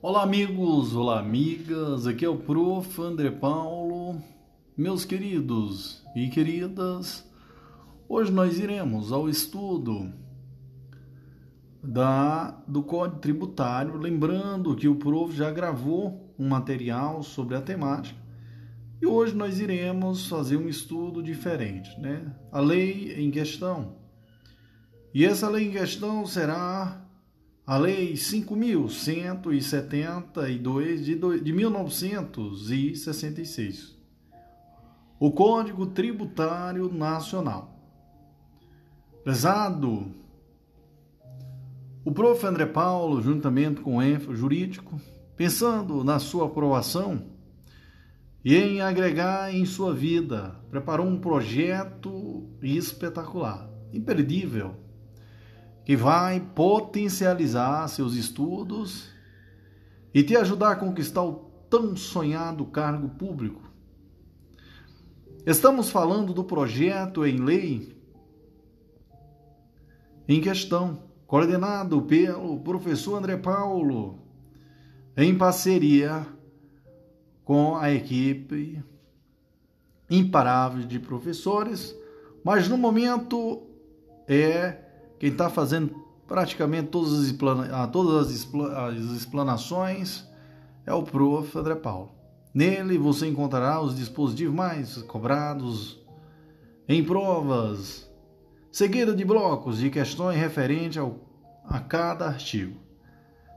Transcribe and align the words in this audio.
Olá, 0.00 0.22
amigos, 0.22 0.94
olá, 0.94 1.18
amigas. 1.18 2.06
Aqui 2.06 2.24
é 2.24 2.28
o 2.28 2.36
Prof. 2.36 3.02
André 3.02 3.32
Paulo. 3.32 4.22
Meus 4.76 5.04
queridos 5.04 6.04
e 6.14 6.28
queridas, 6.28 7.28
hoje 8.08 8.30
nós 8.30 8.60
iremos 8.60 9.10
ao 9.10 9.28
estudo 9.28 10.12
da 11.82 12.52
do 12.68 12.80
Código 12.84 13.18
Tributário, 13.18 13.96
lembrando 13.96 14.76
que 14.76 14.86
o 14.86 14.94
Prof 14.94 15.34
já 15.34 15.50
gravou 15.50 16.32
um 16.38 16.48
material 16.48 17.24
sobre 17.24 17.56
a 17.56 17.60
temática. 17.60 18.20
E 19.02 19.06
hoje 19.06 19.34
nós 19.34 19.58
iremos 19.58 20.28
fazer 20.28 20.58
um 20.58 20.68
estudo 20.68 21.20
diferente, 21.20 21.98
né? 21.98 22.36
A 22.52 22.60
lei 22.60 23.14
em 23.20 23.32
questão. 23.32 23.96
E 25.12 25.24
essa 25.24 25.48
lei 25.48 25.66
em 25.66 25.72
questão 25.72 26.24
será 26.24 27.07
a 27.68 27.76
Lei 27.76 28.14
5.172 28.14 31.04
de, 31.04 31.14
de 31.42 31.52
1966. 31.52 33.96
O 35.20 35.30
Código 35.30 35.86
Tributário 35.88 36.90
Nacional. 36.90 37.78
Prezado, 39.22 40.14
o 42.02 42.10
prof. 42.10 42.46
André 42.46 42.64
Paulo, 42.64 43.20
juntamente 43.20 43.82
com 43.82 43.98
o 43.98 44.02
ENFO 44.02 44.34
jurídico, 44.34 44.98
pensando 45.36 46.02
na 46.02 46.18
sua 46.18 46.46
aprovação 46.46 47.26
e 48.42 48.56
em 48.56 48.80
agregar 48.80 49.54
em 49.54 49.66
sua 49.66 49.92
vida, 49.92 50.58
preparou 50.70 51.06
um 51.06 51.20
projeto 51.20 52.48
espetacular, 52.62 53.68
imperdível 53.92 54.87
que 55.88 55.96
vai 55.96 56.38
potencializar 56.38 57.88
seus 57.88 58.12
estudos 58.14 59.08
e 60.12 60.22
te 60.22 60.36
ajudar 60.36 60.72
a 60.72 60.76
conquistar 60.76 61.22
o 61.22 61.50
tão 61.70 61.96
sonhado 61.96 62.66
cargo 62.66 63.08
público. 63.08 63.62
Estamos 65.46 65.88
falando 65.88 66.34
do 66.34 66.44
projeto 66.44 67.24
em 67.24 67.38
lei 67.38 67.96
em 70.28 70.42
questão, 70.42 71.04
coordenado 71.26 72.02
pelo 72.02 72.60
professor 72.60 73.16
André 73.16 73.38
Paulo, 73.38 74.18
em 75.16 75.38
parceria 75.38 76.26
com 77.42 77.78
a 77.78 77.90
equipe 77.90 78.84
imparável 80.10 80.86
de 80.86 80.98
professores, 80.98 81.96
mas 82.44 82.68
no 82.68 82.76
momento 82.76 83.62
é 84.28 84.84
quem 85.18 85.30
está 85.30 85.50
fazendo 85.50 85.94
praticamente 86.26 86.88
todas 86.88 87.12
as, 87.14 87.26
explana, 87.26 87.88
todas 87.88 88.28
as 88.28 89.12
explanações 89.16 90.28
é 90.84 90.92
o 90.92 91.02
Prof. 91.02 91.58
André 91.58 91.74
Paulo. 91.74 92.10
Nele 92.54 92.98
você 92.98 93.26
encontrará 93.26 93.80
os 93.80 93.96
dispositivos 93.96 94.54
mais 94.54 94.96
cobrados 95.02 95.98
em 96.88 97.04
provas, 97.04 98.10
seguida 98.72 99.14
de 99.14 99.24
blocos 99.24 99.78
de 99.78 99.90
questões 99.90 100.38
referentes 100.38 100.98
ao, 100.98 101.18
a 101.64 101.78
cada 101.78 102.26
artigo, 102.26 102.76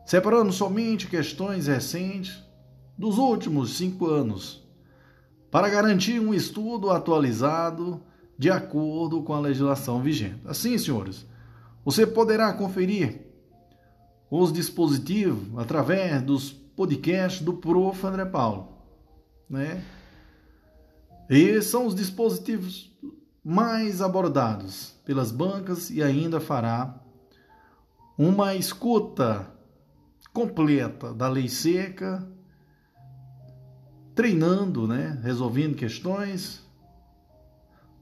separando 0.05 0.51
somente 0.51 1.07
questões 1.07 1.67
recentes 1.67 2.43
dos 2.97 3.17
últimos 3.17 3.77
cinco 3.77 4.07
anos, 4.07 4.67
para 5.49 5.69
garantir 5.69 6.19
um 6.19 6.33
estudo 6.33 6.89
atualizado 6.89 8.01
de 8.37 8.49
acordo 8.49 9.23
com 9.23 9.33
a 9.33 9.39
legislação 9.39 10.01
vigente. 10.01 10.41
Assim, 10.45 10.77
senhores, 10.77 11.25
você 11.83 12.05
poderá 12.05 12.53
conferir 12.53 13.21
os 14.29 14.53
dispositivos 14.53 15.57
através 15.57 16.21
dos 16.21 16.51
podcasts 16.51 17.41
do 17.41 17.53
Prof. 17.53 18.05
André 18.05 18.25
Paulo, 18.25 18.69
né? 19.49 19.83
E 21.29 21.61
são 21.61 21.85
os 21.85 21.95
dispositivos 21.95 22.91
mais 23.43 24.01
abordados 24.01 24.95
pelas 25.05 25.31
bancas 25.31 25.89
e 25.89 26.03
ainda 26.03 26.39
fará 26.39 27.01
uma 28.17 28.53
escuta 28.53 29.49
completa 30.33 31.13
da 31.13 31.27
lei 31.27 31.49
seca, 31.49 32.27
treinando, 34.13 34.87
né, 34.87 35.19
resolvendo 35.23 35.75
questões, 35.75 36.63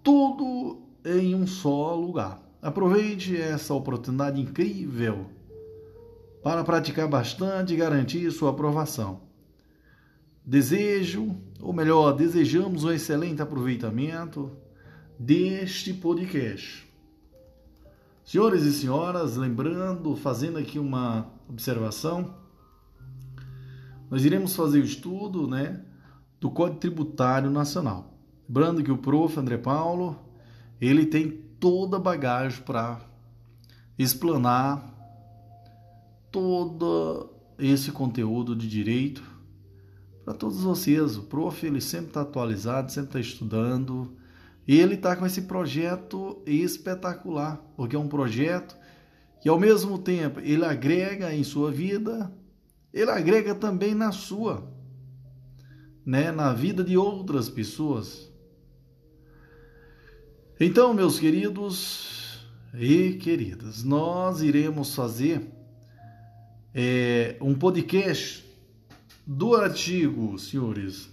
tudo 0.03 0.81
em 1.06 1.34
um 1.34 1.47
só 1.47 1.96
lugar. 1.96 2.48
Aproveite 2.62 3.40
essa 3.40 3.74
oportunidade 3.74 4.42
incrível 4.42 5.28
para 6.44 6.64
praticar 6.64 7.08
bastante 7.08 7.74
e 7.74 7.78
garantir 7.78 8.30
sua 8.31 8.50
aprovação. 8.50 9.22
Desejo, 10.46 11.36
ou 11.62 11.72
melhor, 11.72 12.14
desejamos 12.14 12.84
um 12.84 12.92
excelente 12.92 13.42
aproveitamento 13.42 14.52
deste 15.18 15.94
podcast. 15.94 16.90
Senhores 18.25 18.64
e 18.64 18.74
senhoras, 18.74 19.38
lembrando, 19.38 20.16
fazendo 20.16 20.58
aqui 20.58 20.78
uma 20.78 21.31
observação, 21.47 22.36
nós 24.09 24.26
iremos 24.26 24.56
fazer 24.56 24.80
o 24.80 24.86
estudo 24.86 25.47
né, 25.47 25.81
do 26.40 26.50
Código 26.50 26.80
Tributário 26.80 27.50
Nacional. 27.50 28.14
Lembrando 28.47 28.84
que 28.84 28.91
o 28.91 28.97
prof. 28.97 29.40
André 29.40 29.58
Paulo, 29.58 30.20
ele 30.81 31.06
tem 31.06 31.48
toda 31.59 31.97
a 31.97 32.00
bagagem 32.00 32.62
para 32.64 33.02
explanar 33.97 34.96
todo 36.31 37.34
esse 37.58 37.92
conteúdo 37.92 38.56
de 38.56 38.68
direito 38.68 39.24
para 40.24 40.34
todos 40.34 40.62
vocês. 40.62 41.18
O 41.18 41.24
prof 41.24 41.66
ele 41.66 41.81
sempre 41.81 42.08
está 42.08 42.22
atualizado, 42.22 42.92
sempre 42.92 43.09
está 43.09 43.20
estudando 43.20 44.16
e 44.68 44.80
ele 44.80 44.94
está 44.94 45.16
com 45.16 45.25
esse 45.25 45.42
projeto 45.44 46.42
espetacular, 46.46 47.58
porque 47.76 47.96
é 47.96 48.00
um 48.00 48.08
projeto 48.08 48.78
que 49.41 49.50
ao 49.50 49.59
mesmo 49.59 49.97
tempo 49.97 50.40
ele 50.40 50.64
agrega 50.64 51.34
em 51.34 51.44
sua 51.44 51.72
vida, 51.72 52.31
ele 52.94 53.09
agrega 53.09 53.56
também 53.56 53.96
na 53.96 54.12
sua, 54.12 54.72
né, 56.06 56.31
na 56.31 56.53
vida 56.53 56.84
de 56.84 56.96
outras 56.96 57.50
pessoas. 57.50 58.28
Então, 60.62 60.94
meus 60.94 61.18
queridos 61.18 62.46
e 62.74 63.14
queridas, 63.14 63.81
nós 63.81 64.42
iremos 64.42 64.94
fazer 64.94 65.42
é, 66.75 67.38
um 67.40 67.56
podcast 67.56 68.44
do 69.25 69.56
artigo, 69.56 70.38
senhores, 70.38 71.09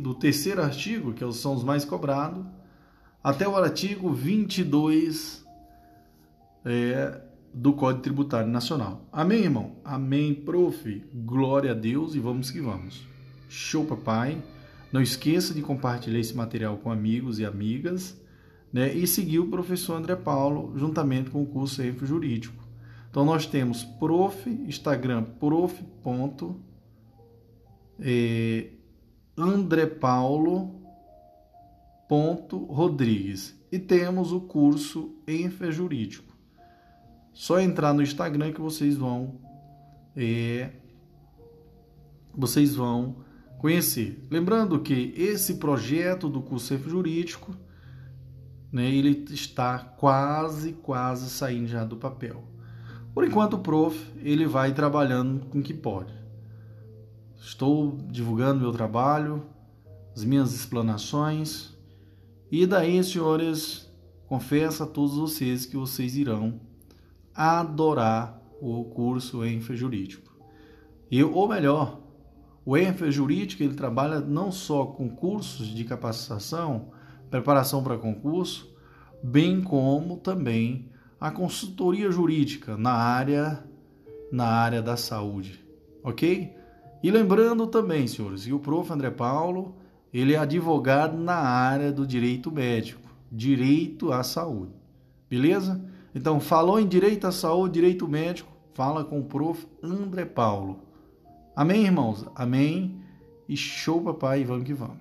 do 0.00 0.12
terceiro 0.12 0.60
artigo, 0.60 1.12
que 1.12 1.32
são 1.32 1.54
os 1.54 1.62
mais 1.62 1.84
cobrados, 1.84 2.44
até 3.22 3.46
o 3.46 3.56
artigo 3.56 4.12
22 4.12 5.44
é, 6.64 7.20
do 7.54 7.74
Código 7.74 8.02
Tributário 8.02 8.50
Nacional. 8.50 9.06
Amém, 9.12 9.44
irmão? 9.44 9.76
Amém, 9.84 10.34
prof. 10.34 11.04
Glória 11.14 11.70
a 11.70 11.74
Deus 11.74 12.16
e 12.16 12.18
vamos 12.18 12.50
que 12.50 12.60
vamos. 12.60 13.06
Show, 13.48 13.84
papai. 13.84 14.42
Não 14.92 15.00
esqueça 15.00 15.54
de 15.54 15.62
compartilhar 15.62 16.18
esse 16.18 16.36
material 16.36 16.76
com 16.76 16.90
amigos 16.90 17.38
e 17.38 17.46
amigas 17.46 18.20
né, 18.72 18.92
e 18.92 19.06
seguir 19.06 19.38
o 19.38 19.48
professor 19.48 19.94
André 19.94 20.16
Paulo 20.16 20.76
juntamente 20.76 21.30
com 21.30 21.42
o 21.42 21.46
curso 21.46 21.82
EFO 21.82 22.04
Jurídico. 22.04 22.62
Então 23.10 23.24
nós 23.24 23.46
temos 23.46 23.84
prof, 23.84 24.48
Instagram 24.48 25.24
prof. 25.40 25.82
Eh, 28.00 28.70
André 29.36 29.86
Paulo 29.86 30.82
ponto 32.08 32.58
Rodrigues 32.66 33.58
e 33.72 33.78
temos 33.78 34.32
o 34.32 34.40
curso 34.42 35.16
EFE 35.26 35.72
Jurídico. 35.72 36.36
Só 37.32 37.58
entrar 37.58 37.94
no 37.94 38.02
Instagram 38.02 38.52
que 38.52 38.60
vocês 38.60 38.96
vão 38.96 39.40
é, 40.14 40.72
vocês 42.34 42.74
vão 42.74 43.16
conhecer. 43.62 44.26
Lembrando 44.28 44.80
que 44.80 45.14
esse 45.16 45.54
projeto 45.54 46.28
do 46.28 46.42
curso 46.42 46.76
jurídico, 46.76 47.56
né, 48.72 48.92
ele 48.92 49.24
está 49.30 49.78
quase, 49.78 50.72
quase 50.72 51.30
saindo 51.30 51.68
já 51.68 51.84
do 51.84 51.96
papel. 51.96 52.42
Por 53.14 53.24
enquanto, 53.24 53.54
o 53.54 53.60
prof, 53.60 53.96
ele 54.20 54.46
vai 54.46 54.74
trabalhando 54.74 55.46
com 55.46 55.60
o 55.60 55.62
que 55.62 55.72
pode. 55.72 56.12
Estou 57.40 57.96
divulgando 58.10 58.60
meu 58.60 58.72
trabalho, 58.72 59.46
as 60.12 60.24
minhas 60.24 60.52
explanações, 60.52 61.72
e 62.50 62.66
daí, 62.66 63.02
senhores, 63.04 63.88
confesso 64.26 64.82
a 64.82 64.86
todos 64.86 65.16
vocês 65.16 65.66
que 65.66 65.76
vocês 65.76 66.16
irão 66.16 66.60
adorar 67.32 68.42
o 68.60 68.84
curso 68.86 69.44
em 69.44 69.60
Jurídico. 69.60 70.32
E, 71.08 71.22
ou 71.22 71.46
melhor, 71.46 72.01
o 72.64 72.76
ENFE 72.76 73.10
Jurídico 73.10 73.62
ele 73.62 73.74
trabalha 73.74 74.20
não 74.20 74.52
só 74.52 74.86
com 74.86 75.08
cursos 75.08 75.66
de 75.68 75.84
capacitação, 75.84 76.90
preparação 77.30 77.82
para 77.82 77.98
concurso, 77.98 78.72
bem 79.22 79.62
como 79.62 80.16
também 80.16 80.90
a 81.20 81.30
consultoria 81.30 82.10
jurídica 82.10 82.76
na 82.76 82.92
área 82.92 83.64
na 84.30 84.46
área 84.46 84.80
da 84.80 84.96
saúde, 84.96 85.62
ok? 86.02 86.56
E 87.02 87.10
lembrando 87.10 87.66
também, 87.66 88.06
senhores, 88.06 88.44
que 88.44 88.52
o 88.52 88.58
prof. 88.58 88.90
André 88.90 89.10
Paulo, 89.10 89.76
ele 90.12 90.32
é 90.32 90.38
advogado 90.38 91.18
na 91.18 91.34
área 91.34 91.92
do 91.92 92.06
direito 92.06 92.50
médico, 92.50 93.10
direito 93.30 94.10
à 94.10 94.22
saúde, 94.22 94.72
beleza? 95.28 95.84
Então, 96.14 96.40
falou 96.40 96.80
em 96.80 96.86
direito 96.86 97.26
à 97.26 97.32
saúde, 97.32 97.74
direito 97.74 98.08
médico, 98.08 98.50
fala 98.72 99.04
com 99.04 99.20
o 99.20 99.24
prof. 99.24 99.66
André 99.82 100.24
Paulo. 100.24 100.80
Amém, 101.54 101.84
irmãos? 101.84 102.24
Amém. 102.34 102.98
E 103.46 103.54
show, 103.58 104.00
papai, 104.00 104.42
vamos 104.42 104.64
que 104.64 104.72
vamos. 104.72 104.96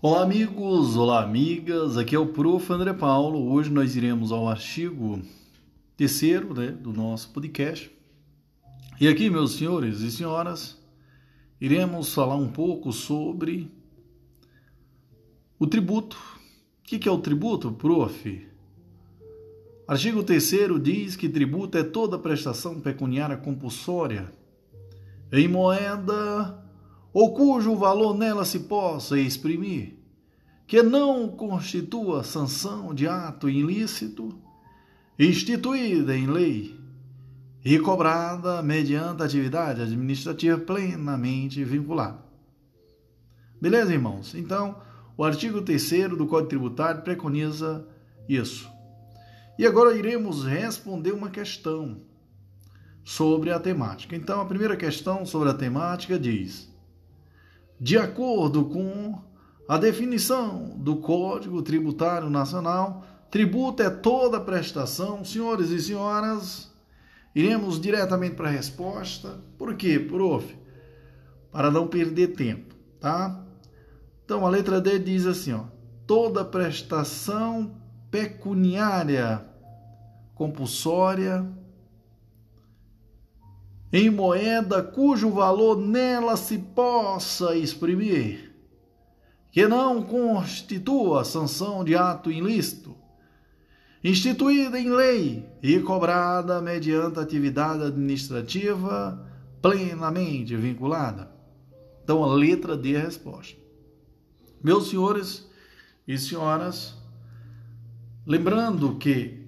Olá, 0.00 0.22
amigos, 0.22 0.96
olá, 0.96 1.24
amigas. 1.24 1.98
Aqui 1.98 2.14
é 2.14 2.18
o 2.18 2.28
prof. 2.28 2.72
André 2.72 2.92
Paulo. 2.92 3.50
Hoje 3.50 3.70
nós 3.70 3.96
iremos 3.96 4.30
ao 4.30 4.48
artigo 4.48 5.20
terceiro 5.96 6.54
né, 6.54 6.68
do 6.68 6.92
nosso 6.92 7.30
podcast. 7.30 7.90
E 9.00 9.08
aqui, 9.08 9.28
meus 9.28 9.54
senhores 9.54 10.00
e 10.02 10.10
senhoras, 10.12 10.80
iremos 11.60 12.14
falar 12.14 12.36
um 12.36 12.48
pouco 12.48 12.92
sobre 12.92 13.68
o 15.58 15.66
tributo. 15.66 16.16
O 16.78 16.82
que 16.84 17.08
é 17.08 17.12
o 17.12 17.18
tributo, 17.18 17.72
prof? 17.72 18.49
Artigo 19.90 20.22
3 20.22 20.80
diz 20.80 21.16
que 21.16 21.28
tributo 21.28 21.76
é 21.76 21.82
toda 21.82 22.16
prestação 22.16 22.78
pecuniária 22.78 23.36
compulsória 23.36 24.32
em 25.32 25.48
moeda 25.48 26.62
ou 27.12 27.34
cujo 27.34 27.74
valor 27.74 28.16
nela 28.16 28.44
se 28.44 28.60
possa 28.60 29.18
exprimir, 29.18 29.96
que 30.64 30.80
não 30.80 31.26
constitua 31.26 32.22
sanção 32.22 32.94
de 32.94 33.08
ato 33.08 33.48
ilícito 33.50 34.32
instituída 35.18 36.16
em 36.16 36.28
lei 36.28 36.78
e 37.64 37.76
cobrada 37.80 38.62
mediante 38.62 39.24
atividade 39.24 39.82
administrativa 39.82 40.56
plenamente 40.56 41.64
vinculada. 41.64 42.24
Beleza, 43.60 43.92
irmãos? 43.92 44.36
Então, 44.36 44.80
o 45.16 45.24
artigo 45.24 45.60
3 45.62 46.10
do 46.10 46.28
Código 46.28 46.48
Tributário 46.48 47.02
preconiza 47.02 47.84
isso. 48.28 48.69
E 49.60 49.66
agora 49.66 49.94
iremos 49.94 50.42
responder 50.42 51.12
uma 51.12 51.28
questão 51.28 51.98
sobre 53.04 53.50
a 53.50 53.60
temática. 53.60 54.16
Então, 54.16 54.40
a 54.40 54.46
primeira 54.46 54.74
questão 54.74 55.26
sobre 55.26 55.50
a 55.50 55.54
temática 55.54 56.18
diz: 56.18 56.74
de 57.78 57.98
acordo 57.98 58.64
com 58.64 59.20
a 59.68 59.76
definição 59.76 60.70
do 60.78 60.96
Código 60.96 61.60
Tributário 61.60 62.30
Nacional, 62.30 63.04
tributo 63.30 63.82
é 63.82 63.90
toda 63.90 64.40
prestação, 64.40 65.22
senhores 65.22 65.68
e 65.68 65.78
senhoras. 65.78 66.72
Iremos 67.34 67.78
diretamente 67.78 68.36
para 68.36 68.48
a 68.48 68.52
resposta. 68.52 69.44
Por 69.58 69.74
quê, 69.74 69.98
prof? 69.98 70.56
Para 71.52 71.70
não 71.70 71.86
perder 71.86 72.28
tempo, 72.28 72.74
tá? 72.98 73.44
Então, 74.24 74.46
a 74.46 74.48
letra 74.48 74.80
D 74.80 74.98
diz 74.98 75.26
assim, 75.26 75.52
ó: 75.52 75.64
toda 76.06 76.46
prestação 76.46 77.78
pecuniária 78.10 79.49
compulsória 80.40 81.46
em 83.92 84.08
moeda 84.08 84.82
cujo 84.82 85.28
valor 85.28 85.76
nela 85.76 86.34
se 86.34 86.56
possa 86.56 87.54
exprimir, 87.54 88.50
que 89.52 89.68
não 89.68 90.02
constitua 90.02 91.26
sanção 91.26 91.84
de 91.84 91.94
ato 91.94 92.30
ilícito, 92.30 92.96
instituída 94.02 94.80
em 94.80 94.88
lei 94.88 95.46
e 95.62 95.78
cobrada 95.80 96.62
mediante 96.62 97.20
atividade 97.20 97.82
administrativa 97.82 99.22
plenamente 99.60 100.56
vinculada. 100.56 101.30
Então, 102.02 102.24
a 102.24 102.34
letra 102.34 102.78
D 102.78 102.94
é 102.94 103.00
a 103.00 103.04
resposta. 103.04 103.60
Meus 104.64 104.88
senhores 104.88 105.46
e 106.08 106.16
senhoras, 106.16 106.96
lembrando 108.24 108.96
que 108.96 109.39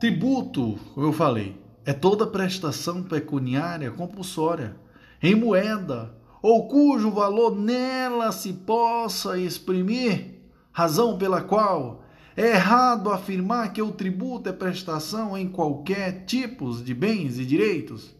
Tributo, 0.00 0.76
como 0.92 1.06
eu 1.06 1.12
falei, 1.12 1.56
é 1.84 1.92
toda 1.92 2.26
prestação 2.26 3.02
pecuniária 3.02 3.92
compulsória 3.92 4.76
em 5.22 5.36
moeda 5.36 6.12
ou 6.42 6.66
cujo 6.66 7.12
valor 7.12 7.54
nela 7.56 8.32
se 8.32 8.52
possa 8.52 9.38
exprimir, 9.38 10.40
razão 10.72 11.16
pela 11.16 11.40
qual 11.40 12.02
é 12.36 12.50
errado 12.50 13.10
afirmar 13.10 13.72
que 13.72 13.80
o 13.80 13.92
tributo 13.92 14.48
é 14.48 14.52
prestação 14.52 15.38
em 15.38 15.48
qualquer 15.48 16.24
tipo 16.24 16.74
de 16.74 16.92
bens 16.92 17.38
e 17.38 17.46
direitos. 17.46 18.14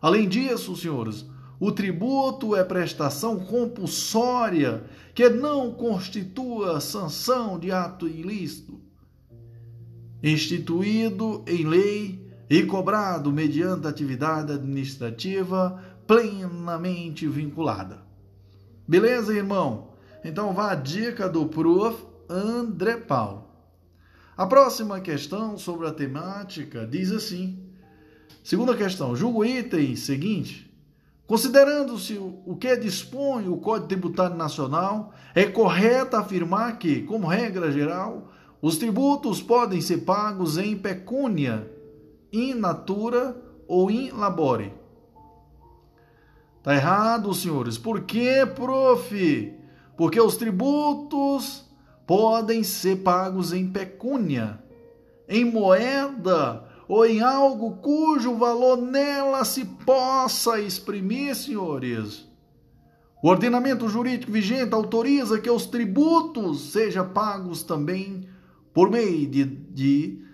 Além 0.00 0.26
disso, 0.26 0.74
senhores, 0.74 1.26
o 1.60 1.70
tributo 1.70 2.56
é 2.56 2.64
prestação 2.64 3.38
compulsória 3.38 4.84
que 5.14 5.28
não 5.28 5.72
constitua 5.72 6.80
sanção 6.80 7.58
de 7.58 7.70
ato 7.70 8.08
ilícito 8.08 8.79
instituído 10.22 11.42
em 11.46 11.66
lei 11.66 12.30
e 12.48 12.62
cobrado 12.64 13.32
mediante 13.32 13.86
atividade 13.86 14.52
administrativa 14.52 15.82
plenamente 16.06 17.26
vinculada. 17.28 18.02
Beleza, 18.86 19.34
irmão? 19.34 19.90
Então 20.24 20.52
vá 20.52 20.72
a 20.72 20.74
dica 20.74 21.28
do 21.28 21.46
prof. 21.46 22.10
André 22.30 22.96
Paulo. 22.96 23.48
A 24.36 24.46
próxima 24.46 25.00
questão 25.00 25.58
sobre 25.58 25.88
a 25.88 25.92
temática 25.92 26.86
diz 26.86 27.10
assim: 27.10 27.58
segunda 28.42 28.76
questão, 28.76 29.16
julgo 29.16 29.40
o 29.40 29.44
item 29.44 29.96
seguinte. 29.96 30.70
Considerando-se 31.26 32.18
o 32.18 32.56
que 32.56 32.76
dispõe 32.76 33.48
o 33.48 33.56
Código 33.56 33.88
Tributário 33.88 34.36
Nacional, 34.36 35.12
é 35.34 35.44
correto 35.44 36.16
afirmar 36.16 36.78
que, 36.78 37.02
como 37.02 37.28
regra 37.28 37.70
geral, 37.70 38.32
os 38.62 38.76
tributos 38.76 39.40
podem 39.40 39.80
ser 39.80 39.98
pagos 39.98 40.58
em 40.58 40.76
pecúnia, 40.76 41.70
in 42.32 42.54
natura 42.54 43.36
ou 43.66 43.90
in 43.90 44.10
labore. 44.10 44.74
Tá 46.62 46.74
errado, 46.74 47.32
senhores. 47.32 47.78
Por 47.78 48.02
quê, 48.02 48.46
prof? 48.54 49.54
Porque 49.96 50.20
os 50.20 50.36
tributos 50.36 51.64
podem 52.06 52.62
ser 52.62 52.96
pagos 52.96 53.52
em 53.52 53.70
pecúnia, 53.70 54.62
em 55.28 55.44
moeda 55.44 56.68
ou 56.86 57.06
em 57.06 57.20
algo 57.20 57.76
cujo 57.76 58.34
valor 58.34 58.76
nela 58.76 59.44
se 59.44 59.64
possa 59.64 60.60
exprimir, 60.60 61.34
senhores. 61.34 62.28
O 63.22 63.28
ordenamento 63.28 63.88
jurídico 63.88 64.32
vigente 64.32 64.74
autoriza 64.74 65.38
que 65.38 65.50
os 65.50 65.66
tributos 65.66 66.72
sejam 66.72 67.08
pagos 67.10 67.62
também 67.62 68.28
por 68.72 68.90
meio 68.90 69.28
de, 69.28 69.44
de 69.44 70.24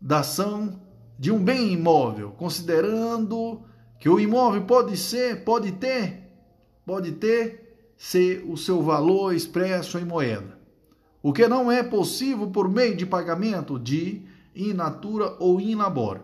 da 0.00 0.20
ação 0.20 0.80
de 1.18 1.30
um 1.30 1.42
bem 1.42 1.72
imóvel, 1.72 2.30
considerando 2.30 3.62
que 3.98 4.08
o 4.08 4.18
imóvel 4.18 4.62
pode 4.62 4.96
ser, 4.96 5.44
pode 5.44 5.72
ter, 5.72 6.32
pode 6.86 7.12
ter 7.12 7.92
ser 7.96 8.42
o 8.48 8.56
seu 8.56 8.82
valor 8.82 9.34
expresso 9.34 9.98
em 9.98 10.04
moeda. 10.06 10.58
O 11.22 11.34
que 11.34 11.46
não 11.46 11.70
é 11.70 11.82
possível 11.82 12.48
por 12.48 12.66
meio 12.66 12.96
de 12.96 13.04
pagamento 13.04 13.78
de 13.78 14.22
in 14.56 14.72
natura 14.72 15.36
ou 15.38 15.60
in 15.60 15.74
labor. 15.74 16.20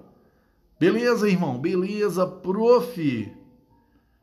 Beleza, 0.80 1.28
irmão? 1.28 1.58
Beleza, 1.58 2.26
prof. 2.26 3.32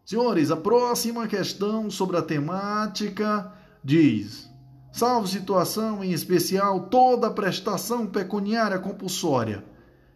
Senhores, 0.04 0.50
a 0.50 0.58
próxima 0.58 1.28
questão 1.28 1.92
sobre 1.92 2.18
a 2.18 2.22
temática 2.24 3.54
diz: 3.84 4.50
salvo 4.94 5.28
situação 5.28 6.04
em 6.04 6.12
especial 6.12 6.82
toda 6.82 7.32
prestação 7.32 8.06
pecuniária 8.06 8.78
compulsória, 8.78 9.66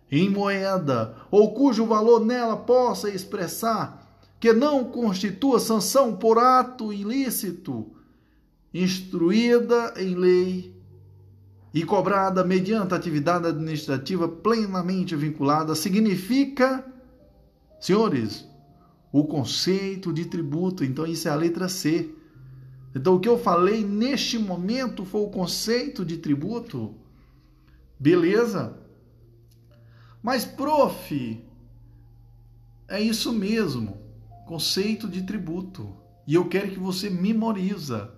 em 0.10 0.30
moeda, 0.30 1.16
ou 1.32 1.54
cujo 1.54 1.86
valor 1.86 2.24
nela 2.24 2.56
possa 2.56 3.10
expressar 3.10 4.08
que 4.40 4.54
não 4.54 4.86
constitua 4.86 5.60
sanção 5.60 6.16
por 6.16 6.38
ato 6.38 6.94
ilícito, 6.94 7.88
instruída 8.72 9.96
em 9.98 10.14
lei 10.14 10.78
e 11.74 11.84
cobrada 11.84 12.44
mediante 12.44 12.94
atividade 12.94 13.48
administrativa 13.48 14.28
plenamente 14.30 15.16
vinculada, 15.16 15.74
significa, 15.74 16.86
senhores, 17.80 18.48
o 19.12 19.26
conceito 19.26 20.14
de 20.14 20.26
tributo. 20.26 20.84
Então, 20.84 21.08
isso 21.08 21.28
é 21.28 21.32
a 21.32 21.36
letra 21.36 21.68
C. 21.68 22.14
Então, 22.98 23.14
o 23.14 23.20
que 23.20 23.30
eu 23.30 23.38
falei 23.38 23.84
neste 23.84 24.40
momento 24.40 25.06
foi 25.06 25.22
o 25.22 25.30
conceito 25.30 26.04
de 26.04 26.18
tributo. 26.18 26.96
Beleza? 28.00 28.76
Mas, 30.22 30.44
prof, 30.44 31.46
é 32.88 33.00
isso 33.00 33.32
mesmo, 33.32 34.00
conceito 34.48 35.08
de 35.08 35.22
tributo. 35.22 35.96
E 36.26 36.34
eu 36.34 36.50
quero 36.50 36.72
que 36.72 36.80
você 36.80 37.08
memoriza. 37.08 38.12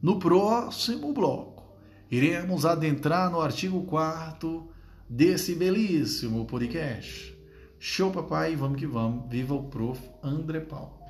No 0.00 0.18
próximo 0.18 1.12
bloco, 1.12 1.76
iremos 2.10 2.64
adentrar 2.64 3.30
no 3.30 3.38
artigo 3.38 3.82
4 3.82 4.66
desse 5.06 5.54
belíssimo 5.54 6.46
podcast. 6.46 7.36
Show, 7.78 8.10
papai, 8.10 8.56
vamos 8.56 8.78
que 8.78 8.86
vamos. 8.86 9.30
Viva 9.30 9.54
o 9.54 9.64
prof. 9.64 10.00
André 10.22 10.60
Paulo. 10.60 11.01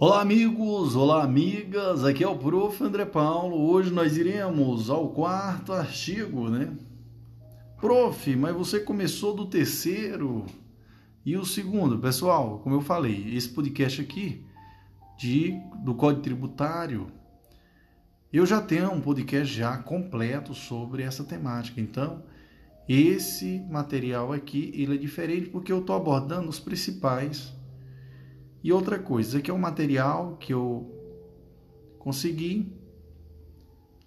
Olá, 0.00 0.20
amigos, 0.20 0.94
olá, 0.94 1.24
amigas. 1.24 2.04
Aqui 2.04 2.22
é 2.22 2.28
o 2.28 2.38
prof. 2.38 2.84
André 2.84 3.04
Paulo. 3.04 3.68
Hoje 3.68 3.92
nós 3.92 4.16
iremos 4.16 4.88
ao 4.88 5.08
quarto 5.08 5.72
artigo, 5.72 6.48
né? 6.48 6.72
Prof, 7.80 8.36
mas 8.36 8.54
você 8.54 8.78
começou 8.78 9.34
do 9.34 9.46
terceiro 9.46 10.46
e 11.26 11.36
o 11.36 11.44
segundo. 11.44 11.98
Pessoal, 11.98 12.60
como 12.60 12.76
eu 12.76 12.80
falei, 12.80 13.34
esse 13.34 13.48
podcast 13.48 14.00
aqui 14.00 14.46
de, 15.18 15.60
do 15.82 15.96
Código 15.96 16.22
Tributário 16.22 17.08
eu 18.32 18.46
já 18.46 18.60
tenho 18.60 18.92
um 18.92 19.00
podcast 19.00 19.52
já 19.52 19.76
completo 19.78 20.54
sobre 20.54 21.02
essa 21.02 21.24
temática. 21.24 21.80
Então, 21.80 22.22
esse 22.88 23.58
material 23.68 24.32
aqui 24.32 24.70
ele 24.76 24.94
é 24.94 24.98
diferente 24.98 25.48
porque 25.48 25.72
eu 25.72 25.80
estou 25.80 25.96
abordando 25.96 26.48
os 26.48 26.60
principais. 26.60 27.52
E 28.62 28.72
outra 28.72 28.98
coisa, 28.98 29.28
esse 29.28 29.38
aqui 29.38 29.50
é 29.50 29.54
um 29.54 29.58
material 29.58 30.36
que 30.36 30.52
eu 30.52 30.90
consegui, 31.98 32.72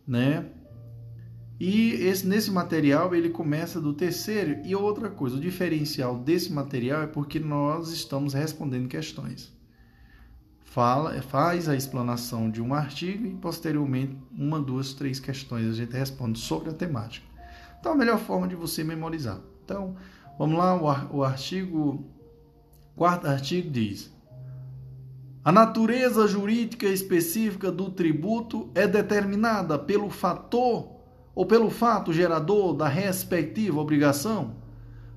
né? 0.05 0.49
E 1.59 1.91
esse, 1.93 2.27
nesse 2.27 2.51
material 2.51 3.13
ele 3.13 3.29
começa 3.29 3.79
do 3.79 3.93
terceiro. 3.93 4.61
E 4.65 4.75
outra 4.75 5.09
coisa, 5.09 5.37
o 5.37 5.39
diferencial 5.39 6.17
desse 6.17 6.51
material 6.51 7.03
é 7.03 7.07
porque 7.07 7.39
nós 7.39 7.91
estamos 7.91 8.33
respondendo 8.33 8.87
questões 8.87 9.53
fala, 10.71 11.21
faz 11.21 11.67
a 11.67 11.75
explanação 11.75 12.49
de 12.49 12.61
um 12.61 12.73
artigo 12.73 13.27
e 13.27 13.35
posteriormente 13.35 14.17
uma, 14.31 14.59
duas, 14.59 14.93
três 14.93 15.19
questões 15.19 15.67
a 15.69 15.73
gente 15.73 15.91
responde 15.91 16.39
sobre 16.39 16.69
a 16.69 16.73
temática. 16.73 17.27
Então 17.77 17.91
a 17.91 17.95
melhor 17.95 18.17
forma 18.17 18.47
de 18.47 18.55
você 18.55 18.81
memorizar. 18.81 19.41
Então 19.65 19.97
vamos 20.39 20.57
lá, 20.57 20.73
o 21.11 21.23
artigo, 21.25 22.05
quarto 22.95 23.27
artigo 23.27 23.69
diz: 23.69 24.13
a 25.43 25.51
natureza 25.51 26.27
jurídica 26.27 26.85
específica 26.87 27.71
do 27.71 27.89
tributo 27.89 28.69
é 28.75 28.87
determinada 28.87 29.77
pelo 29.77 30.09
fator 30.09 30.89
ou 31.33 31.45
pelo 31.45 31.69
fato 31.69 32.13
gerador 32.13 32.73
da 32.75 32.87
respectiva 32.87 33.79
obrigação, 33.79 34.55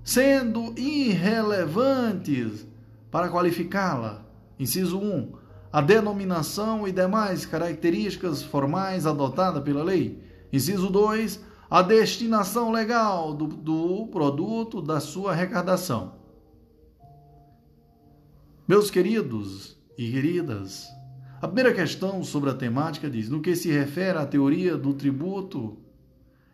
sendo 0.03 0.73
irrelevantes 0.79 2.67
para 3.11 3.29
qualificá-la. 3.29 4.25
Inciso 4.59 4.99
1 4.99 5.45
a 5.75 5.81
denominação 5.81 6.87
e 6.87 6.93
demais 6.93 7.45
características 7.45 8.45
formais 8.45 9.07
adotada 9.07 9.61
pela 9.61 9.83
lei. 9.83 10.23
Inciso 10.53 10.89
2. 10.89 11.41
A 11.69 11.83
destinação 11.83 12.71
legal 12.71 13.35
do, 13.35 13.49
do 13.49 14.07
produto 14.07 14.81
da 14.81 15.01
sua 15.01 15.33
arrecadação. 15.33 16.15
Meus 18.69 18.89
queridos 18.89 19.77
e 19.97 20.11
queridas, 20.11 20.89
a 21.41 21.47
primeira 21.47 21.75
questão 21.75 22.23
sobre 22.25 22.51
a 22.51 22.55
temática 22.55 23.11
diz: 23.11 23.29
no 23.29 23.43
que 23.43 23.55
se 23.55 23.71
refere 23.71 24.19
à 24.19 24.27
teoria 24.27 24.77
do 24.77 24.95
tributo 24.95 25.77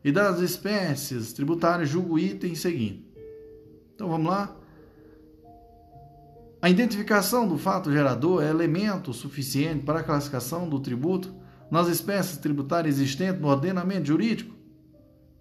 e 0.02 0.10
das 0.10 0.40
espécies 0.40 1.32
tributárias, 1.32 1.88
julgo 1.88 2.14
o 2.14 2.18
item 2.18 2.54
seguinte. 2.54 3.06
Então 3.94 4.08
vamos 4.08 4.30
lá. 4.30 4.56
A 6.62 6.68
identificação 6.68 7.46
do 7.46 7.56
fato 7.56 7.90
gerador 7.90 8.42
é 8.42 8.50
elemento 8.50 9.12
suficiente 9.12 9.84
para 9.84 10.00
a 10.00 10.02
classificação 10.02 10.68
do 10.68 10.80
tributo 10.80 11.34
nas 11.70 11.88
espécies 11.88 12.36
tributárias 12.36 12.96
existentes 12.96 13.40
no 13.40 13.48
ordenamento 13.48 14.08
jurídico? 14.08 14.54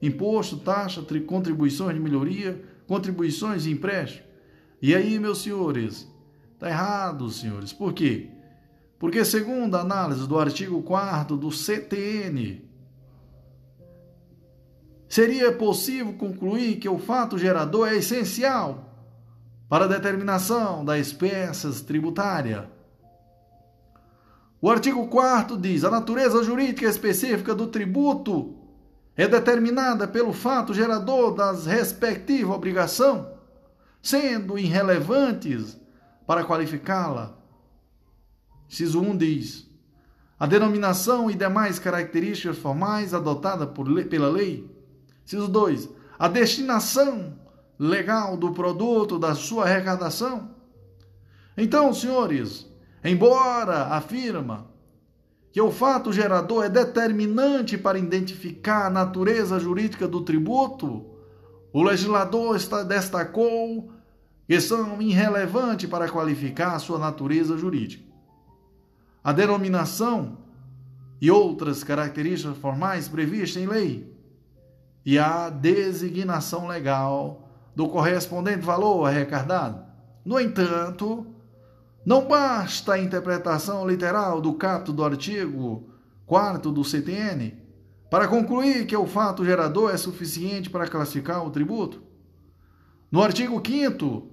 Imposto, 0.01 0.57
taxa, 0.57 1.03
contribuições 1.25 1.95
de 1.95 1.99
melhoria, 2.01 2.63
contribuições 2.87 3.63
de 3.63 3.71
empréstimo. 3.71 4.25
E 4.81 4.95
aí, 4.95 5.19
meus 5.19 5.41
senhores, 5.41 6.08
está 6.59 6.67
errado, 6.67 7.29
senhores. 7.31 7.71
Por 7.71 7.93
quê? 7.93 8.29
Porque, 8.99 9.23
segundo 9.23 9.75
a 9.75 9.79
análise 9.79 10.27
do 10.27 10.37
artigo 10.37 10.81
4 10.83 11.37
do 11.37 11.49
CTN, 11.49 12.69
seria 15.07 15.53
possível 15.53 16.13
concluir 16.13 16.75
que 16.75 16.89
o 16.89 16.99
fato 16.99 17.37
gerador 17.37 17.87
é 17.87 17.95
essencial 17.95 18.93
para 19.69 19.85
a 19.85 19.87
determinação 19.87 20.83
da 20.83 20.99
espécies 20.99 21.79
tributária. 21.79 22.69
O 24.61 24.69
artigo 24.69 25.07
4 25.07 25.57
diz: 25.57 25.85
a 25.85 25.89
natureza 25.89 26.43
jurídica 26.43 26.85
específica 26.85 27.55
do 27.55 27.67
tributo 27.67 28.57
é 29.15 29.29
determinada 29.29 30.09
pelo 30.09 30.33
fato 30.33 30.73
gerador 30.73 31.33
das 31.33 31.65
respectiva 31.65 32.53
obrigação, 32.53 33.31
sendo 34.01 34.59
irrelevantes 34.59 35.78
para 36.29 36.45
qualificá-la. 36.45 37.35
Inciso 38.69 39.01
1 39.01 39.17
diz: 39.17 39.67
a 40.39 40.45
denominação 40.45 41.31
e 41.31 41.33
demais 41.33 41.79
características 41.79 42.55
formais 42.59 43.15
adotada 43.15 43.65
por, 43.65 43.87
pela 44.05 44.29
lei. 44.29 44.69
Inciso 45.25 45.47
2. 45.47 45.89
A 46.19 46.27
destinação 46.27 47.33
legal 47.79 48.37
do 48.37 48.51
produto, 48.51 49.17
da 49.17 49.33
sua 49.33 49.63
arrecadação. 49.63 50.51
Então, 51.57 51.91
senhores, 51.95 52.71
embora 53.03 53.87
afirma 53.87 54.67
que 55.51 55.59
o 55.59 55.71
fato 55.71 56.13
gerador 56.13 56.63
é 56.63 56.69
determinante 56.69 57.75
para 57.75 57.97
identificar 57.97 58.85
a 58.85 58.91
natureza 58.91 59.59
jurídica 59.59 60.07
do 60.07 60.21
tributo, 60.21 61.07
o 61.73 61.81
legislador 61.81 62.55
destacou 62.85 63.97
que 64.49 64.59
são 64.59 64.99
irrelevantes 64.99 65.87
para 65.87 66.09
qualificar 66.09 66.73
a 66.73 66.79
sua 66.79 66.97
natureza 66.97 67.55
jurídica. 67.55 68.03
A 69.23 69.31
denominação 69.31 70.39
e 71.21 71.29
outras 71.29 71.83
características 71.83 72.57
formais 72.57 73.07
previstas 73.07 73.61
em 73.61 73.67
lei 73.67 74.11
e 75.05 75.19
a 75.19 75.51
designação 75.51 76.65
legal 76.65 77.47
do 77.75 77.87
correspondente 77.89 78.65
valor 78.65 79.05
arrecadado. 79.05 79.85
No 80.25 80.39
entanto, 80.39 81.27
não 82.03 82.27
basta 82.27 82.93
a 82.93 82.99
interpretação 82.99 83.87
literal 83.87 84.41
do 84.41 84.53
capto 84.53 84.91
do 84.91 85.05
artigo 85.05 85.91
4 86.25 86.71
do 86.71 86.83
CTN 86.83 87.55
para 88.09 88.27
concluir 88.27 88.87
que 88.87 88.97
o 88.97 89.05
fato 89.05 89.45
gerador 89.45 89.93
é 89.93 89.97
suficiente 89.97 90.71
para 90.71 90.87
classificar 90.87 91.45
o 91.45 91.51
tributo. 91.51 92.01
No 93.11 93.21
artigo 93.21 93.61
5 93.63 94.28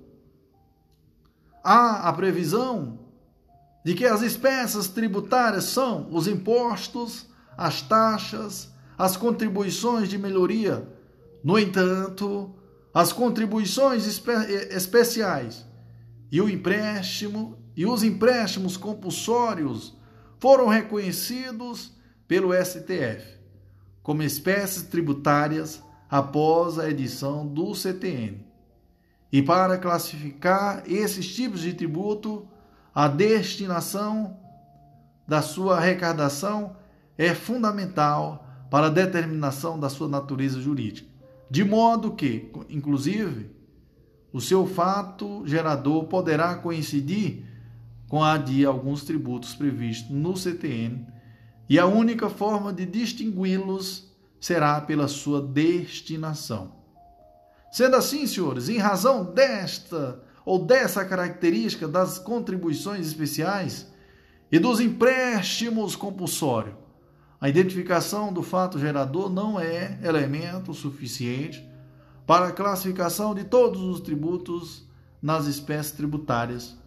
há 1.66 2.08
a 2.08 2.12
previsão 2.12 3.00
de 3.84 3.94
que 3.94 4.04
as 4.04 4.22
espécies 4.22 4.88
tributárias 4.88 5.64
são 5.64 6.08
os 6.10 6.28
impostos, 6.28 7.26
as 7.56 7.82
taxas, 7.82 8.72
as 8.96 9.16
contribuições 9.16 10.08
de 10.08 10.16
melhoria. 10.16 10.86
No 11.42 11.58
entanto, 11.58 12.54
as 12.94 13.12
contribuições 13.12 14.06
espe 14.06 14.32
especiais 14.70 15.66
e 16.30 16.40
o 16.40 16.48
empréstimo 16.48 17.58
e 17.76 17.84
os 17.84 18.02
empréstimos 18.02 18.76
compulsórios 18.76 19.94
foram 20.38 20.68
reconhecidos 20.68 21.92
pelo 22.26 22.52
STF 22.54 23.36
como 24.06 24.22
espécies 24.22 24.84
tributárias 24.84 25.82
após 26.08 26.78
a 26.78 26.88
edição 26.88 27.44
do 27.44 27.74
CTN. 27.74 28.45
E 29.32 29.42
para 29.42 29.78
classificar 29.78 30.82
esses 30.86 31.34
tipos 31.34 31.60
de 31.60 31.72
tributo, 31.74 32.46
a 32.94 33.08
destinação 33.08 34.38
da 35.26 35.42
sua 35.42 35.76
arrecadação 35.76 36.76
é 37.18 37.34
fundamental 37.34 38.46
para 38.70 38.86
a 38.86 38.90
determinação 38.90 39.78
da 39.78 39.88
sua 39.88 40.08
natureza 40.08 40.60
jurídica. 40.60 41.08
De 41.50 41.64
modo 41.64 42.12
que, 42.12 42.50
inclusive, 42.68 43.50
o 44.32 44.40
seu 44.40 44.66
fato 44.66 45.42
gerador 45.46 46.04
poderá 46.04 46.56
coincidir 46.56 47.44
com 48.08 48.22
a 48.22 48.36
de 48.36 48.64
alguns 48.64 49.04
tributos 49.04 49.54
previstos 49.54 50.10
no 50.10 50.36
CTN, 50.36 51.06
e 51.68 51.78
a 51.78 51.86
única 51.86 52.28
forma 52.28 52.72
de 52.72 52.86
distingui-los 52.86 54.12
será 54.38 54.80
pela 54.80 55.08
sua 55.08 55.40
destinação. 55.40 56.72
Sendo 57.76 57.96
assim, 57.96 58.26
senhores, 58.26 58.70
em 58.70 58.78
razão 58.78 59.22
desta 59.22 60.22
ou 60.46 60.64
dessa 60.64 61.04
característica 61.04 61.86
das 61.86 62.18
contribuições 62.18 63.06
especiais 63.06 63.92
e 64.50 64.58
dos 64.58 64.80
empréstimos 64.80 65.94
compulsórios, 65.94 66.74
a 67.38 67.50
identificação 67.50 68.32
do 68.32 68.42
fato 68.42 68.78
gerador 68.78 69.28
não 69.28 69.60
é 69.60 69.98
elemento 70.02 70.72
suficiente 70.72 71.68
para 72.26 72.46
a 72.46 72.52
classificação 72.52 73.34
de 73.34 73.44
todos 73.44 73.82
os 73.82 74.00
tributos 74.00 74.88
nas 75.20 75.44
espécies 75.44 75.92
tributárias, 75.92 76.78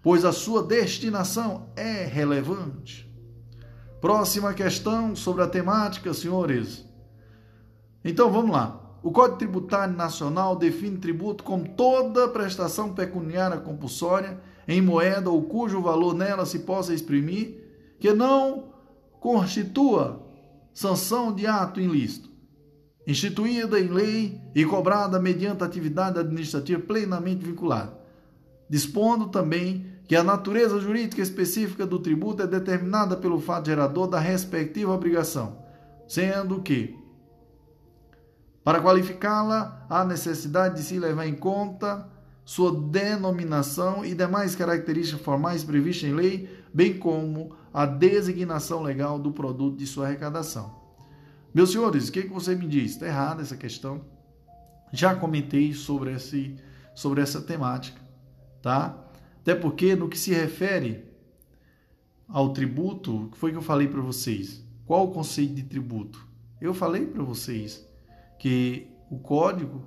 pois 0.00 0.24
a 0.24 0.30
sua 0.30 0.62
destinação 0.62 1.68
é 1.74 2.04
relevante. 2.04 3.12
Próxima 4.00 4.54
questão 4.54 5.16
sobre 5.16 5.42
a 5.42 5.48
temática, 5.48 6.14
senhores. 6.14 6.88
Então 8.04 8.30
vamos 8.30 8.52
lá. 8.52 8.77
O 9.02 9.10
Código 9.12 9.38
Tributário 9.38 9.96
Nacional 9.96 10.56
define 10.56 10.98
tributo 10.98 11.44
como 11.44 11.68
toda 11.68 12.28
prestação 12.28 12.92
pecuniária 12.92 13.58
compulsória 13.58 14.40
em 14.66 14.82
moeda 14.82 15.30
ou 15.30 15.42
cujo 15.42 15.80
valor 15.80 16.14
nela 16.14 16.44
se 16.44 16.60
possa 16.60 16.92
exprimir, 16.92 17.64
que 17.98 18.12
não 18.12 18.72
constitua 19.20 20.26
sanção 20.72 21.32
de 21.32 21.46
ato 21.46 21.80
ilícito, 21.80 22.28
instituída 23.06 23.80
em 23.80 23.88
lei 23.88 24.40
e 24.54 24.64
cobrada 24.64 25.18
mediante 25.20 25.64
atividade 25.64 26.18
administrativa 26.18 26.80
plenamente 26.80 27.44
vinculada, 27.44 27.98
dispondo 28.68 29.28
também 29.28 29.86
que 30.08 30.16
a 30.16 30.24
natureza 30.24 30.80
jurídica 30.80 31.22
específica 31.22 31.86
do 31.86 31.98
tributo 31.98 32.42
é 32.42 32.46
determinada 32.46 33.16
pelo 33.16 33.38
fato 33.38 33.66
gerador 33.66 34.08
da 34.08 34.18
respectiva 34.18 34.92
obrigação, 34.92 35.58
sendo 36.06 36.62
que, 36.62 36.96
para 38.68 38.82
qualificá-la, 38.82 39.86
há 39.88 40.04
necessidade 40.04 40.76
de 40.76 40.82
se 40.82 40.98
levar 40.98 41.26
em 41.26 41.34
conta 41.34 42.06
sua 42.44 42.70
denominação 42.70 44.04
e 44.04 44.14
demais 44.14 44.54
características 44.54 45.22
formais 45.22 45.64
previstas 45.64 46.10
em 46.10 46.12
lei, 46.12 46.54
bem 46.74 46.98
como 46.98 47.56
a 47.72 47.86
designação 47.86 48.82
legal 48.82 49.18
do 49.18 49.32
produto 49.32 49.78
de 49.78 49.86
sua 49.86 50.04
arrecadação. 50.04 50.78
Meus 51.54 51.72
senhores, 51.72 52.08
o 52.08 52.12
que, 52.12 52.24
que 52.24 52.28
você 52.28 52.54
me 52.54 52.66
diz? 52.66 52.90
Está 52.90 53.06
errada 53.06 53.40
essa 53.40 53.56
questão. 53.56 54.02
Já 54.92 55.14
comentei 55.14 55.72
sobre, 55.72 56.12
esse, 56.12 56.54
sobre 56.94 57.22
essa 57.22 57.40
temática, 57.40 58.02
tá? 58.60 59.02
Até 59.40 59.54
porque 59.54 59.96
no 59.96 60.10
que 60.10 60.18
se 60.18 60.34
refere 60.34 61.06
ao 62.28 62.52
tributo, 62.52 63.30
que 63.32 63.38
foi 63.38 63.50
que 63.50 63.56
eu 63.56 63.62
falei 63.62 63.88
para 63.88 64.02
vocês? 64.02 64.62
Qual 64.84 65.06
o 65.06 65.10
conceito 65.10 65.54
de 65.54 65.62
tributo? 65.62 66.22
Eu 66.60 66.74
falei 66.74 67.06
para 67.06 67.22
vocês 67.22 67.87
que 68.38 68.88
o 69.10 69.18
código, 69.18 69.86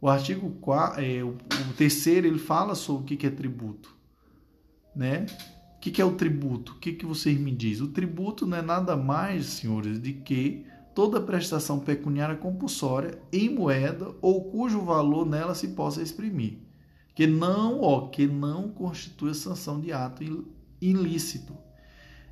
o 0.00 0.08
artigo 0.08 0.50
4, 0.60 1.04
é, 1.04 1.22
o, 1.22 1.36
terceiro, 1.76 2.26
ele 2.26 2.38
fala 2.38 2.74
sobre 2.74 3.14
o 3.14 3.16
que, 3.16 3.26
é 3.26 3.30
tributo, 3.30 3.94
né? 4.94 5.26
O 5.76 5.80
que, 5.80 5.90
que 5.90 6.00
é 6.02 6.04
o 6.04 6.12
tributo? 6.12 6.72
O 6.72 6.78
que, 6.78 6.92
que 6.92 7.06
vocês 7.06 7.38
me 7.38 7.50
dizem? 7.50 7.84
O 7.84 7.90
tributo 7.90 8.46
não 8.46 8.56
é 8.56 8.62
nada 8.62 8.96
mais, 8.96 9.46
senhores, 9.46 10.00
de 10.00 10.12
que 10.12 10.64
toda 10.94 11.20
prestação 11.20 11.80
pecuniária 11.80 12.36
compulsória 12.36 13.20
em 13.32 13.48
moeda 13.48 14.14
ou 14.20 14.50
cujo 14.50 14.80
valor 14.82 15.26
nela 15.26 15.54
se 15.54 15.68
possa 15.68 16.02
exprimir 16.02 16.58
que 17.14 17.26
não, 17.26 17.80
ó, 17.80 18.08
que 18.08 18.26
não 18.26 18.68
constitui 18.68 19.34
sanção 19.34 19.80
de 19.80 19.92
ato 19.92 20.24
ilícito, 20.80 21.56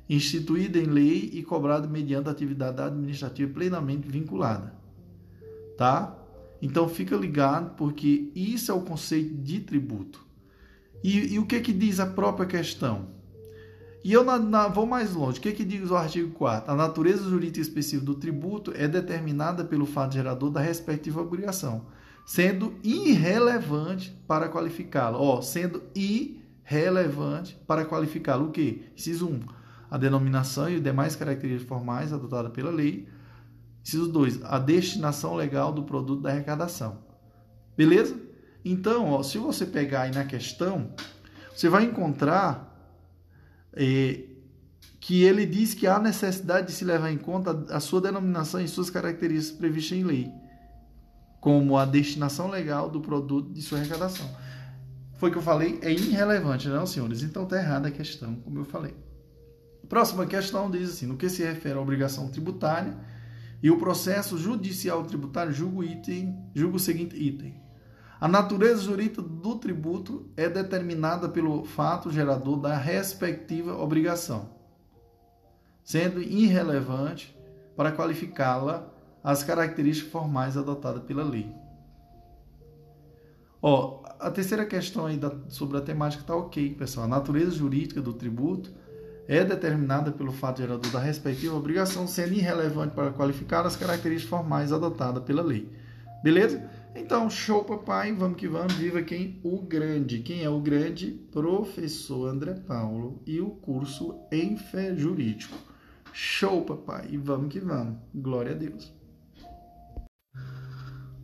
instituída 0.09 0.77
em 0.79 0.85
lei 0.85 1.29
e 1.33 1.43
cobrada 1.43 1.87
mediante 1.87 2.29
atividade 2.29 2.81
administrativa 2.81 3.53
plenamente 3.53 4.07
vinculada. 4.07 4.73
Tá? 5.77 6.15
Então 6.61 6.87
fica 6.87 7.15
ligado, 7.15 7.75
porque 7.75 8.31
isso 8.35 8.71
é 8.71 8.73
o 8.73 8.81
conceito 8.81 9.33
de 9.35 9.59
tributo. 9.61 10.25
E, 11.03 11.33
e 11.33 11.39
o 11.39 11.45
que 11.45 11.59
que 11.59 11.73
diz 11.73 11.99
a 11.99 12.05
própria 12.05 12.45
questão? 12.45 13.07
E 14.03 14.13
eu 14.13 14.23
na, 14.23 14.37
na, 14.37 14.67
vou 14.67 14.85
mais 14.85 15.13
longe. 15.13 15.39
O 15.39 15.41
que, 15.41 15.51
que 15.51 15.63
diz 15.63 15.89
o 15.89 15.95
artigo 15.95 16.31
4? 16.31 16.71
A 16.71 16.75
natureza 16.75 17.29
jurídica 17.29 17.61
específica 17.61 18.05
do 18.05 18.15
tributo 18.15 18.71
é 18.75 18.87
determinada 18.87 19.63
pelo 19.63 19.85
fato 19.85 20.13
gerador 20.13 20.49
da 20.49 20.59
respectiva 20.59 21.21
obrigação 21.21 21.85
sendo 22.25 22.75
irrelevante 22.83 24.15
para 24.27 24.49
qualificá-lo. 24.49 25.17
Ó, 25.19 25.41
sendo 25.41 25.83
irrelevante 25.93 27.57
para 27.67 27.85
qualificá-lo. 27.85 28.47
O 28.47 28.51
quê? 28.51 28.83
Inciso 28.95 29.27
1. 29.27 29.39
A 29.89 29.97
denominação 29.97 30.69
e 30.69 30.79
demais 30.79 31.15
características 31.15 31.67
formais 31.67 32.13
adotadas 32.13 32.51
pela 32.51 32.71
lei. 32.71 33.07
Inciso 33.83 34.07
2. 34.11 34.43
A 34.43 34.59
destinação 34.59 35.35
legal 35.35 35.71
do 35.71 35.83
produto 35.83 36.21
da 36.21 36.29
arrecadação. 36.29 36.99
Beleza? 37.75 38.19
Então, 38.63 39.11
ó, 39.11 39.23
se 39.23 39.37
você 39.37 39.65
pegar 39.65 40.03
aí 40.03 40.11
na 40.11 40.23
questão, 40.23 40.91
você 41.55 41.67
vai 41.67 41.83
encontrar 41.83 42.67
é, 43.73 44.23
que 44.99 45.23
ele 45.23 45.45
diz 45.45 45.73
que 45.73 45.87
há 45.87 45.97
necessidade 45.99 46.67
de 46.67 46.73
se 46.73 46.85
levar 46.85 47.11
em 47.11 47.17
conta 47.17 47.65
a 47.73 47.79
sua 47.79 48.01
denominação 48.01 48.61
e 48.61 48.67
suas 48.67 48.89
características 48.89 49.57
previstas 49.57 49.97
em 49.97 50.03
lei 50.03 50.31
como 51.41 51.75
a 51.75 51.85
destinação 51.85 52.47
legal 52.47 52.87
do 52.87 53.01
produto 53.01 53.51
de 53.51 53.63
sua 53.63 53.79
arrecadação. 53.79 54.29
Foi 55.17 55.29
o 55.29 55.31
que 55.31 55.39
eu 55.39 55.41
falei, 55.41 55.79
é 55.81 55.91
irrelevante, 55.91 56.69
não, 56.69 56.85
senhores? 56.85 57.23
Então 57.23 57.43
está 57.43 57.57
errada 57.57 57.87
a 57.87 57.91
questão, 57.91 58.35
como 58.35 58.59
eu 58.59 58.63
falei. 58.63 58.95
Próxima 59.89 60.25
questão 60.25 60.69
diz 60.69 60.89
assim: 60.89 61.07
no 61.07 61.17
que 61.17 61.27
se 61.27 61.43
refere 61.43 61.77
à 61.77 61.81
obrigação 61.81 62.29
tributária 62.29 62.95
e 63.61 63.69
o 63.69 63.77
processo 63.77 64.37
judicial 64.37 65.03
tributário, 65.03 65.53
julgo, 65.53 65.83
item, 65.83 66.49
julgo 66.53 66.77
o 66.77 66.79
seguinte 66.79 67.15
item. 67.15 67.61
A 68.19 68.27
natureza 68.27 68.81
jurídica 68.81 69.21
do 69.21 69.55
tributo 69.55 70.29
é 70.37 70.47
determinada 70.47 71.27
pelo 71.27 71.63
fato 71.63 72.11
gerador 72.11 72.59
da 72.59 72.75
respectiva 72.75 73.75
obrigação, 73.75 74.49
sendo 75.83 76.21
irrelevante 76.21 77.35
para 77.75 77.91
qualificá-la 77.91 78.91
as 79.23 79.43
características 79.43 80.11
formais 80.11 80.57
adotadas 80.57 81.03
pela 81.03 81.23
lei. 81.23 81.51
Ó, 83.61 84.01
a 84.19 84.31
terceira 84.31 84.65
questão 84.65 85.05
aí 85.05 85.17
da, 85.17 85.31
sobre 85.47 85.77
a 85.77 85.81
temática 85.81 86.23
está 86.23 86.35
ok, 86.35 86.73
pessoal. 86.75 87.05
A 87.05 87.09
natureza 87.09 87.51
jurídica 87.51 88.01
do 88.01 88.13
tributo 88.13 88.71
é 89.31 89.45
determinada 89.45 90.11
pelo 90.11 90.33
fato 90.33 90.57
gerador 90.57 90.91
da 90.91 90.99
respectiva 90.99 91.55
obrigação, 91.55 92.05
sendo 92.05 92.33
irrelevante 92.33 92.93
para 92.93 93.11
qualificar 93.11 93.65
as 93.65 93.77
características 93.77 94.29
formais 94.29 94.73
adotadas 94.73 95.23
pela 95.23 95.41
lei. 95.41 95.71
Beleza? 96.21 96.69
Então, 96.93 97.29
show, 97.29 97.63
papai. 97.63 98.11
Vamos 98.11 98.35
que 98.35 98.45
vamos. 98.45 98.73
Viva 98.73 99.01
quem? 99.01 99.39
O 99.41 99.61
grande. 99.61 100.19
Quem 100.19 100.43
é 100.43 100.49
o 100.49 100.59
grande? 100.59 101.11
Professor 101.31 102.27
André 102.27 102.55
Paulo 102.55 103.23
e 103.25 103.39
o 103.39 103.51
curso 103.51 104.19
em 104.29 104.57
fé 104.57 104.93
jurídico. 104.93 105.57
Show, 106.11 106.65
papai. 106.65 107.07
E 107.11 107.17
vamos 107.17 107.53
que 107.53 107.61
vamos. 107.61 107.99
Glória 108.13 108.51
a 108.51 108.55
Deus. 108.55 108.93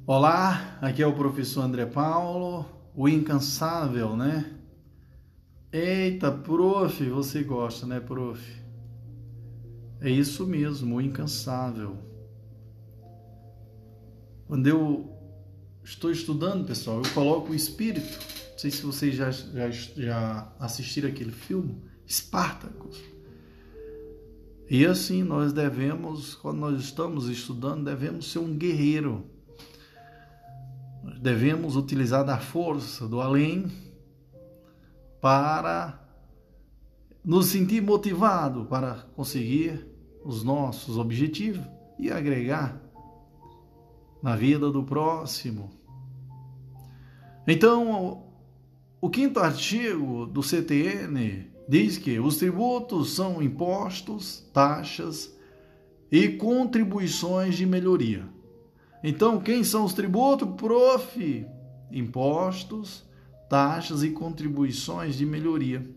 Olá, 0.05 0.77
aqui 0.81 1.03
é 1.03 1.07
o 1.07 1.13
professor 1.13 1.63
André 1.63 1.85
Paulo, 1.85 2.65
o 2.95 3.09
incansável, 3.09 4.15
né? 4.15 4.56
Eita, 5.71 6.31
prof, 6.31 7.03
você 7.09 7.43
gosta, 7.43 7.85
né, 7.85 7.99
prof? 7.99 8.41
É 9.99 10.09
isso 10.09 10.45
mesmo, 10.45 10.95
o 10.95 11.01
incansável. 11.01 11.97
Quando 14.47 14.67
eu 14.67 15.11
estou 15.83 16.11
estudando, 16.11 16.65
pessoal, 16.65 17.01
eu 17.03 17.13
coloco 17.13 17.51
o 17.51 17.55
espírito. 17.55 18.17
Não 18.51 18.57
sei 18.57 18.71
se 18.71 18.81
vocês 18.83 19.15
já, 19.15 19.29
já, 19.29 19.69
já 19.69 20.53
assistiram 20.59 21.09
aquele 21.09 21.31
filme, 21.31 21.83
Espartacus. 22.05 23.01
E 24.69 24.85
assim, 24.85 25.23
nós 25.23 25.51
devemos, 25.53 26.35
quando 26.35 26.59
nós 26.59 26.81
estamos 26.81 27.27
estudando, 27.29 27.83
devemos 27.83 28.31
ser 28.31 28.39
um 28.39 28.55
guerreiro 28.55 29.25
devemos 31.21 31.75
utilizar 31.75 32.25
da 32.25 32.37
força 32.37 33.07
do 33.07 33.21
além 33.21 33.67
para 35.21 36.03
nos 37.23 37.47
sentir 37.47 37.81
motivado 37.81 38.65
para 38.65 39.05
conseguir 39.15 39.85
os 40.23 40.43
nossos 40.43 40.97
objetivos 40.97 41.65
e 41.99 42.09
agregar 42.09 42.81
na 44.21 44.35
vida 44.35 44.71
do 44.71 44.83
próximo. 44.83 45.69
Então, 47.45 48.23
o 49.01 49.09
quinto 49.09 49.39
artigo 49.39 50.25
do 50.25 50.41
CTN 50.41 51.51
diz 51.67 51.97
que 51.97 52.19
os 52.19 52.37
tributos 52.37 53.13
são 53.13 53.41
impostos, 53.41 54.49
taxas 54.53 55.35
e 56.11 56.29
contribuições 56.29 57.55
de 57.55 57.65
melhoria 57.65 58.37
então, 59.03 59.39
quem 59.39 59.63
são 59.63 59.85
os 59.85 59.93
tributos? 59.93 60.49
Prof. 60.55 61.45
Impostos, 61.91 63.05
taxas 63.49 64.03
e 64.03 64.09
contribuições 64.09 65.15
de 65.15 65.25
melhoria. 65.25 65.87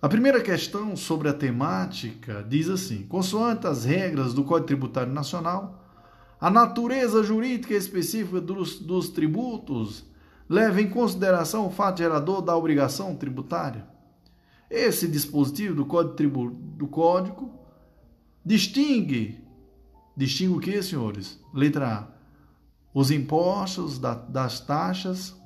A 0.00 0.08
primeira 0.08 0.40
questão 0.40 0.94
sobre 0.96 1.28
a 1.28 1.34
temática 1.34 2.44
diz 2.48 2.68
assim: 2.68 3.02
consoante 3.04 3.66
as 3.66 3.84
regras 3.84 4.34
do 4.34 4.44
Código 4.44 4.66
Tributário 4.66 5.12
Nacional, 5.12 5.84
a 6.40 6.50
natureza 6.50 7.22
jurídica 7.22 7.74
específica 7.74 8.40
dos, 8.40 8.78
dos 8.78 9.08
tributos 9.08 10.04
leva 10.48 10.80
em 10.80 10.88
consideração 10.88 11.66
o 11.66 11.70
fato 11.70 11.98
gerador 11.98 12.42
da 12.42 12.56
obrigação 12.56 13.16
tributária. 13.16 13.86
Esse 14.70 15.08
dispositivo 15.08 15.74
do 15.74 15.86
Código, 15.86 16.50
do 16.50 16.86
código 16.86 17.52
distingue 18.44 19.46
Distingue 20.16 20.56
o 20.56 20.60
que, 20.60 20.82
senhores? 20.82 21.38
Letra 21.52 21.88
A. 21.88 22.15
Os 22.96 23.10
impostos 23.10 23.98
da, 23.98 24.14
das 24.14 24.58
taxas 24.58 25.36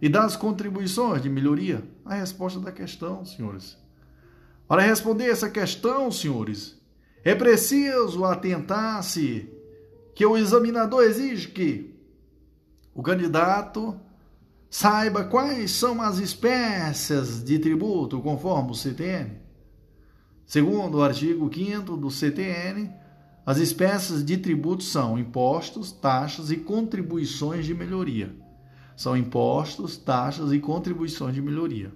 e 0.00 0.08
das 0.08 0.36
contribuições 0.36 1.20
de 1.20 1.28
melhoria. 1.28 1.82
A 2.04 2.14
resposta 2.14 2.60
da 2.60 2.70
questão, 2.70 3.24
senhores. 3.24 3.76
Para 4.68 4.82
responder 4.82 5.28
essa 5.28 5.50
questão, 5.50 6.08
senhores, 6.08 6.80
é 7.24 7.34
preciso 7.34 8.24
atentar-se 8.24 9.52
que 10.14 10.24
o 10.24 10.36
examinador 10.36 11.02
exige 11.02 11.48
que 11.48 11.98
o 12.94 13.02
candidato 13.02 14.00
saiba 14.70 15.24
quais 15.24 15.72
são 15.72 16.00
as 16.00 16.18
espécies 16.18 17.42
de 17.42 17.58
tributo 17.58 18.20
conforme 18.20 18.70
o 18.70 18.74
CTN. 18.74 19.40
Segundo 20.46 20.98
o 20.98 21.02
artigo 21.02 21.50
5 21.52 21.96
do 21.96 22.08
CTN, 22.08 22.88
as 23.46 23.58
espécies 23.58 24.24
de 24.24 24.36
tributo 24.36 24.82
são 24.82 25.16
impostos, 25.16 25.92
taxas 25.92 26.50
e 26.50 26.56
contribuições 26.56 27.64
de 27.64 27.72
melhoria. 27.72 28.34
São 28.96 29.16
impostos, 29.16 29.96
taxas 29.96 30.52
e 30.52 30.58
contribuições 30.58 31.32
de 31.32 31.40
melhoria. 31.40 31.94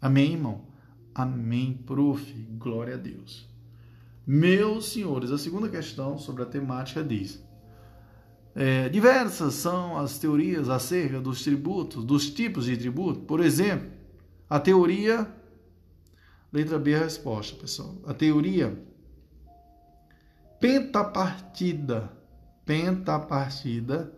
Amém, 0.00 0.32
irmão? 0.32 0.62
Amém, 1.14 1.74
prof. 1.84 2.32
Glória 2.58 2.94
a 2.94 2.96
Deus. 2.96 3.46
Meus 4.26 4.86
senhores, 4.86 5.30
a 5.30 5.36
segunda 5.36 5.68
questão 5.68 6.16
sobre 6.16 6.42
a 6.42 6.46
temática 6.46 7.04
diz: 7.04 7.44
é, 8.54 8.88
diversas 8.88 9.52
são 9.52 9.98
as 9.98 10.18
teorias 10.18 10.70
acerca 10.70 11.20
dos 11.20 11.42
tributos, 11.42 12.02
dos 12.02 12.30
tipos 12.30 12.64
de 12.64 12.76
tributo. 12.78 13.20
Por 13.20 13.40
exemplo, 13.40 13.90
a 14.48 14.58
teoria. 14.58 15.28
Letra 16.50 16.78
B 16.78 16.94
a 16.94 17.00
resposta, 17.00 17.54
pessoal. 17.56 17.96
A 18.06 18.14
teoria 18.14 18.80
pentapartida. 20.64 22.10
Pentapartida. 22.64 24.16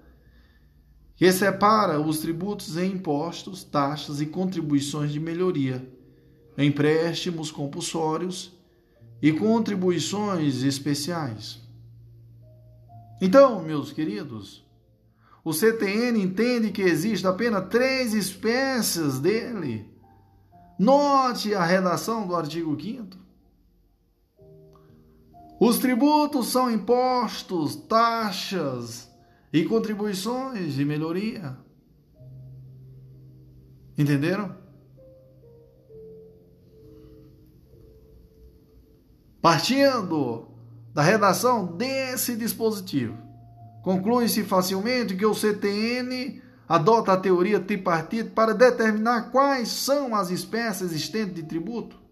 Que 1.16 1.32
separa 1.32 2.00
os 2.00 2.20
tributos 2.20 2.76
em 2.76 2.92
impostos, 2.92 3.64
taxas 3.64 4.20
e 4.20 4.26
contribuições 4.26 5.10
de 5.10 5.18
melhoria, 5.18 5.90
empréstimos 6.56 7.50
compulsórios 7.50 8.52
e 9.20 9.32
contribuições 9.32 10.62
especiais. 10.62 11.60
Então, 13.20 13.60
meus 13.60 13.90
queridos, 13.90 14.64
o 15.42 15.52
CTN 15.52 16.22
entende 16.22 16.70
que 16.70 16.82
existe 16.82 17.26
apenas 17.26 17.68
três 17.70 18.14
espécies 18.14 19.18
dele. 19.18 19.90
Note 20.78 21.56
a 21.56 21.64
redação 21.64 22.24
do 22.24 22.36
artigo 22.36 22.80
5 22.80 23.25
Os 25.58 25.78
tributos 25.78 26.48
são 26.48 26.70
impostos, 26.70 27.76
taxas 27.76 29.10
e 29.52 29.64
contribuições 29.64 30.74
de 30.74 30.84
melhoria. 30.84 31.56
Entenderam? 33.96 34.54
Partindo 39.40 40.48
da 40.92 41.02
redação 41.02 41.64
desse 41.76 42.36
dispositivo. 42.36 43.16
Conclui-se 43.82 44.42
facilmente 44.42 45.16
que 45.16 45.24
o 45.24 45.34
CTN 45.34 46.42
adota 46.68 47.12
a 47.12 47.16
teoria 47.16 47.60
tripartite 47.60 48.30
para 48.30 48.52
determinar 48.52 49.30
quais 49.30 49.68
são 49.68 50.14
as 50.14 50.30
espécies 50.30 50.90
existentes 50.90 51.34
de 51.34 51.42
tributo. 51.44 52.05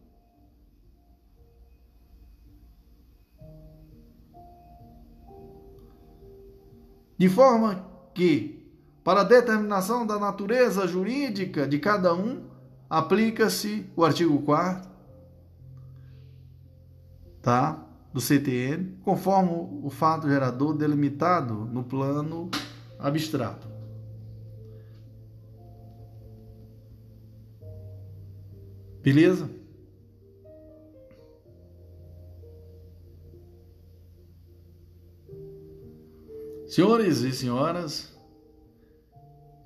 De 7.16 7.28
forma 7.28 7.86
que, 8.12 8.68
para 9.02 9.20
a 9.20 9.24
determinação 9.24 10.06
da 10.06 10.18
natureza 10.18 10.86
jurídica 10.86 11.66
de 11.66 11.78
cada 11.78 12.14
um, 12.14 12.44
aplica-se 12.88 13.86
o 13.96 14.04
artigo 14.04 14.40
4 14.42 14.88
tá? 17.40 17.84
do 18.12 18.20
CTN, 18.20 18.98
conforme 19.02 19.50
o 19.82 19.90
fato 19.90 20.28
gerador 20.28 20.74
delimitado 20.74 21.52
no 21.66 21.82
plano 21.82 22.48
abstrato. 22.98 23.66
Beleza? 29.02 29.50
Senhores 36.66 37.20
e 37.20 37.32
senhoras, 37.32 38.16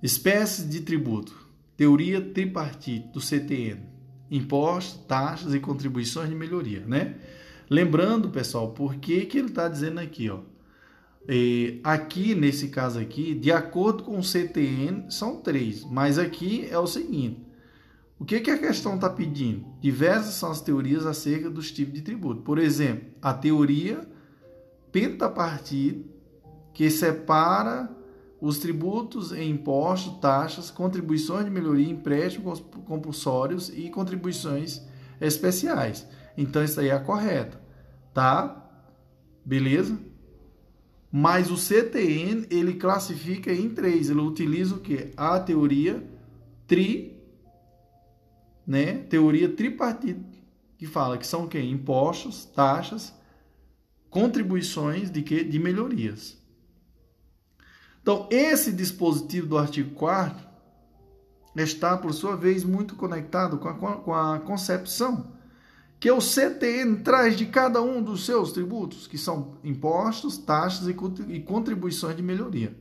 espécies 0.02 0.68
de 0.68 0.80
tributo, 0.80 1.48
teoria 1.76 2.20
tripartite 2.20 3.08
do 3.12 3.20
CTN, 3.20 3.82
impostos, 4.30 5.04
taxas 5.06 5.54
e 5.54 5.60
contribuições 5.60 6.28
de 6.28 6.34
melhoria, 6.34 6.80
né? 6.86 7.16
Lembrando, 7.70 8.30
pessoal, 8.30 8.72
por 8.72 8.96
que, 8.96 9.26
que 9.26 9.38
ele 9.38 9.48
está 9.48 9.68
dizendo 9.68 10.00
aqui, 10.00 10.28
ó. 10.28 10.40
E 11.28 11.80
aqui, 11.84 12.34
nesse 12.34 12.68
caso 12.68 12.98
aqui, 12.98 13.34
de 13.34 13.52
acordo 13.52 14.02
com 14.02 14.18
o 14.18 14.24
CTN, 14.24 15.10
são 15.10 15.42
três. 15.42 15.84
Mas 15.84 16.18
aqui 16.18 16.66
é 16.70 16.78
o 16.78 16.86
seguinte. 16.86 17.46
O 18.18 18.24
que, 18.24 18.40
que 18.40 18.50
a 18.50 18.58
questão 18.58 18.94
está 18.94 19.10
pedindo? 19.10 19.66
Diversas 19.80 20.34
são 20.34 20.50
as 20.50 20.62
teorias 20.62 21.04
acerca 21.04 21.50
dos 21.50 21.70
tipos 21.70 21.94
de 21.94 22.02
tributo. 22.02 22.42
Por 22.42 22.58
exemplo, 22.58 23.10
a 23.20 23.34
teoria 23.34 24.08
pentapartite, 24.90 26.06
que 26.78 26.88
separa 26.90 27.90
os 28.40 28.60
tributos 28.60 29.32
em 29.32 29.50
impostos, 29.50 30.20
taxas, 30.20 30.70
contribuições 30.70 31.44
de 31.44 31.50
melhoria, 31.50 31.90
empréstimos 31.90 32.62
compulsórios 32.86 33.68
e 33.68 33.90
contribuições 33.90 34.82
especiais. 35.20 36.06
Então 36.36 36.62
isso 36.62 36.78
aí 36.78 36.90
é 36.90 36.98
correto, 37.00 37.58
tá? 38.14 38.64
Beleza? 39.44 39.98
Mas 41.10 41.50
o 41.50 41.56
CTN 41.56 42.46
ele 42.48 42.74
classifica 42.74 43.52
em 43.52 43.70
três. 43.70 44.08
Ele 44.08 44.20
utiliza 44.20 44.76
o 44.76 44.78
que? 44.78 45.10
A 45.16 45.40
teoria 45.40 46.08
tri, 46.68 47.20
né? 48.64 48.98
Teoria 48.98 49.48
tripartite 49.48 50.44
que 50.76 50.86
fala 50.86 51.18
que 51.18 51.26
são 51.26 51.46
o 51.46 51.48
quê? 51.48 51.60
Impostos, 51.60 52.44
taxas, 52.44 53.12
contribuições 54.08 55.10
de 55.10 55.22
que? 55.22 55.42
De 55.42 55.58
melhorias. 55.58 56.37
Então, 58.08 58.26
esse 58.30 58.72
dispositivo 58.72 59.48
do 59.48 59.58
artigo 59.58 59.94
4 59.94 60.42
está, 61.56 61.94
por 61.94 62.14
sua 62.14 62.36
vez, 62.36 62.64
muito 62.64 62.96
conectado 62.96 63.58
com 63.58 63.68
a, 63.68 63.74
com 63.74 64.14
a 64.14 64.38
concepção 64.38 65.26
que 66.00 66.10
o 66.10 66.18
CTN 66.18 67.02
traz 67.02 67.36
de 67.36 67.44
cada 67.44 67.82
um 67.82 68.02
dos 68.02 68.24
seus 68.24 68.50
tributos, 68.50 69.06
que 69.06 69.18
são 69.18 69.58
impostos, 69.62 70.38
taxas 70.38 70.88
e 70.88 70.94
contribuições 71.40 72.16
de 72.16 72.22
melhoria. 72.22 72.74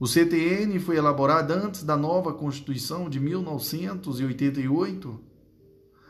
O 0.00 0.06
CTN 0.06 0.80
foi 0.80 0.96
elaborado 0.96 1.52
antes 1.52 1.82
da 1.82 1.94
nova 1.94 2.32
Constituição 2.32 3.10
de 3.10 3.20
1988. 3.20 5.20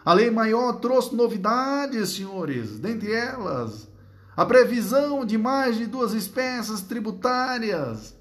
A 0.05 0.13
Lei 0.13 0.31
Maior 0.31 0.75
trouxe 0.75 1.17
novidades, 1.17 2.11
senhores, 2.11 2.79
dentre 2.79 3.13
elas 3.13 3.93
a 4.37 4.45
previsão 4.45 5.25
de 5.25 5.39
mais 5.39 5.77
de 5.77 5.87
duas 5.87 6.13
espécies 6.13 6.81
tributárias 6.83 8.17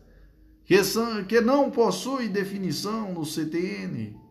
que, 0.65 0.83
são, 0.83 1.23
que 1.23 1.41
não 1.41 1.71
possuem 1.71 2.29
definição 2.29 3.13
no 3.13 3.25
CTN 3.25 4.21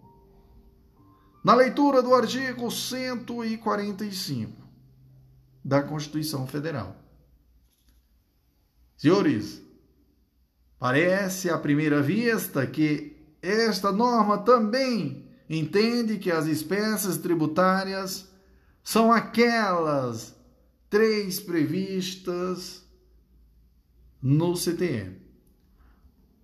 na 1.45 1.55
leitura 1.55 2.01
do 2.03 2.15
artigo 2.15 2.71
145 2.71 4.63
da 5.65 5.83
Constituição 5.83 6.47
Federal. 6.47 6.97
Senhores, 8.97 9.61
parece 10.79 11.51
à 11.51 11.59
primeira 11.59 12.01
vista 12.01 12.65
que 12.67 13.17
esta 13.43 13.91
norma 13.91 14.39
também 14.39 15.29
entende 15.51 16.19
que 16.19 16.31
as 16.31 16.47
espécies 16.47 17.17
tributárias 17.17 18.31
são 18.85 19.13
aquelas 19.13 20.37
três 20.93 21.41
previstas 21.41 22.87
no 24.23 24.55
CTM. 24.55 25.17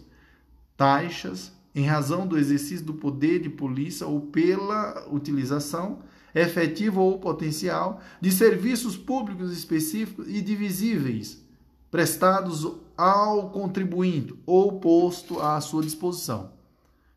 taxas 0.78 1.52
em 1.76 1.86
razão 1.86 2.26
do 2.26 2.38
exercício 2.38 2.86
do 2.86 2.94
poder 2.94 3.40
de 3.40 3.50
polícia 3.50 4.08
ou 4.08 4.22
pela 4.22 5.08
utilização 5.12 6.00
efetiva 6.34 7.00
ou 7.00 7.20
potencial 7.20 8.02
de 8.20 8.32
serviços 8.32 8.98
públicos 8.98 9.52
específicos 9.52 10.28
e 10.28 10.42
divisíveis 10.42 11.44
prestados 11.92 12.66
ao 12.98 13.50
contribuinte 13.50 14.34
ou 14.46 14.80
posto 14.80 15.40
à 15.40 15.60
sua 15.62 15.84
disposição. 15.84 16.52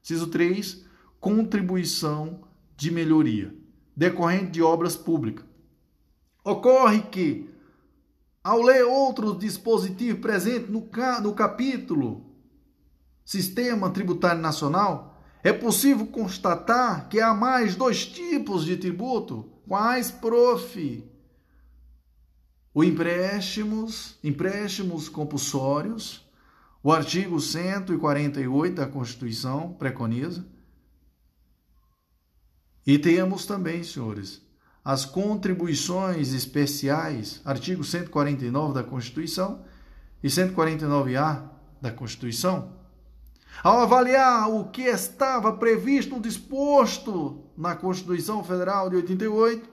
Ciso 0.02 0.26
3. 0.26 0.84
Contribuição 1.20 2.40
de 2.76 2.90
melhoria 2.90 3.54
decorrente 3.96 4.52
de 4.52 4.62
obras 4.62 4.94
públicas 4.94 5.48
Ocorre 6.48 7.02
que, 7.02 7.46
ao 8.42 8.62
ler 8.62 8.82
outros 8.82 9.38
dispositivos 9.38 10.22
presentes 10.22 10.70
no, 10.70 10.88
no 11.22 11.34
capítulo 11.34 12.24
Sistema 13.28 13.90
Tributário 13.90 14.40
Nacional, 14.40 15.20
é 15.44 15.52
possível 15.52 16.06
constatar 16.06 17.10
que 17.10 17.20
há 17.20 17.34
mais 17.34 17.76
dois 17.76 18.06
tipos 18.06 18.64
de 18.64 18.74
tributo. 18.78 19.52
Quais, 19.68 20.10
prof? 20.10 21.04
O 22.72 22.82
empréstimos, 22.82 24.18
empréstimos 24.24 25.10
compulsórios, 25.10 26.26
o 26.82 26.90
artigo 26.90 27.38
148 27.38 28.74
da 28.74 28.86
Constituição 28.86 29.74
preconiza. 29.74 30.46
E 32.86 32.98
temos 32.98 33.44
também, 33.44 33.84
senhores, 33.84 34.40
as 34.82 35.04
contribuições 35.04 36.32
especiais, 36.32 37.42
artigo 37.44 37.84
149 37.84 38.72
da 38.72 38.82
Constituição 38.82 39.66
e 40.22 40.28
149A 40.28 41.50
da 41.78 41.92
Constituição. 41.92 42.77
Ao 43.62 43.80
avaliar 43.80 44.48
o 44.48 44.66
que 44.66 44.82
estava 44.82 45.52
previsto, 45.52 46.20
disposto 46.20 47.42
na 47.56 47.74
Constituição 47.74 48.44
Federal 48.44 48.88
de 48.88 48.94
88, 48.96 49.68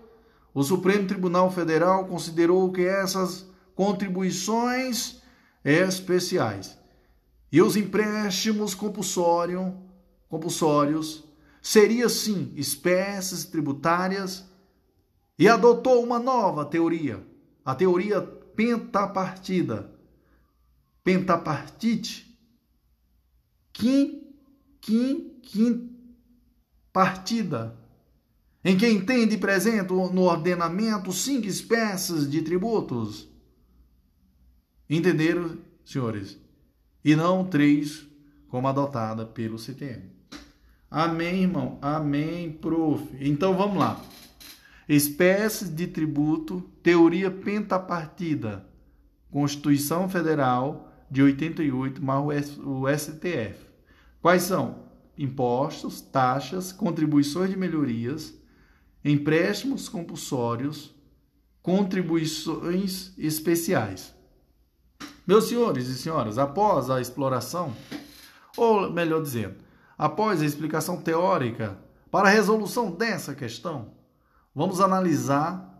o 0.53 0.63
Supremo 0.63 1.07
Tribunal 1.07 1.51
Federal 1.51 2.05
considerou 2.05 2.71
que 2.71 2.83
essas 2.83 3.45
contribuições 3.75 5.21
especiais 5.63 6.77
e 7.51 7.61
os 7.61 7.75
empréstimos 7.75 8.73
compulsórios 8.73 11.23
seriam 11.61 12.09
sim 12.09 12.53
espécies 12.55 13.45
tributárias 13.45 14.45
e 15.37 15.47
adotou 15.47 16.03
uma 16.03 16.17
nova 16.17 16.65
teoria, 16.65 17.23
a 17.63 17.75
teoria 17.75 18.19
pentapartida. 18.21 19.91
Pentapartite 21.03 22.24
quim, 23.75 24.23
quim, 24.79 25.37
quim 25.41 25.89
partida, 26.91 27.77
em 28.63 28.77
que 28.77 28.89
entende 28.89 29.37
presente 29.37 29.91
no 29.91 30.21
ordenamento 30.21 31.11
cinco 31.11 31.45
espécies 31.45 32.29
de 32.29 32.41
tributos. 32.41 33.27
Entenderam, 34.89 35.57
senhores? 35.83 36.37
E 37.03 37.15
não 37.15 37.45
três, 37.45 38.07
como 38.47 38.67
adotada 38.67 39.25
pelo 39.25 39.59
CTM. 39.59 40.09
Amém, 40.89 41.43
irmão? 41.43 41.77
Amém, 41.81 42.51
prof. 42.53 43.03
Então 43.19 43.57
vamos 43.57 43.77
lá. 43.77 44.01
Espécies 44.87 45.69
de 45.69 45.85
tributo, 45.85 46.61
teoria 46.81 47.29
pentapartida, 47.29 48.65
Constituição 49.29 50.07
Federal 50.07 50.84
de 51.09 51.21
88 51.21 52.03
mais 52.03 52.57
o 52.57 52.83
STF. 52.87 53.55
Quais 54.21 54.43
são? 54.43 54.85
Impostos, 55.17 56.01
taxas, 56.01 56.71
contribuições 56.71 57.49
de 57.49 57.57
melhorias, 57.57 58.33
empréstimos 59.03 59.87
compulsórios, 59.87 60.93
contribuições 61.61 63.13
especiais. 63.17 64.13
Meus 65.25 65.47
senhores 65.47 65.87
e 65.87 65.95
senhoras, 65.95 66.37
após 66.37 66.89
a 66.89 66.99
exploração, 66.99 67.73
ou 68.57 68.91
melhor 68.91 69.21
dizendo, 69.21 69.55
após 69.97 70.41
a 70.41 70.45
explicação 70.45 71.01
teórica 71.01 71.77
para 72.11 72.27
a 72.27 72.31
resolução 72.31 72.91
dessa 72.91 73.33
questão, 73.33 73.93
vamos 74.53 74.79
analisar 74.81 75.71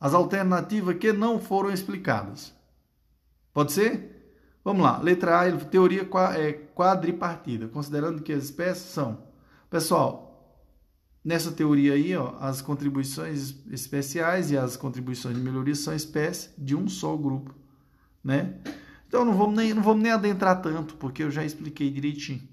as 0.00 0.14
alternativas 0.14 0.96
que 0.98 1.12
não 1.12 1.38
foram 1.38 1.70
explicadas. 1.70 2.54
Pode 3.52 3.72
ser? 3.72 4.13
Vamos 4.64 4.82
lá, 4.82 4.98
letra 4.98 5.42
A, 5.42 5.52
teoria 5.58 6.08
é 6.38 6.52
quadripartida, 6.74 7.68
considerando 7.68 8.22
que 8.22 8.32
as 8.32 8.44
espécies 8.44 8.84
são. 8.84 9.24
Pessoal, 9.68 10.58
nessa 11.22 11.52
teoria 11.52 11.92
aí, 11.92 12.16
ó, 12.16 12.34
as 12.40 12.62
contribuições 12.62 13.56
especiais 13.70 14.50
e 14.50 14.56
as 14.56 14.74
contribuições 14.74 15.36
de 15.36 15.42
melhoria 15.42 15.74
são 15.74 15.94
espécies 15.94 16.50
de 16.56 16.74
um 16.74 16.88
só 16.88 17.14
grupo, 17.14 17.54
né? 18.22 18.54
Então 19.06 19.22
não 19.22 19.36
vamos 19.36 19.54
nem, 19.54 19.74
não 19.74 19.82
vamos 19.82 20.02
nem 20.02 20.12
adentrar 20.12 20.62
tanto, 20.62 20.94
porque 20.94 21.22
eu 21.22 21.30
já 21.30 21.44
expliquei 21.44 21.90
direitinho. 21.90 22.48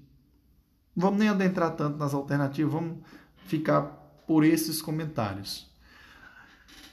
Não 0.94 1.06
vamos 1.06 1.18
nem 1.18 1.30
adentrar 1.30 1.74
tanto 1.74 1.96
nas 1.96 2.12
alternativas, 2.12 2.72
vamos 2.74 2.98
ficar 3.46 3.82
por 4.26 4.44
esses 4.44 4.82
comentários. 4.82 5.70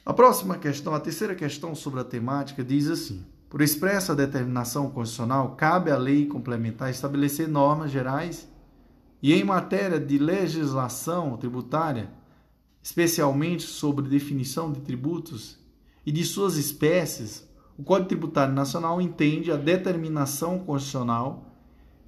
A 0.06 0.14
próxima 0.14 0.58
questão, 0.58 0.96
a 0.96 1.00
terceira 1.00 1.36
questão 1.36 1.76
sobre 1.76 2.00
a 2.00 2.06
temática, 2.06 2.64
diz 2.64 2.90
assim: 2.90 3.26
por 3.50 3.62
expressa 3.62 4.16
determinação 4.16 4.92
constitucional, 4.92 5.56
cabe 5.56 5.90
à 5.90 5.98
lei 5.98 6.28
complementar 6.28 6.92
estabelecer 6.92 7.48
normas 7.48 7.90
gerais 7.90 8.48
e 9.24 9.34
em 9.34 9.44
matéria 9.44 10.00
de 10.00 10.20
legislação 10.20 11.36
tributária, 11.36 12.12
especialmente 12.82 13.64
sobre 13.64 14.08
definição 14.08 14.72
de 14.72 14.82
tributos 14.82 15.58
e 16.06 16.12
de 16.12 16.24
suas 16.24 16.58
espécies, 16.58 17.50
o 17.78 17.84
Código 17.84 18.10
Tributário 18.10 18.54
Nacional 18.54 19.02
entende 19.02 19.52
a 19.52 19.56
determinação 19.56 20.60
constitucional 20.60 21.56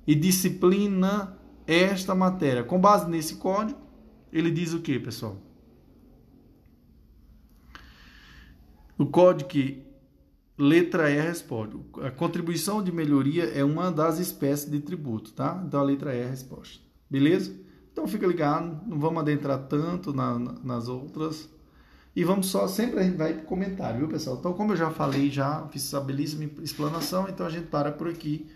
e 0.06 0.14
disciplina 0.14 1.38
esta 1.66 2.14
matéria. 2.14 2.64
Com 2.64 2.80
base 2.80 3.10
nesse 3.10 3.36
código, 3.36 3.80
ele 4.32 4.52
diz 4.52 4.74
o 4.74 4.82
que, 4.82 5.00
pessoal? 5.00 5.38
O 8.98 9.06
código 9.06 9.50
que 9.50 9.91
Letra 10.62 11.10
E 11.10 11.20
responde. 11.20 11.76
A 12.04 12.12
contribuição 12.12 12.84
de 12.84 12.92
melhoria 12.92 13.46
é 13.46 13.64
uma 13.64 13.92
das 13.92 14.20
espécies 14.20 14.70
de 14.70 14.80
tributo, 14.80 15.34
tá? 15.34 15.60
Então 15.66 15.80
a 15.80 15.84
letra 15.84 16.14
E 16.14 16.20
é 16.20 16.26
a 16.26 16.30
resposta. 16.30 16.84
Beleza? 17.10 17.52
Então 17.92 18.08
fica 18.08 18.28
ligado, 18.28 18.80
não 18.88 19.00
vamos 19.00 19.24
adentrar 19.24 19.58
tanto 19.68 20.14
na, 20.14 20.38
nas 20.38 20.88
outras. 20.88 21.50
E 22.16 22.24
vamos 22.24 22.46
só, 22.46 22.68
sempre 22.68 23.00
a 23.00 23.04
gente 23.04 23.18
vai 23.18 23.34
para 23.34 23.42
o 23.42 23.48
comentário, 23.48 24.02
viu 24.02 24.08
pessoal? 24.08 24.38
Então, 24.38 24.54
como 24.54 24.74
eu 24.74 24.78
já 24.78 24.92
falei, 24.92 25.32
já 25.32 25.68
fiz 25.70 25.88
essa 25.88 26.00
belíssima 26.00 26.48
explanação, 26.62 27.28
então 27.28 27.48
a 27.48 27.50
gente 27.50 27.66
para 27.66 27.92
por 27.92 28.08
aqui. 28.08 28.48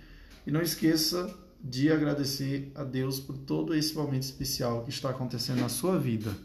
E 0.45 0.51
não 0.51 0.61
esqueça 0.61 1.35
de 1.59 1.91
agradecer 1.91 2.71
a 2.75 2.83
Deus 2.83 3.19
por 3.19 3.35
todo 3.35 3.73
esse 3.73 3.95
momento 3.95 4.21
especial 4.21 4.83
que 4.83 4.91
está 4.91 5.09
acontecendo 5.09 5.59
na 5.59 5.69
sua 5.69 5.97
vida. 5.97 6.37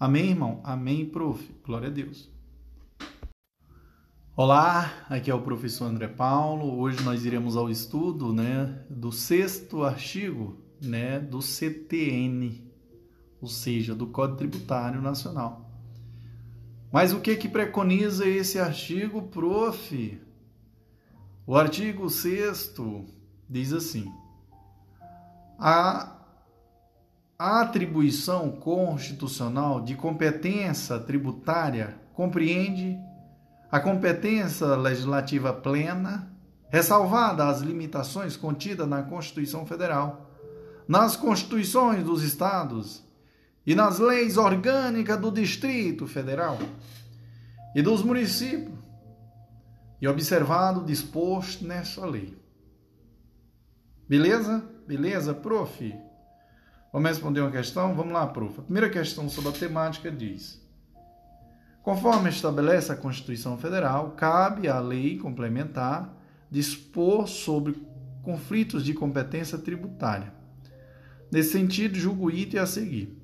Amém, 0.00 0.30
irmão? 0.30 0.60
Amém, 0.64 1.06
prof. 1.06 1.40
Glória 1.64 1.86
a 1.86 1.92
Deus. 1.92 2.33
Olá, 4.36 5.06
aqui 5.08 5.30
é 5.30 5.34
o 5.34 5.42
professor 5.42 5.84
André 5.84 6.08
Paulo. 6.08 6.80
Hoje 6.80 7.00
nós 7.04 7.24
iremos 7.24 7.56
ao 7.56 7.70
estudo, 7.70 8.32
né, 8.32 8.84
do 8.90 9.12
sexto 9.12 9.84
artigo, 9.84 10.58
né, 10.82 11.20
do 11.20 11.40
CTN, 11.40 12.68
ou 13.40 13.46
seja, 13.46 13.94
do 13.94 14.08
Código 14.08 14.38
Tributário 14.38 15.00
Nacional. 15.00 15.70
Mas 16.90 17.12
o 17.12 17.20
que 17.20 17.36
que 17.36 17.48
preconiza 17.48 18.26
esse 18.26 18.58
artigo, 18.58 19.22
prof? 19.22 20.20
O 21.46 21.56
artigo 21.56 22.10
sexto 22.10 23.04
diz 23.48 23.72
assim: 23.72 24.12
a 25.56 26.18
atribuição 27.38 28.50
constitucional 28.50 29.80
de 29.80 29.94
competência 29.94 30.98
tributária 30.98 31.96
compreende 32.14 32.98
a 33.74 33.80
competência 33.80 34.68
legislativa 34.76 35.52
plena, 35.52 36.32
ressalvada 36.68 37.48
as 37.48 37.60
limitações 37.60 38.36
contidas 38.36 38.86
na 38.86 39.02
Constituição 39.02 39.66
Federal, 39.66 40.30
nas 40.86 41.16
constituições 41.16 42.04
dos 42.04 42.22
estados 42.22 43.02
e 43.66 43.74
nas 43.74 43.98
leis 43.98 44.36
orgânicas 44.36 45.20
do 45.20 45.28
Distrito 45.28 46.06
Federal 46.06 46.56
e 47.74 47.82
dos 47.82 48.00
municípios, 48.00 48.78
e 50.00 50.06
observado 50.06 50.82
o 50.82 50.84
disposto 50.84 51.66
nessa 51.66 52.06
lei. 52.06 52.38
Beleza? 54.08 54.64
Beleza, 54.86 55.34
prof? 55.34 55.92
Vamos 56.92 57.08
responder 57.08 57.40
uma 57.40 57.50
questão? 57.50 57.92
Vamos 57.92 58.12
lá, 58.12 58.24
prof. 58.24 58.56
A 58.56 58.62
primeira 58.62 58.88
questão 58.88 59.28
sobre 59.28 59.50
a 59.50 59.52
temática 59.52 60.12
diz: 60.12 60.63
Conforme 61.84 62.30
estabelece 62.30 62.90
a 62.90 62.96
Constituição 62.96 63.58
Federal, 63.58 64.12
cabe 64.12 64.68
à 64.68 64.80
lei 64.80 65.18
complementar 65.18 66.16
dispor 66.50 67.28
sobre 67.28 67.76
conflitos 68.22 68.82
de 68.82 68.94
competência 68.94 69.58
tributária. 69.58 70.32
Nesse 71.30 71.52
sentido, 71.52 71.94
julgo 71.98 72.30
item 72.30 72.58
a 72.58 72.64
seguir. 72.64 73.22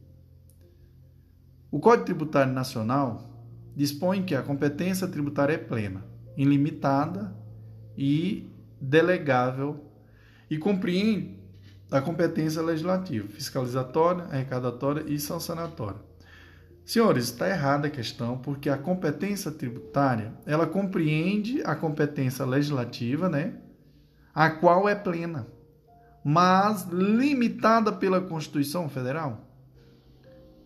O 1.71 1.81
Código 1.81 2.05
Tributário 2.05 2.53
Nacional 2.53 3.33
dispõe 3.75 4.25
que 4.25 4.35
a 4.35 4.43
competência 4.43 5.09
tributária 5.09 5.55
é 5.55 5.59
plena, 5.59 6.05
ilimitada 6.37 7.35
e 7.97 8.47
delegável 8.79 9.87
e 10.51 10.59
compreende 10.59 11.41
a 11.91 12.03
competência 12.03 12.61
legislativa, 12.61 13.27
fiscalizatória, 13.27 14.25
arrecadatória 14.25 15.03
e 15.09 15.19
sancionatória 15.19 16.10
Senhores, 16.85 17.25
está 17.25 17.49
errada 17.49 17.87
a 17.87 17.91
questão, 17.91 18.39
porque 18.39 18.69
a 18.69 18.77
competência 18.77 19.51
tributária, 19.51 20.33
ela 20.45 20.67
compreende 20.67 21.63
a 21.65 21.75
competência 21.75 22.45
legislativa, 22.45 23.29
né? 23.29 23.55
A 24.35 24.51
qual 24.51 24.89
é 24.89 24.95
plena, 24.95 25.47
mas 26.25 26.87
limitada 26.91 27.93
pela 27.93 28.21
Constituição 28.21 28.89
Federal, 28.89 29.47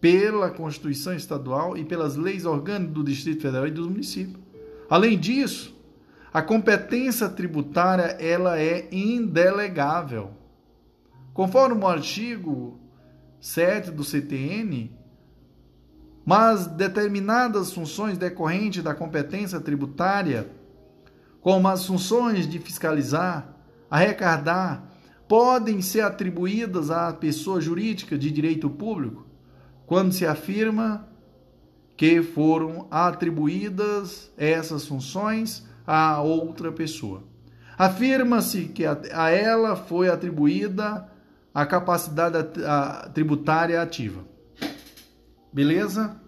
pela 0.01 0.51
Constituição 0.51 1.15
Estadual 1.15 1.77
e 1.77 1.85
pelas 1.85 2.17
leis 2.17 2.45
orgânicas 2.45 2.95
do 2.95 3.05
Distrito 3.05 3.43
Federal 3.43 3.67
e 3.67 3.71
dos 3.71 3.87
municípios. 3.87 4.43
Além 4.89 5.19
disso, 5.19 5.75
a 6.33 6.43
competência 6.43 7.29
tributária, 7.29 8.17
ela 8.19 8.59
é 8.59 8.89
indelegável. 8.91 10.33
Conforme 11.33 11.81
o 11.81 11.87
artigo 11.87 12.79
7 13.41 13.91
do 13.91 14.03
CTN, 14.03 14.91
mas 16.25 16.67
determinadas 16.67 17.73
funções 17.73 18.17
decorrentes 18.17 18.83
da 18.83 18.95
competência 18.95 19.61
tributária, 19.61 20.51
como 21.41 21.69
as 21.69 21.87
funções 21.87 22.49
de 22.49 22.59
fiscalizar, 22.59 23.55
arrecadar, 23.91 24.91
podem 25.29 25.83
ser 25.83 26.01
atribuídas 26.01 26.91
à 26.91 27.13
pessoa 27.13 27.61
jurídica 27.61 28.17
de 28.17 28.31
direito 28.31 28.71
público 28.71 29.27
quando 29.87 30.13
se 30.13 30.27
afirma 30.27 31.07
que 31.97 32.23
foram 32.23 32.89
atribuídas 32.91 34.33
essas 34.37 34.87
funções 34.87 35.67
a 35.87 36.21
outra 36.21 36.73
pessoa. 36.73 37.23
Afirma-se 37.77 38.67
que 38.67 38.85
a 38.87 39.31
ela 39.31 39.77
foi 39.77 40.09
atribuída 40.09 41.09
a 41.53 41.67
capacidade 41.67 42.39
tributária 43.13 43.81
ativa. 43.81 44.25
Beleza? 45.55 46.21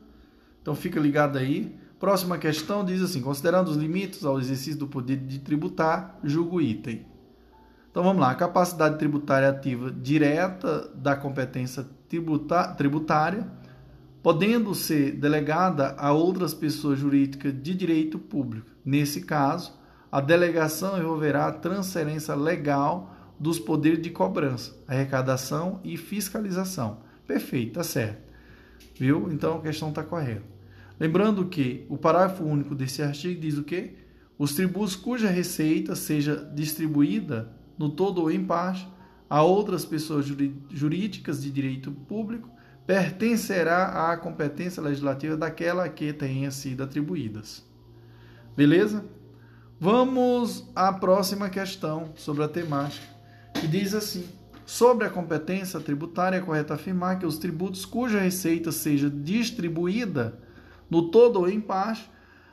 Então 0.63 0.77
fica 0.77 1.01
ligado 1.01 1.37
aí. 1.37 1.77
Próxima 1.99 2.39
questão 2.39 2.85
diz 2.85 3.03
assim: 3.03 3.21
considerando 3.21 3.69
os 3.69 3.77
limites 3.77 4.25
ao 4.25 4.39
exercício 4.39 4.79
do 4.79 4.87
poder 4.87 5.17
de 5.17 5.41
tributar, 5.41 6.17
julgo 6.23 6.61
item. 6.61 7.05
Então 7.91 8.05
vamos 8.05 8.21
lá. 8.21 8.31
A 8.31 8.37
capacidade 8.37 8.99
tributária 8.99 9.49
ativa 9.49 9.91
direta 9.91 10.89
da 10.95 11.17
competência 11.17 11.85
tributária, 12.77 13.51
podendo 14.23 14.75
ser 14.77 15.13
delegada 15.13 15.97
a 15.99 16.13
outras 16.13 16.55
pessoas 16.55 17.01
jurídicas 17.01 17.53
de 17.53 17.75
direito 17.75 18.21
público. 18.21 18.71
Nesse 18.85 19.23
caso, 19.23 19.73
a 20.13 20.21
delegação 20.21 20.99
envolverá 20.99 21.47
a 21.47 21.53
transferência 21.53 22.35
legal 22.37 23.13
dos 23.41 23.59
poderes 23.59 24.01
de 24.01 24.11
cobrança, 24.11 24.77
arrecadação 24.87 25.81
e 25.83 25.97
fiscalização. 25.97 26.99
Perfeito, 27.27 27.75
tá 27.75 27.83
certo. 27.83 28.26
Viu? 28.99 29.31
Então 29.31 29.59
a 29.59 29.63
questão 29.63 29.91
está 29.91 30.03
correta. 30.03 30.45
Lembrando 30.99 31.47
que 31.47 31.87
o 31.89 31.97
parágrafo 31.97 32.45
único 32.45 32.75
desse 32.75 33.03
artigo 33.03 33.41
diz 33.41 33.59
o 33.59 33.65
quê? 33.65 33.95
Os 34.39 34.55
tributos 34.55 34.97
cuja 34.97 35.29
receita 35.29 35.95
seja 35.95 36.37
distribuída 36.55 37.53
no 37.79 37.91
todo 37.91 38.23
ou 38.23 38.31
em 38.31 38.45
parte 38.45 38.89
a 39.29 39.43
outras 39.43 39.85
pessoas 39.85 40.27
jurídicas 40.71 41.43
de 41.43 41.51
direito 41.51 41.91
público 41.91 42.49
pertencerá 42.87 44.11
à 44.11 44.17
competência 44.17 44.83
legislativa 44.83 45.37
daquela 45.37 45.89
que 45.89 46.13
tenha 46.13 46.51
sido 46.51 46.85
atribuídas. 46.85 47.65
Beleza? 48.57 49.05
Vamos 49.79 50.71
à 50.75 50.93
próxima 50.93 51.51
questão 51.51 52.13
sobre 52.15 52.45
a 52.45 52.49
temática, 52.49 53.07
que 53.61 53.67
diz 53.67 53.93
assim: 53.93 54.27
Sobre 54.67 55.07
a 55.07 55.11
competência 55.11 55.79
tributária, 55.79 56.39
é 56.39 56.41
correto 56.41 56.73
afirmar 56.73 57.21
que 57.21 57.25
os 57.25 57.39
tributos 57.39 57.85
cuja 57.85 58.19
receita 58.19 58.73
seja 58.73 59.09
distribuída 59.09 60.41
no 60.91 61.09
todo 61.09 61.39
ou 61.39 61.49
em 61.49 61.61
parte, 61.61 62.11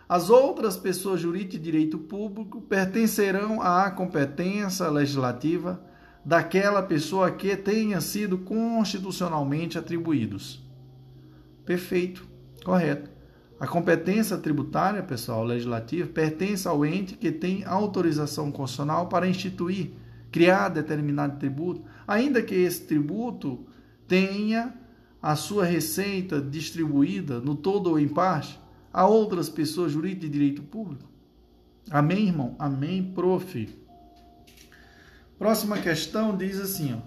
as 0.07 0.29
outras 0.29 0.77
pessoas 0.77 1.19
jurídicas 1.19 1.53
de 1.53 1.71
direito 1.71 1.97
público 1.97 2.61
pertencerão 2.61 3.59
à 3.59 3.89
competência 3.89 4.87
legislativa 4.89 5.81
daquela 6.23 6.83
pessoa 6.83 7.31
que 7.31 7.55
tenha 7.57 7.99
sido 7.99 8.37
constitucionalmente 8.37 9.79
atribuídos. 9.79 10.63
Perfeito, 11.65 12.27
correto. 12.63 13.09
A 13.59 13.65
competência 13.65 14.37
tributária, 14.37 15.01
pessoal, 15.01 15.43
legislativa, 15.43 16.07
pertence 16.09 16.67
ao 16.67 16.85
ente 16.85 17.15
que 17.15 17.31
tem 17.31 17.63
autorização 17.65 18.51
constitucional 18.51 19.07
para 19.07 19.27
instituir 19.27 19.93
criar 20.33 20.69
determinado 20.69 21.37
tributo, 21.37 21.83
ainda 22.13 22.41
que 22.41 22.55
esse 22.55 22.81
tributo 22.81 23.65
tenha 24.07 24.73
a 25.21 25.35
sua 25.35 25.65
receita 25.65 26.41
distribuída 26.41 27.39
no 27.39 27.55
todo 27.55 27.89
ou 27.89 27.99
em 27.99 28.07
parte 28.07 28.59
a 28.91 29.07
outras 29.07 29.49
pessoas 29.49 29.91
jurídicas 29.91 30.29
de 30.29 30.37
direito 30.37 30.61
público. 30.61 31.09
Amém, 31.89 32.27
irmão? 32.27 32.55
Amém, 32.59 33.11
prof. 33.15 33.69
Próxima 35.37 35.77
questão 35.79 36.37
diz 36.37 36.59
assim: 36.59 36.93
ó, 36.93 36.99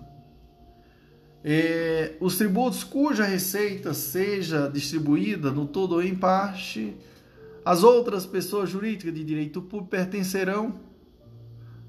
é, 1.44 2.16
os 2.20 2.36
tributos 2.36 2.82
cuja 2.82 3.24
receita 3.24 3.94
seja 3.94 4.68
distribuída 4.68 5.50
no 5.50 5.66
todo 5.66 5.92
ou 5.92 6.02
em 6.02 6.14
parte, 6.14 6.96
as 7.64 7.82
outras 7.82 8.26
pessoas 8.26 8.68
jurídicas 8.68 9.14
de 9.14 9.24
direito 9.24 9.62
público 9.62 9.90
pertencerão 9.90 10.85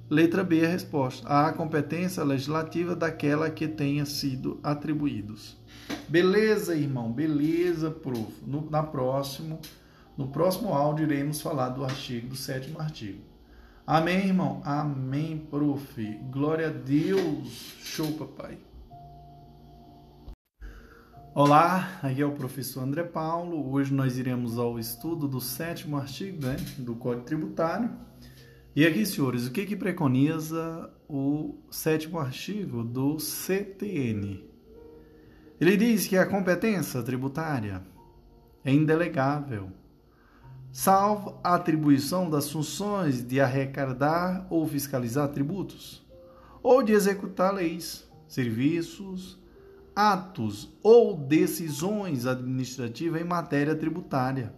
Letra 0.10 0.42
B 0.42 0.66
a 0.66 0.70
resposta. 0.70 1.28
A 1.28 1.52
competência 1.52 2.24
legislativa 2.24 2.96
daquela 2.96 3.50
que 3.50 3.68
tenha 3.68 4.06
sido 4.06 4.58
atribuídos. 4.64 5.58
Beleza, 6.08 6.78
irmão? 6.78 7.12
Beleza, 7.12 7.92
prof. 7.92 8.32
No, 8.46 8.70
na 8.70 8.82
próximo, 8.82 9.60
no 10.18 10.30
próximo 10.30 10.74
áudio 10.74 11.06
iremos 11.06 11.42
falar 11.42 11.70
do 11.70 11.84
artigo, 11.84 12.30
do 12.30 12.38
sétimo 12.38 12.80
artigo. 12.80 13.22
Amém, 13.86 14.28
irmão? 14.28 14.62
Amém, 14.64 15.46
prof. 15.50 16.02
Glória 16.32 16.68
a 16.68 16.72
Deus. 16.72 17.76
Show, 17.82 18.14
papai. 18.14 18.58
Olá, 21.36 22.00
aqui 22.02 22.22
é 22.22 22.26
o 22.26 22.32
professor 22.32 22.82
André 22.82 23.04
Paulo. 23.04 23.74
Hoje 23.74 23.94
nós 23.94 24.18
iremos 24.18 24.58
ao 24.58 24.80
estudo 24.80 25.28
do 25.28 25.42
sétimo 25.42 25.98
artigo 25.98 26.46
né, 26.46 26.56
do 26.78 26.96
Código 26.96 27.26
Tributário 27.26 28.07
e 28.78 28.86
aqui, 28.86 29.08
senhores, 29.08 29.48
o 29.48 29.52
que, 29.52 29.66
que 29.66 29.76
preconiza 29.76 30.94
o 31.10 31.56
sétimo 31.68 32.20
artigo 32.20 32.84
do 32.84 33.20
CTN? 33.20 34.48
Ele 35.60 35.76
diz 35.76 36.06
que 36.06 36.16
a 36.16 36.28
competência 36.28 37.02
tributária 37.02 37.82
é 38.64 38.72
indelegável, 38.72 39.72
salvo 40.72 41.40
a 41.44 41.56
atribuição 41.56 42.30
das 42.30 42.52
funções 42.52 43.26
de 43.26 43.42
arrecadar 43.42 44.46
ou 44.48 44.68
fiscalizar 44.68 45.28
tributos, 45.30 46.06
ou 46.62 46.84
de 46.84 46.94
executar 46.94 47.56
leis, 47.56 48.08
serviços, 48.28 49.40
atos 49.96 50.72
ou 50.84 51.18
decisões 51.18 52.28
administrativas 52.28 53.20
em 53.20 53.26
matéria 53.26 53.76
tributária 53.76 54.54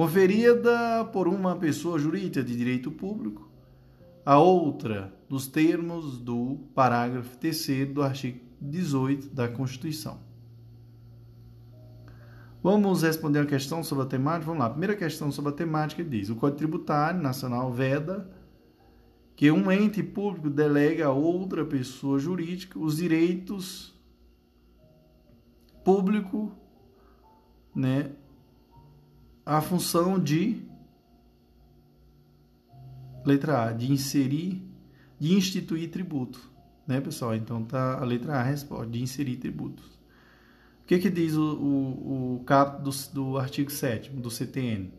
conferida 0.00 1.04
por 1.12 1.28
uma 1.28 1.54
pessoa 1.56 1.98
jurídica 1.98 2.42
de 2.42 2.56
direito 2.56 2.90
público, 2.90 3.50
a 4.24 4.38
outra 4.38 5.14
nos 5.28 5.46
termos 5.46 6.18
do 6.18 6.58
parágrafo 6.74 7.36
3 7.36 7.92
do 7.92 8.02
artigo 8.02 8.40
18 8.58 9.28
da 9.28 9.46
Constituição. 9.46 10.18
Vamos 12.62 13.02
responder 13.02 13.40
a 13.40 13.44
questão 13.44 13.84
sobre 13.84 14.04
a 14.04 14.06
temática? 14.06 14.46
Vamos 14.46 14.60
lá. 14.60 14.68
A 14.68 14.70
primeira 14.70 14.96
questão 14.96 15.30
sobre 15.30 15.50
a 15.50 15.54
temática 15.54 16.02
diz: 16.02 16.30
o 16.30 16.34
Código 16.34 16.56
Tributário 16.56 17.20
Nacional 17.20 17.70
veda 17.70 18.30
que 19.36 19.50
um 19.50 19.70
ente 19.70 20.02
público 20.02 20.48
delega 20.48 21.08
a 21.08 21.12
outra 21.12 21.62
pessoa 21.62 22.18
jurídica 22.18 22.78
os 22.78 22.96
direitos 22.96 23.94
público, 25.84 26.52
né, 27.74 28.12
a 29.50 29.60
função 29.60 30.16
de 30.16 30.62
letra 33.26 33.64
A, 33.64 33.72
de 33.72 33.90
inserir, 33.90 34.62
de 35.18 35.34
instituir 35.34 35.90
tributo, 35.90 36.40
né, 36.86 37.00
pessoal? 37.00 37.34
Então 37.34 37.64
tá 37.64 37.98
a 38.00 38.04
letra 38.04 38.34
A 38.34 38.44
resposta, 38.44 38.86
de 38.86 39.02
inserir 39.02 39.38
tributos. 39.38 39.84
O 40.84 40.86
que 40.86 41.00
que 41.00 41.10
diz 41.10 41.34
o, 41.34 41.42
o, 41.42 42.34
o 42.36 42.44
do, 42.80 42.90
do 43.12 43.38
artigo 43.38 43.72
7 43.72 44.10
do 44.10 44.30
CTN? 44.30 44.92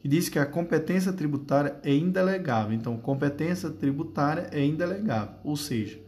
Que 0.00 0.08
diz 0.08 0.28
que 0.28 0.38
a 0.38 0.44
competência 0.44 1.10
tributária 1.10 1.80
é 1.82 1.94
indelegável. 1.94 2.74
Então, 2.74 2.98
competência 2.98 3.70
tributária 3.70 4.50
é 4.52 4.62
indelegável, 4.62 5.36
ou 5.42 5.56
seja, 5.56 5.98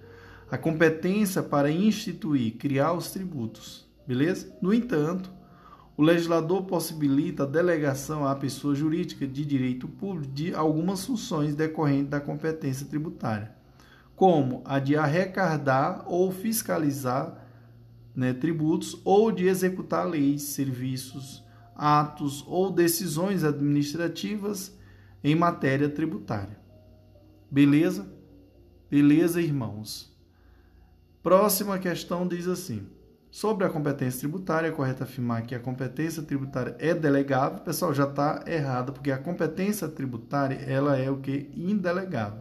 a 0.50 0.58
competência 0.58 1.42
para 1.42 1.70
instituir, 1.70 2.58
criar 2.58 2.92
os 2.92 3.10
tributos, 3.10 3.88
beleza? 4.06 4.54
No 4.60 4.74
entanto, 4.74 5.37
o 5.98 6.02
legislador 6.04 6.62
possibilita 6.62 7.42
a 7.42 7.46
delegação 7.46 8.24
à 8.24 8.32
pessoa 8.36 8.72
jurídica 8.72 9.26
de 9.26 9.44
direito 9.44 9.88
público 9.88 10.32
de 10.32 10.54
algumas 10.54 11.04
funções 11.04 11.56
decorrentes 11.56 12.08
da 12.08 12.20
competência 12.20 12.86
tributária, 12.86 13.52
como 14.14 14.62
a 14.64 14.78
de 14.78 14.94
arrecadar 14.94 16.04
ou 16.06 16.30
fiscalizar 16.30 17.44
né, 18.14 18.32
tributos 18.32 19.00
ou 19.04 19.32
de 19.32 19.48
executar 19.48 20.08
leis, 20.08 20.42
serviços, 20.42 21.44
atos 21.74 22.44
ou 22.46 22.70
decisões 22.70 23.42
administrativas 23.42 24.78
em 25.24 25.34
matéria 25.34 25.88
tributária. 25.88 26.60
Beleza? 27.50 28.08
Beleza, 28.88 29.42
irmãos? 29.42 30.16
Próxima 31.24 31.76
questão 31.76 32.24
diz 32.24 32.46
assim: 32.46 32.86
Sobre 33.30 33.66
a 33.66 33.68
competência 33.68 34.20
tributária, 34.20 34.68
é 34.68 34.70
correto 34.70 35.02
afirmar 35.02 35.42
que 35.42 35.54
a 35.54 35.60
competência 35.60 36.22
tributária 36.22 36.74
é 36.78 36.94
delegável. 36.94 37.60
Pessoal, 37.60 37.92
já 37.92 38.04
está 38.04 38.42
errado, 38.46 38.92
porque 38.92 39.10
a 39.10 39.18
competência 39.18 39.86
tributária 39.86 40.56
ela 40.66 40.96
é 40.96 41.10
o 41.10 41.18
que? 41.18 41.50
Indelegável. 41.54 42.40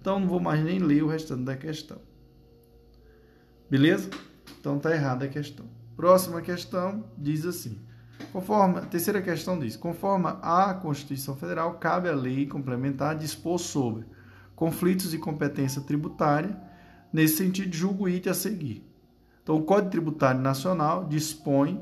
Então, 0.00 0.20
não 0.20 0.28
vou 0.28 0.38
mais 0.38 0.62
nem 0.62 0.78
ler 0.78 1.02
o 1.02 1.08
restante 1.08 1.42
da 1.42 1.56
questão. 1.56 1.98
Beleza? 3.68 4.08
Então, 4.60 4.76
está 4.76 4.92
errada 4.94 5.24
a 5.24 5.28
questão. 5.28 5.66
Próxima 5.96 6.40
questão 6.40 7.04
diz 7.18 7.44
assim. 7.44 7.80
Conforme, 8.32 8.78
a 8.78 8.82
terceira 8.82 9.20
questão 9.20 9.58
diz: 9.58 9.76
conforme 9.76 10.26
a 10.42 10.74
Constituição 10.74 11.34
Federal, 11.36 11.74
cabe 11.74 12.08
à 12.08 12.14
lei 12.14 12.46
complementar 12.46 13.16
dispor 13.16 13.58
sobre 13.58 14.04
conflitos 14.54 15.10
de 15.10 15.18
competência 15.18 15.82
tributária. 15.82 16.56
Nesse 17.12 17.36
sentido, 17.36 17.74
julgo 17.74 18.08
item 18.08 18.30
a 18.30 18.34
seguir. 18.34 18.93
Então, 19.44 19.56
o 19.56 19.62
Código 19.62 19.90
Tributário 19.90 20.40
Nacional 20.40 21.04
dispõe 21.04 21.78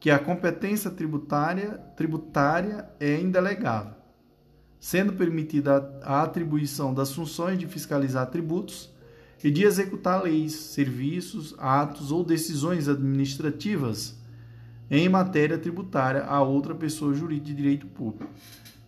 que 0.00 0.10
a 0.10 0.18
competência 0.18 0.90
tributária, 0.90 1.72
tributária 1.94 2.88
é 2.98 3.20
indelegável, 3.20 3.92
sendo 4.80 5.12
permitida 5.12 6.00
a 6.02 6.22
atribuição 6.22 6.94
das 6.94 7.12
funções 7.12 7.58
de 7.58 7.66
fiscalizar 7.66 8.30
tributos 8.30 8.90
e 9.44 9.50
de 9.50 9.64
executar 9.64 10.22
leis, 10.22 10.54
serviços, 10.54 11.54
atos 11.58 12.10
ou 12.10 12.24
decisões 12.24 12.88
administrativas 12.88 14.18
em 14.90 15.06
matéria 15.06 15.58
tributária 15.58 16.24
a 16.24 16.40
outra 16.42 16.74
pessoa 16.74 17.12
jurídica 17.12 17.48
de 17.48 17.54
direito 17.54 17.86
público. 17.86 18.30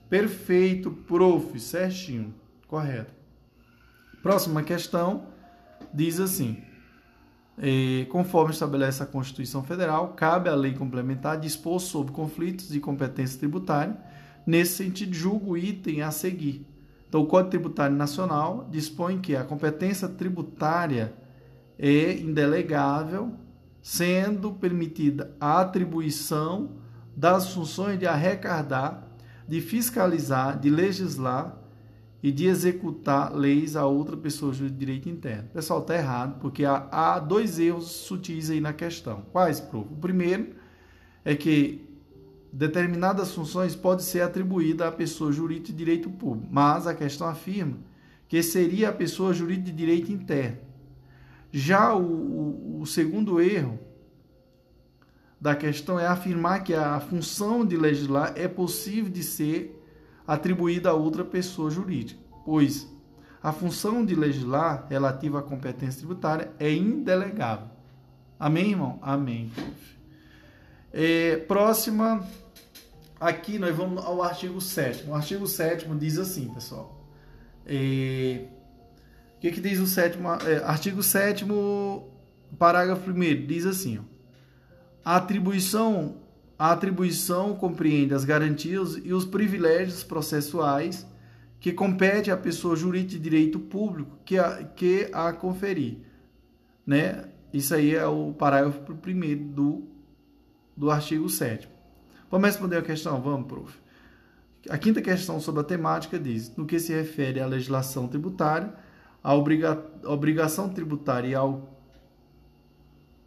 Perfeito, 0.09 0.91
prof, 0.91 1.61
certinho, 1.61 2.35
correto. 2.67 3.13
Próxima 4.23 4.63
questão 4.63 5.27
diz 5.93 6.19
assim: 6.19 6.63
e, 7.61 8.07
conforme 8.11 8.53
estabelece 8.53 9.03
a 9.03 9.07
Constituição 9.07 9.63
Federal, 9.65 10.09
cabe 10.15 10.49
à 10.49 10.55
lei 10.55 10.75
complementar 10.75 11.39
dispor 11.39 11.81
sobre 11.81 12.13
conflitos 12.13 12.69
de 12.69 12.81
competência 12.81 13.39
tributária. 13.39 13.97
Nesse 14.47 14.77
sentido, 14.77 15.15
julgo 15.15 15.53
o 15.53 15.59
item 15.59 16.03
a 16.03 16.11
seguir. 16.11 16.65
Então, 17.09 17.23
o 17.23 17.27
Código 17.27 17.51
Tributário 17.51 17.97
Nacional 17.97 18.69
dispõe 18.71 19.19
que 19.19 19.35
a 19.35 19.43
competência 19.43 20.09
tributária 20.09 21.15
é 21.79 22.13
indelegável, 22.19 23.33
sendo 23.83 24.53
permitida 24.53 25.35
a 25.41 25.61
atribuição 25.61 26.73
das 27.17 27.53
funções 27.53 27.99
de 27.99 28.07
arrecadar, 28.07 29.09
de 29.49 29.61
fiscalizar, 29.61 30.59
de 30.59 30.71
legislar 30.71 31.58
e 32.23 32.33
de 32.33 32.47
executar 32.47 33.33
leis 33.33 33.77
a 33.77 33.87
outra 33.87 34.17
pessoa 34.17 34.53
de 34.53 34.69
direito 34.71 35.09
interno. 35.09 35.49
Pessoal, 35.53 35.81
está 35.81 35.95
errado, 35.95 36.41
porque 36.41 36.65
há, 36.65 36.89
há, 36.91 37.19
dois 37.19 37.59
erros 37.59 37.87
sutis 37.87 38.51
aí 38.51 38.61
na 38.61 38.73
questão. 38.73 39.23
Quais, 39.33 39.61
prof? 39.61 39.87
O 39.93 39.97
primeiro 39.97 40.55
é 41.25 41.37
que 41.37 41.87
determinadas 42.53 43.33
funções 43.33 43.77
podem 43.77 44.05
ser 44.05 44.23
atribuídas 44.23 44.89
à 44.89 44.91
pessoa 44.91 45.31
jurídica 45.31 45.69
de 45.69 45.79
direito 45.79 46.11
público, 46.11 46.49
mas 46.51 46.87
a 46.87 46.95
questão 46.95 47.29
afirma 47.29 47.79
que 48.27 48.43
seria 48.43 48.89
a 48.89 48.93
pessoa 48.93 49.33
jurídica 49.33 49.71
de 49.71 49.77
direito 49.77 50.13
interno. 50.13 50.59
Já 51.53 51.95
o, 51.95 52.03
o, 52.03 52.81
o 52.81 52.87
segundo 52.87 53.41
erro 53.41 53.79
da 55.41 55.55
questão 55.55 56.01
é 56.01 56.07
afirmar 56.07 56.65
que 56.65 56.75
a 56.75 56.99
função 56.99 57.65
de 57.65 57.77
legislar 57.77 58.33
é 58.37 58.49
possível 58.49 59.11
de 59.11 59.23
ser 59.23 59.78
atribuída 60.29 60.91
a 60.91 60.95
outra 60.95 61.25
pessoa 61.25 61.71
jurídica, 61.71 62.21
pois 62.45 62.87
a 63.43 63.51
função 63.51 64.05
de 64.05 64.15
legislar 64.15 64.87
relativa 64.89 65.39
à 65.39 65.43
competência 65.43 66.01
tributária 66.01 66.53
é 66.59 66.71
indelegável. 66.71 67.69
Amém, 68.39 68.73
irmão? 68.73 68.99
Amém. 69.01 69.51
É, 70.93 71.39
próxima, 71.39 72.27
aqui 73.19 73.59
nós 73.59 73.75
vamos 73.75 74.05
ao 74.05 74.23
artigo 74.23 74.61
7. 74.61 75.09
O 75.09 75.15
artigo 75.15 75.47
7 75.47 75.89
diz 75.97 76.19
assim, 76.19 76.49
pessoal. 76.53 77.05
É, 77.65 78.45
o 79.37 79.41
que, 79.41 79.53
que 79.53 79.61
diz 79.61 79.79
o 79.79 79.87
sétimo? 79.87 80.29
É, 80.29 80.63
artigo 80.65 81.03
7, 81.03 81.47
parágrafo 82.59 83.11
1 83.11 83.47
diz 83.47 83.65
assim: 83.65 83.99
ó, 83.99 84.03
a 85.05 85.17
atribuição 85.17 86.17
a 86.59 86.73
atribuição 86.73 87.55
compreende 87.55 88.15
as 88.15 88.25
garantias 88.25 89.01
e 89.05 89.13
os 89.13 89.25
privilégios 89.25 90.03
processuais 90.03 91.07
que 91.61 91.73
compete 91.73 92.31
à 92.31 92.37
pessoa 92.37 92.75
jurídica 92.75 93.13
de 93.13 93.19
direito 93.19 93.59
público 93.59 94.19
que 94.25 94.39
a, 94.39 94.65
que 94.65 95.09
a 95.13 95.33
conferir. 95.33 95.99
Né? 96.87 97.27
Isso 97.53 97.75
aí 97.75 97.95
é 97.95 98.07
o 98.07 98.33
parágrafo 98.33 98.95
primeiro 98.97 99.45
do, 99.45 99.83
do 100.77 100.91
artigo 100.91 101.29
7 101.29 101.69
Vamos 102.31 102.47
responder 102.47 102.77
a 102.77 102.83
questão? 102.83 103.21
Vamos, 103.23 103.47
prof. 103.47 103.79
A 104.69 104.77
quinta 104.77 105.01
questão 105.01 105.41
sobre 105.41 105.63
a 105.63 105.65
temática 105.65 106.19
diz: 106.19 106.55
no 106.57 106.67
que 106.67 106.79
se 106.79 106.93
refere 106.93 107.41
à 107.41 107.47
legislação 107.47 108.07
tributária, 108.07 108.75
a 109.23 109.35
obriga, 109.35 109.83
obrigação 110.05 110.69
tributária 110.69 111.29
e 111.29 111.35
ao 111.35 111.78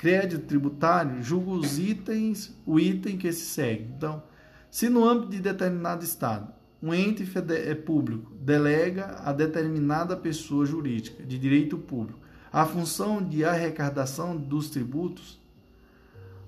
crédito 0.02 0.48
tributário, 0.48 1.22
julga 1.22 1.52
os 1.52 1.78
itens, 1.78 2.58
o 2.66 2.80
item 2.80 3.20
que 3.20 3.32
se 3.32 3.46
segue. 3.46 3.88
Então, 3.96 4.24
se 4.72 4.90
no 4.90 5.08
âmbito 5.08 5.30
de 5.30 5.40
determinado 5.40 6.04
estado, 6.04 6.52
um 6.82 6.92
ente 6.92 7.24
é 7.52 7.76
público 7.76 8.34
delega 8.42 9.22
a 9.24 9.32
determinada 9.32 10.18
pessoa 10.18 10.66
jurídica 10.66 11.24
de 11.24 11.38
direito 11.38 11.78
público 11.78 12.20
a 12.52 12.66
função 12.66 13.24
de 13.24 13.46
arrecadação 13.46 14.36
dos 14.36 14.72
tributos, 14.72 15.40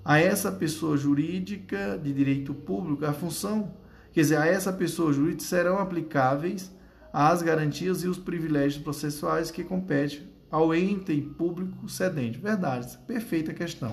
a 0.04 0.18
essa 0.18 0.50
pessoa 0.50 0.96
jurídica 0.96 1.96
de 2.02 2.12
direito 2.12 2.52
público, 2.52 3.06
a 3.06 3.12
função, 3.12 3.72
quer 4.12 4.22
dizer, 4.22 4.36
a 4.36 4.46
essa 4.46 4.72
pessoa 4.72 5.12
jurídica 5.12 5.44
serão 5.44 5.78
aplicáveis 5.78 6.74
as 7.12 7.40
garantias 7.40 8.02
e 8.02 8.08
os 8.08 8.18
privilégios 8.18 8.82
processuais 8.82 9.52
que 9.52 9.62
competem 9.62 10.33
ao 10.54 10.72
ente 10.72 11.20
público 11.20 11.88
cedente. 11.88 12.38
Verdade, 12.38 12.96
perfeita 13.08 13.52
questão. 13.52 13.92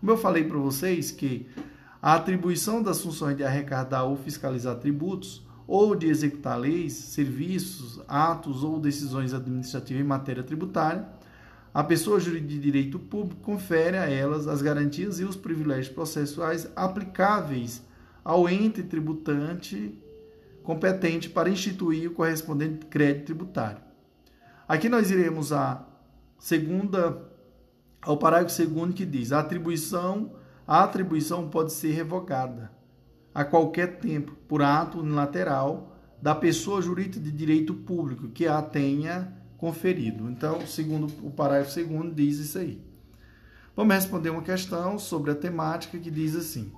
Como 0.00 0.10
eu 0.10 0.16
falei 0.16 0.44
para 0.44 0.56
vocês 0.56 1.10
que 1.10 1.46
a 2.00 2.14
atribuição 2.14 2.82
das 2.82 3.02
funções 3.02 3.36
de 3.36 3.44
arrecadar 3.44 4.04
ou 4.04 4.16
fiscalizar 4.16 4.76
tributos 4.76 5.46
ou 5.66 5.94
de 5.94 6.06
executar 6.06 6.58
leis, 6.58 6.94
serviços, 6.94 8.00
atos 8.08 8.64
ou 8.64 8.80
decisões 8.80 9.34
administrativas 9.34 10.02
em 10.02 10.06
matéria 10.06 10.42
tributária, 10.42 11.06
a 11.74 11.84
pessoa 11.84 12.18
jurídica 12.18 12.48
de 12.48 12.58
direito 12.58 12.98
público 12.98 13.42
confere 13.42 13.98
a 13.98 14.08
elas 14.08 14.48
as 14.48 14.62
garantias 14.62 15.20
e 15.20 15.24
os 15.24 15.36
privilégios 15.36 15.90
processuais 15.90 16.66
aplicáveis 16.74 17.82
ao 18.24 18.48
ente 18.48 18.82
tributante 18.82 19.94
competente 20.62 21.28
para 21.28 21.50
instituir 21.50 22.10
o 22.10 22.14
correspondente 22.14 22.86
crédito 22.86 23.26
tributário. 23.26 23.82
Aqui 24.66 24.88
nós 24.88 25.10
iremos 25.10 25.52
a 25.52 25.89
segunda 26.40 27.30
ao 28.02 28.16
parágrafo 28.16 28.54
segundo 28.54 28.94
que 28.94 29.06
diz: 29.06 29.30
a 29.30 29.38
atribuição, 29.40 30.32
a 30.66 30.82
atribuição 30.82 31.48
pode 31.48 31.72
ser 31.72 31.92
revogada 31.92 32.72
a 33.32 33.44
qualquer 33.44 33.98
tempo 33.98 34.32
por 34.48 34.62
ato 34.62 34.98
unilateral 34.98 35.96
da 36.20 36.34
pessoa 36.34 36.82
jurídica 36.82 37.20
de 37.20 37.30
direito 37.30 37.72
público 37.72 38.28
que 38.28 38.46
a 38.46 38.60
tenha 38.60 39.32
conferido. 39.56 40.28
Então, 40.28 40.66
segundo 40.66 41.06
o 41.22 41.30
parágrafo 41.30 41.70
segundo 41.70 42.14
diz 42.14 42.38
isso 42.38 42.58
aí. 42.58 42.82
Vamos 43.76 43.94
responder 43.94 44.30
uma 44.30 44.42
questão 44.42 44.98
sobre 44.98 45.30
a 45.30 45.34
temática 45.34 45.98
que 45.98 46.10
diz 46.10 46.34
assim: 46.34 46.72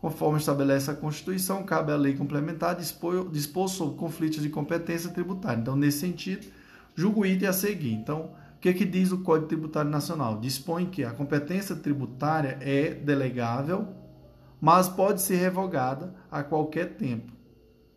Conforme 0.00 0.38
estabelece 0.38 0.90
a 0.90 0.94
Constituição, 0.94 1.62
cabe 1.62 1.92
à 1.92 1.96
lei 1.96 2.14
complementar 2.14 2.74
dispor, 2.74 3.30
dispor 3.30 3.68
sobre 3.68 3.96
conflitos 3.96 4.42
de 4.42 4.48
competência 4.48 5.10
tributária. 5.10 5.60
Então, 5.60 5.76
nesse 5.76 6.00
sentido, 6.00 6.46
julgo 6.94 7.24
item 7.24 7.48
a 7.48 7.52
seguir. 7.52 7.92
Então, 7.92 8.30
que, 8.66 8.70
é 8.70 8.74
que 8.74 8.84
diz 8.84 9.12
o 9.12 9.18
Código 9.18 9.46
Tributário 9.46 9.90
Nacional? 9.90 10.40
Dispõe 10.40 10.86
que 10.86 11.04
a 11.04 11.12
competência 11.12 11.76
tributária 11.76 12.58
é 12.60 12.94
delegável, 12.94 13.86
mas 14.60 14.88
pode 14.88 15.22
ser 15.22 15.36
revogada 15.36 16.12
a 16.28 16.42
qualquer 16.42 16.96
tempo, 16.96 17.30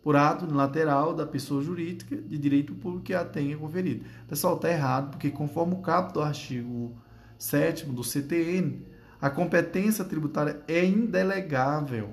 por 0.03 0.15
ato 0.15 0.45
unilateral 0.45 1.11
da 1.15 1.25
pessoa 1.25 1.63
jurídica 1.63 2.15
de 2.15 2.37
direito 2.37 2.75
público 2.75 3.05
que 3.05 3.15
a 3.15 3.25
tenha 3.25 3.57
conferido. 3.57 4.05
Pessoal, 4.27 4.57
está 4.57 4.69
errado, 4.69 5.09
porque 5.09 5.31
conforme 5.31 5.73
o 5.73 5.81
caput 5.81 6.13
do 6.13 6.21
artigo 6.21 6.95
7 7.39 7.87
do 7.87 8.03
CTN, 8.03 8.85
a 9.19 9.29
competência 9.29 10.05
tributária 10.05 10.61
é 10.67 10.85
indelegável, 10.85 12.11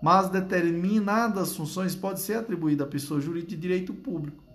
mas 0.00 0.28
determinadas 0.28 1.56
funções 1.56 1.96
podem 1.96 2.18
ser 2.18 2.34
atribuídas 2.34 2.86
à 2.86 2.90
pessoa 2.90 3.20
jurídica 3.20 3.50
de 3.50 3.56
direito 3.56 3.92
público. 3.92 4.49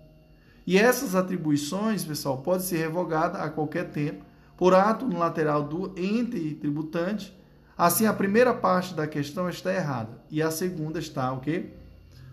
E 0.66 0.76
essas 0.76 1.14
atribuições, 1.14 2.04
pessoal, 2.04 2.38
podem 2.38 2.66
ser 2.66 2.78
revogadas 2.78 3.40
a 3.40 3.48
qualquer 3.48 3.90
tempo 3.90 4.24
por 4.56 4.74
ato 4.74 5.04
unilateral 5.04 5.62
do 5.62 5.94
ente 5.96 6.54
tributante. 6.54 7.36
Assim, 7.78 8.06
a 8.06 8.12
primeira 8.12 8.52
parte 8.52 8.92
da 8.94 9.06
questão 9.06 9.48
está 9.48 9.72
errada 9.72 10.20
e 10.30 10.42
a 10.42 10.50
segunda 10.50 10.98
está 10.98 11.32
o 11.32 11.40
quê? 11.40 11.70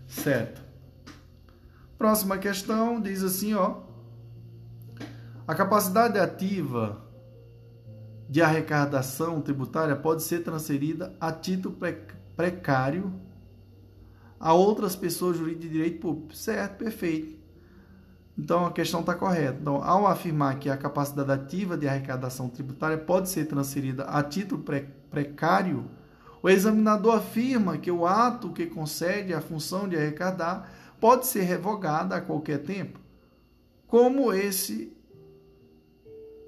Certa. 0.08 0.62
Próxima 1.96 2.36
questão 2.38 3.00
diz 3.00 3.22
assim, 3.22 3.54
ó. 3.54 3.82
A 5.46 5.54
capacidade 5.54 6.18
ativa 6.18 7.04
de 8.28 8.42
arrecadação 8.42 9.40
tributária 9.42 9.94
pode 9.94 10.22
ser 10.22 10.40
transferida 10.42 11.14
a 11.20 11.30
título 11.30 11.76
precário 12.34 13.12
a 14.40 14.52
outras 14.54 14.96
pessoas 14.96 15.36
jurídicas 15.36 15.66
de 15.66 15.72
direito 15.72 16.00
público. 16.00 16.34
Certo, 16.34 16.78
perfeito. 16.78 17.43
Então 18.36 18.66
a 18.66 18.72
questão 18.72 19.00
está 19.00 19.14
correta. 19.14 19.58
Então, 19.60 19.82
ao 19.82 20.06
afirmar 20.06 20.58
que 20.58 20.68
a 20.68 20.76
capacidade 20.76 21.30
ativa 21.30 21.76
de 21.76 21.86
arrecadação 21.86 22.48
tributária 22.48 22.98
pode 22.98 23.28
ser 23.28 23.46
transferida 23.46 24.04
a 24.04 24.22
título 24.22 24.64
precário, 25.10 25.88
o 26.42 26.50
examinador 26.50 27.14
afirma 27.14 27.78
que 27.78 27.90
o 27.90 28.06
ato 28.06 28.50
que 28.50 28.66
concede 28.66 29.32
a 29.32 29.40
função 29.40 29.88
de 29.88 29.96
arrecadar 29.96 30.70
pode 31.00 31.26
ser 31.26 31.42
revogado 31.42 32.14
a 32.14 32.20
qualquer 32.20 32.58
tempo. 32.58 32.98
Como 33.86 34.32
esse 34.32 34.92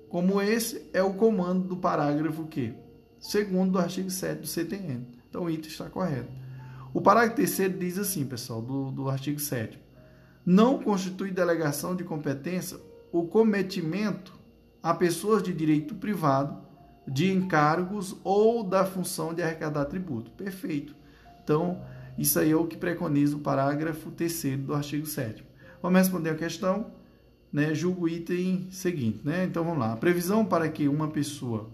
como 0.09 0.41
esse 0.41 0.89
é 0.93 1.03
o 1.03 1.15
comando 1.15 1.67
do 1.67 1.77
parágrafo 1.77 2.47
que 2.47 2.75
segundo 3.19 3.73
do 3.73 3.79
artigo 3.79 4.11
7 4.11 4.41
do 4.41 4.47
CTN. 4.47 5.07
Então 5.29 5.45
o 5.45 5.51
item 5.51 5.71
está 5.71 5.91
correto. 5.91 6.31
O 6.95 7.01
parágrafo 7.01 7.37
terceiro 7.37 7.79
diz 7.79 7.99
assim, 7.99 8.25
pessoal, 8.25 8.63
do, 8.63 8.91
do 8.91 9.09
artigo 9.09 9.39
7 9.39 9.86
não 10.47 10.79
constitui 10.79 11.33
delegação 11.33 11.97
de 11.97 12.05
competência 12.05 12.79
o 13.11 13.27
cometimento 13.27 14.33
a 14.81 14.95
pessoas 14.95 15.43
de 15.43 15.53
direito 15.53 15.97
privado 15.97 16.65
de 17.09 17.33
encargos 17.33 18.17
ou 18.23 18.63
da 18.63 18.85
função 18.85 19.35
de 19.35 19.43
arrecadar 19.43 19.87
tributo. 19.87 20.31
Perfeito. 20.31 20.95
Então, 21.43 21.83
isso 22.17 22.39
aí 22.39 22.53
é 22.53 22.57
o 22.57 22.67
que 22.67 22.77
preconiza 22.77 23.37
o 23.37 23.41
parágrafo 23.41 24.11
3 24.11 24.59
do 24.59 24.75
artigo 24.75 25.07
7 25.07 25.45
Vamos 25.83 25.99
responder 26.01 26.31
a 26.31 26.35
questão, 26.35 26.91
né? 27.53 27.75
Julgo 27.75 28.05
o 28.05 28.09
item 28.09 28.69
seguinte, 28.71 29.21
né? 29.25 29.45
Então 29.45 29.65
vamos 29.65 29.79
lá. 29.79 29.93
A 29.93 29.97
previsão 29.97 30.45
para 30.45 30.69
que 30.69 30.89
uma 30.89 31.09
pessoa 31.09 31.71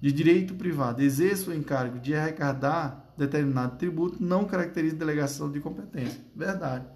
de 0.00 0.10
direito 0.10 0.54
privado 0.54 1.02
exerça 1.02 1.50
o 1.50 1.54
encargo 1.54 1.98
de 1.98 2.14
arrecadar 2.14 3.12
determinado 3.16 3.76
tributo 3.76 4.22
não 4.22 4.44
caracteriza 4.44 4.96
delegação 4.96 5.50
de 5.50 5.60
competência. 5.60 6.20
Verdade. 6.34 6.86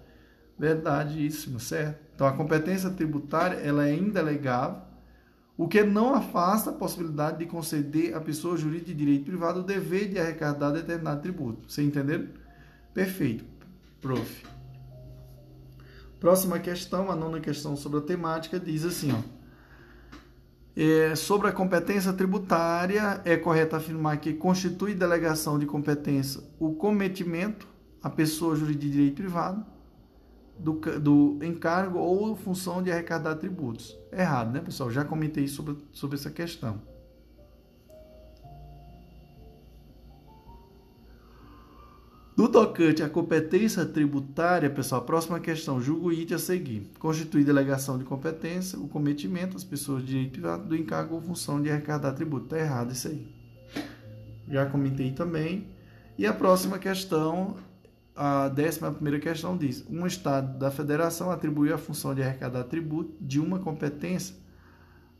Verdadíssimo, 0.63 1.59
certo? 1.59 1.99
Então 2.15 2.25
a 2.25 2.31
competência 2.31 2.89
tributária 2.89 3.57
ela 3.57 3.85
é 3.85 3.93
indelegável, 3.93 4.81
o 5.57 5.67
que 5.67 5.83
não 5.83 6.15
afasta 6.15 6.69
a 6.69 6.73
possibilidade 6.73 7.39
de 7.39 7.47
conceder 7.47 8.15
à 8.15 8.21
pessoa 8.21 8.55
jurídica 8.55 8.85
de 8.85 8.93
direito 8.93 9.25
privado 9.25 9.59
o 9.59 9.63
dever 9.63 10.07
de 10.07 10.17
arrecadar 10.17 10.71
determinado 10.71 11.21
tributo. 11.21 11.69
Você 11.69 11.83
entendeu? 11.83 12.29
Perfeito, 12.93 13.43
prof. 13.99 14.45
Próxima 16.17 16.57
questão, 16.59 17.11
a 17.11 17.15
nona 17.15 17.41
questão 17.41 17.75
sobre 17.75 17.99
a 17.99 18.01
temática, 18.01 18.57
diz 18.57 18.85
assim, 18.85 19.11
ó. 19.11 19.19
É, 20.77 21.13
sobre 21.13 21.49
a 21.49 21.51
competência 21.51 22.13
tributária, 22.13 23.19
é 23.25 23.35
correto 23.35 23.75
afirmar 23.75 24.15
que 24.21 24.31
constitui 24.31 24.95
delegação 24.95 25.59
de 25.59 25.65
competência 25.65 26.41
o 26.57 26.73
cometimento 26.73 27.67
à 28.01 28.09
pessoa 28.09 28.55
jurídica 28.55 28.85
de 28.85 28.91
direito 28.91 29.15
privado 29.15 29.72
do, 30.57 30.73
do 30.99 31.39
encargo 31.41 31.99
ou 31.99 32.35
função 32.35 32.81
de 32.81 32.91
arrecadar 32.91 33.35
tributos. 33.35 33.97
Errado, 34.11 34.51
né, 34.51 34.59
pessoal? 34.59 34.91
Já 34.91 35.03
comentei 35.03 35.47
sobre, 35.47 35.77
sobre 35.91 36.15
essa 36.15 36.29
questão. 36.29 36.79
No 42.35 42.49
tocante 42.49 43.03
à 43.03 43.09
competência 43.09 43.85
tributária, 43.85 44.67
pessoal, 44.67 45.01
a 45.01 45.03
próxima 45.05 45.39
questão, 45.39 45.79
julgo 45.79 46.07
o 46.07 46.11
item 46.11 46.35
a 46.35 46.39
seguir. 46.39 46.91
Constitui 46.97 47.43
delegação 47.43 47.97
de 47.97 48.03
competência 48.03 48.79
o 48.79 48.87
cometimento 48.87 49.53
das 49.53 49.63
pessoas 49.63 50.01
de 50.01 50.07
direito 50.07 50.31
privado 50.31 50.65
do 50.65 50.75
encargo 50.75 51.13
ou 51.13 51.21
função 51.21 51.61
de 51.61 51.69
arrecadar 51.69 52.13
tributo. 52.13 52.45
Está 52.45 52.57
errado 52.57 52.91
isso 52.91 53.07
aí. 53.07 53.27
Já 54.49 54.65
comentei 54.65 55.11
também. 55.11 55.67
E 56.17 56.25
a 56.25 56.33
próxima 56.33 56.79
questão 56.79 57.55
a 58.15 58.47
décima 58.47 58.91
primeira 58.91 59.19
questão 59.19 59.57
diz: 59.57 59.85
um 59.89 60.05
Estado 60.05 60.57
da 60.57 60.69
Federação 60.69 61.31
atribui 61.31 61.71
a 61.71 61.77
função 61.77 62.13
de 62.13 62.21
arrecadar 62.21 62.63
tributo 62.65 63.15
de 63.19 63.39
uma 63.39 63.59
competência 63.59 64.35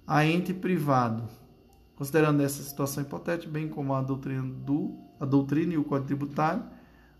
a 0.06 0.26
ente 0.26 0.54
privado. 0.54 1.24
Considerando 1.96 2.42
essa 2.42 2.62
situação 2.62 3.04
hipotética, 3.04 3.52
bem 3.52 3.68
como 3.68 3.94
a 3.94 4.02
doutrina, 4.02 4.44
do, 4.44 4.98
a 5.20 5.26
doutrina 5.26 5.74
e 5.74 5.78
o 5.78 5.84
Código 5.84 6.08
Tributário 6.08 6.64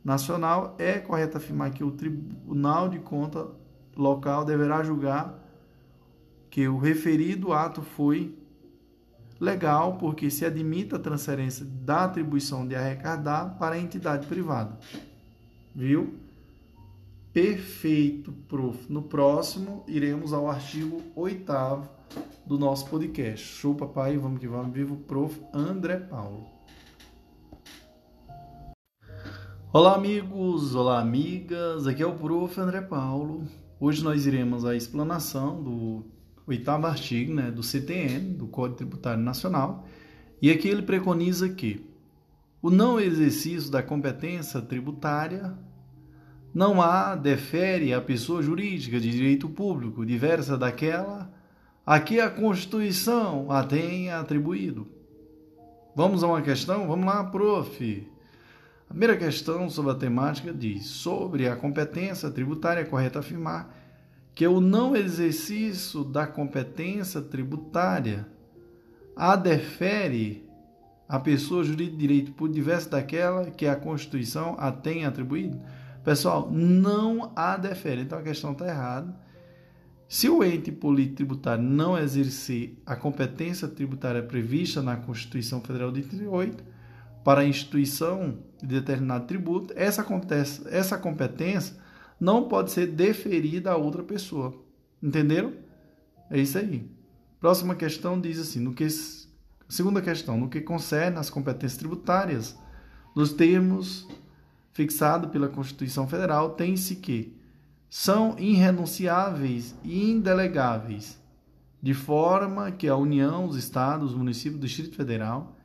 Nacional, 0.04 0.76
é 0.78 1.00
correto 1.00 1.38
afirmar 1.38 1.72
que 1.72 1.84
o 1.84 1.92
Tribunal 1.92 2.90
de 2.90 3.00
Conta 3.00 3.48
local 3.96 4.44
deverá 4.44 4.84
julgar 4.84 5.40
que 6.50 6.68
o 6.68 6.78
referido 6.78 7.54
ato 7.54 7.82
foi 7.82 8.38
legal, 9.40 9.98
porque 9.98 10.30
se 10.30 10.46
admite 10.46 10.94
a 10.96 11.00
transferência 11.00 11.66
da 11.66 12.06
atribuição 12.06 12.68
de 12.68 12.76
arrecadar 12.76 13.58
para 13.58 13.76
a 13.76 13.80
entidade 13.80 14.28
privada. 14.28 14.78
Viu? 15.76 16.14
Perfeito, 17.34 18.32
prof. 18.48 18.86
No 18.92 19.02
próximo, 19.02 19.84
iremos 19.88 20.32
ao 20.32 20.48
artigo 20.48 21.02
8 21.16 21.52
do 22.46 22.60
nosso 22.60 22.88
podcast. 22.88 23.44
Show, 23.44 23.74
papai. 23.74 24.16
Vamos 24.16 24.40
que 24.40 24.48
vamos. 24.48 24.72
Vivo, 24.72 24.98
prof. 24.98 25.42
André 25.52 25.98
Paulo. 25.98 26.46
Olá, 29.72 29.96
amigos. 29.96 30.76
Olá, 30.76 31.00
amigas. 31.00 31.88
Aqui 31.88 32.04
é 32.04 32.06
o 32.06 32.14
prof. 32.14 32.60
André 32.62 32.82
Paulo. 32.82 33.48
Hoje 33.80 34.04
nós 34.04 34.28
iremos 34.28 34.66
à 34.66 34.76
explanação 34.76 35.64
do 35.64 36.06
oitavo 36.46 36.86
artigo 36.86 37.34
né, 37.34 37.50
do 37.50 37.64
CTN, 37.64 38.36
do 38.36 38.46
Código 38.46 38.78
Tributário 38.78 39.24
Nacional. 39.24 39.88
E 40.40 40.52
aqui 40.52 40.68
ele 40.68 40.84
preconiza 40.84 41.50
que 41.50 41.84
o 42.64 42.70
não 42.70 42.98
exercício 42.98 43.70
da 43.70 43.84
competência 43.84 44.62
tributária 44.62 45.54
não 46.54 46.82
há 46.82 47.14
defere 47.14 47.94
a 47.94 48.00
pessoa 48.00 48.42
jurídica 48.42 49.02
de 49.02 49.12
direito 49.12 49.50
público 49.50 50.06
diversa 50.06 50.58
daquela 50.58 51.30
a 51.86 52.00
que 52.00 52.22
a 52.22 52.30
Constituição 52.30 53.52
a 53.52 53.66
tenha 53.66 54.18
atribuído. 54.18 54.88
Vamos 55.94 56.24
a 56.24 56.28
uma 56.28 56.42
questão? 56.42 56.88
Vamos 56.88 57.06
lá, 57.06 57.26
prof. 57.26 58.08
A 58.86 58.90
primeira 58.92 59.18
questão 59.18 59.70
sobre 59.70 59.92
a 59.92 59.96
temática 59.96 60.54
diz: 60.54 60.86
sobre 60.86 61.50
a 61.50 61.58
competência 61.58 62.32
tributária, 62.32 62.80
é 62.80 62.86
correto 62.86 63.20
afirmar 63.20 63.76
que 64.34 64.48
o 64.48 64.62
não 64.62 64.96
exercício 64.96 66.02
da 66.02 66.26
competência 66.26 67.22
tributária 67.22 68.26
a 69.18 69.36
defere 69.36 70.48
a 71.08 71.20
pessoa 71.20 71.64
jurídica 71.64 71.98
de 71.98 72.08
direito 72.08 72.32
por 72.32 72.50
diverso 72.50 72.90
daquela 72.90 73.52
que 73.52 73.66
a 73.66 73.76
Constituição 73.76 74.56
a 74.58 74.72
tem 74.72 75.06
atribuído? 75.06 75.60
Pessoal, 76.04 76.50
não 76.52 77.32
há 77.36 77.56
deferência. 77.58 78.04
Então 78.04 78.20
a 78.20 78.24
questão 78.24 78.52
está 78.52 78.68
errada. 78.68 79.16
Se 80.08 80.30
o 80.30 80.44
ente 80.44 80.72
político 80.72 81.16
tributário 81.16 81.64
não 81.64 81.98
exercer 81.98 82.78
a 82.86 82.96
competência 82.96 83.68
tributária 83.68 84.22
prevista 84.22 84.82
na 84.82 84.96
Constituição 84.96 85.62
Federal 85.62 85.92
de 85.92 86.04
38 86.04 86.64
para 87.24 87.42
a 87.42 87.46
instituição 87.46 88.38
de 88.62 88.68
determinado 88.68 89.26
tributo, 89.26 89.74
essa, 89.76 90.06
essa 90.70 90.98
competência 90.98 91.76
não 92.20 92.48
pode 92.48 92.72
ser 92.72 92.88
deferida 92.88 93.72
a 93.72 93.78
outra 93.78 94.04
pessoa. 94.04 94.54
Entenderam? 95.02 95.54
É 96.30 96.40
isso 96.40 96.58
aí. 96.58 96.90
Próxima 97.40 97.76
questão 97.76 98.20
diz 98.20 98.40
assim: 98.40 98.60
no 98.60 98.74
que 98.74 98.88
Segunda 99.68 100.02
questão, 100.02 100.38
no 100.38 100.50
que 100.50 100.62
concerne 100.62 101.18
às 101.18 101.30
competências 101.30 101.78
tributárias, 101.78 102.58
nos 103.16 103.34
termos 103.34 104.08
fixados 104.72 105.30
pela 105.32 105.48
Constituição 105.48 106.08
Federal, 106.08 106.52
tem-se 106.52 106.96
que 106.96 107.36
são 107.90 108.36
irrenunciáveis 108.40 109.76
e 109.84 110.12
indelegáveis, 110.12 111.22
de 111.82 111.94
forma 111.94 112.72
que 112.72 112.88
a 112.88 112.96
União, 112.96 113.46
os 113.46 113.56
Estados, 113.56 114.12
os 114.12 114.18
municípios 114.18 114.60
do 114.60 114.66
Distrito 114.66 114.96
Federal, 114.96 115.56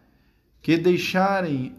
que 0.60 0.76
deixarem 0.76 1.74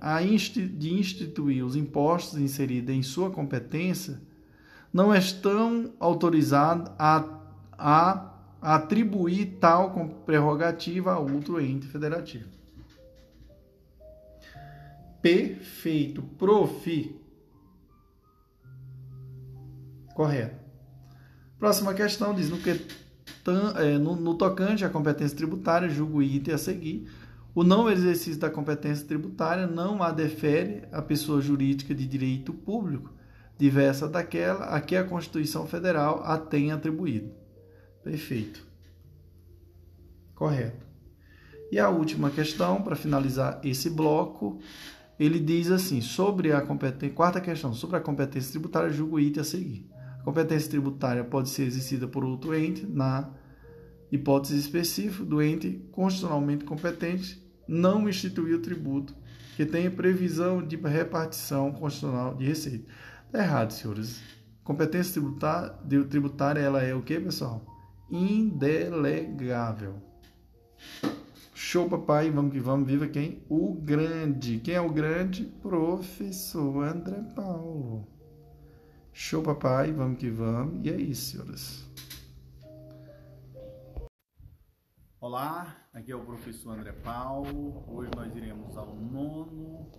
de 0.78 0.94
instituir 0.94 1.64
os 1.64 1.76
impostos 1.76 2.40
inseridos 2.40 2.96
em 2.96 3.04
sua 3.04 3.30
competência, 3.30 4.20
não 4.92 5.14
estão 5.14 5.94
autorizados 6.00 6.92
a, 6.98 7.24
a 7.78 8.34
atribuir 8.62 9.58
tal 9.60 9.92
prerrogativa 10.26 11.14
a 11.14 11.20
outro 11.20 11.60
ente 11.60 11.88
federativo. 11.88 12.50
Perfeito. 15.22 16.22
Profi. 16.22 17.16
Correto. 20.14 20.60
Próxima 21.58 21.94
questão 21.94 22.34
diz: 22.34 22.50
no 22.50 22.58
que 22.58 22.70
é, 23.78 23.98
no, 23.98 24.16
no 24.16 24.36
tocante 24.36 24.86
à 24.86 24.90
competência 24.90 25.36
tributária, 25.36 25.90
julgo 25.90 26.20
o 26.20 26.24
item 26.24 26.54
a 26.54 26.58
seguir. 26.58 27.10
O 27.56 27.64
não 27.64 27.90
exercício 27.90 28.40
da 28.40 28.50
competência 28.50 29.08
tributária 29.08 29.66
não 29.66 30.04
a 30.04 30.12
defere 30.12 30.84
a 30.92 31.02
pessoa 31.02 31.42
jurídica 31.42 31.96
de 31.96 32.06
direito 32.06 32.54
público, 32.54 33.12
diversa 33.58 34.08
daquela 34.08 34.66
a 34.66 34.80
que 34.80 34.96
a 34.96 35.04
Constituição 35.04 35.66
Federal 35.66 36.22
a 36.24 36.38
tem 36.38 36.72
atribuído. 36.72 37.39
Perfeito. 38.04 38.66
Correto. 40.36 40.86
E 41.72 41.78
a 41.78 41.90
última 41.90 42.30
questão, 42.30 42.82
para 42.82 42.96
finalizar 42.96 43.60
esse 43.64 43.90
bloco, 43.90 44.60
ele 45.20 45.40
diz 45.40 45.70
assim, 45.70 46.02
sobre 46.02 46.52
a 46.52 46.62
competência, 46.62 47.16
quarta 47.16 47.42
questão, 47.42 47.74
sobre 47.74 47.98
a 47.98 48.00
competência 48.00 48.52
tributária, 48.52 48.90
julgo 48.90 49.18
o 49.18 49.20
item 49.20 49.42
a 49.42 49.44
seguir. 49.44 49.86
A 50.20 50.24
competência 50.24 50.70
tributária 50.70 51.24
pode 51.24 51.50
ser 51.50 51.64
exercida 51.64 52.08
por 52.08 52.24
outro 52.24 52.56
ente 52.56 52.86
na 52.86 53.30
hipótese 54.12 54.58
específica 54.58 55.24
do 55.24 55.42
ente 55.42 55.86
constitucionalmente 55.92 56.66
competente 56.66 57.40
não 57.68 58.10
instituir 58.10 58.56
o 58.56 58.62
tributo 58.62 59.16
que 59.56 59.66
tenha 59.66 59.92
previsão 59.92 60.66
de 60.66 60.76
repartição 60.78 61.72
constitucional 61.72 62.34
de 62.34 62.46
receita. 62.46 62.90
Está 63.28 63.40
errado, 63.40 63.72
senhores. 63.72 64.20
Competência 64.64 65.22
tributária, 66.10 66.62
ela 66.62 66.82
é 66.82 66.96
o 66.96 67.02
que, 67.02 67.20
pessoal? 67.20 67.64
Indelegável. 68.12 70.02
Show, 71.54 71.88
papai. 71.88 72.32
Vamos 72.32 72.52
que 72.52 72.60
vamos. 72.60 72.88
Viva 72.88 73.08
quem? 73.08 73.44
O 73.48 73.74
grande. 73.74 74.60
Quem 74.60 74.74
é 74.74 74.82
o 74.82 74.92
grande? 74.92 75.46
Professor 75.46 76.84
André 76.84 77.22
Paulo. 77.36 78.08
Show, 79.14 79.44
papai. 79.44 79.92
Vamos 79.92 80.18
que 80.18 80.30
vamos. 80.30 80.84
E 80.84 80.90
é 80.90 80.96
isso, 80.96 81.34
senhoras. 81.34 81.88
Olá, 85.22 85.78
aqui 85.94 86.12
é 86.12 86.16
o 86.16 86.26
professor 86.26 86.72
André 86.72 86.94
Paulo. 86.94 87.84
Hoje 87.88 88.10
nós 88.16 88.36
iremos 88.36 88.76
ao 88.76 88.96
nono 88.96 89.92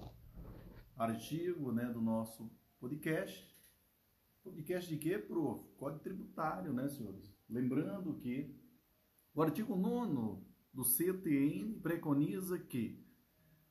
artigo 0.97 1.71
né, 1.71 1.85
do 1.85 2.01
nosso 2.01 2.51
podcast. 2.81 3.55
Podcast 4.43 4.89
de 4.89 4.97
quê, 4.97 5.19
prof? 5.19 5.63
Código 5.77 6.03
tributário, 6.03 6.73
né, 6.73 6.89
senhores? 6.89 7.30
Lembrando 7.51 8.15
que 8.15 8.55
o 9.35 9.43
artigo 9.43 9.75
9 9.75 10.41
do 10.73 10.85
CTN 10.85 11.81
preconiza 11.81 12.57
que 12.61 13.05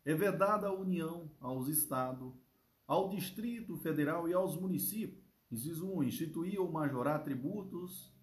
é 0.03 0.13
vedada 0.13 0.67
a 0.67 0.73
União, 0.73 1.31
aos 1.39 1.69
Estados, 1.69 2.33
ao 2.85 3.07
Distrito 3.07 3.77
Federal 3.77 4.27
e 4.27 4.33
aos 4.33 4.59
municípios, 4.59 5.23
inciso 5.49 5.89
1, 5.93 6.03
instituir 6.03 6.59
ou 6.59 6.69
majorar 6.69 7.23
tributos 7.23 8.13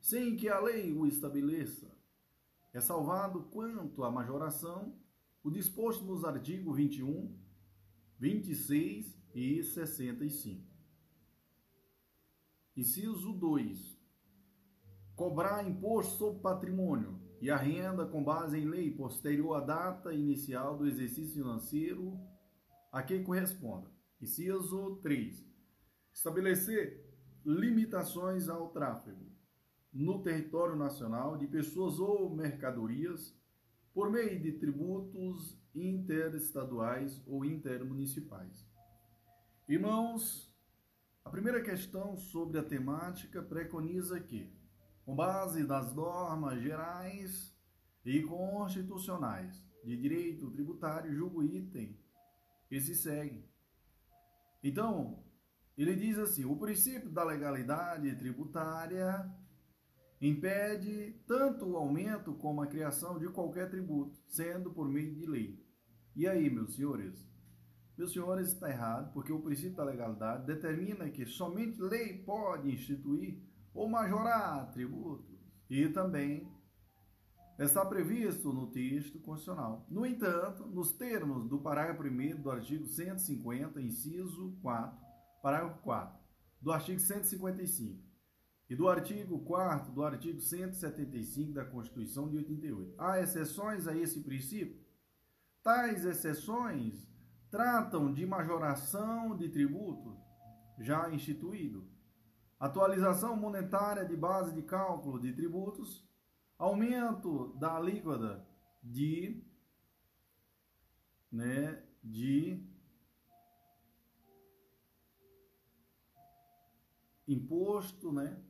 sem 0.00 0.36
que 0.36 0.48
a 0.48 0.58
lei 0.58 0.92
o 0.92 1.06
estabeleça 1.06 1.96
é 2.72 2.80
salvado 2.80 3.44
quanto 3.44 4.02
à 4.02 4.10
majoração 4.10 4.98
o 5.44 5.50
disposto 5.50 6.04
nos 6.04 6.24
artigos 6.24 6.76
21, 6.76 7.36
26 8.18 9.16
e 9.34 9.62
65. 9.62 10.66
Inciso 12.76 13.32
2. 13.32 13.97
Cobrar 15.18 15.68
imposto 15.68 16.16
sobre 16.16 16.40
patrimônio 16.40 17.18
e 17.40 17.50
a 17.50 17.56
renda 17.56 18.06
com 18.06 18.22
base 18.22 18.56
em 18.56 18.68
lei 18.68 18.88
posterior 18.88 19.54
à 19.54 19.60
data 19.60 20.14
inicial 20.14 20.78
do 20.78 20.86
exercício 20.86 21.34
financeiro 21.34 22.16
a 22.92 23.02
quem 23.02 23.24
corresponda. 23.24 23.90
Inciso 24.20 24.94
3. 25.02 25.44
Estabelecer 26.12 27.04
limitações 27.44 28.48
ao 28.48 28.68
tráfego 28.68 29.26
no 29.92 30.22
território 30.22 30.76
nacional 30.76 31.36
de 31.36 31.48
pessoas 31.48 31.98
ou 31.98 32.32
mercadorias 32.32 33.36
por 33.92 34.12
meio 34.12 34.40
de 34.40 34.52
tributos 34.52 35.60
interestaduais 35.74 37.20
ou 37.26 37.44
intermunicipais. 37.44 38.64
Irmãos, 39.68 40.48
a 41.24 41.30
primeira 41.30 41.60
questão 41.60 42.16
sobre 42.16 42.56
a 42.56 42.62
temática 42.62 43.42
preconiza 43.42 44.20
que, 44.20 44.56
com 45.08 45.14
base 45.14 45.64
nas 45.64 45.94
normas 45.94 46.60
gerais 46.60 47.56
e 48.04 48.22
constitucionais 48.24 49.58
de 49.82 49.96
direito 49.96 50.50
tributário, 50.50 51.16
julgo 51.16 51.42
item 51.42 51.98
que 52.68 52.78
se 52.78 52.94
segue. 52.94 53.42
Então, 54.62 55.24
ele 55.78 55.96
diz 55.96 56.18
assim: 56.18 56.44
o 56.44 56.58
princípio 56.58 57.08
da 57.08 57.24
legalidade 57.24 58.14
tributária 58.16 59.34
impede 60.20 61.18
tanto 61.26 61.70
o 61.70 61.78
aumento 61.78 62.34
como 62.34 62.60
a 62.60 62.66
criação 62.66 63.18
de 63.18 63.30
qualquer 63.30 63.70
tributo, 63.70 64.20
sendo 64.26 64.70
por 64.72 64.90
meio 64.90 65.14
de 65.14 65.24
lei. 65.24 65.66
E 66.14 66.28
aí, 66.28 66.50
meus 66.50 66.74
senhores? 66.74 67.26
Meus 67.96 68.12
senhores, 68.12 68.48
está 68.48 68.68
errado, 68.68 69.10
porque 69.14 69.32
o 69.32 69.40
princípio 69.40 69.74
da 69.74 69.84
legalidade 69.84 70.44
determina 70.44 71.08
que 71.08 71.24
somente 71.24 71.80
lei 71.80 72.18
pode 72.18 72.70
instituir 72.70 73.47
ou 73.74 73.88
majorar 73.88 74.70
tributos. 74.72 75.38
E 75.68 75.88
também 75.88 76.50
está 77.58 77.84
previsto 77.84 78.52
no 78.52 78.68
texto 78.68 79.18
constitucional. 79.18 79.86
No 79.90 80.06
entanto, 80.06 80.66
nos 80.66 80.92
termos 80.92 81.48
do 81.48 81.58
parágrafo 81.58 82.02
1 82.02 82.40
do 82.40 82.50
artigo 82.50 82.86
150, 82.86 83.80
inciso 83.80 84.56
4, 84.62 84.98
parágrafo 85.42 85.82
4, 85.82 86.18
do 86.60 86.72
artigo 86.72 87.00
155, 87.00 88.08
e 88.70 88.76
do 88.76 88.88
artigo 88.88 89.40
4 89.40 89.92
do 89.92 90.04
artigo 90.04 90.40
175 90.40 91.52
da 91.52 91.64
Constituição 91.64 92.28
de 92.28 92.36
88. 92.36 92.94
Há 92.98 93.20
exceções 93.20 93.88
a 93.88 93.96
esse 93.96 94.20
princípio? 94.20 94.78
Tais 95.62 96.04
exceções 96.04 97.08
tratam 97.50 98.12
de 98.12 98.24
majoração 98.26 99.36
de 99.36 99.48
tributo 99.48 100.16
já 100.78 101.10
instituído, 101.10 101.88
atualização 102.58 103.36
monetária 103.36 104.04
de 104.04 104.16
base 104.16 104.52
de 104.54 104.62
cálculo 104.62 105.20
de 105.20 105.32
tributos, 105.32 106.06
aumento 106.58 107.54
da 107.56 107.76
alíquota 107.76 108.46
de 108.82 109.44
né, 111.30 111.82
de 112.02 112.66
imposto, 117.26 118.10
né, 118.10 118.42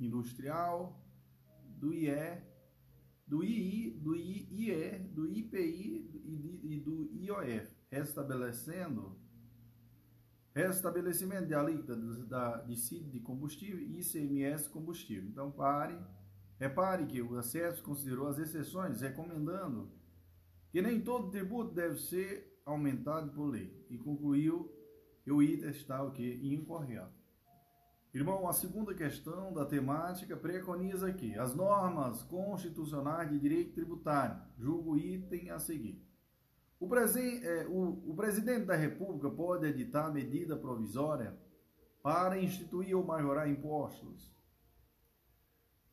industrial, 0.00 1.00
do 1.62 1.94
IE, 1.94 2.42
do 3.26 3.44
II, 3.44 4.00
do 4.00 4.16
IE, 4.16 4.98
do 5.12 5.28
IPI 5.28 6.60
e 6.64 6.80
do 6.80 7.10
IOF, 7.14 7.72
restabelecendo 7.88 9.16
restabelecimento 10.56 11.46
de 11.46 11.54
alíquota 11.54 11.94
da, 11.94 12.62
de 12.62 12.76
CID 12.76 13.10
de 13.10 13.20
combustível 13.20 13.78
e 13.78 14.00
ICMS 14.00 14.70
combustível. 14.70 15.28
Então, 15.28 15.50
pare, 15.50 15.94
repare 16.58 17.04
que 17.04 17.20
o 17.20 17.36
acesso 17.36 17.82
considerou 17.82 18.26
as 18.26 18.38
exceções, 18.38 19.02
recomendando 19.02 19.92
que 20.72 20.80
nem 20.80 20.98
todo 21.02 21.30
tributo 21.30 21.74
deve 21.74 21.98
ser 21.98 22.58
aumentado 22.64 23.32
por 23.32 23.50
lei. 23.50 23.84
E 23.90 23.98
concluiu 23.98 24.72
que 25.22 25.30
o 25.30 25.42
item 25.42 25.68
está 25.68 26.02
o 26.02 26.10
que? 26.10 26.40
Incorreto. 26.54 27.14
Irmão, 28.14 28.48
a 28.48 28.52
segunda 28.54 28.94
questão 28.94 29.52
da 29.52 29.66
temática 29.66 30.38
preconiza 30.38 31.06
aqui 31.06 31.38
as 31.38 31.54
normas 31.54 32.22
constitucionais 32.22 33.28
de 33.28 33.38
direito 33.38 33.74
tributário. 33.74 34.40
Julgo 34.58 34.96
item 34.96 35.50
a 35.50 35.58
seguir. 35.58 36.05
O, 36.78 36.88
presen 36.88 37.42
é, 37.42 37.66
o, 37.68 38.10
o 38.10 38.14
presidente 38.14 38.66
da 38.66 38.76
República 38.76 39.30
pode 39.30 39.66
editar 39.66 40.12
medida 40.12 40.56
provisória 40.56 41.36
para 42.02 42.40
instituir 42.40 42.96
ou 42.96 43.04
majorar 43.04 43.48
impostos. 43.48 44.34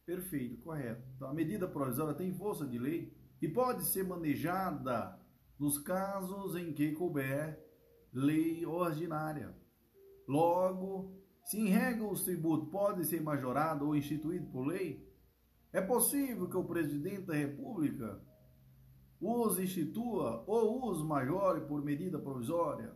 Perfeito, 0.05 0.61
correto. 0.61 1.01
Então, 1.15 1.29
a 1.29 1.33
medida 1.33 1.67
provisória 1.67 2.13
tem 2.13 2.33
força 2.33 2.67
de 2.67 2.77
lei 2.77 3.15
e 3.41 3.47
pode 3.47 3.85
ser 3.85 4.03
manejada 4.03 5.19
nos 5.57 5.77
casos 5.77 6.55
em 6.55 6.73
que 6.73 6.91
couber 6.91 7.57
lei 8.11 8.65
ordinária. 8.65 9.55
Logo, 10.27 11.23
se 11.45 11.57
em 11.57 11.69
regra 11.69 12.05
os 12.05 12.23
tributos 12.23 12.69
podem 12.69 13.03
ser 13.03 13.21
majorados 13.21 13.87
ou 13.87 13.95
instituídos 13.95 14.49
por 14.49 14.65
lei, 14.65 15.09
é 15.71 15.81
possível 15.81 16.49
que 16.49 16.57
o 16.57 16.63
presidente 16.63 17.25
da 17.25 17.33
República 17.33 18.21
os 19.23 19.57
institua 19.57 20.43
ou 20.45 20.89
os 20.89 21.01
majore 21.01 21.61
por 21.61 21.83
medida 21.83 22.19
provisória. 22.19 22.93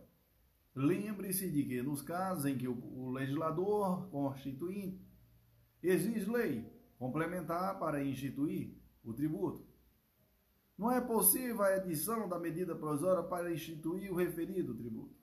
Lembre-se 0.74 1.50
de 1.50 1.64
que, 1.64 1.82
nos 1.82 2.02
casos 2.02 2.44
em 2.44 2.56
que 2.56 2.68
o 2.68 3.10
legislador 3.10 4.08
constituinte 4.10 5.02
exige 5.82 6.30
lei 6.30 6.70
complementar 6.98 7.78
para 7.78 8.04
instituir 8.04 8.76
o 9.02 9.14
tributo, 9.14 9.66
não 10.76 10.92
é 10.92 11.00
possível 11.00 11.62
a 11.62 11.76
edição 11.76 12.28
da 12.28 12.38
medida 12.38 12.76
provisória 12.76 13.22
para 13.22 13.52
instituir 13.52 14.12
o 14.12 14.14
referido 14.14 14.74
tributo. 14.74 15.16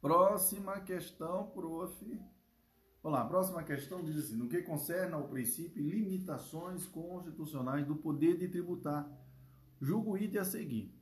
Próxima 0.00 0.80
questão, 0.80 1.50
prof. 1.50 2.20
Vamos 3.02 3.18
lá, 3.18 3.24
a 3.24 3.28
próxima 3.28 3.62
questão 3.64 4.04
diz 4.04 4.16
assim: 4.16 4.36
no 4.36 4.48
que 4.48 4.62
concerne 4.62 5.12
ao 5.12 5.28
princípio 5.28 5.82
limitações 5.82 6.86
constitucionais 6.86 7.84
do 7.84 7.96
poder 7.96 8.38
de 8.38 8.48
tributar, 8.48 9.10
julgo 9.80 10.16
item 10.16 10.40
a 10.40 10.44
seguir. 10.44 10.94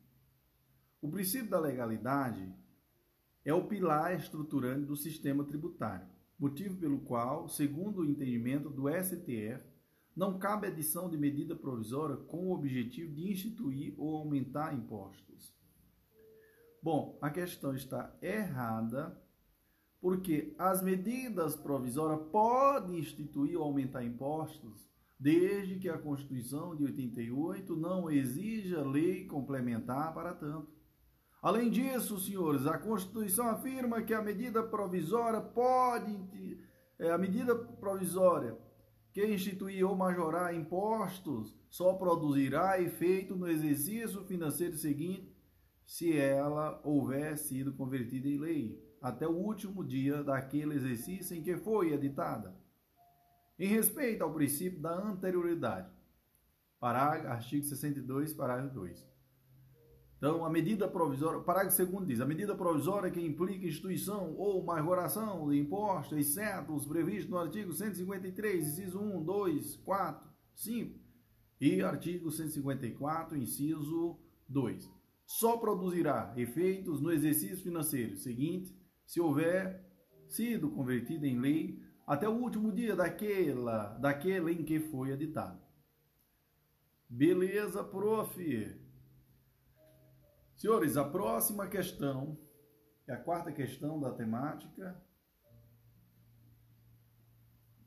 O 1.02 1.10
princípio 1.10 1.50
da 1.50 1.60
legalidade 1.60 2.50
é 3.44 3.52
o 3.52 3.66
pilar 3.66 4.14
estruturante 4.14 4.86
do 4.86 4.96
sistema 4.96 5.44
tributário, 5.44 6.06
motivo 6.38 6.76
pelo 6.78 7.00
qual, 7.00 7.48
segundo 7.48 8.00
o 8.00 8.04
entendimento 8.04 8.70
do 8.70 8.88
STF, 8.88 9.62
não 10.16 10.38
cabe 10.38 10.66
edição 10.66 11.08
de 11.08 11.16
medida 11.16 11.54
provisória 11.54 12.16
com 12.16 12.48
o 12.48 12.52
objetivo 12.52 13.14
de 13.14 13.30
instituir 13.30 13.94
ou 13.98 14.16
aumentar 14.16 14.74
impostos. 14.74 15.54
Bom, 16.82 17.18
a 17.20 17.30
questão 17.30 17.74
está 17.74 18.14
errada, 18.22 19.18
porque 20.00 20.54
as 20.58 20.82
medidas 20.82 21.54
provisórias 21.54 22.20
podem 22.30 22.98
instituir 22.98 23.58
ou 23.58 23.64
aumentar 23.64 24.02
impostos, 24.02 24.88
desde 25.18 25.78
que 25.78 25.88
a 25.88 25.98
Constituição 25.98 26.74
de 26.74 26.84
88 26.84 27.76
não 27.76 28.10
exija 28.10 28.82
lei 28.82 29.26
complementar 29.26 30.14
para 30.14 30.32
tanto. 30.32 30.68
Além 31.42 31.70
disso, 31.70 32.18
senhores, 32.18 32.66
a 32.66 32.78
Constituição 32.78 33.48
afirma 33.48 34.02
que 34.02 34.14
a 34.14 34.22
medida 34.22 34.62
provisória 34.62 35.40
pode, 35.40 36.58
é, 36.98 37.10
a 37.10 37.18
medida 37.18 37.54
provisória 37.54 38.56
que 39.12 39.26
instituir 39.26 39.86
ou 39.86 39.96
majorar 39.96 40.54
impostos 40.54 41.54
só 41.68 41.94
produzirá 41.94 42.80
efeito 42.80 43.34
no 43.34 43.48
exercício 43.48 44.24
financeiro 44.24 44.76
seguinte 44.76 45.34
se 45.84 46.16
ela 46.16 46.80
houver 46.84 47.36
sido 47.36 47.72
convertida 47.72 48.28
em 48.28 48.38
lei, 48.38 48.89
até 49.00 49.26
o 49.26 49.32
último 49.32 49.84
dia 49.84 50.22
daquele 50.22 50.74
exercício 50.74 51.36
em 51.36 51.42
que 51.42 51.56
foi 51.56 51.92
editada. 51.92 52.54
Em 53.58 53.66
respeito 53.66 54.22
ao 54.22 54.32
princípio 54.32 54.80
da 54.80 54.94
anterioridade. 54.94 55.90
Parágrafo, 56.78 57.28
artigo 57.28 57.64
62, 57.64 58.32
parágrafo 58.32 58.74
2. 58.74 59.10
Então, 60.16 60.44
a 60.44 60.50
medida 60.50 60.86
provisória, 60.86 61.40
parágrafo 61.40 61.84
2 61.84 62.06
diz, 62.06 62.20
a 62.20 62.26
medida 62.26 62.54
provisória 62.54 63.10
que 63.10 63.24
implica 63.24 63.66
instituição 63.66 64.34
ou 64.36 64.62
majoração 64.62 65.48
de 65.48 65.58
impostos, 65.58 66.18
exceto 66.18 66.74
os 66.74 66.86
previstos 66.86 67.30
no 67.30 67.38
artigo 67.38 67.72
153, 67.72 68.66
inciso 68.66 69.00
1, 69.00 69.22
2, 69.22 69.76
4, 69.76 70.30
5 70.54 71.00
e 71.60 71.82
artigo 71.82 72.30
154, 72.30 73.36
inciso 73.36 74.18
2. 74.48 74.90
Só 75.26 75.56
produzirá 75.58 76.32
efeitos 76.36 77.00
no 77.00 77.12
exercício 77.12 77.58
financeiro 77.58 78.16
seguinte 78.16 78.79
se 79.10 79.20
houver 79.20 79.84
sido 80.28 80.70
convertida 80.70 81.26
em 81.26 81.40
lei 81.40 81.84
até 82.06 82.28
o 82.28 82.32
último 82.32 82.70
dia 82.70 82.94
daquela, 82.94 83.98
daquela 83.98 84.52
em 84.52 84.64
que 84.64 84.78
foi 84.78 85.10
editado. 85.10 85.60
Beleza, 87.08 87.82
prof. 87.82 88.80
Senhores, 90.54 90.96
a 90.96 91.02
próxima 91.02 91.66
questão, 91.66 92.38
é 93.04 93.14
a 93.14 93.20
quarta 93.20 93.50
questão 93.50 93.98
da 93.98 94.12
temática, 94.12 95.04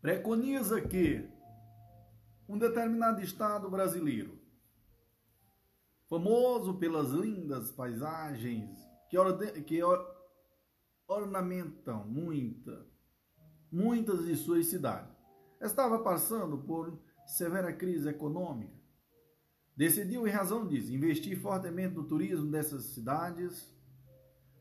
preconiza 0.02 0.82
que 0.82 1.26
um 2.50 2.58
determinado 2.58 3.22
estado 3.22 3.70
brasileiro, 3.70 4.38
famoso 6.10 6.78
pelas 6.78 7.12
lindas 7.12 7.72
paisagens 7.72 8.78
que, 9.10 9.62
que 9.62 9.82
ornamentam 11.14 12.06
muita, 12.08 12.86
muitas 13.72 14.26
de 14.26 14.36
suas 14.36 14.68
cidades, 14.68 15.16
estava 15.62 16.00
passando 16.00 16.58
por 16.58 17.00
severa 17.26 17.72
crise 17.72 18.10
econômica 18.10 18.84
Decidiu, 19.76 20.28
em 20.28 20.32
razão 20.32 20.68
disso, 20.68 20.94
investir 20.94 21.40
fortemente 21.40 21.96
no 21.96 22.04
turismo 22.04 22.50
dessas 22.52 22.86
cidades, 22.86 23.74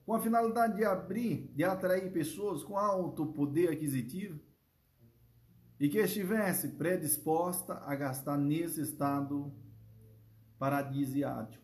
com 0.07 0.14
a 0.14 0.20
finalidade 0.20 0.76
de 0.76 0.84
abrir, 0.84 1.53
de 1.55 1.62
atrair 1.62 2.11
pessoas 2.11 2.64
com 2.64 2.78
alto 2.78 3.26
poder 3.26 3.68
aquisitivo 3.68 4.40
e 5.78 5.88
que 5.88 5.98
estivesse 5.98 6.68
predisposta 6.70 7.74
a 7.84 7.94
gastar 7.94 8.38
nesse 8.38 8.80
estado 8.80 9.53
paradisiático. 10.59 11.62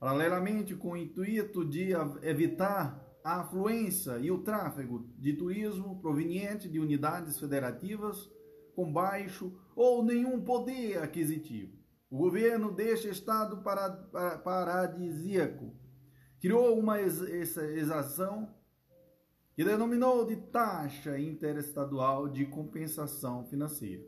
Paralelamente, 0.00 0.74
com 0.74 0.92
o 0.92 0.96
intuito 0.96 1.64
de 1.64 1.92
evitar 2.22 3.04
a 3.22 3.40
afluência 3.40 4.18
e 4.18 4.30
o 4.30 4.42
tráfego 4.42 5.08
de 5.18 5.32
turismo 5.34 6.00
proveniente 6.00 6.68
de 6.68 6.78
unidades 6.78 7.38
federativas 7.38 8.30
com 8.74 8.92
baixo 8.92 9.52
ou 9.74 10.04
nenhum 10.04 10.40
poder 10.42 10.98
aquisitivo. 11.02 11.76
O 12.10 12.16
governo 12.16 12.72
deste 12.72 13.08
estado 13.08 13.62
paradisíaco 14.42 15.74
criou 16.40 16.78
uma 16.78 17.00
exação 17.00 18.54
que 19.54 19.64
denominou 19.64 20.24
de 20.24 20.36
taxa 20.36 21.18
interestadual 21.18 22.28
de 22.28 22.46
compensação 22.46 23.44
financeira 23.46 24.04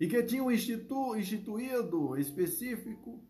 e 0.00 0.06
que 0.06 0.22
tinha 0.22 0.42
um 0.42 0.50
institu 0.50 1.16
instituído 1.16 2.16
específico, 2.16 3.22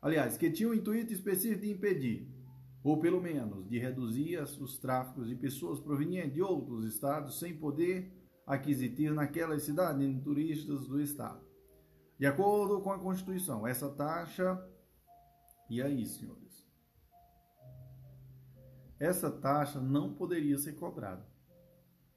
aliás, 0.00 0.36
que 0.36 0.50
tinha 0.50 0.68
um 0.68 0.74
intuito 0.74 1.12
específico 1.12 1.62
de 1.62 1.70
impedir, 1.70 2.37
ou 2.82 2.98
pelo 2.98 3.20
menos 3.20 3.68
de 3.68 3.78
reduzir 3.78 4.38
os 4.40 4.78
tráficos 4.78 5.28
de 5.28 5.34
pessoas 5.34 5.80
provenientes 5.80 6.34
de 6.34 6.42
outros 6.42 6.84
estados 6.84 7.38
sem 7.38 7.56
poder 7.56 8.12
aquisitivo 8.46 9.14
naquelas 9.14 9.62
cidades 9.62 10.08
de 10.08 10.20
turistas 10.22 10.86
do 10.86 11.00
Estado. 11.00 11.46
De 12.18 12.26
acordo 12.26 12.80
com 12.80 12.90
a 12.90 12.98
Constituição, 12.98 13.66
essa 13.66 13.88
taxa. 13.90 14.60
E 15.70 15.82
aí, 15.82 16.04
senhores? 16.06 16.66
Essa 18.98 19.30
taxa 19.30 19.80
não 19.80 20.14
poderia 20.14 20.58
ser 20.58 20.72
cobrada. 20.72 21.24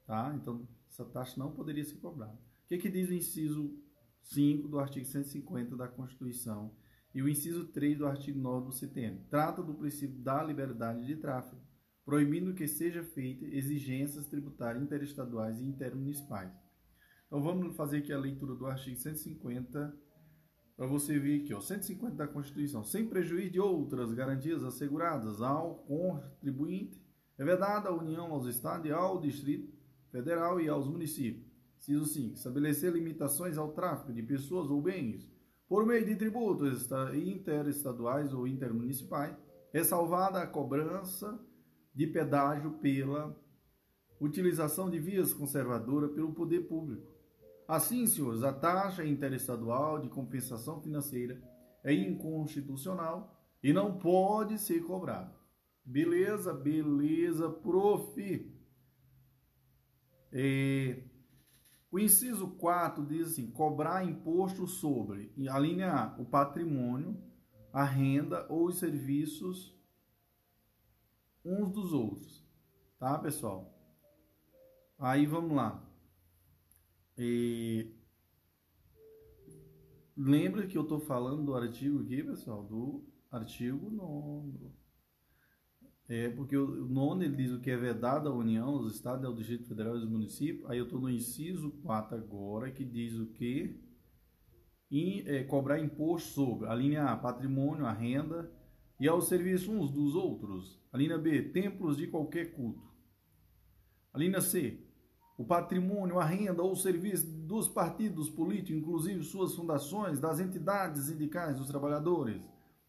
Tá? 0.06 0.34
Então, 0.34 0.66
essa 0.88 1.04
taxa 1.04 1.38
não 1.38 1.52
poderia 1.52 1.84
ser 1.84 1.96
cobrada. 1.96 2.34
O 2.64 2.68
que, 2.68 2.78
que 2.78 2.90
diz 2.90 3.08
o 3.08 3.14
inciso 3.14 3.78
5 4.22 4.68
do 4.68 4.78
artigo 4.78 5.06
150 5.06 5.76
da 5.76 5.86
Constituição 5.86 6.74
e 7.14 7.22
o 7.22 7.28
inciso 7.28 7.66
3 7.66 7.98
do 7.98 8.06
artigo 8.06 8.38
9 8.38 8.66
do 8.66 8.72
CTN? 8.72 9.26
Trata 9.28 9.62
do 9.62 9.74
princípio 9.74 10.18
da 10.18 10.42
liberdade 10.42 11.04
de 11.04 11.16
tráfego 11.16 11.60
proibindo 12.04 12.54
que 12.54 12.66
seja 12.66 13.02
feita 13.02 13.44
exigências 13.44 14.26
tributárias 14.26 14.82
interestaduais 14.82 15.60
e 15.60 15.64
intermunicipais. 15.64 16.52
Então 17.26 17.42
vamos 17.42 17.76
fazer 17.76 17.98
aqui 17.98 18.12
a 18.12 18.18
leitura 18.18 18.54
do 18.54 18.66
artigo 18.66 18.96
150 18.96 19.96
para 20.76 20.86
você 20.86 21.18
ver 21.18 21.42
aqui, 21.42 21.54
ó, 21.54 21.60
150 21.60 22.16
da 22.16 22.26
Constituição, 22.26 22.82
sem 22.82 23.06
prejuízo 23.06 23.52
de 23.52 23.60
outras 23.60 24.12
garantias 24.12 24.64
asseguradas 24.64 25.40
ao 25.40 25.76
contribuinte, 25.84 27.00
é 27.38 27.44
vedada 27.44 27.88
a 27.88 27.94
União 27.94 28.32
aos 28.32 28.46
Estados 28.46 28.86
e 28.86 28.90
ao 28.90 29.20
Distrito 29.20 29.72
Federal 30.10 30.60
e 30.60 30.68
aos 30.68 30.88
municípios. 30.88 31.46
Ciso 31.78 32.06
5. 32.06 32.34
Estabelecer 32.34 32.92
limitações 32.92 33.58
ao 33.58 33.72
tráfico 33.72 34.12
de 34.12 34.22
pessoas 34.22 34.70
ou 34.70 34.80
bens 34.80 35.28
por 35.68 35.86
meio 35.86 36.04
de 36.04 36.16
tributos 36.16 36.88
interestaduais 37.14 38.32
ou 38.32 38.46
intermunicipais, 38.46 39.36
ressalvada 39.72 40.40
a 40.40 40.46
cobrança 40.46 41.38
de 41.94 42.06
pedágio 42.06 42.72
pela 42.72 43.34
utilização 44.20 44.90
de 44.90 44.98
vias 44.98 45.32
conservadoras 45.32 46.12
pelo 46.12 46.32
poder 46.32 46.68
público. 46.68 47.10
Assim, 47.66 48.06
senhores, 48.06 48.42
a 48.42 48.52
taxa 48.52 49.04
interestadual 49.04 49.98
de 49.98 50.08
compensação 50.08 50.80
financeira 50.80 51.42
é 51.82 51.92
inconstitucional 51.92 53.40
e 53.62 53.72
não 53.72 53.98
pode 53.98 54.58
ser 54.58 54.82
cobrada. 54.84 55.34
Beleza, 55.84 56.52
beleza, 56.52 57.50
prof. 57.50 58.52
É, 60.30 61.02
o 61.92 61.98
inciso 61.98 62.48
4 62.52 63.04
diz 63.04 63.32
assim: 63.32 63.50
cobrar 63.50 64.02
imposto 64.02 64.66
sobre, 64.66 65.30
a 65.50 65.58
linha 65.58 65.92
A, 65.92 66.16
o 66.18 66.24
patrimônio, 66.24 67.22
a 67.70 67.84
renda 67.84 68.46
ou 68.48 68.66
os 68.66 68.78
serviços 68.78 69.78
uns 71.44 71.70
dos 71.70 71.92
outros, 71.92 72.42
tá, 72.98 73.18
pessoal? 73.18 73.78
Aí 74.98 75.26
vamos 75.26 75.54
lá. 75.54 75.86
E... 77.18 77.94
Lembra 80.16 80.66
que 80.66 80.78
eu 80.78 80.82
estou 80.82 81.00
falando 81.00 81.44
do 81.44 81.54
artigo 81.54 82.00
aqui, 82.00 82.22
pessoal? 82.22 82.62
Do 82.62 83.04
artigo 83.30 83.90
9. 83.90 84.81
É 86.14 86.28
porque 86.28 86.54
o 86.54 86.84
nono 86.84 87.22
ele 87.22 87.34
diz 87.34 87.52
o 87.52 87.58
que 87.58 87.70
é 87.70 87.76
vedado 87.76 88.28
à 88.28 88.34
União, 88.34 88.68
aos 88.68 88.94
Estados, 88.94 89.24
ao 89.24 89.32
Distrito 89.32 89.66
Federal 89.66 89.94
e 89.94 90.00
aos 90.00 90.06
municípios. 90.06 90.70
Aí 90.70 90.76
eu 90.76 90.84
estou 90.84 91.00
no 91.00 91.08
inciso 91.08 91.70
4 91.82 92.18
agora, 92.18 92.70
que 92.70 92.84
diz 92.84 93.18
o 93.18 93.28
que? 93.28 93.80
é, 95.24 95.42
cobrar 95.44 95.80
imposto 95.80 96.34
sobre 96.34 96.68
a 96.68 96.74
linha 96.74 97.04
A, 97.04 97.16
patrimônio, 97.16 97.86
a 97.86 97.92
renda, 97.92 98.52
e 99.00 99.08
aos 99.08 99.26
serviços 99.26 99.68
uns 99.68 99.90
dos 99.90 100.14
outros. 100.14 100.78
A 100.92 100.98
linha 100.98 101.16
B, 101.16 101.44
templos 101.44 101.96
de 101.96 102.06
qualquer 102.06 102.52
culto. 102.52 102.92
A 104.12 104.18
linha 104.18 104.42
C, 104.42 104.84
o 105.38 105.46
patrimônio, 105.46 106.18
a 106.18 106.26
renda 106.26 106.62
ou 106.62 106.76
serviço 106.76 107.26
dos 107.26 107.68
partidos 107.68 108.28
políticos, 108.28 108.82
inclusive 108.82 109.24
suas 109.24 109.54
fundações, 109.54 110.20
das 110.20 110.40
entidades 110.40 111.04
sindicais 111.04 111.56
dos 111.56 111.68
trabalhadores, 111.68 112.46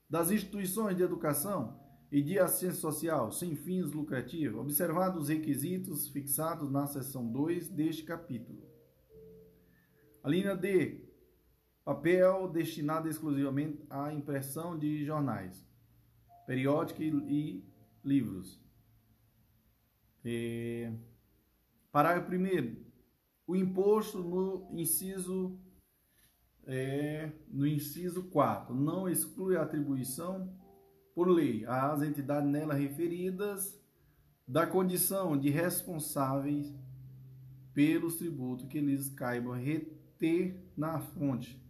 das 0.09 0.29
instituições 0.29 0.97
de 0.97 1.03
educação 1.03 1.81
e 2.13 2.21
de 2.21 2.37
assistência 2.37 2.79
social 2.79 3.31
sem 3.31 3.55
fins 3.55 3.91
lucrativos, 3.91 4.59
observados 4.59 5.23
os 5.23 5.29
requisitos 5.29 6.07
fixados 6.07 6.69
na 6.69 6.85
seção 6.85 7.27
2 7.27 7.69
deste 7.69 8.03
capítulo. 8.03 8.61
A 10.21 10.29
linha 10.29 10.55
D. 10.55 11.01
Papel 11.83 12.47
destinado 12.49 13.09
exclusivamente 13.09 13.83
à 13.89 14.13
impressão 14.13 14.77
de 14.77 15.03
jornais, 15.03 15.65
periódicos 16.45 17.03
e 17.27 17.65
livros. 18.05 18.61
É... 20.23 20.93
Parágrafo 21.91 22.31
1 22.31 22.93
o 23.47 23.55
imposto 23.55 24.19
no 24.19 24.69
inciso 24.71 25.59
é, 26.65 27.31
no 27.49 27.65
inciso 27.65 28.23
4 28.29 28.73
não 28.73 29.09
exclui 29.09 29.57
a 29.57 29.63
atribuição 29.63 30.62
por 31.13 31.27
lei 31.27 31.65
às 31.65 32.01
entidades 32.01 32.49
nela 32.49 32.73
referidas 32.73 33.79
da 34.47 34.67
condição 34.67 35.37
de 35.37 35.49
responsáveis 35.49 36.73
pelos 37.73 38.15
tributos 38.15 38.65
que 38.67 38.79
lhes 38.79 39.09
caibam 39.09 39.53
reter 39.53 40.61
na 40.75 40.99
fonte 40.99 41.61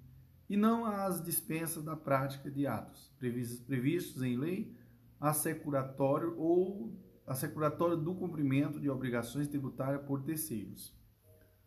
e 0.50 0.58
não 0.58 0.86
às 0.86 1.24
dispensas 1.24 1.84
da 1.84 1.96
prática 1.96 2.52
de 2.52 2.68
atos 2.68 3.12
previstos, 3.18 3.60
previstos 3.60 4.22
em 4.22 4.38
lei 4.38 4.76
assecuratório 5.20 6.38
ou 6.38 6.94
assecuratório 7.26 7.96
do 7.96 8.14
cumprimento 8.14 8.80
de 8.80 8.90
obrigações 8.90 9.48
tributárias 9.48 10.04
por 10.06 10.22
terceiros. 10.22 10.94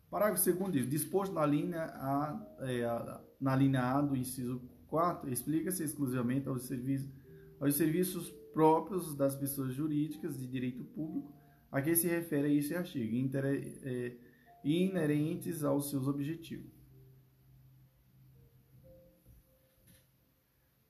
Parágrafo 0.09 0.53
2 0.53 0.71
diz, 0.71 0.89
disposto 0.89 1.33
na 1.33 1.45
linha 1.45 1.83
A, 1.83 2.39
é, 2.59 3.19
na 3.41 3.55
linha 3.55 3.81
A 3.81 4.01
do 4.01 4.15
inciso 4.15 4.61
4, 4.87 5.29
explica-se 5.31 5.83
exclusivamente 5.83 6.47
aos 6.47 6.63
serviços, 6.63 7.09
aos 7.59 7.75
serviços 7.75 8.29
próprios 8.53 9.15
das 9.15 9.35
pessoas 9.35 9.73
jurídicas 9.73 10.37
de 10.37 10.47
direito 10.47 10.83
público 10.83 11.33
a 11.71 11.81
que 11.81 11.95
se 11.95 12.07
refere 12.07 12.47
a 12.47 12.53
esse 12.53 12.73
artigo, 12.75 13.37
é, 13.83 14.17
inerentes 14.63 15.63
aos 15.63 15.89
seus 15.89 16.07
objetivos. 16.07 16.71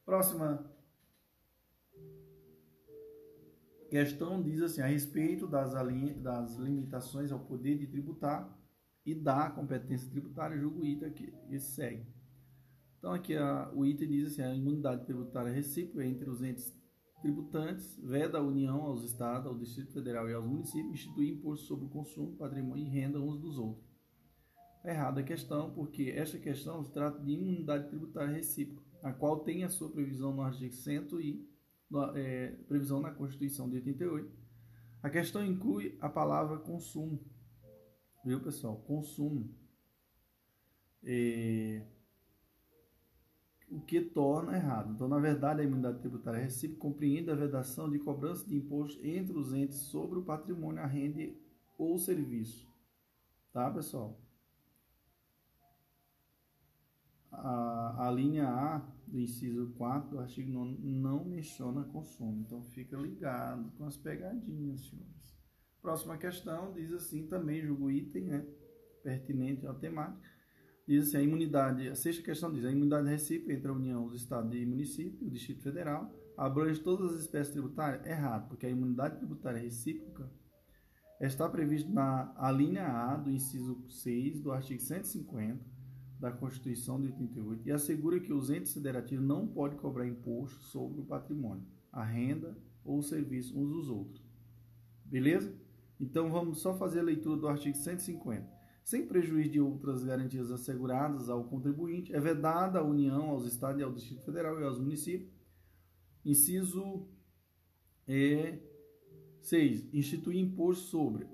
Próxima 0.06 0.72
questão 3.90 4.42
diz 4.42 4.62
assim, 4.62 4.82
a 4.82 4.86
respeito 4.86 5.48
das, 5.48 5.74
das 6.22 6.56
limitações 6.56 7.32
ao 7.32 7.40
poder 7.40 7.78
de 7.78 7.88
tributar 7.88 8.58
e 9.06 9.16
da 9.16 9.50
competência 9.50 10.10
tributária, 10.10 10.58
julgo 10.58 10.86
item 10.86 11.10
aqui, 11.10 11.34
segue. 11.60 12.06
Então 12.98 13.14
aqui 13.14 13.36
a, 13.36 13.72
o 13.74 13.86
item 13.86 14.08
diz 14.10 14.34
assim, 14.34 14.42
a 14.42 14.56
imunidade 14.56 15.06
tributária 15.06 15.52
recíproca 15.52 16.06
entre 16.06 16.30
os 16.30 16.42
entes 16.42 16.76
tributantes, 17.22 17.98
veda 18.04 18.38
a 18.38 18.42
União 18.42 18.84
aos 18.84 19.04
Estados, 19.04 19.48
ao 19.48 19.58
Distrito 19.58 19.92
Federal 19.92 20.30
e 20.30 20.34
aos 20.34 20.46
municípios 20.46 20.94
instituir 20.94 21.34
imposto 21.34 21.66
sobre 21.66 21.86
o 21.86 21.90
consumo, 21.90 22.38
patrimônio 22.38 22.86
e 22.86 22.90
renda 22.90 23.20
uns 23.20 23.40
dos 23.40 23.58
outros. 23.58 23.86
Está 24.78 24.90
errada 24.90 25.22
a 25.22 25.24
questão, 25.24 25.74
porque 25.74 26.14
esta 26.16 26.38
questão 26.38 26.84
se 26.84 26.92
trata 26.92 27.20
de 27.20 27.32
imunidade 27.32 27.90
tributária 27.90 28.36
recíproca, 28.36 28.84
a 29.02 29.12
qual 29.12 29.40
tem 29.40 29.64
a 29.64 29.70
sua 29.70 29.90
previsão 29.90 30.34
no 30.34 30.42
artigo 30.42 30.74
100 30.74 31.08
e 31.20 31.48
é, 32.16 32.52
previsão 32.68 33.02
na 33.02 33.12
Constituição 33.12 33.70
de 33.70 33.78
88. 33.78 34.32
A 35.02 35.10
questão 35.10 35.46
inclui 35.46 35.98
a 36.00 36.10
palavra 36.10 36.60
consumo. 36.60 37.24
Viu, 38.24 38.42
pessoal? 38.42 38.78
Consumo. 38.78 39.56
É, 41.04 41.86
o 43.70 43.82
que 43.82 44.02
torna 44.02 44.56
errado. 44.56 44.94
Então, 44.94 45.08
na 45.08 45.20
verdade, 45.20 45.62
a 45.62 45.64
imunidade 45.64 46.00
tributária 46.00 46.40
recíproca 46.40 46.82
compreende 46.82 47.30
a 47.30 47.36
vedação 47.36 47.90
de 47.90 48.00
cobrança 48.00 48.48
de 48.48 48.56
imposto 48.56 49.06
entre 49.06 49.38
os 49.38 49.54
entes 49.54 49.78
sobre 49.78 50.18
o 50.18 50.24
patrimônio, 50.24 50.82
a 50.82 50.86
renda 50.86 51.30
ou 51.78 51.98
serviço. 51.98 52.68
Tá, 53.52 53.70
pessoal? 53.70 54.18
A, 57.32 58.08
a 58.08 58.12
linha 58.12 58.48
A 58.48 58.80
do 59.06 59.20
inciso 59.20 59.74
4 59.78 60.12
do 60.12 60.20
artigo 60.20 60.50
9 60.50 60.78
não 60.82 61.26
menciona 61.26 61.84
consumo. 61.84 62.42
Então, 62.46 62.64
fica 62.64 62.96
ligado 62.96 63.70
com 63.78 63.86
as 63.86 63.98
pegadinhas, 63.98 64.82
senhores. 64.82 65.38
Próxima 65.82 66.18
questão 66.18 66.74
diz 66.74 66.92
assim, 66.94 67.28
também 67.28 67.62
julgo 67.62 67.92
item, 67.92 68.24
né? 68.24 68.46
Pertinente 69.04 69.68
à 69.68 69.74
temática 69.74 70.37
diz 70.88 71.08
assim, 71.08 71.18
a 71.18 71.22
imunidade, 71.22 71.90
a 71.90 71.96
sexta 71.96 72.24
questão 72.24 72.52
diz, 72.52 72.64
a 72.64 72.72
imunidade 72.72 73.10
recíproca 73.10 73.54
entre 73.54 73.68
a 73.68 73.74
União, 73.74 74.06
os 74.06 74.16
Estados 74.16 74.56
e 74.56 74.66
município, 74.66 75.28
o 75.28 75.30
Distrito 75.30 75.62
Federal, 75.62 76.10
abrange 76.38 76.80
todas 76.80 77.14
as 77.14 77.22
espécies 77.22 77.52
tributárias? 77.52 78.06
Errado, 78.06 78.48
porque 78.48 78.66
a 78.66 78.70
imunidade 78.70 79.18
tributária 79.18 79.62
recíproca 79.62 80.32
está 81.20 81.50
prevista 81.50 81.92
na 81.92 82.32
a 82.38 82.52
linha 82.52 82.88
A 82.88 83.18
do 83.18 83.30
inciso 83.30 83.84
6 83.90 84.40
do 84.40 84.52
artigo 84.52 84.82
150 84.82 85.60
da 86.20 86.32
Constituição 86.32 87.00
de 87.02 87.08
88 87.08 87.68
e 87.68 87.72
assegura 87.72 88.20
que 88.20 88.32
os 88.32 88.50
entes 88.50 88.74
federativos 88.74 89.26
não 89.26 89.46
podem 89.48 89.78
cobrar 89.78 90.08
imposto 90.08 90.62
sobre 90.64 91.02
o 91.02 91.06
patrimônio, 91.06 91.66
a 91.92 92.04
renda 92.04 92.58
ou 92.84 93.00
o 93.00 93.04
serviço 93.04 93.60
uns 93.60 93.70
dos 93.70 93.90
outros. 93.90 94.24
Beleza? 95.04 95.54
Então 96.00 96.32
vamos 96.32 96.60
só 96.60 96.78
fazer 96.78 97.00
a 97.00 97.04
leitura 97.04 97.38
do 97.38 97.48
artigo 97.48 97.76
150 97.76 98.57
sem 98.88 99.06
prejuízo 99.06 99.50
de 99.50 99.60
outras 99.60 100.02
garantias 100.02 100.50
asseguradas 100.50 101.28
ao 101.30 101.44
contribuinte, 101.44 102.16
é 102.16 102.22
vedada 102.22 102.80
a 102.80 102.84
União, 102.84 103.32
aos 103.32 103.46
Estados 103.46 103.82
e 103.82 103.84
ao 103.84 103.92
Distrito 103.92 104.24
Federal 104.24 104.58
e 104.62 104.64
aos 104.64 104.80
municípios. 104.80 105.30
Inciso 106.24 107.06
é, 108.08 108.58
6. 109.42 109.94
Instituir 109.94 110.40
imposto 110.40 110.86
sobre 110.86 111.28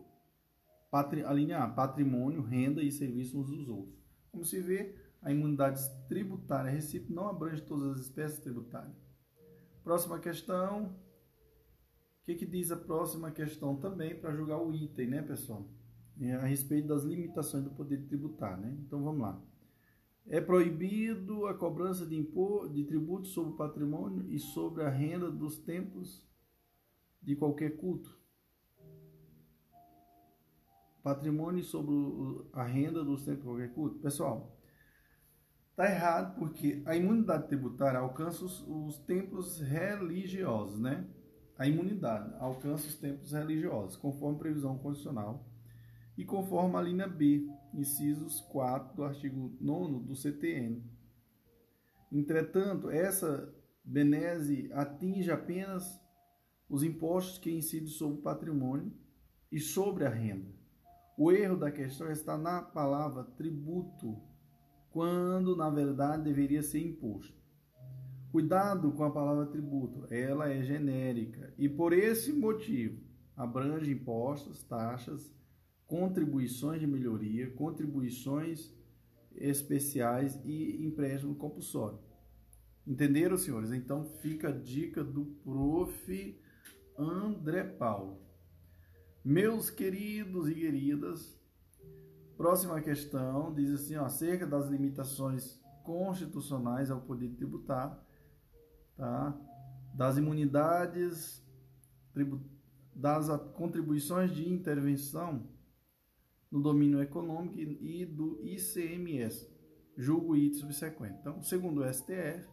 a 0.91 1.32
linha 1.32 1.60
A, 1.60 1.70
patrimônio, 1.70 2.41
renda 2.41 2.82
e 2.82 2.91
serviços 2.91 3.36
uns 3.36 3.49
dos 3.51 3.70
outros. 3.70 4.04
Como 4.32 4.43
se 4.43 4.60
vê, 4.60 4.95
a 5.22 5.32
imunidade 5.32 5.80
tributária 6.08 6.72
recíproca 6.72 7.14
não 7.14 7.30
abrange 7.30 7.62
todas 7.62 7.99
as 7.99 8.08
espécies 8.08 8.39
tributárias. 8.39 8.97
Próxima 9.84 10.18
questão. 10.18 10.86
O 10.86 12.26
que, 12.26 12.34
que 12.34 12.47
diz 12.47 12.72
a 12.72 12.78
próxima 12.78 13.30
questão 13.30 13.76
também 13.76 14.20
para 14.20 14.34
julgar 14.34 14.58
o 14.58 14.74
item, 14.74 15.06
né, 15.06 15.22
pessoal? 15.22 15.70
É, 16.20 16.34
a 16.34 16.45
respeito 16.45 16.88
das 16.88 17.03
limitações 17.03 17.64
do 17.64 17.72
poder 17.72 18.05
tributar, 18.05 18.59
né? 18.59 18.78
Então 18.86 19.03
vamos 19.03 19.22
lá. 19.22 19.41
É 20.28 20.39
proibido 20.39 21.47
a 21.47 21.53
cobrança 21.53 22.05
de 22.05 22.16
imposto, 22.16 22.74
de 22.74 22.84
tributos 22.84 23.32
sobre 23.32 23.53
o 23.53 23.57
patrimônio 23.57 24.26
e 24.30 24.39
sobre 24.39 24.84
a 24.84 24.89
renda 24.89 25.30
dos 25.30 25.57
templos 25.57 26.26
de 27.22 27.36
qualquer 27.36 27.78
culto. 27.78 28.18
Patrimônio 31.01 31.64
sobre 31.64 31.93
a 32.53 32.64
renda 32.64 33.03
dos 33.03 33.26
templos 33.26 33.43
de 33.43 33.49
qualquer 33.49 33.74
culto. 33.74 33.99
Pessoal, 33.99 34.55
tá 35.76 35.89
errado 35.89 36.38
porque 36.38 36.82
a 36.86 36.95
imunidade 36.95 37.47
tributária 37.47 37.99
alcança 37.99 38.45
os, 38.45 38.66
os 38.66 38.99
templos 38.99 39.59
religiosos, 39.59 40.80
né? 40.80 41.05
A 41.57 41.68
imunidade 41.68 42.34
alcança 42.39 42.88
os 42.88 42.95
templos 42.95 43.32
religiosos, 43.34 43.97
conforme 43.97 44.39
previsão 44.39 44.78
constitucional 44.78 45.45
e 46.18 46.24
conforme 46.24 46.76
a 46.76 46.82
linha 46.82 47.07
B, 47.07 47.47
incisos 47.74 48.41
4 48.41 48.95
do 48.95 49.03
artigo 49.03 49.55
9 49.59 50.05
do 50.05 50.16
CTN. 50.16 50.84
Entretanto, 52.11 52.89
essa 52.89 53.53
benese 53.84 54.70
atinge 54.74 55.32
apenas 55.32 55.99
os 56.70 56.84
impostos 56.84 57.38
que 57.38 57.51
incidem 57.51 57.88
sobre 57.88 58.20
o 58.20 58.22
patrimônio 58.22 58.91
e 59.51 59.59
sobre 59.59 60.05
a 60.05 60.09
renda. 60.09 60.51
O 61.18 61.32
erro 61.32 61.57
da 61.57 61.72
questão 61.72 62.11
está 62.11 62.38
na 62.38 62.61
palavra 62.61 63.24
tributo, 63.24 64.20
quando 64.89 65.55
na 65.55 65.70
verdade 65.70 66.24
deveria 66.24 66.64
ser 66.64 66.80
imposto. 66.80 67.43
Cuidado 68.32 68.91
com 68.91 69.03
a 69.03 69.11
palavra 69.11 69.45
tributo, 69.45 70.07
ela 70.11 70.49
é 70.49 70.64
genérica 70.64 71.53
e 71.55 71.70
por 71.70 71.93
esse 71.93 72.34
motivo 72.34 72.99
abrange 73.36 73.91
impostos, 73.91 74.64
taxas, 74.64 75.32
contribuições 75.94 76.80
de 76.80 76.88
melhoria, 76.88 77.52
contribuições 77.52 78.74
especiais 79.36 80.41
e 80.44 80.84
empréstimo 80.84 81.36
compulsório. 81.36 82.00
Entenderam, 82.88 83.38
senhores? 83.38 83.72
Então 83.72 84.04
fica 84.04 84.50
a 84.50 84.52
dica 84.52 85.04
do 85.04 85.26
prof. 85.44 86.41
André 86.98 87.64
Paulo. 87.64 88.20
Meus 89.24 89.70
queridos 89.70 90.50
e 90.50 90.56
queridas, 90.56 91.39
próxima 92.36 92.82
questão 92.82 93.54
diz 93.54 93.72
assim, 93.72 93.96
ó, 93.96 94.06
acerca 94.06 94.48
das 94.48 94.68
limitações 94.70 95.62
constitucionais 95.84 96.89
ao 96.89 97.02
poder 97.02 97.30
tributar, 97.36 98.04
tá? 98.98 99.39
das 99.94 100.18
imunidades, 100.18 101.44
das 102.96 103.28
contribuições 103.54 104.32
de 104.32 104.50
intervenção 104.50 105.53
no 106.54 106.62
domínio 106.62 107.01
econômico 107.01 107.58
e 107.58 108.06
do 108.06 108.39
ICMS, 108.45 109.51
julgo 109.97 110.36
item 110.36 110.60
subsequente. 110.60 111.18
Então, 111.20 111.41
segundo 111.41 111.82
o 111.82 111.91
STF, 111.91 112.47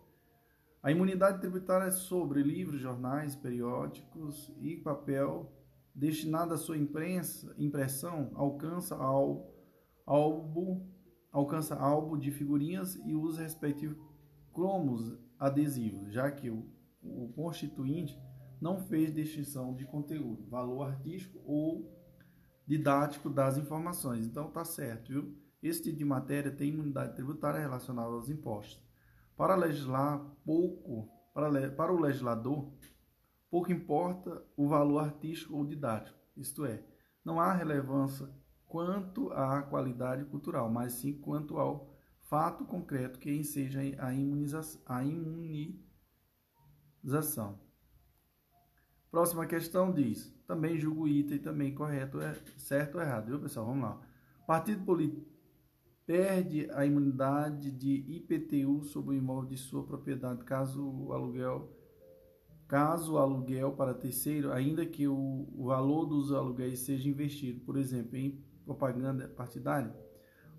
a 0.82 0.90
imunidade 0.90 1.38
tributária 1.38 1.88
é 1.88 1.90
sobre 1.90 2.42
livros, 2.42 2.80
jornais, 2.80 3.36
periódicos 3.36 4.51
e 4.59 4.78
papel 4.78 5.53
destinado 5.94 6.55
à 6.55 6.57
sua 6.57 6.78
imprensa, 6.78 7.55
impressão 7.59 8.30
alcança 8.36 8.96
ao 8.96 9.53
álbum, 10.07 10.88
alcança 11.30 11.74
álbum 11.74 12.16
de 12.16 12.30
figurinhas 12.30 12.96
e 13.05 13.14
os 13.14 13.36
respectivos 13.36 13.98
cromos 14.51 15.14
adesivos, 15.38 16.11
já 16.11 16.30
que 16.30 16.48
o, 16.48 16.66
o 17.03 17.28
constituinte 17.34 18.18
não 18.59 18.78
fez 18.78 19.12
distinção 19.12 19.74
de 19.74 19.84
conteúdo, 19.84 20.48
valor 20.48 20.84
artístico 20.84 21.38
ou 21.44 21.99
didático 22.71 23.29
das 23.29 23.59
informações. 23.59 24.25
Então 24.25 24.49
tá 24.49 24.64
certo, 24.64 25.09
viu? 25.09 25.37
Esse 25.61 25.83
tipo 25.83 25.99
de 25.99 26.05
matéria 26.05 26.53
tem 26.53 26.68
imunidade 26.68 27.16
tributária 27.16 27.59
relacionada 27.59 28.11
aos 28.11 28.31
impostos. 28.31 28.81
Para 29.37 29.57
legislar 29.57 30.21
pouco, 30.45 31.11
para, 31.35 31.68
para 31.73 31.93
o 31.93 31.99
legislador, 31.99 32.73
pouco 33.51 33.73
importa 33.73 34.47
o 34.57 34.68
valor 34.68 35.01
artístico 35.01 35.57
ou 35.57 35.66
didático, 35.66 36.16
isto 36.37 36.64
é, 36.64 36.85
não 37.25 37.41
há 37.41 37.53
relevância 37.53 38.29
quanto 38.68 39.33
à 39.33 39.62
qualidade 39.62 40.25
cultural, 40.27 40.71
mas 40.71 40.93
sim 40.93 41.21
quanto 41.21 41.59
ao 41.59 41.93
fato 42.21 42.64
concreto 42.64 43.18
que 43.18 43.33
enseja 43.33 43.81
a, 43.99 44.14
imunização. 44.14 44.81
A 44.87 45.03
imunização. 47.03 47.59
Próxima 49.11 49.45
questão 49.45 49.93
diz, 49.93 50.33
também 50.51 50.76
julgo 50.76 51.07
item 51.07 51.38
também 51.38 51.72
correto, 51.72 52.20
é 52.20 52.34
certo 52.57 52.96
ou 52.96 53.01
errado, 53.01 53.26
viu 53.26 53.38
pessoal? 53.38 53.66
Vamos 53.66 53.82
lá. 53.82 54.01
Partido 54.44 54.84
político 54.84 55.24
perde 56.05 56.68
a 56.72 56.84
imunidade 56.84 57.70
de 57.70 58.05
IPTU 58.16 58.82
sobre 58.82 59.14
o 59.14 59.18
imóvel 59.18 59.48
de 59.48 59.57
sua 59.57 59.84
propriedade 59.84 60.42
caso 60.42 60.84
o 60.84 61.12
aluguel 61.12 61.76
caso 62.66 63.14
o 63.14 63.18
aluguel 63.18 63.72
para 63.72 63.94
terceiro, 63.94 64.53
ainda 64.53 64.84
que 64.84 65.07
o, 65.07 65.48
o 65.57 65.66
valor 65.66 66.07
dos 66.07 66.32
aluguéis 66.32 66.80
seja 66.80 67.09
investido, 67.09 67.61
por 67.61 67.76
exemplo, 67.76 68.16
em 68.16 68.44
propaganda 68.64 69.28
partidária. 69.28 69.94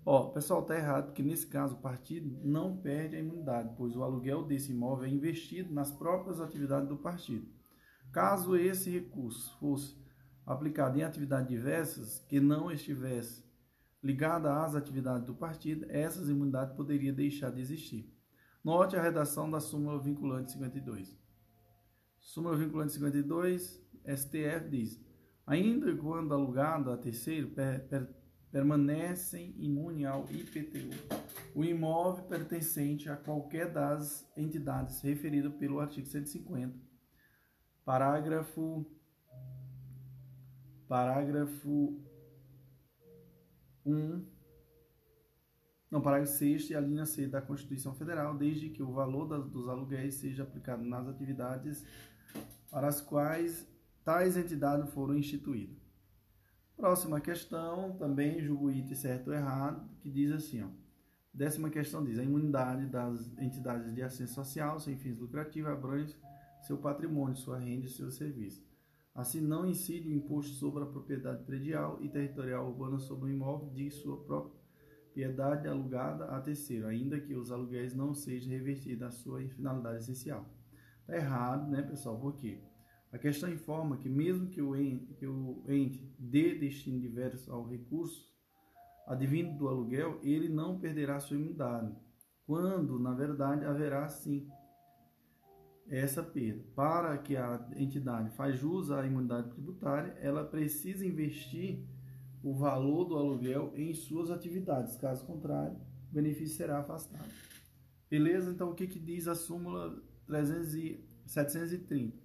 Ó, 0.06 0.28
pessoal, 0.28 0.62
tá 0.62 0.74
errado, 0.74 1.06
porque 1.06 1.22
nesse 1.22 1.46
caso 1.46 1.74
o 1.74 1.80
partido 1.80 2.38
não 2.42 2.76
perde 2.76 3.16
a 3.16 3.20
imunidade, 3.20 3.74
pois 3.76 3.94
o 3.94 4.02
aluguel 4.02 4.42
desse 4.42 4.72
imóvel 4.72 5.06
é 5.06 5.10
investido 5.10 5.72
nas 5.72 5.90
próprias 5.90 6.40
atividades 6.40 6.88
do 6.88 6.96
partido. 6.96 7.46
Caso 8.12 8.54
esse 8.56 8.90
recurso 8.90 9.56
fosse 9.58 9.96
aplicado 10.44 10.98
em 10.98 11.02
atividades 11.02 11.48
diversas 11.48 12.18
que 12.28 12.38
não 12.38 12.70
estivesse 12.70 13.42
ligada 14.02 14.62
às 14.62 14.74
atividades 14.74 15.26
do 15.26 15.34
partido, 15.34 15.86
essas 15.88 16.28
imunidades 16.28 16.76
poderiam 16.76 17.14
deixar 17.14 17.50
de 17.50 17.60
existir. 17.60 18.12
Note 18.62 18.96
a 18.96 19.02
redação 19.02 19.50
da 19.50 19.60
súmula 19.60 19.98
vinculante 20.00 20.52
52. 20.52 21.16
Súmula 22.20 22.56
vinculante 22.56 22.92
52, 22.92 23.82
STF 24.04 24.68
diz: 24.68 25.00
ainda 25.46 25.96
quando 25.96 26.34
alugado 26.34 26.90
a 26.90 26.96
terceiro, 26.96 27.48
per, 27.48 27.88
per, 27.88 28.08
permanecem 28.50 29.54
imune 29.56 30.04
ao 30.04 30.24
IPTU 30.30 30.90
o 31.54 31.64
imóvel 31.64 32.24
pertencente 32.24 33.08
a 33.08 33.16
qualquer 33.16 33.72
das 33.72 34.30
entidades 34.36 35.00
referidas 35.00 35.54
pelo 35.54 35.80
artigo 35.80 36.06
150, 36.06 36.91
parágrafo 37.84 38.86
parágrafo 40.88 42.00
1, 43.84 44.26
não, 45.90 46.00
parágrafo 46.00 46.32
6 46.32 46.70
e 46.70 46.74
a 46.74 46.80
linha 46.80 47.04
C 47.04 47.26
da 47.26 47.42
Constituição 47.42 47.94
Federal, 47.94 48.36
desde 48.36 48.70
que 48.70 48.82
o 48.82 48.92
valor 48.92 49.26
dos 49.48 49.68
aluguéis 49.68 50.14
seja 50.14 50.42
aplicado 50.42 50.82
nas 50.84 51.08
atividades 51.08 51.84
para 52.70 52.88
as 52.88 53.00
quais 53.00 53.66
tais 54.04 54.36
entidades 54.36 54.90
foram 54.92 55.16
instituídas. 55.16 55.76
Próxima 56.76 57.20
questão, 57.20 57.96
também 57.96 58.42
julgo 58.42 58.70
item 58.70 58.94
certo 58.94 59.28
ou 59.28 59.34
errado, 59.34 59.88
que 60.00 60.10
diz 60.10 60.32
assim, 60.32 60.62
ó. 60.62 60.68
Décima 61.32 61.70
questão 61.70 62.04
diz: 62.04 62.18
a 62.18 62.24
imunidade 62.24 62.86
das 62.86 63.26
entidades 63.38 63.94
de 63.94 64.02
assistência 64.02 64.34
social 64.34 64.78
sem 64.78 64.98
fins 64.98 65.18
lucrativos 65.18 65.70
abrange 65.70 66.14
seu 66.62 66.78
patrimônio, 66.78 67.36
sua 67.36 67.58
renda 67.58 67.86
e 67.86 67.90
seus 67.90 68.14
serviços. 68.14 68.64
Assim, 69.14 69.40
não 69.40 69.66
incide 69.66 70.08
o 70.08 70.12
imposto 70.12 70.54
sobre 70.54 70.82
a 70.82 70.86
propriedade 70.86 71.44
predial 71.44 71.98
e 72.00 72.08
territorial 72.08 72.66
urbana 72.66 72.98
sobre 72.98 73.26
o 73.26 73.32
imóvel 73.32 73.68
de 73.70 73.90
sua 73.90 74.16
propriedade 74.24 75.68
alugada 75.68 76.24
a 76.26 76.40
terceiro, 76.40 76.86
ainda 76.86 77.20
que 77.20 77.34
os 77.34 77.52
aluguéis 77.52 77.94
não 77.94 78.14
sejam 78.14 78.50
revertidos 78.50 79.02
à 79.02 79.10
sua 79.10 79.46
finalidade 79.48 79.98
essencial. 79.98 80.48
Está 81.00 81.16
errado, 81.16 81.70
né, 81.70 81.82
pessoal? 81.82 82.18
Por 82.18 82.36
quê? 82.36 82.62
A 83.12 83.18
questão 83.18 83.52
informa 83.52 83.98
que, 83.98 84.08
mesmo 84.08 84.48
que 84.48 84.62
o 84.62 84.74
ente, 84.74 85.12
que 85.14 85.26
o 85.26 85.62
ente 85.68 86.10
dê 86.18 86.54
destino 86.54 86.98
diverso 86.98 87.52
ao 87.52 87.68
recurso 87.68 88.32
advindo 89.06 89.58
do 89.58 89.68
aluguel, 89.68 90.18
ele 90.22 90.48
não 90.48 90.78
perderá 90.78 91.20
sua 91.20 91.36
imunidade, 91.36 91.94
quando, 92.46 92.98
na 92.98 93.12
verdade, 93.12 93.64
haverá 93.66 94.08
sim 94.08 94.48
essa 95.88 96.22
perda. 96.22 96.64
Para 96.74 97.16
que 97.18 97.36
a 97.36 97.68
entidade 97.76 98.30
faça 98.30 98.52
jus 98.52 98.90
à 98.90 99.06
imunidade 99.06 99.50
tributária, 99.50 100.16
ela 100.20 100.44
precisa 100.44 101.06
investir 101.06 101.84
o 102.42 102.54
valor 102.54 103.04
do 103.04 103.16
aluguel 103.16 103.72
em 103.76 103.94
suas 103.94 104.30
atividades. 104.30 104.96
Caso 104.96 105.24
contrário, 105.24 105.76
o 106.10 106.14
benefício 106.14 106.56
será 106.56 106.78
afastado. 106.78 107.30
Beleza? 108.10 108.50
Então, 108.50 108.70
o 108.70 108.74
que, 108.74 108.86
que 108.86 108.98
diz 108.98 109.26
a 109.26 109.34
súmula 109.34 110.02
300 110.26 110.74
e 110.74 111.04
730 111.26 112.16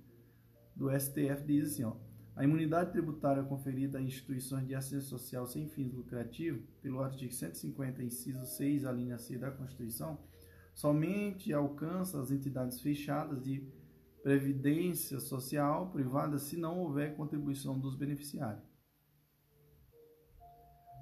do 0.76 0.90
STF? 1.00 1.44
Diz 1.46 1.74
assim, 1.74 1.84
ó, 1.84 1.96
a 2.36 2.44
imunidade 2.44 2.92
tributária 2.92 3.44
conferida 3.44 3.98
a 3.98 4.02
instituições 4.02 4.68
de 4.68 4.76
assistência 4.76 5.10
social 5.10 5.48
sem 5.48 5.68
fins 5.68 5.94
lucrativos, 5.94 6.62
pelo 6.82 7.02
artigo 7.02 7.34
150, 7.34 8.04
inciso 8.04 8.46
6, 8.46 8.86
a 8.86 8.92
linha 8.92 9.18
C 9.18 9.38
da 9.38 9.50
Constituição, 9.50 10.20
somente 10.78 11.52
alcança 11.52 12.22
as 12.22 12.30
entidades 12.30 12.80
fechadas 12.80 13.44
de 13.44 13.68
previdência 14.22 15.20
social 15.20 15.90
privada 15.90 16.38
se 16.38 16.56
não 16.56 16.78
houver 16.78 17.16
contribuição 17.16 17.80
dos 17.80 17.96
beneficiários. 17.96 18.64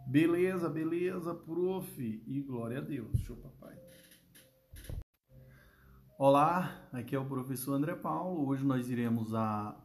Beleza, 0.07 0.69
beleza, 0.69 1.36
prof. 1.36 2.23
E 2.26 2.41
glória 2.41 2.78
a 2.78 2.82
Deus. 2.82 3.19
Show, 3.19 3.36
papai. 3.36 3.78
Olá, 6.17 6.88
aqui 6.93 7.13
é 7.13 7.19
o 7.19 7.28
professor 7.28 7.73
André 7.73 7.95
Paulo. 7.95 8.47
Hoje 8.47 8.63
nós 8.63 8.89
iremos 8.89 9.36
a, 9.36 9.78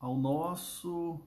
ao 0.00 0.18
nosso 0.18 1.24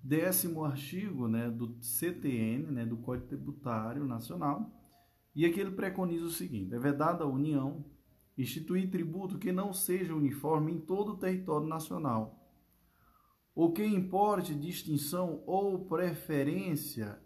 décimo 0.00 0.64
artigo 0.64 1.26
né, 1.26 1.50
do 1.50 1.82
CTN, 1.82 2.70
né, 2.70 2.86
do 2.86 2.96
Código 2.98 3.26
Tributário 3.26 4.04
Nacional, 4.04 4.75
e 5.36 5.44
aqui 5.44 5.60
ele 5.60 5.72
preconiza 5.72 6.24
o 6.24 6.30
seguinte: 6.30 6.74
é 6.74 6.78
vedada 6.78 7.22
a 7.22 7.28
União 7.28 7.84
instituir 8.38 8.90
tributo 8.90 9.38
que 9.38 9.52
não 9.52 9.72
seja 9.72 10.14
uniforme 10.14 10.72
em 10.72 10.80
todo 10.80 11.12
o 11.12 11.16
território 11.16 11.66
nacional, 11.66 12.42
ou 13.54 13.72
que 13.72 13.84
importe 13.84 14.54
distinção 14.54 15.42
ou 15.46 15.84
preferência 15.86 17.20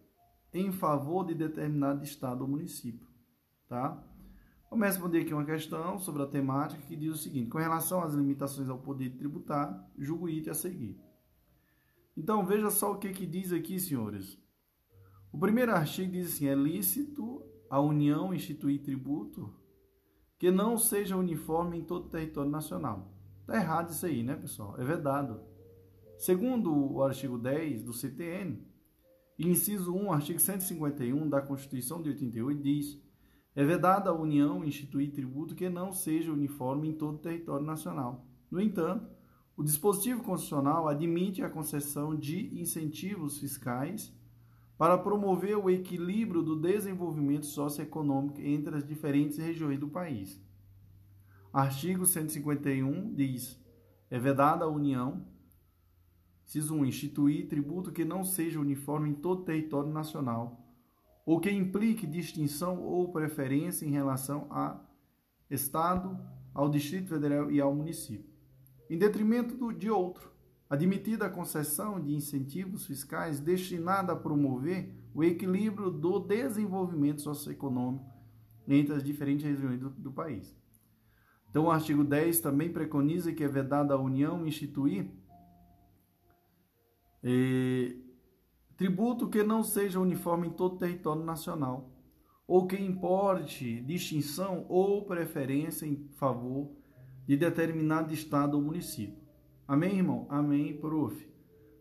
em 0.52 0.72
favor 0.72 1.24
de 1.24 1.34
determinado 1.34 2.02
estado 2.02 2.42
ou 2.42 2.48
município, 2.48 3.06
tá? 3.68 4.04
Vamos 4.68 4.86
responder 4.86 5.22
aqui 5.22 5.34
uma 5.34 5.44
questão 5.44 5.98
sobre 5.98 6.22
a 6.22 6.26
temática 6.26 6.82
que 6.82 6.96
diz 6.96 7.12
o 7.12 7.18
seguinte: 7.18 7.48
com 7.48 7.58
relação 7.58 8.02
às 8.02 8.14
limitações 8.14 8.68
ao 8.68 8.78
poder 8.78 9.10
tributário, 9.10 9.80
julgo 9.96 10.26
o 10.26 10.28
item 10.28 10.50
a 10.50 10.54
seguir. 10.54 11.00
Então, 12.16 12.44
veja 12.44 12.70
só 12.70 12.92
o 12.92 12.98
que, 12.98 13.12
que 13.12 13.26
diz 13.26 13.52
aqui, 13.52 13.78
senhores. 13.78 14.36
O 15.32 15.38
primeiro 15.38 15.72
artigo 15.72 16.12
diz 16.12 16.34
assim: 16.34 16.46
é 16.46 16.54
lícito 16.54 17.49
a 17.70 17.80
União 17.80 18.34
instituir 18.34 18.82
tributo 18.82 19.54
que 20.36 20.50
não 20.50 20.76
seja 20.76 21.16
uniforme 21.16 21.78
em 21.78 21.84
todo 21.84 22.06
o 22.06 22.10
território 22.10 22.50
nacional. 22.50 23.14
Está 23.42 23.54
errado 23.56 23.90
isso 23.90 24.04
aí, 24.04 24.22
né, 24.24 24.34
pessoal? 24.34 24.74
É 24.78 24.84
vedado. 24.84 25.40
Segundo 26.18 26.94
o 26.94 27.02
artigo 27.02 27.38
10 27.38 27.84
do 27.84 27.92
CTN, 27.92 28.66
inciso 29.38 29.94
1, 29.94 30.12
artigo 30.12 30.40
151 30.40 31.28
da 31.28 31.40
Constituição 31.40 32.02
de 32.02 32.10
88 32.10 32.62
diz: 32.62 33.00
é 33.54 33.64
vedada 33.64 34.10
a 34.10 34.14
União 34.14 34.64
instituir 34.64 35.12
tributo 35.12 35.54
que 35.54 35.68
não 35.68 35.92
seja 35.92 36.32
uniforme 36.32 36.88
em 36.88 36.92
todo 36.92 37.16
o 37.16 37.20
território 37.20 37.64
nacional. 37.64 38.26
No 38.50 38.60
entanto, 38.60 39.08
o 39.56 39.62
dispositivo 39.62 40.22
constitucional 40.22 40.88
admite 40.88 41.42
a 41.42 41.50
concessão 41.50 42.16
de 42.16 42.58
incentivos 42.60 43.38
fiscais 43.38 44.12
para 44.80 44.96
promover 44.96 45.58
o 45.58 45.68
equilíbrio 45.68 46.42
do 46.42 46.56
desenvolvimento 46.56 47.44
socioeconômico 47.44 48.40
entre 48.40 48.74
as 48.74 48.82
diferentes 48.82 49.36
regiões 49.36 49.78
do 49.78 49.86
país. 49.86 50.40
Artigo 51.52 52.06
151 52.06 53.12
diz: 53.12 53.62
é 54.08 54.18
vedada 54.18 54.64
a 54.64 54.68
União 54.68 55.22
Inciso 56.46 56.74
1. 56.76 56.86
Instituir 56.86 57.46
tributo 57.46 57.92
que 57.92 58.06
não 58.06 58.24
seja 58.24 58.58
uniforme 58.58 59.10
em 59.10 59.12
todo 59.12 59.40
o 59.40 59.44
território 59.44 59.90
nacional 59.90 60.66
ou 61.26 61.38
que 61.38 61.50
implique 61.50 62.06
distinção 62.06 62.82
ou 62.82 63.12
preferência 63.12 63.84
em 63.84 63.90
relação 63.90 64.46
a 64.50 64.80
Estado, 65.50 66.18
ao 66.54 66.70
Distrito 66.70 67.10
Federal 67.10 67.50
e 67.50 67.60
ao 67.60 67.74
município, 67.74 68.32
em 68.88 68.96
detrimento 68.96 69.54
do, 69.58 69.74
de 69.74 69.90
outro, 69.90 70.32
admitida 70.70 71.26
a 71.26 71.30
concessão 71.30 72.00
de 72.00 72.14
incentivos 72.14 72.86
fiscais 72.86 73.40
destinada 73.40 74.12
a 74.12 74.16
promover 74.16 74.94
o 75.12 75.24
equilíbrio 75.24 75.90
do 75.90 76.20
desenvolvimento 76.20 77.20
socioeconômico 77.20 78.08
entre 78.68 78.94
as 78.94 79.02
diferentes 79.02 79.44
regiões 79.44 79.80
do, 79.80 79.90
do 79.90 80.12
país. 80.12 80.56
Então, 81.50 81.64
o 81.64 81.70
artigo 81.72 82.04
10 82.04 82.40
também 82.40 82.72
preconiza 82.72 83.32
que 83.32 83.42
é 83.42 83.48
vedada 83.48 83.94
a 83.94 83.98
União 83.98 84.46
instituir 84.46 85.10
eh, 87.24 87.96
tributo 88.76 89.28
que 89.28 89.42
não 89.42 89.64
seja 89.64 89.98
uniforme 89.98 90.46
em 90.46 90.52
todo 90.52 90.76
o 90.76 90.78
território 90.78 91.24
nacional, 91.24 91.90
ou 92.46 92.68
que 92.68 92.76
importe 92.76 93.80
distinção 93.80 94.64
ou 94.68 95.04
preferência 95.04 95.84
em 95.84 96.08
favor 96.16 96.70
de 97.26 97.36
determinado 97.36 98.14
estado 98.14 98.54
ou 98.54 98.62
município. 98.62 99.29
Amém, 99.70 99.98
irmão? 99.98 100.26
Amém, 100.28 100.76
prof. 100.80 101.32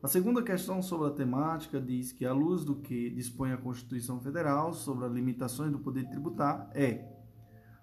A 0.03 0.07
segunda 0.07 0.43
questão 0.43 0.79
sobre 0.79 1.07
a 1.07 1.11
temática 1.11 1.81
diz 1.81 2.11
que, 2.11 2.23
à 2.23 2.31
luz 2.31 2.63
do 2.63 2.75
que 2.75 3.09
dispõe 3.09 3.51
a 3.51 3.57
Constituição 3.57 4.21
Federal 4.21 4.71
sobre 4.73 5.07
as 5.07 5.11
limitações 5.11 5.71
do 5.71 5.79
poder 5.79 6.07
tributar, 6.07 6.69
é 6.75 7.03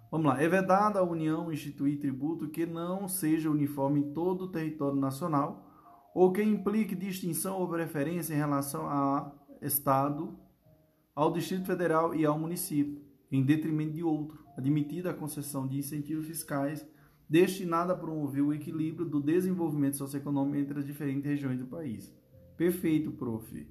Vamos 0.08 0.28
lá. 0.28 0.40
É 0.40 0.46
vedada 0.46 1.00
a 1.00 1.02
União 1.02 1.52
instituir 1.52 1.98
tributo 1.98 2.48
que 2.48 2.64
não 2.64 3.08
seja 3.08 3.50
uniforme 3.50 3.98
em 3.98 4.12
todo 4.12 4.42
o 4.42 4.48
território 4.48 4.96
nacional 4.96 5.68
ou 6.14 6.32
que 6.32 6.40
implique 6.40 6.94
distinção 6.94 7.58
ou 7.58 7.68
preferência 7.68 8.32
em 8.32 8.36
relação 8.36 8.88
ao 8.88 9.44
Estado, 9.60 10.38
ao 11.16 11.32
Distrito 11.32 11.66
Federal 11.66 12.14
e 12.14 12.24
ao 12.24 12.38
município, 12.38 13.02
em 13.28 13.44
detrimento 13.44 13.94
de 13.94 14.04
outro, 14.04 14.38
admitida 14.56 15.10
a 15.10 15.14
concessão 15.14 15.66
de 15.66 15.76
incentivos 15.78 16.28
fiscais 16.28 16.86
destinada 17.28 17.92
a 17.92 17.96
promover 17.96 18.42
o 18.42 18.52
equilíbrio 18.52 19.06
do 19.06 19.20
desenvolvimento 19.20 19.96
socioeconômico 19.96 20.58
entre 20.58 20.78
as 20.78 20.86
diferentes 20.86 21.24
regiões 21.24 21.58
do 21.58 21.66
país. 21.66 22.14
Perfeito, 22.56 23.10
prof. 23.10 23.66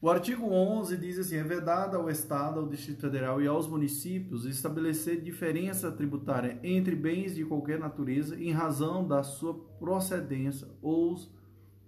O 0.00 0.08
artigo 0.08 0.46
11 0.46 0.96
diz 0.96 1.18
assim: 1.18 1.36
é 1.36 1.42
vedado 1.42 1.96
ao 1.96 2.08
Estado, 2.08 2.60
ao 2.60 2.68
Distrito 2.68 3.00
Federal 3.00 3.42
e 3.42 3.48
aos 3.48 3.66
municípios 3.66 4.44
estabelecer 4.44 5.20
diferença 5.20 5.90
tributária 5.90 6.58
entre 6.62 6.94
bens 6.94 7.34
de 7.34 7.44
qualquer 7.44 7.78
natureza 7.80 8.40
em 8.40 8.52
razão 8.52 9.06
da 9.06 9.24
sua 9.24 9.54
procedência 9.78 10.68
ou 10.80 11.16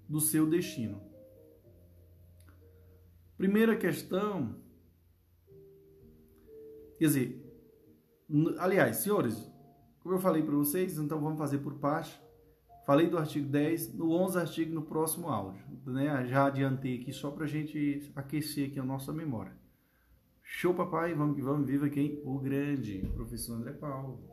do 0.08 0.20
seu 0.20 0.44
destino. 0.48 1.00
Primeira 3.38 3.76
questão, 3.76 4.56
quer 6.98 7.06
dizer, 7.06 7.46
aliás, 8.58 8.98
senhores, 8.98 9.49
como 10.00 10.14
eu 10.14 10.18
falei 10.18 10.42
para 10.42 10.56
vocês, 10.56 10.98
então 10.98 11.20
vamos 11.20 11.38
fazer 11.38 11.58
por 11.58 11.74
parte. 11.74 12.20
Falei 12.86 13.08
do 13.08 13.18
artigo 13.18 13.46
10, 13.48 13.94
no 13.94 14.10
11 14.12 14.38
artigo 14.38 14.74
no 14.74 14.82
próximo 14.82 15.28
áudio. 15.28 15.62
Né? 15.86 16.26
Já 16.26 16.46
adiantei 16.46 16.98
aqui 17.00 17.12
só 17.12 17.30
para 17.30 17.44
a 17.44 17.48
gente 17.48 18.10
aquecer 18.16 18.68
aqui 18.68 18.80
a 18.80 18.84
nossa 18.84 19.12
memória. 19.12 19.52
Show, 20.42 20.74
papai, 20.74 21.14
vamos 21.14 21.36
que 21.36 21.42
vamos, 21.42 21.66
viva 21.66 21.88
quem? 21.88 22.20
O 22.24 22.38
grande 22.38 22.98
professor 23.14 23.54
André 23.54 23.72
Paulo. 23.74 24.26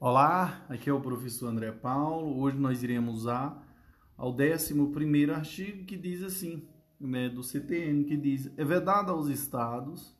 Olá, 0.00 0.64
aqui 0.68 0.88
é 0.88 0.92
o 0.92 1.00
professor 1.00 1.48
André 1.48 1.70
Paulo. 1.70 2.40
Hoje 2.40 2.58
nós 2.58 2.82
iremos 2.82 3.20
usar 3.20 3.62
ao 4.16 4.34
11 4.34 5.30
artigo 5.30 5.84
que 5.84 5.96
diz 5.96 6.22
assim, 6.22 6.66
né, 6.98 7.28
do 7.28 7.42
CTN, 7.42 8.04
que 8.04 8.16
diz: 8.16 8.50
é 8.56 8.64
vedado 8.64 9.12
aos 9.12 9.28
estados, 9.28 10.18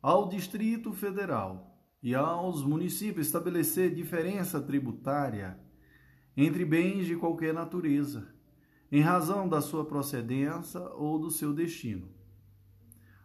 ao 0.00 0.28
Distrito 0.28 0.92
Federal 0.92 1.69
e 2.02 2.14
aos 2.14 2.64
municípios 2.64 3.26
estabelecer 3.26 3.94
diferença 3.94 4.60
tributária 4.60 5.58
entre 6.36 6.64
bens 6.64 7.06
de 7.06 7.16
qualquer 7.16 7.52
natureza, 7.52 8.26
em 8.90 9.00
razão 9.00 9.48
da 9.48 9.60
sua 9.60 9.84
procedência 9.84 10.80
ou 10.80 11.18
do 11.18 11.30
seu 11.30 11.52
destino. 11.52 12.08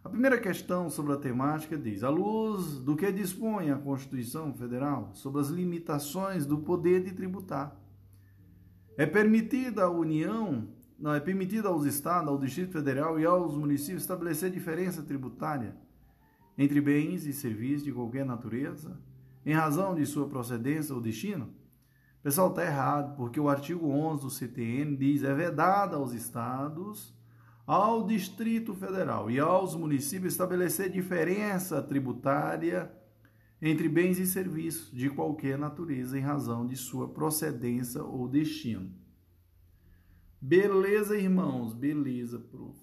A 0.04 0.08
primeira 0.08 0.38
questão 0.38 0.90
sobre 0.90 1.14
a 1.14 1.16
temática 1.16 1.76
diz: 1.76 2.04
à 2.04 2.10
luz 2.10 2.78
do 2.78 2.94
que 2.94 3.10
dispõe 3.10 3.70
a 3.70 3.78
Constituição 3.78 4.52
Federal 4.54 5.10
sobre 5.14 5.40
as 5.40 5.48
limitações 5.48 6.46
do 6.46 6.58
poder 6.58 7.02
de 7.02 7.12
tributar, 7.12 7.80
é 8.96 9.06
permitida 9.06 9.84
à 9.84 9.90
União, 9.90 10.68
não 10.98 11.12
é 11.12 11.20
permitida 11.20 11.68
aos 11.68 11.84
estados, 11.84 12.28
ao 12.28 12.38
Distrito 12.38 12.72
Federal 12.72 13.18
e 13.18 13.26
aos 13.26 13.56
municípios 13.56 14.02
estabelecer 14.02 14.50
diferença 14.50 15.02
tributária 15.02 15.76
entre 16.56 16.80
bens 16.80 17.26
e 17.26 17.32
serviços 17.32 17.84
de 17.84 17.92
qualquer 17.92 18.24
natureza, 18.24 18.98
em 19.44 19.52
razão 19.52 19.94
de 19.94 20.04
sua 20.06 20.28
procedência 20.28 20.94
ou 20.94 21.00
destino? 21.00 21.52
Pessoal, 22.22 22.50
está 22.50 22.64
errado, 22.64 23.16
porque 23.16 23.38
o 23.38 23.48
artigo 23.48 23.88
11 23.88 24.22
do 24.22 24.30
CTN 24.30 24.96
diz 24.96 25.22
é 25.22 25.32
vedado 25.32 25.94
aos 25.94 26.12
estados, 26.12 27.14
ao 27.66 28.06
Distrito 28.06 28.74
Federal 28.74 29.30
e 29.30 29.38
aos 29.38 29.74
municípios 29.74 30.32
estabelecer 30.32 30.90
diferença 30.90 31.82
tributária 31.82 32.92
entre 33.60 33.88
bens 33.88 34.18
e 34.18 34.26
serviços 34.26 34.90
de 34.92 35.10
qualquer 35.10 35.58
natureza 35.58 36.18
em 36.18 36.22
razão 36.22 36.66
de 36.66 36.76
sua 36.76 37.08
procedência 37.08 38.02
ou 38.02 38.28
destino. 38.28 38.92
Beleza, 40.40 41.18
irmãos? 41.18 41.74
Beleza, 41.74 42.38
prof. 42.38 42.78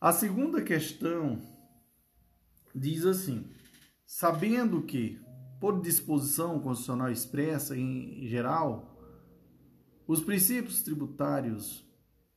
A 0.00 0.12
segunda 0.12 0.60
questão 0.60 1.40
diz 2.76 3.06
assim: 3.06 3.46
sabendo 4.04 4.82
que 4.82 5.18
por 5.58 5.80
disposição 5.80 6.60
constitucional 6.60 7.10
expressa 7.10 7.76
em 7.76 8.26
geral, 8.26 8.94
os 10.06 10.22
princípios 10.22 10.82
tributários 10.82 11.84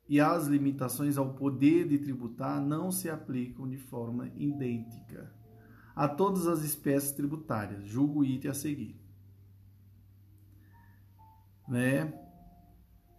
e 0.07 0.19
as 0.19 0.47
limitações 0.47 1.17
ao 1.17 1.33
poder 1.33 1.87
de 1.87 1.99
tributar 1.99 2.59
não 2.59 2.91
se 2.91 3.09
aplicam 3.09 3.67
de 3.67 3.77
forma 3.77 4.31
idêntica 4.35 5.31
a 5.95 6.07
todas 6.07 6.47
as 6.47 6.63
espécies 6.63 7.11
tributárias. 7.11 7.85
Julgo 7.85 8.23
item 8.23 8.49
a 8.49 8.53
seguir. 8.53 8.99
Né? 11.67 12.11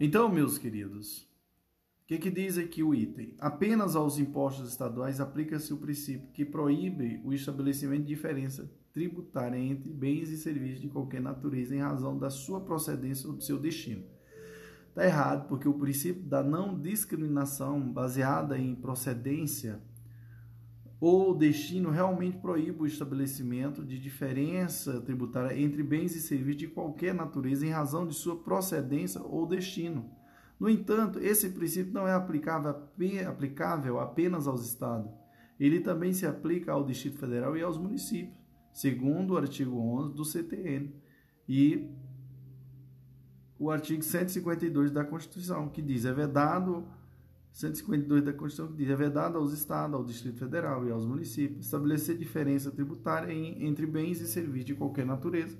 Então, 0.01 0.29
meus 0.29 0.59
queridos, 0.59 1.30
que, 2.11 2.19
que 2.19 2.31
diz 2.31 2.59
aqui 2.59 2.83
o 2.83 2.93
item? 2.93 3.37
Apenas 3.39 3.95
aos 3.95 4.19
impostos 4.19 4.69
estaduais 4.69 5.21
aplica-se 5.21 5.73
o 5.73 5.77
princípio 5.77 6.29
que 6.33 6.45
proíbe 6.45 7.21
o 7.25 7.33
estabelecimento 7.33 8.01
de 8.01 8.09
diferença 8.09 8.69
tributária 8.93 9.57
entre 9.57 9.89
bens 9.89 10.29
e 10.29 10.37
serviços 10.37 10.81
de 10.81 10.89
qualquer 10.89 11.21
natureza 11.21 11.73
em 11.73 11.79
razão 11.79 12.19
da 12.19 12.29
sua 12.29 12.63
procedência 12.63 13.29
ou 13.29 13.37
do 13.37 13.45
seu 13.45 13.61
destino. 13.61 14.03
Está 14.89 15.07
errado, 15.07 15.47
porque 15.47 15.69
o 15.69 15.75
princípio 15.75 16.25
da 16.25 16.43
não 16.43 16.77
discriminação 16.77 17.81
baseada 17.81 18.59
em 18.59 18.75
procedência 18.75 19.81
ou 21.01 21.33
destino 21.33 21.91
realmente 21.91 22.39
proíbe 22.39 22.83
o 22.83 22.87
estabelecimento 22.87 23.85
de 23.85 24.01
diferença 24.01 25.01
tributária 25.01 25.57
entre 25.57 25.85
bens 25.85 26.17
e 26.17 26.21
serviços 26.21 26.57
de 26.57 26.67
qualquer 26.67 27.15
natureza 27.15 27.65
em 27.65 27.71
razão 27.71 28.05
de 28.05 28.15
sua 28.15 28.37
procedência 28.37 29.23
ou 29.23 29.47
destino. 29.47 30.19
No 30.61 30.69
entanto, 30.69 31.19
esse 31.19 31.49
princípio 31.49 31.93
não 31.93 32.07
é 32.07 32.13
aplicável, 32.13 33.99
apenas 33.99 34.47
aos 34.47 34.65
estados. 34.65 35.11
Ele 35.59 35.81
também 35.81 36.13
se 36.13 36.27
aplica 36.27 36.73
ao 36.73 36.85
Distrito 36.85 37.19
Federal 37.19 37.57
e 37.57 37.63
aos 37.63 37.79
municípios 37.79 38.41
segundo 38.73 39.35
o 39.35 39.37
artigo 39.37 39.77
11 39.79 40.15
do 40.15 40.25
CTN 40.25 40.95
e 41.49 41.91
o 43.59 43.71
artigo 43.71 44.03
152 44.03 44.91
da 44.91 45.05
Constituição, 45.05 45.69
que 45.69 45.83
diz 45.83 46.05
é 46.05 46.13
vedado 46.13 46.87
152 47.53 48.23
da 48.23 48.33
Constituição 48.33 48.75
que 48.75 48.83
diz 48.83 48.91
é 48.91 48.97
vedado 48.97 49.37
aos 49.37 49.53
estados, 49.53 49.95
ao 49.95 50.05
Distrito 50.05 50.39
Federal 50.39 50.87
e 50.87 50.91
aos 50.91 51.05
municípios 51.05 51.67
estabelecer 51.67 52.17
diferença 52.17 52.71
tributária 52.71 53.33
em, 53.33 53.67
entre 53.67 53.87
bens 53.87 54.21
e 54.21 54.27
serviços 54.27 54.67
de 54.67 54.75
qualquer 54.75 55.05
natureza 55.05 55.59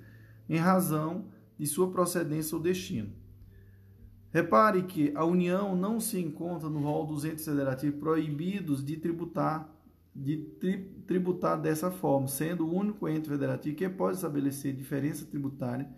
em 0.49 0.57
razão 0.57 1.29
de 1.59 1.67
sua 1.67 1.91
procedência 1.91 2.55
ou 2.55 2.63
destino. 2.63 3.20
Repare 4.31 4.83
que 4.83 5.11
a 5.15 5.25
União 5.25 5.75
não 5.75 5.99
se 5.99 6.19
encontra 6.19 6.69
no 6.69 6.79
rol 6.79 7.05
dos 7.05 7.25
entes 7.25 7.43
federativos 7.43 7.99
proibidos 7.99 8.83
de 8.83 8.97
tributar 8.97 9.69
de 10.13 10.37
tributar 11.07 11.59
dessa 11.59 11.89
forma, 11.89 12.27
sendo 12.27 12.67
o 12.67 12.75
único 12.75 13.07
ente 13.07 13.29
federativo 13.29 13.77
que 13.77 13.87
pode 13.87 14.17
estabelecer 14.17 14.75
diferença 14.75 15.25
tributária 15.25 15.89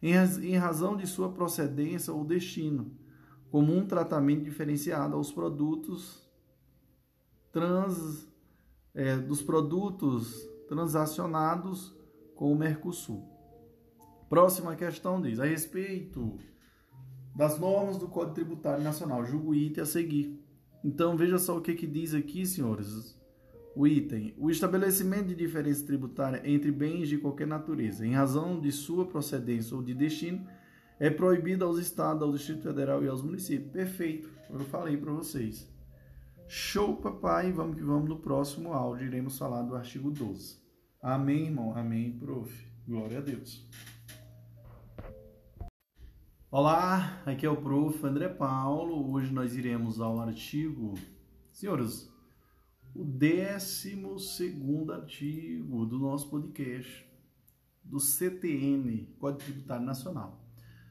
em 0.00 0.56
razão 0.56 0.96
de 0.96 1.06
sua 1.06 1.32
procedência 1.32 2.12
ou 2.12 2.24
destino, 2.24 2.92
como 3.50 3.74
um 3.74 3.86
tratamento 3.86 4.44
diferenciado 4.44 5.16
aos 5.16 5.32
produtos 5.32 6.30
trans, 7.50 8.28
é, 8.94 9.16
dos 9.16 9.42
produtos 9.42 10.46
transacionados 10.68 11.94
com 12.34 12.52
o 12.52 12.56
Mercosul. 12.56 13.26
Próxima 14.28 14.76
questão 14.76 15.20
diz: 15.20 15.40
a 15.40 15.44
respeito 15.44 16.38
das 17.36 17.58
normas 17.58 17.98
do 17.98 18.08
Código 18.08 18.34
Tributário 18.34 18.82
Nacional, 18.82 19.22
julgo 19.26 19.50
o 19.50 19.54
item 19.54 19.82
a 19.82 19.86
seguir. 19.86 20.42
Então, 20.82 21.16
veja 21.18 21.38
só 21.38 21.58
o 21.58 21.60
que, 21.60 21.74
que 21.74 21.86
diz 21.86 22.14
aqui, 22.14 22.46
senhores. 22.46 23.14
O 23.76 23.86
item: 23.86 24.34
o 24.38 24.50
estabelecimento 24.50 25.26
de 25.26 25.34
diferença 25.34 25.84
tributária 25.84 26.40
entre 26.44 26.72
bens 26.72 27.10
de 27.10 27.18
qualquer 27.18 27.46
natureza, 27.46 28.06
em 28.06 28.12
razão 28.12 28.58
de 28.58 28.72
sua 28.72 29.04
procedência 29.04 29.76
ou 29.76 29.82
de 29.82 29.92
destino, 29.92 30.46
é 30.98 31.10
proibido 31.10 31.62
aos 31.62 31.78
estados, 31.78 32.22
ao 32.22 32.32
Distrito 32.32 32.62
Federal 32.62 33.04
e 33.04 33.08
aos 33.08 33.20
municípios. 33.20 33.70
Perfeito, 33.70 34.30
eu 34.48 34.60
falei 34.60 34.96
para 34.96 35.12
vocês. 35.12 35.70
Show, 36.48 36.96
papai. 36.96 37.52
Vamos 37.52 37.76
que 37.76 37.82
vamos 37.82 38.08
no 38.08 38.18
próximo 38.18 38.72
áudio. 38.72 39.06
Iremos 39.06 39.36
falar 39.36 39.62
do 39.62 39.76
artigo 39.76 40.10
12. 40.10 40.58
Amém, 41.02 41.46
irmão. 41.46 41.76
Amém, 41.76 42.16
prof. 42.18 42.66
Glória 42.86 43.18
a 43.18 43.20
Deus. 43.20 43.68
Olá, 46.58 47.22
aqui 47.26 47.44
é 47.44 47.50
o 47.50 47.60
prof. 47.60 48.02
André 48.06 48.30
Paulo. 48.30 49.12
Hoje 49.12 49.30
nós 49.30 49.54
iremos 49.54 50.00
ao 50.00 50.18
artigo. 50.18 50.94
Senhores, 51.52 52.10
o 52.94 53.04
12 53.04 54.90
artigo 54.90 55.84
do 55.84 55.98
nosso 55.98 56.30
podcast, 56.30 57.06
do 57.84 58.00
CTN, 58.00 59.04
Código 59.18 59.44
Tributário 59.44 59.84
Nacional. 59.84 60.42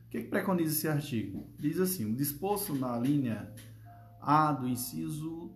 O 0.06 0.10
que, 0.12 0.20
é 0.20 0.22
que 0.22 0.28
preconiza 0.28 0.72
esse 0.72 0.88
artigo? 0.88 1.50
Diz 1.58 1.80
assim: 1.80 2.14
o 2.14 2.16
disposto 2.16 2.76
na 2.76 2.96
linha 3.00 3.52
A 4.22 4.52
do 4.52 4.68
inciso 4.68 5.52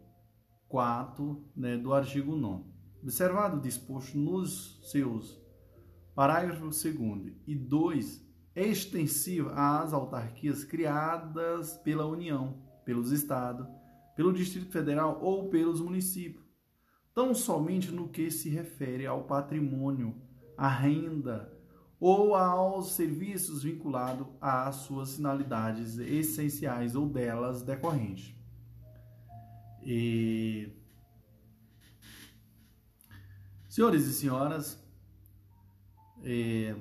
4 0.69 1.40
né, 1.56 1.77
do 1.77 1.94
artigo 1.94 2.36
9. 2.36 2.64
Observado 3.03 3.57
o 3.57 3.61
disposto 3.61 4.18
nos 4.18 4.81
seus 4.90 5.40
parágrafos 6.15 6.81
2 6.81 7.31
e 7.45 7.53
2, 7.53 8.28
extensivo 8.56 9.50
às 9.54 9.94
autarquias 9.94 10.64
criadas 10.64 11.78
pela 11.78 12.06
União, 12.06 12.62
pelos 12.84 13.12
Estados, 13.12 13.68
pelo 14.16 14.34
Distrito 14.34 14.72
Federal 14.72 15.20
ou 15.22 15.50
pelos 15.50 15.80
municípios, 15.80 16.46
tão 17.14 17.34
somente 17.34 17.92
no 17.92 18.10
que 18.10 18.30
se 18.30 18.50
refere 18.50 19.06
ao 19.06 19.24
patrimônio, 19.24 20.16
à 20.58 20.68
renda 20.68 21.52
ou 22.00 22.34
aos 22.34 22.94
serviços 22.94 23.64
vinculados 23.64 24.28
às 24.40 24.76
suas 24.76 25.16
finalidades 25.16 25.98
essenciais 25.98 26.96
ou 26.96 27.08
delas 27.08 27.62
decorrentes. 27.62 28.34
E... 29.84 30.72
Senhores 33.68 34.06
e 34.06 34.14
senhoras, 34.14 34.82
é... 36.24 36.76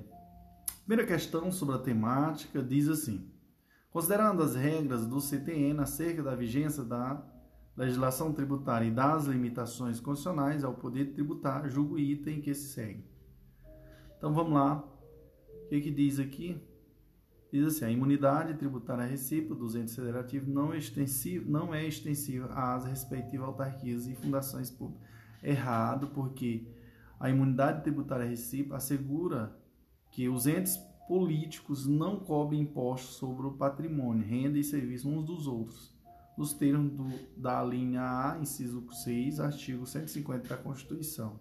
primeira 0.89 1.07
questão 1.07 1.53
sobre 1.53 1.75
a 1.75 1.79
temática 1.79 2.63
diz 2.63 2.89
assim: 2.89 3.31
Considerando 3.91 4.43
as 4.43 4.55
regras 4.55 5.07
do 5.07 5.21
CTN 5.21 5.81
acerca 5.81 6.23
da 6.23 6.35
vigência 6.35 6.83
da 6.83 7.23
legislação 7.77 8.33
tributária 8.33 8.87
e 8.87 8.91
das 8.91 9.27
limitações 9.27 10.01
constitucionais 10.01 10.65
ao 10.65 10.73
poder 10.73 11.13
tributar, 11.13 11.69
julgo 11.69 11.97
o 11.97 11.99
item 11.99 12.41
que 12.41 12.55
se 12.55 12.73
segue. 12.73 13.05
Então 14.17 14.33
vamos 14.33 14.55
lá. 14.55 14.83
O 15.67 15.69
que, 15.69 15.79
que 15.83 15.91
diz 15.91 16.19
aqui? 16.19 16.59
Diz 17.53 17.67
assim: 17.67 17.85
a 17.85 17.91
imunidade 17.91 18.55
tributária 18.55 19.05
recíproca 19.05 19.61
dos 19.61 19.77
entes 19.77 19.95
federativos 19.95 20.49
não 20.49 20.73
é 20.73 20.79
não 21.45 21.75
é 21.75 21.87
extensiva 21.87 22.47
às 22.55 22.87
respectivas 22.87 23.47
autarquias 23.47 24.07
e 24.07 24.15
fundações 24.15 24.71
públicas. 24.71 25.07
Errado, 25.43 26.09
porque 26.15 26.67
a 27.21 27.29
imunidade 27.29 27.83
tributária 27.83 28.25
recíproca 28.25 28.79
assegura 28.79 29.55
que 30.11 30.29
os 30.29 30.47
entes 30.47 30.79
políticos 31.09 31.87
não 31.87 32.21
cobrem 32.21 32.61
impostos 32.61 33.17
sobre 33.17 33.47
o 33.47 33.53
patrimônio, 33.53 34.23
renda 34.23 34.59
e 34.59 34.63
serviço 34.63 35.09
uns 35.09 35.25
dos 35.25 35.47
outros, 35.47 35.91
nos 36.37 36.53
termos 36.53 36.93
do, 36.93 37.09
da 37.35 37.65
linha 37.65 38.03
A, 38.03 38.39
inciso 38.39 38.87
6, 38.93 39.41
artigo 39.41 39.87
150 39.87 40.47
da 40.47 40.57
Constituição. 40.57 41.41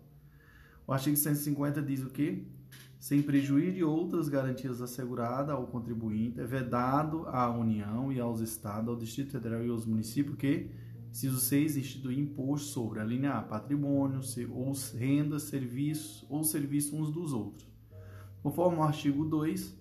O 0.88 0.94
artigo 0.94 1.18
150 1.18 1.82
diz 1.82 2.02
o 2.02 2.10
quê? 2.10 2.46
Sem 2.98 3.22
prejuízo 3.22 3.74
de 3.74 3.84
outras 3.84 4.30
garantias 4.30 4.82
asseguradas 4.82 5.54
ao 5.54 5.68
contribuinte, 5.68 6.40
é 6.40 6.46
vedado 6.46 7.28
à 7.28 7.52
União 7.52 8.12
e 8.12 8.20
aos 8.22 8.40
Estados, 8.40 8.90
ao 8.90 8.96
Distrito 8.96 9.34
Federal 9.34 9.64
e 9.64 9.70
aos 9.70 9.86
municípios 9.86 10.38
que, 10.38 10.72
inciso 11.12 11.40
6, 11.40 11.76
instituir 11.76 12.18
imposto 12.18 12.70
sobre 12.70 13.02
a 13.02 13.04
linha 13.04 13.34
A, 13.34 13.42
patrimônio, 13.44 14.22
ou 14.50 14.74
renda, 14.98 15.38
serviços 15.40 16.26
ou 16.30 16.44
serviços 16.44 16.94
uns 16.94 17.12
dos 17.12 17.34
outros 17.34 17.77
Conforme 18.48 18.78
o 18.78 18.84
artigo 18.84 19.26
2, 19.26 19.76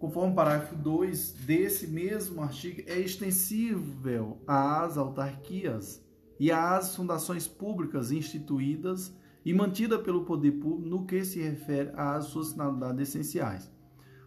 conforme 0.00 0.32
o 0.32 0.34
parágrafo 0.34 0.74
2 0.74 1.32
desse 1.44 1.86
mesmo 1.86 2.42
artigo, 2.42 2.80
é 2.86 2.98
extensível 2.98 4.38
às 4.46 4.96
autarquias 4.96 6.02
e 6.40 6.50
às 6.50 6.96
fundações 6.96 7.46
públicas 7.46 8.10
instituídas 8.10 9.14
e 9.44 9.52
mantida 9.52 9.98
pelo 9.98 10.24
poder 10.24 10.52
público 10.52 10.88
no 10.88 11.04
que 11.04 11.22
se 11.22 11.38
refere 11.42 11.90
às 11.94 12.24
suas 12.24 12.52
finalidades 12.52 13.10
essenciais. 13.10 13.70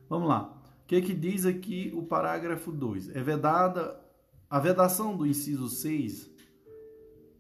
Vamos 0.08 0.30
lá. 0.30 0.62
O 0.84 0.86
que, 0.86 0.98
é 0.98 1.02
que 1.02 1.16
diz 1.16 1.44
aqui 1.44 1.92
o 1.96 2.04
parágrafo 2.04 2.72
2? 2.72 3.16
É 3.16 3.24
vedada 3.24 4.00
a 4.48 4.60
vedação 4.60 5.18
do 5.18 5.26
inciso 5.26 5.68
6, 5.68 6.30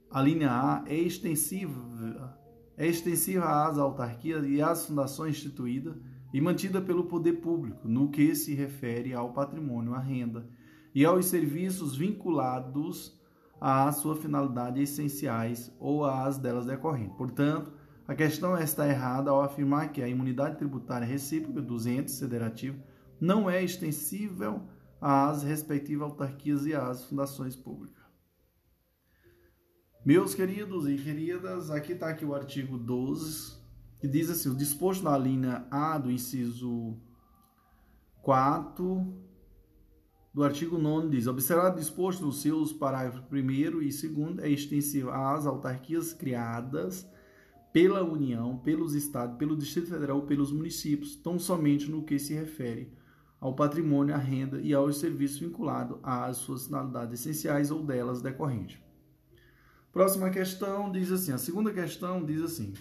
a 0.09 0.23
linha 0.23 0.49
A, 0.49 0.83
é 0.87 0.95
extensiva 0.95 2.40
é 2.81 2.87
extensiva 2.87 3.45
às 3.67 3.77
autarquias 3.77 4.43
e 4.43 4.59
às 4.59 4.87
fundações 4.87 5.37
instituídas 5.37 5.95
e 6.33 6.41
mantida 6.41 6.81
pelo 6.81 7.03
poder 7.03 7.33
público, 7.33 7.87
no 7.87 8.09
que 8.09 8.33
se 8.33 8.55
refere 8.55 9.13
ao 9.13 9.31
patrimônio, 9.33 9.93
à 9.93 9.99
renda 9.99 10.49
e 10.95 11.05
aos 11.05 11.27
serviços 11.27 11.95
vinculados 11.95 13.21
à 13.59 13.91
sua 13.91 14.15
finalidade 14.15 14.81
essenciais 14.81 15.71
ou 15.79 16.03
às 16.03 16.39
delas 16.39 16.65
decorrentes. 16.65 17.15
Portanto, 17.15 17.71
a 18.07 18.15
questão 18.15 18.57
está 18.57 18.87
errada 18.89 19.29
ao 19.29 19.43
afirmar 19.43 19.91
que 19.91 20.01
a 20.01 20.07
imunidade 20.07 20.57
tributária 20.57 21.05
recíproca 21.05 21.61
dos 21.61 21.85
entes 21.85 22.19
federativos 22.19 22.81
não 23.19 23.47
é 23.47 23.63
extensível 23.63 24.59
às 24.99 25.43
respectivas 25.43 26.09
autarquias 26.09 26.65
e 26.65 26.73
às 26.73 27.05
fundações 27.05 27.55
públicas. 27.55 28.00
Meus 30.03 30.33
queridos 30.33 30.89
e 30.89 30.95
queridas, 30.95 31.69
aqui 31.69 31.93
está 31.93 32.09
aqui 32.09 32.25
o 32.25 32.33
artigo 32.33 32.75
12, 32.75 33.55
que 33.99 34.07
diz 34.07 34.31
assim, 34.31 34.49
o 34.49 34.55
disposto 34.55 35.03
na 35.03 35.15
linha 35.15 35.67
A 35.69 35.95
do 35.99 36.09
inciso 36.09 36.97
4 38.23 39.13
do 40.33 40.43
artigo 40.43 40.79
9 40.79 41.07
diz, 41.09 41.27
observado 41.27 41.79
disposto 41.79 42.25
nos 42.25 42.41
seus 42.41 42.73
parágrafos 42.73 43.21
1 43.31 43.51
e 43.51 43.69
2 43.69 44.03
é 44.39 44.49
extensivo 44.49 45.11
às 45.11 45.45
autarquias 45.45 46.13
criadas 46.13 47.07
pela 47.71 48.03
União, 48.03 48.57
pelos 48.57 48.95
Estados, 48.95 49.37
pelo 49.37 49.55
Distrito 49.55 49.89
Federal 49.89 50.23
pelos 50.23 50.51
municípios, 50.51 51.15
tão 51.15 51.37
somente 51.37 51.91
no 51.91 52.03
que 52.03 52.17
se 52.17 52.33
refere 52.33 52.91
ao 53.39 53.53
patrimônio, 53.53 54.15
à 54.15 54.17
renda 54.17 54.59
e 54.61 54.73
aos 54.73 54.97
serviços 54.97 55.37
vinculados 55.37 55.99
às 56.01 56.37
suas 56.37 56.65
finalidades 56.65 57.19
essenciais 57.19 57.69
ou 57.69 57.83
delas 57.83 58.19
decorrentes. 58.19 58.79
Próxima 59.91 60.29
questão 60.29 60.89
diz 60.89 61.11
assim: 61.11 61.33
a 61.33 61.37
segunda 61.37 61.71
questão 61.71 62.23
diz 62.23 62.41
assim. 62.41 62.73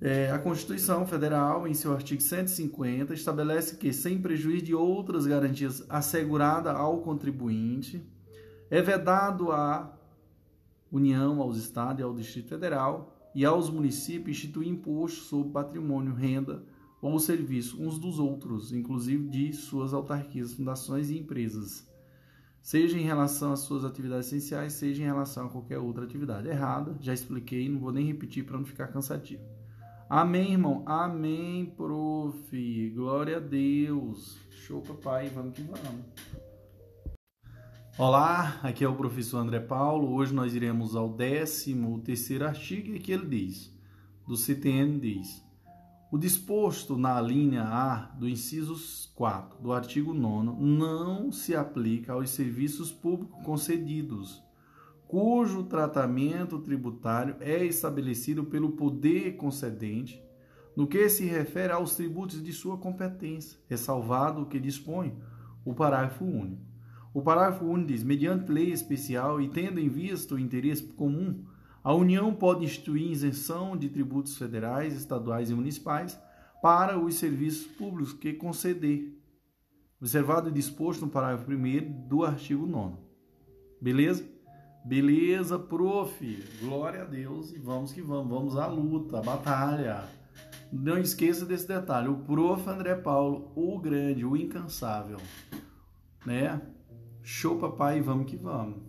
É, 0.00 0.30
a 0.30 0.38
Constituição 0.38 1.06
Federal, 1.06 1.68
em 1.68 1.74
seu 1.74 1.92
artigo 1.92 2.22
150, 2.22 3.12
estabelece 3.12 3.76
que, 3.76 3.92
sem 3.92 4.20
prejuízo 4.20 4.64
de 4.64 4.74
outras 4.74 5.26
garantias 5.26 5.84
asseguradas 5.90 6.74
ao 6.74 7.02
contribuinte, 7.02 8.02
é 8.70 8.80
vedado 8.80 9.52
à 9.52 9.94
União, 10.90 11.40
aos 11.40 11.58
Estados 11.58 12.00
e 12.00 12.02
ao 12.02 12.14
Distrito 12.14 12.48
Federal 12.48 13.14
e 13.34 13.44
aos 13.44 13.68
municípios 13.68 14.38
instituir 14.38 14.68
imposto 14.68 15.20
sobre 15.20 15.52
patrimônio, 15.52 16.14
renda 16.14 16.64
ou 17.02 17.18
serviço 17.18 17.80
uns 17.80 17.98
dos 17.98 18.18
outros, 18.18 18.72
inclusive 18.72 19.28
de 19.28 19.52
suas 19.52 19.92
autarquias, 19.92 20.54
fundações 20.54 21.10
e 21.10 21.18
empresas 21.18 21.89
seja 22.62 22.98
em 22.98 23.02
relação 23.02 23.52
às 23.52 23.60
suas 23.60 23.84
atividades 23.84 24.26
essenciais, 24.26 24.74
seja 24.74 25.02
em 25.02 25.06
relação 25.06 25.46
a 25.46 25.50
qualquer 25.50 25.78
outra 25.78 26.04
atividade. 26.04 26.48
Errada, 26.48 26.96
já 27.00 27.12
expliquei, 27.12 27.68
não 27.68 27.80
vou 27.80 27.92
nem 27.92 28.06
repetir 28.06 28.44
para 28.44 28.58
não 28.58 28.64
ficar 28.64 28.88
cansativo. 28.88 29.42
Amém, 30.08 30.52
irmão? 30.52 30.82
Amém, 30.86 31.66
prof. 31.76 32.90
Glória 32.94 33.36
a 33.36 33.40
Deus. 33.40 34.38
Show, 34.50 34.82
papai. 34.82 35.28
Vamos 35.28 35.54
que 35.54 35.62
vamos. 35.62 36.04
Olá, 37.96 38.58
aqui 38.62 38.82
é 38.82 38.88
o 38.88 38.96
professor 38.96 39.38
André 39.38 39.60
Paulo. 39.60 40.12
Hoje 40.14 40.34
nós 40.34 40.54
iremos 40.54 40.96
ao 40.96 41.12
13 41.12 41.76
terceiro 42.04 42.46
artigo 42.46 42.94
e 42.94 42.98
que 42.98 43.12
ele 43.12 43.26
diz, 43.26 43.72
do 44.26 44.36
CTN 44.36 44.98
diz, 44.98 45.44
o 46.10 46.18
disposto 46.18 46.98
na 46.98 47.20
linha 47.20 47.62
A 47.62 48.10
do 48.18 48.28
inciso 48.28 48.74
4 49.14 49.62
do 49.62 49.72
artigo 49.72 50.12
9 50.12 50.60
não 50.60 51.30
se 51.30 51.54
aplica 51.54 52.14
aos 52.14 52.30
serviços 52.30 52.90
públicos 52.90 53.40
concedidos, 53.44 54.42
cujo 55.06 55.62
tratamento 55.62 56.58
tributário 56.58 57.36
é 57.38 57.64
estabelecido 57.64 58.44
pelo 58.44 58.72
poder 58.72 59.36
concedente 59.36 60.20
no 60.76 60.86
que 60.86 61.08
se 61.08 61.26
refere 61.26 61.72
aos 61.72 61.94
tributos 61.94 62.42
de 62.42 62.52
sua 62.52 62.76
competência, 62.76 63.58
ressalvado 63.68 64.42
o 64.42 64.46
que 64.46 64.58
dispõe 64.58 65.16
o 65.64 65.74
parágrafo 65.74 66.24
único. 66.24 66.62
O 67.14 67.22
parágrafo 67.22 67.64
único 67.64 67.88
diz: 67.88 68.02
mediante 68.02 68.50
lei 68.50 68.72
especial 68.72 69.40
e 69.40 69.48
tendo 69.48 69.78
em 69.78 69.88
vista 69.88 70.34
o 70.34 70.38
interesse 70.38 70.84
comum, 70.84 71.44
a 71.82 71.94
União 71.94 72.34
pode 72.34 72.64
instituir 72.64 73.10
isenção 73.10 73.76
de 73.76 73.88
tributos 73.88 74.36
federais, 74.36 74.94
estaduais 74.94 75.50
e 75.50 75.54
municipais 75.54 76.20
para 76.62 76.98
os 76.98 77.14
serviços 77.14 77.66
públicos 77.66 78.12
que 78.12 78.34
conceder, 78.34 79.18
observado 79.98 80.50
e 80.50 80.52
disposto 80.52 81.02
no 81.02 81.10
parágrafo 81.10 81.50
1 81.50 82.06
do 82.06 82.24
artigo 82.24 82.66
9. 82.66 82.96
Beleza? 83.80 84.24
Beleza, 84.84 85.58
prof. 85.58 86.44
Glória 86.60 87.02
a 87.02 87.04
Deus 87.04 87.52
e 87.52 87.58
vamos 87.58 87.92
que 87.92 88.02
vamos. 88.02 88.28
Vamos 88.28 88.56
à 88.56 88.66
luta, 88.66 89.18
à 89.18 89.22
batalha. 89.22 90.04
Não 90.72 90.98
esqueça 90.98 91.46
desse 91.46 91.66
detalhe. 91.66 92.08
O 92.08 92.18
prof. 92.18 92.68
André 92.68 92.94
Paulo, 92.94 93.50
o 93.54 93.78
grande, 93.78 94.24
o 94.24 94.36
incansável. 94.36 95.18
Né? 96.26 96.60
Show, 97.22 97.58
papai, 97.58 98.00
vamos 98.00 98.30
que 98.30 98.36
vamos. 98.36 98.82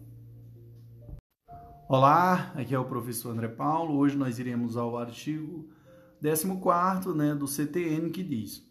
Olá, 1.93 2.53
aqui 2.55 2.73
é 2.73 2.80
o 2.80 2.85
professor 2.85 3.31
André 3.31 3.49
Paulo. 3.49 3.97
Hoje 3.97 4.15
nós 4.15 4.39
iremos 4.39 4.77
ao 4.77 4.97
artigo 4.97 5.68
14 6.22 7.09
né, 7.13 7.35
do 7.35 7.45
CTN 7.45 8.09
que 8.11 8.23
diz: 8.23 8.65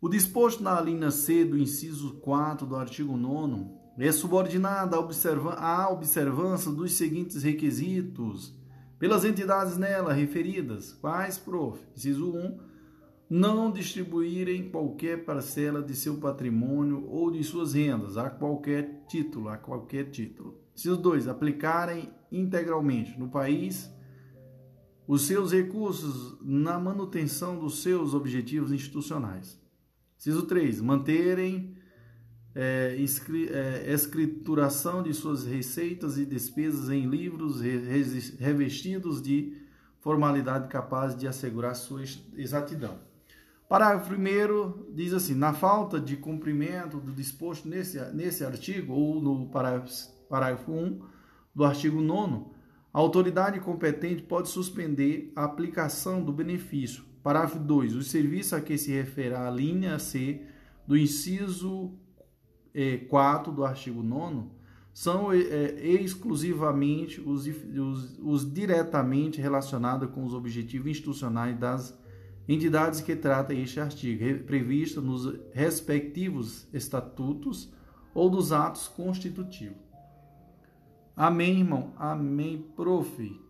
O 0.00 0.08
disposto 0.08 0.60
na 0.60 0.80
linha 0.80 1.12
C 1.12 1.44
do 1.44 1.56
inciso 1.56 2.14
4 2.14 2.66
do 2.66 2.74
artigo 2.74 3.16
9 3.16 3.66
é 4.00 4.10
subordinado 4.10 4.96
à 4.96 5.88
observância 5.88 6.72
dos 6.72 6.94
seguintes 6.94 7.44
requisitos 7.44 8.52
pelas 8.98 9.24
entidades 9.24 9.78
nela 9.78 10.12
referidas, 10.12 10.92
quais, 10.92 11.38
prof. 11.38 11.78
Inciso 11.96 12.36
1 12.36 12.58
não 13.30 13.70
distribuírem 13.70 14.72
qualquer 14.72 15.24
parcela 15.24 15.80
de 15.80 15.94
seu 15.94 16.16
patrimônio 16.16 17.08
ou 17.08 17.30
de 17.30 17.44
suas 17.44 17.74
rendas 17.74 18.16
a 18.16 18.28
qualquer 18.28 19.04
título, 19.06 19.48
a 19.48 19.56
qualquer 19.56 20.10
título. 20.10 20.63
Inciso 20.74 20.96
2. 20.96 21.28
Aplicarem 21.28 22.10
integralmente 22.30 23.18
no 23.18 23.28
país 23.28 23.90
os 25.06 25.26
seus 25.26 25.52
recursos 25.52 26.36
na 26.42 26.78
manutenção 26.78 27.58
dos 27.58 27.82
seus 27.82 28.14
objetivos 28.14 28.72
institucionais. 28.72 29.60
Inciso 30.18 30.42
3. 30.42 30.80
Manterem 30.80 31.76
é, 32.54 32.96
é, 32.96 33.92
escrituração 33.92 35.02
de 35.02 35.12
suas 35.12 35.44
receitas 35.44 36.16
e 36.16 36.24
despesas 36.24 36.88
em 36.88 37.06
livros 37.06 37.60
revestidos 37.60 39.20
de 39.20 39.56
formalidade 40.00 40.68
capaz 40.68 41.16
de 41.16 41.26
assegurar 41.26 41.74
sua 41.74 42.02
exatidão. 42.36 42.98
Parágrafo 43.68 44.14
1 44.14 44.94
diz 44.94 45.12
assim: 45.12 45.34
na 45.34 45.52
falta 45.52 45.98
de 45.98 46.16
cumprimento 46.16 46.98
do 46.98 47.12
disposto 47.12 47.66
nesse, 47.66 47.98
nesse 48.12 48.44
artigo, 48.44 48.92
ou 48.92 49.20
no 49.20 49.48
parágrafo, 49.48 50.13
parágrafo 50.34 50.72
1 50.72 51.00
do 51.54 51.64
artigo 51.64 52.00
9, 52.00 52.46
a 52.92 52.98
autoridade 52.98 53.60
competente 53.60 54.20
pode 54.20 54.48
suspender 54.48 55.32
a 55.36 55.44
aplicação 55.44 56.24
do 56.24 56.32
benefício. 56.32 57.04
Parágrafo 57.22 57.60
2. 57.60 57.94
Os 57.94 58.10
serviços 58.10 58.52
a 58.52 58.60
que 58.60 58.76
se 58.76 58.90
refere 58.90 59.32
a 59.32 59.48
linha 59.48 59.96
C 60.00 60.42
do 60.88 60.96
inciso 60.96 61.92
é, 62.74 62.96
4 62.96 63.52
do 63.52 63.64
artigo 63.64 64.02
9 64.02 64.48
são 64.92 65.32
é, 65.32 65.38
exclusivamente 65.84 67.20
os, 67.20 67.46
os, 67.46 68.18
os 68.18 68.52
diretamente 68.52 69.40
relacionados 69.40 70.10
com 70.10 70.24
os 70.24 70.34
objetivos 70.34 70.88
institucionais 70.88 71.56
das 71.56 71.96
entidades 72.48 73.00
que 73.00 73.14
trata 73.14 73.54
este 73.54 73.78
artigo, 73.78 74.42
previsto 74.44 75.00
nos 75.00 75.32
respectivos 75.52 76.66
estatutos 76.72 77.72
ou 78.12 78.28
dos 78.28 78.50
atos 78.50 78.88
constitutivos. 78.88 79.83
Amém, 81.16 81.60
irmão? 81.60 81.92
Amém, 81.96 82.60
prof. 82.74 83.40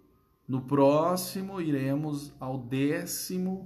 No 0.47 0.61
próximo 0.61 1.63
iremos 1.63 2.31
ao 2.39 2.63
15 2.69 3.63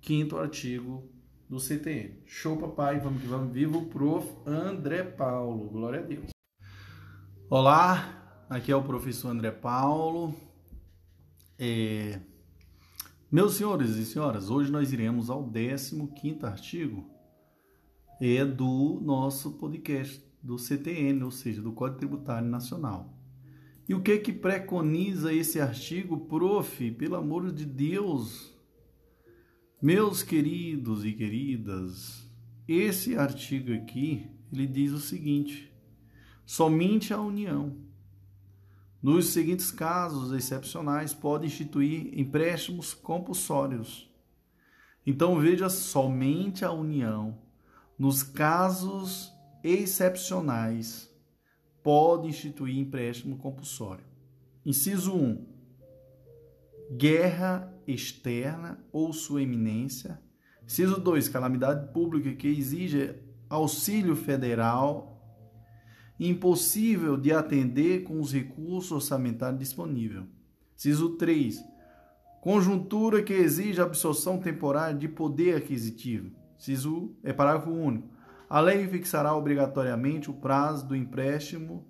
quinto 0.00 0.38
artigo 0.38 1.06
do 1.46 1.60
CTN. 1.60 2.22
Show, 2.24 2.56
papai, 2.56 2.98
vamos 3.00 3.20
que 3.20 3.28
vamos. 3.28 3.52
Viva 3.52 3.76
o 3.76 3.84
prof. 3.84 4.26
André 4.46 5.02
Paulo. 5.02 5.68
Glória 5.68 6.00
a 6.00 6.02
Deus. 6.02 6.30
Olá, 7.50 8.44
aqui 8.48 8.72
é 8.72 8.76
o 8.76 8.82
professor 8.82 9.28
André 9.28 9.50
Paulo. 9.50 10.34
É... 11.58 12.20
Meus 13.30 13.56
senhores 13.56 13.90
e 13.96 14.06
senhoras, 14.06 14.48
hoje 14.48 14.72
nós 14.72 14.90
iremos 14.90 15.28
ao 15.28 15.44
15º 15.44 16.44
artigo 16.44 17.04
é 18.20 18.42
do 18.42 19.00
nosso 19.02 19.52
podcast 19.58 20.24
do 20.42 20.56
CTN, 20.56 21.22
ou 21.24 21.30
seja, 21.30 21.60
do 21.60 21.72
Código 21.72 21.98
Tributário 21.98 22.48
Nacional. 22.48 23.13
E 23.88 23.94
o 23.94 24.02
que 24.02 24.18
que 24.18 24.32
preconiza 24.32 25.32
esse 25.32 25.60
artigo, 25.60 26.26
prof? 26.26 26.90
Pelo 26.92 27.16
amor 27.16 27.52
de 27.52 27.66
Deus, 27.66 28.52
meus 29.80 30.22
queridos 30.22 31.04
e 31.04 31.12
queridas, 31.12 32.26
esse 32.66 33.16
artigo 33.16 33.72
aqui, 33.74 34.30
ele 34.52 34.66
diz 34.66 34.92
o 34.92 35.00
seguinte: 35.00 35.72
somente 36.46 37.12
a 37.12 37.20
União 37.20 37.84
nos 39.04 39.26
seguintes 39.26 39.70
casos 39.70 40.32
excepcionais, 40.32 41.12
pode 41.12 41.44
instituir 41.44 42.18
empréstimos 42.18 42.94
compulsórios. 42.94 44.10
Então 45.06 45.38
veja 45.38 45.68
somente 45.68 46.64
a 46.64 46.72
União, 46.72 47.36
nos 47.98 48.22
casos 48.22 49.30
excepcionais, 49.62 51.13
pode 51.84 52.26
instituir 52.26 52.78
empréstimo 52.78 53.36
compulsório. 53.36 54.04
Inciso 54.64 55.14
1. 55.14 55.46
Guerra 56.96 57.72
externa 57.86 58.82
ou 58.90 59.12
sua 59.12 59.42
eminência. 59.42 60.18
Inciso 60.64 60.98
2. 60.98 61.28
Calamidade 61.28 61.92
pública 61.92 62.32
que 62.32 62.48
exige 62.48 63.14
auxílio 63.50 64.16
federal 64.16 65.10
impossível 66.18 67.18
de 67.18 67.32
atender 67.32 68.04
com 68.04 68.18
os 68.18 68.32
recursos 68.32 68.90
orçamentários 68.90 69.58
disponíveis. 69.58 70.24
Ciso 70.74 71.16
3. 71.16 71.62
Conjuntura 72.40 73.22
que 73.22 73.34
exige 73.34 73.82
absorção 73.82 74.38
temporária 74.38 74.96
de 74.96 75.08
poder 75.08 75.56
aquisitivo. 75.56 76.30
Ciso 76.56 77.14
é 77.22 77.32
parágrafo 77.32 77.70
único. 77.70 78.13
A 78.54 78.60
lei 78.60 78.86
fixará 78.86 79.34
obrigatoriamente 79.34 80.30
o 80.30 80.32
prazo 80.32 80.86
do 80.86 80.94
empréstimo 80.94 81.84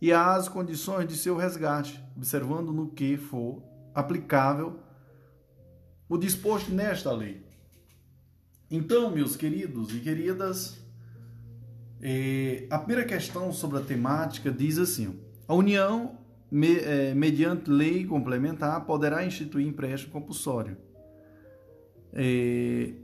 e 0.00 0.10
as 0.10 0.48
condições 0.48 1.06
de 1.06 1.14
seu 1.14 1.36
resgate, 1.36 2.02
observando 2.16 2.72
no 2.72 2.88
que 2.88 3.18
for 3.18 3.62
aplicável 3.94 4.80
o 6.08 6.16
disposto 6.16 6.72
nesta 6.72 7.12
lei. 7.12 7.44
Então, 8.70 9.10
meus 9.10 9.36
queridos 9.36 9.94
e 9.94 10.00
queridas, 10.00 10.82
é, 12.00 12.66
a 12.70 12.78
primeira 12.78 13.04
questão 13.04 13.52
sobre 13.52 13.76
a 13.76 13.82
temática 13.82 14.50
diz 14.50 14.78
assim: 14.78 15.20
a 15.46 15.52
União, 15.52 16.16
me, 16.50 16.78
é, 16.78 17.14
mediante 17.14 17.70
lei 17.70 18.06
complementar, 18.06 18.86
poderá 18.86 19.26
instituir 19.26 19.66
empréstimo 19.66 20.10
compulsório. 20.14 20.74
É, 22.14 22.94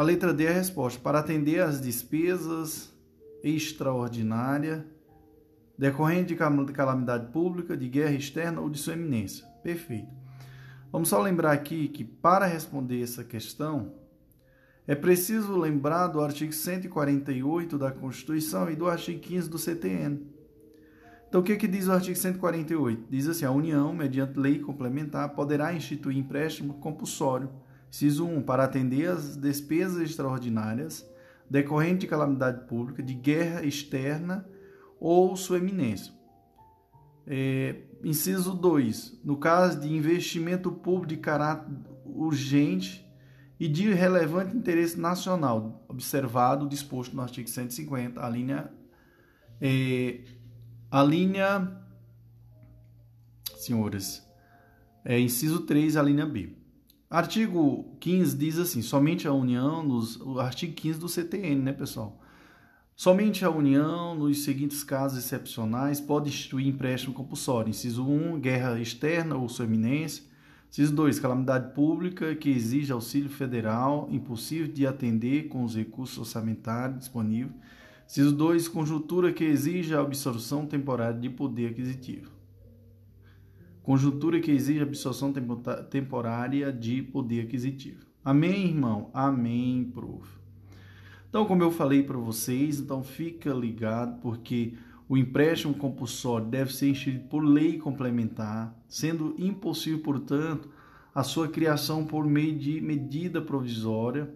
a 0.00 0.02
letra 0.02 0.32
D 0.32 0.44
é 0.44 0.48
a 0.48 0.54
resposta: 0.54 0.98
para 0.98 1.18
atender 1.18 1.60
às 1.60 1.78
despesas 1.78 2.90
extraordinárias 3.44 4.82
decorrente 5.76 6.34
de 6.34 6.72
calamidade 6.72 7.30
pública, 7.30 7.76
de 7.76 7.86
guerra 7.86 8.14
externa 8.14 8.62
ou 8.62 8.70
de 8.70 8.78
sua 8.78 8.94
eminência. 8.94 9.44
Perfeito. 9.62 10.08
Vamos 10.90 11.10
só 11.10 11.20
lembrar 11.20 11.52
aqui 11.52 11.86
que 11.88 12.02
para 12.02 12.46
responder 12.46 13.02
essa 13.02 13.22
questão, 13.22 13.92
é 14.86 14.94
preciso 14.94 15.54
lembrar 15.58 16.06
do 16.06 16.22
artigo 16.22 16.52
148 16.52 17.76
da 17.76 17.90
Constituição 17.90 18.70
e 18.70 18.76
do 18.76 18.88
artigo 18.88 19.20
15 19.20 19.50
do 19.50 19.58
CTN. 19.58 20.26
Então, 21.28 21.42
o 21.42 21.44
que, 21.44 21.56
que 21.56 21.68
diz 21.68 21.88
o 21.88 21.92
artigo 21.92 22.16
148? 22.16 23.04
Diz 23.10 23.28
assim: 23.28 23.44
a 23.44 23.50
União, 23.50 23.92
mediante 23.92 24.38
lei 24.38 24.60
complementar, 24.60 25.34
poderá 25.34 25.74
instituir 25.74 26.16
empréstimo 26.16 26.74
compulsório, 26.80 27.50
inciso 27.90 28.24
1, 28.24 28.42
para 28.42 28.64
atender 28.64 29.10
às 29.10 29.36
despesas 29.36 30.00
extraordinárias 30.00 31.08
decorrentes 31.50 32.00
de 32.00 32.06
calamidade 32.06 32.66
pública, 32.66 33.02
de 33.02 33.12
guerra 33.12 33.64
externa 33.64 34.46
ou 35.00 35.36
sua 35.36 35.58
eminência. 35.58 36.12
É, 37.26 37.82
inciso 38.04 38.54
2, 38.54 39.20
no 39.24 39.36
caso 39.36 39.80
de 39.80 39.92
investimento 39.92 40.70
público 40.70 41.08
de 41.08 41.16
caráter 41.16 41.72
urgente 42.04 43.06
e 43.58 43.68
de 43.68 43.92
relevante 43.92 44.56
interesse 44.56 44.98
nacional, 44.98 45.84
observado 45.88 46.64
o 46.64 46.68
disposto 46.68 47.14
no 47.14 47.22
artigo 47.22 47.48
150, 47.48 48.24
a 48.24 48.28
linha, 48.28 48.70
é, 49.60 50.20
a 50.90 51.02
linha, 51.02 51.76
senhores, 53.56 54.26
é, 55.04 55.18
inciso 55.18 55.60
3, 55.60 55.96
a 55.96 56.02
linha 56.02 56.26
B. 56.26 56.59
Artigo 57.10 57.96
15 57.98 58.36
diz 58.36 58.56
assim, 58.56 58.82
somente 58.82 59.26
a 59.26 59.32
União, 59.32 59.82
nos, 59.82 60.14
o 60.20 60.38
artigo 60.38 60.74
15 60.74 61.00
do 61.00 61.08
CTN, 61.08 61.60
né, 61.60 61.72
pessoal? 61.72 62.20
Somente 62.94 63.44
a 63.44 63.50
União, 63.50 64.14
nos 64.14 64.44
seguintes 64.44 64.84
casos 64.84 65.18
excepcionais, 65.18 66.00
pode 66.00 66.28
instituir 66.28 66.68
empréstimo 66.68 67.12
compulsório. 67.12 67.68
Inciso 67.68 68.06
1, 68.06 68.38
guerra 68.38 68.78
externa 68.78 69.34
ou 69.34 69.48
sua 69.48 69.64
eminência. 69.64 70.22
Inciso 70.70 70.94
2, 70.94 71.18
calamidade 71.18 71.74
pública 71.74 72.36
que 72.36 72.48
exige 72.48 72.92
auxílio 72.92 73.28
federal, 73.28 74.06
impossível 74.12 74.68
de 74.68 74.86
atender 74.86 75.48
com 75.48 75.64
os 75.64 75.74
recursos 75.74 76.16
orçamentários 76.16 77.00
disponíveis. 77.00 77.56
Inciso 78.06 78.30
2, 78.36 78.68
conjuntura 78.68 79.32
que 79.32 79.42
exige 79.42 79.96
a 79.96 80.00
absorção 80.00 80.64
temporária 80.64 81.18
de 81.18 81.28
poder 81.28 81.70
aquisitivo. 81.70 82.39
Conjuntura 83.90 84.38
que 84.38 84.52
exige 84.52 84.80
absorção 84.80 85.34
temporária 85.90 86.72
de 86.72 87.02
poder 87.02 87.40
aquisitivo. 87.40 88.06
Amém, 88.24 88.68
irmão? 88.68 89.10
Amém, 89.12 89.90
prof. 89.92 90.30
Então, 91.28 91.44
como 91.44 91.64
eu 91.64 91.72
falei 91.72 92.04
para 92.04 92.16
vocês, 92.16 92.78
então 92.78 93.02
fica 93.02 93.52
ligado 93.52 94.20
porque 94.20 94.74
o 95.08 95.16
empréstimo 95.16 95.74
compulsório 95.74 96.46
deve 96.46 96.72
ser 96.72 96.90
instituído 96.90 97.28
por 97.28 97.40
lei 97.40 97.78
complementar, 97.78 98.72
sendo 98.86 99.34
impossível, 99.36 99.98
portanto, 99.98 100.68
a 101.12 101.24
sua 101.24 101.48
criação 101.48 102.06
por 102.06 102.24
meio 102.24 102.56
de 102.56 102.80
medida 102.80 103.42
provisória 103.42 104.32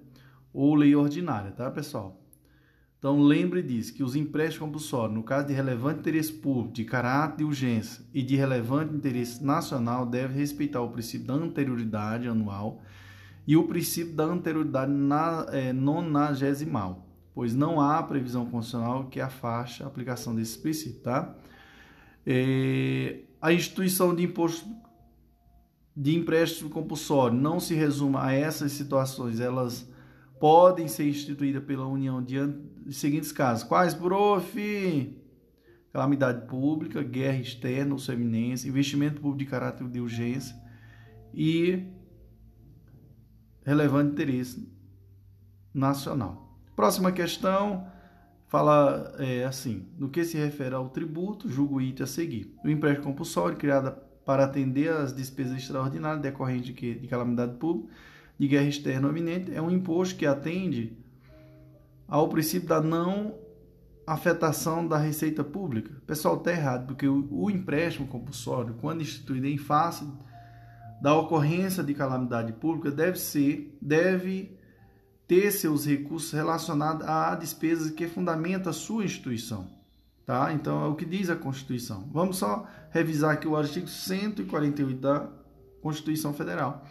ou 0.52 0.74
lei 0.74 0.96
ordinária, 0.96 1.52
tá, 1.52 1.70
pessoal? 1.70 2.20
Então, 3.04 3.20
lembre 3.20 3.62
disso, 3.62 3.92
que 3.92 4.02
os 4.02 4.16
empréstimos 4.16 4.66
compulsórios, 4.66 5.14
no 5.14 5.22
caso 5.22 5.48
de 5.48 5.52
relevante 5.52 6.00
interesse 6.00 6.32
público, 6.32 6.72
de 6.72 6.84
caráter 6.84 7.36
de 7.36 7.44
urgência 7.44 8.02
e 8.14 8.22
de 8.22 8.34
relevante 8.34 8.94
interesse 8.94 9.44
nacional, 9.44 10.06
devem 10.06 10.38
respeitar 10.38 10.80
o 10.80 10.88
princípio 10.88 11.26
da 11.26 11.34
anterioridade 11.34 12.26
anual 12.26 12.80
e 13.46 13.58
o 13.58 13.64
princípio 13.64 14.14
da 14.14 14.24
anterioridade 14.24 14.90
na, 14.90 15.44
é, 15.50 15.70
nonagesimal, 15.70 17.06
pois 17.34 17.54
não 17.54 17.78
há 17.78 18.02
previsão 18.02 18.46
constitucional 18.46 19.04
que 19.10 19.20
afaste 19.20 19.82
a 19.82 19.86
aplicação 19.86 20.34
desse 20.34 20.58
princípio. 20.58 21.02
Tá? 21.02 21.36
É, 22.24 23.18
a 23.38 23.52
instituição 23.52 24.14
de 24.14 24.22
imposto 24.22 24.66
de 25.94 26.16
empréstimo 26.16 26.70
compulsório 26.70 27.36
não 27.36 27.60
se 27.60 27.74
resume 27.74 28.16
a 28.16 28.32
essas 28.32 28.72
situações, 28.72 29.40
elas 29.40 29.86
podem 30.40 30.88
ser 30.88 31.06
instituídas 31.06 31.62
pela 31.64 31.86
União 31.86 32.22
diante 32.22 32.73
de 32.84 32.94
seguintes 32.94 33.32
casos. 33.32 33.64
Quais, 33.64 33.94
prof? 33.94 35.20
Calamidade 35.92 36.46
pública, 36.46 37.02
guerra 37.02 37.38
externa 37.38 37.92
ou 37.92 37.98
sua 37.98 38.14
eminência, 38.14 38.68
investimento 38.68 39.20
público 39.20 39.38
de 39.38 39.46
caráter 39.46 39.88
de 39.88 40.00
urgência 40.00 40.56
e 41.32 41.84
relevante 43.64 44.12
interesse 44.12 44.68
nacional. 45.72 46.58
Próxima 46.76 47.12
questão 47.12 47.86
fala 48.48 49.14
é, 49.18 49.44
assim: 49.44 49.86
no 49.96 50.08
que 50.08 50.24
se 50.24 50.36
refere 50.36 50.74
ao 50.74 50.88
tributo, 50.88 51.48
julgo 51.48 51.76
o 51.76 51.80
item 51.80 52.04
a 52.04 52.06
seguir. 52.06 52.54
O 52.64 52.68
empréstimo 52.68 53.06
compulsório, 53.06 53.56
criado 53.56 53.96
para 54.24 54.44
atender 54.44 54.90
às 54.90 55.12
despesas 55.12 55.58
extraordinárias 55.58 56.22
decorrentes 56.22 56.74
de, 56.74 56.94
de 56.98 57.06
calamidade 57.06 57.56
pública, 57.56 57.92
de 58.38 58.48
guerra 58.48 58.66
externa 58.66 59.06
ou 59.06 59.12
iminente, 59.12 59.54
é 59.54 59.62
um 59.62 59.70
imposto 59.70 60.16
que 60.16 60.26
atende 60.26 60.96
ao 62.14 62.28
princípio 62.28 62.68
da 62.68 62.80
não 62.80 63.34
afetação 64.06 64.86
da 64.86 64.96
receita 64.96 65.42
pública. 65.42 66.00
Pessoal, 66.06 66.36
está 66.36 66.52
errado, 66.52 66.86
porque 66.86 67.08
o, 67.08 67.50
empréstimo 67.50 68.06
compulsório, 68.06 68.76
quando 68.80 69.02
instituído 69.02 69.48
em 69.48 69.58
face 69.58 70.06
da 71.02 71.12
ocorrência 71.12 71.82
de 71.82 71.92
calamidade 71.92 72.52
pública 72.52 72.92
deve 72.92 73.18
ser, 73.18 73.76
deve 73.82 74.56
ter 75.26 75.50
seus 75.50 75.86
recursos 75.86 76.30
relacionados 76.30 77.04
a 77.04 77.34
despesas 77.34 77.90
que 77.90 78.06
fundamenta 78.06 78.70
a 78.70 78.72
sua 78.72 79.04
instituição. 79.04 79.66
Tá? 80.24 80.52
Então, 80.52 80.84
é 80.84 80.86
o 80.86 80.94
que 80.94 81.04
diz 81.04 81.28
a 81.28 81.34
Constituição. 81.34 82.08
Vamos 82.12 82.36
só 82.36 82.64
revisar 82.92 83.32
aqui 83.32 83.48
o 83.48 83.56
artigo 83.56 83.88
148 83.88 85.00
da 85.00 85.28
Constituição 85.82 86.32
Federal. 86.32 86.86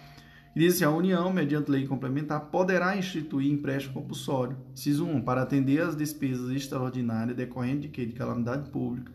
Diz 0.56 0.76
assim, 0.76 0.84
a 0.84 0.92
União, 0.92 1.34
mediante 1.34 1.72
lei 1.72 1.88
complementar, 1.88 2.40
poderá 2.52 2.96
instituir 2.96 3.52
empréstimo 3.52 3.96
compulsório. 3.96 4.56
Inciso 4.72 5.06
1. 5.06 5.22
Para 5.22 5.42
atender 5.42 5.82
às 5.82 5.96
despesas 5.96 6.52
extraordinárias 6.52 7.36
decorrentes 7.36 7.82
de, 7.82 7.88
que? 7.88 8.06
de 8.06 8.14
calamidade 8.14 8.70
pública, 8.70 9.12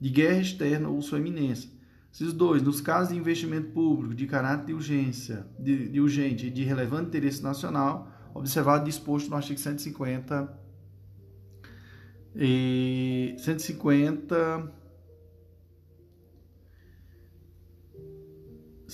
de 0.00 0.10
guerra 0.10 0.40
externa 0.40 0.88
ou 0.88 1.00
sua 1.00 1.18
eminência, 1.18 1.70
esses 2.12 2.32
dois, 2.32 2.62
nos 2.62 2.80
casos 2.80 3.12
de 3.12 3.18
investimento 3.18 3.70
público 3.70 4.14
de 4.14 4.26
caráter 4.26 4.66
de 4.66 4.74
urgência, 4.74 5.46
de, 5.58 5.88
de 5.88 6.00
urgente 6.00 6.46
e 6.46 6.50
de 6.50 6.62
relevante 6.62 7.08
interesse 7.08 7.42
nacional, 7.42 8.08
observado 8.32 8.84
disposto 8.84 9.30
no 9.30 9.36
artigo 9.36 9.58
150 9.58 10.64
e 12.36 13.34
150 13.38 14.72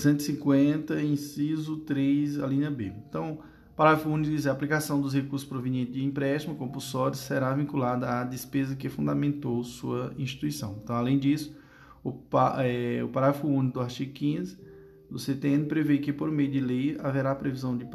150, 0.00 1.00
inciso 1.02 1.78
3, 1.78 2.40
a 2.40 2.46
linha 2.46 2.70
B. 2.70 2.92
Então, 3.08 3.38
parágrafo 3.76 4.08
único 4.08 4.30
diz 4.30 4.46
a 4.46 4.52
aplicação 4.52 5.00
dos 5.00 5.14
recursos 5.14 5.48
provenientes 5.48 5.94
de 5.94 6.04
empréstimo 6.04 6.54
compulsório 6.54 7.16
será 7.16 7.54
vinculada 7.54 8.20
à 8.20 8.24
despesa 8.24 8.76
que 8.76 8.88
fundamentou 8.88 9.62
sua 9.64 10.12
instituição. 10.18 10.78
Então, 10.82 10.96
além 10.96 11.18
disso, 11.18 11.56
o, 12.04 12.14
é, 12.58 13.02
o 13.02 13.08
parágrafo 13.08 13.46
único 13.46 13.74
do 13.74 13.80
artigo 13.80 14.12
15 14.12 14.58
do 15.10 15.18
CTN 15.18 15.64
prevê 15.66 15.98
que, 15.98 16.12
por 16.12 16.30
meio 16.30 16.50
de 16.50 16.60
lei, 16.60 16.96
haverá 17.00 17.34
previsão 17.34 17.76
de 17.76 17.86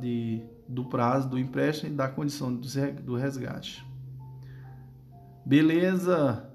de, 0.00 0.42
do 0.68 0.84
prazo 0.86 1.28
do 1.28 1.38
empréstimo 1.38 1.92
e 1.92 1.94
da 1.94 2.08
condição 2.08 2.52
do 2.54 3.14
resgate. 3.14 3.86
Beleza? 5.46 6.53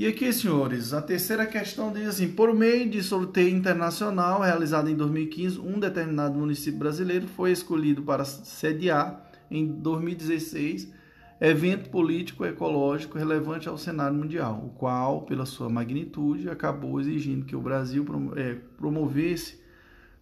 E 0.00 0.06
aqui, 0.06 0.32
senhores, 0.32 0.94
a 0.94 1.02
terceira 1.02 1.44
questão 1.44 1.92
diz 1.92 2.08
assim: 2.08 2.32
por 2.32 2.54
meio 2.54 2.88
de 2.88 3.02
sorteio 3.02 3.54
internacional 3.54 4.40
realizado 4.40 4.88
em 4.88 4.96
2015, 4.96 5.58
um 5.58 5.78
determinado 5.78 6.38
município 6.38 6.78
brasileiro 6.78 7.28
foi 7.28 7.52
escolhido 7.52 8.00
para 8.00 8.24
sediar 8.24 9.30
em 9.50 9.66
2016 9.66 10.90
evento 11.38 11.90
político 11.90 12.46
ecológico 12.46 13.18
relevante 13.18 13.68
ao 13.68 13.76
cenário 13.76 14.16
mundial, 14.16 14.64
o 14.64 14.70
qual, 14.70 15.20
pela 15.26 15.44
sua 15.44 15.68
magnitude, 15.68 16.48
acabou 16.48 16.98
exigindo 16.98 17.44
que 17.44 17.54
o 17.54 17.60
Brasil 17.60 18.02
é, 18.36 18.54
promovesse 18.78 19.60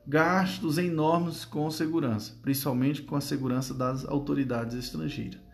gastos 0.04 0.76
enormes 0.76 1.44
com 1.44 1.70
segurança, 1.70 2.36
principalmente 2.42 3.02
com 3.02 3.14
a 3.14 3.20
segurança 3.20 3.72
das 3.72 4.04
autoridades 4.04 4.76
estrangeiras. 4.76 5.47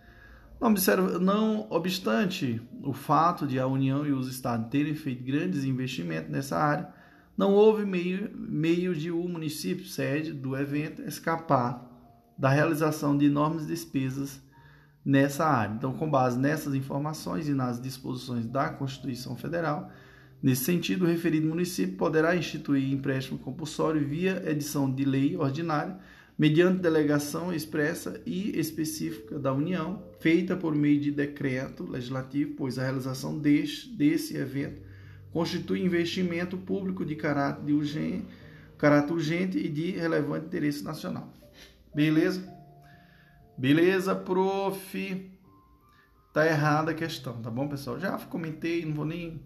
Não, 0.60 0.70
observa, 0.70 1.18
não 1.18 1.66
obstante 1.70 2.60
o 2.82 2.92
fato 2.92 3.46
de 3.46 3.58
a 3.58 3.66
União 3.66 4.06
e 4.06 4.12
os 4.12 4.28
Estados 4.28 4.68
terem 4.70 4.94
feito 4.94 5.24
grandes 5.24 5.64
investimentos 5.64 6.30
nessa 6.30 6.56
área, 6.56 6.88
não 7.36 7.52
houve 7.52 7.84
meio, 7.84 8.30
meio 8.36 8.94
de 8.94 9.10
o 9.10 9.28
município 9.28 9.84
sede 9.84 10.32
do 10.32 10.56
evento 10.56 11.02
escapar 11.02 11.90
da 12.38 12.48
realização 12.48 13.16
de 13.16 13.26
enormes 13.26 13.66
despesas 13.66 14.40
nessa 15.04 15.44
área. 15.44 15.74
Então, 15.74 15.92
com 15.92 16.08
base 16.08 16.38
nessas 16.38 16.74
informações 16.74 17.48
e 17.48 17.54
nas 17.54 17.80
disposições 17.80 18.46
da 18.46 18.70
Constituição 18.70 19.36
Federal, 19.36 19.90
nesse 20.42 20.64
sentido, 20.64 21.04
o 21.04 21.08
referido 21.08 21.46
município 21.46 21.96
poderá 21.96 22.36
instituir 22.36 22.92
empréstimo 22.92 23.38
compulsório 23.38 24.06
via 24.06 24.42
edição 24.48 24.90
de 24.90 25.04
lei 25.04 25.36
ordinária, 25.36 25.98
mediante 26.38 26.80
delegação 26.80 27.52
expressa 27.52 28.20
e 28.26 28.58
específica 28.58 29.38
da 29.38 29.52
União, 29.52 30.02
feita 30.18 30.56
por 30.56 30.74
meio 30.74 31.00
de 31.00 31.10
decreto 31.10 31.84
legislativo, 31.84 32.54
pois 32.56 32.78
a 32.78 32.82
realização 32.82 33.38
deste, 33.38 33.88
desse 33.90 34.36
evento 34.36 34.82
constitui 35.32 35.82
investimento 35.82 36.56
público 36.56 37.04
de 37.04 37.16
caráter, 37.16 37.64
de 37.64 37.72
urgente, 37.72 38.26
caráter 38.78 39.12
urgente 39.12 39.58
e 39.58 39.68
de 39.68 39.90
relevante 39.92 40.46
interesse 40.46 40.82
nacional. 40.84 41.32
Beleza? 41.94 42.52
Beleza, 43.56 44.14
prof? 44.14 45.30
Tá 46.32 46.46
errada 46.46 46.90
a 46.90 46.94
questão, 46.94 47.40
tá 47.40 47.50
bom, 47.50 47.68
pessoal? 47.68 47.98
Já 47.98 48.18
comentei, 48.18 48.84
não 48.84 48.94
vou 48.94 49.04
nem 49.04 49.40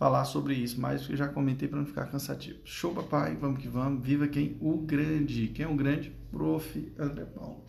falar 0.00 0.24
sobre 0.24 0.54
isso, 0.54 0.80
mas 0.80 1.06
eu 1.10 1.14
já 1.14 1.28
comentei 1.28 1.68
para 1.68 1.78
não 1.78 1.84
ficar 1.84 2.06
cansativo. 2.06 2.58
Show, 2.64 2.94
papai, 2.94 3.36
vamos 3.36 3.60
que 3.60 3.68
vamos. 3.68 4.02
Viva 4.02 4.26
quem? 4.26 4.56
O 4.58 4.78
grande. 4.78 5.48
Quem 5.48 5.66
é 5.66 5.68
o 5.68 5.74
grande? 5.74 6.10
Prof. 6.30 6.90
André 6.98 7.26
Paulo. 7.26 7.66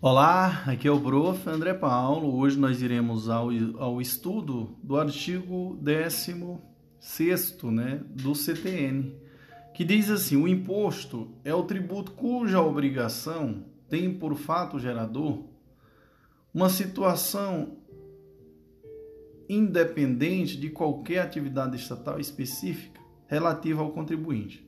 Olá, 0.00 0.64
aqui 0.66 0.88
é 0.88 0.90
o 0.90 1.00
Prof. 1.00 1.48
André 1.48 1.74
Paulo. 1.74 2.36
Hoje 2.36 2.58
nós 2.58 2.82
iremos 2.82 3.28
ao, 3.28 3.50
ao 3.78 4.00
estudo 4.00 4.76
do 4.82 4.98
artigo 4.98 5.78
16 5.80 7.62
né, 7.70 8.02
do 8.10 8.34
CTN 8.34 9.14
que 9.72 9.84
diz 9.84 10.10
assim: 10.10 10.34
o 10.34 10.48
imposto 10.48 11.30
é 11.44 11.54
o 11.54 11.62
tributo 11.62 12.10
cuja 12.12 12.60
obrigação 12.60 13.64
tem 13.88 14.12
por 14.12 14.34
fato 14.34 14.76
gerador 14.76 15.44
uma 16.52 16.68
situação 16.68 17.76
independente 19.50 20.56
de 20.56 20.70
qualquer 20.70 21.18
atividade 21.18 21.74
estatal 21.74 22.20
específica 22.20 23.00
relativa 23.26 23.82
ao 23.82 23.90
contribuinte. 23.90 24.64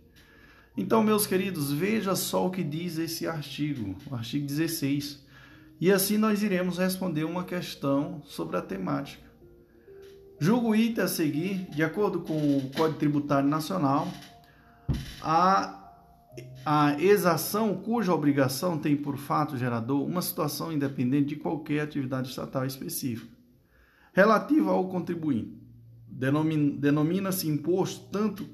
Então, 0.77 1.05
meus 1.05 1.25
queridos, 1.25 1.71
veja 1.71 2.17
só 2.17 2.47
o 2.47 2.51
que 2.51 2.65
diz 2.65 2.99
esse 2.99 3.27
artigo, 3.27 3.95
o 4.11 4.15
artigo 4.15 4.45
16. 4.45 5.25
E 5.81 5.93
assim 5.93 6.19
nós 6.19 6.43
iremos 6.43 6.79
responder 6.79 7.25
uma 7.25 7.45
questão 7.45 8.23
sobre 8.25 8.57
a 8.57 8.63
temática. 8.63 9.31
Julgo 10.41 10.71
o 10.71 10.77
item 10.77 11.05
a 11.05 11.09
seguir, 11.09 11.71
de 11.71 11.85
acordo 11.85 12.21
com 12.21 12.57
o 12.57 12.71
Código 12.75 12.99
Tributário 12.99 13.49
Nacional, 13.49 14.09
a, 15.21 15.93
a 16.67 17.01
exação 17.01 17.77
cuja 17.77 18.13
obrigação 18.13 18.79
tem 18.79 18.97
por 18.97 19.17
fato 19.17 19.57
gerador 19.57 20.03
uma 20.03 20.23
situação 20.23 20.73
independente 20.73 21.29
de 21.29 21.37
qualquer 21.37 21.83
atividade 21.83 22.31
estatal 22.31 22.67
específica. 22.67 23.42
Relativa 24.13 24.71
ao 24.71 24.89
contribuinte, 24.89 25.59
denomina-se 26.07 27.49
imposto 27.49 28.11
tanto 28.11 28.47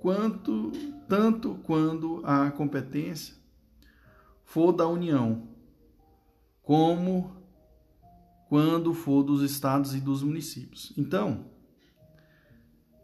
quanto 0.00 0.72
tanto 1.08 1.56
quando 1.56 2.22
a 2.24 2.50
competência 2.50 3.36
for 4.44 4.72
da 4.72 4.88
União, 4.88 5.46
como 6.62 7.36
quando 8.48 8.94
for 8.94 9.22
dos 9.22 9.42
estados 9.42 9.94
e 9.94 10.00
dos 10.00 10.22
municípios. 10.22 10.92
Então, 10.96 11.44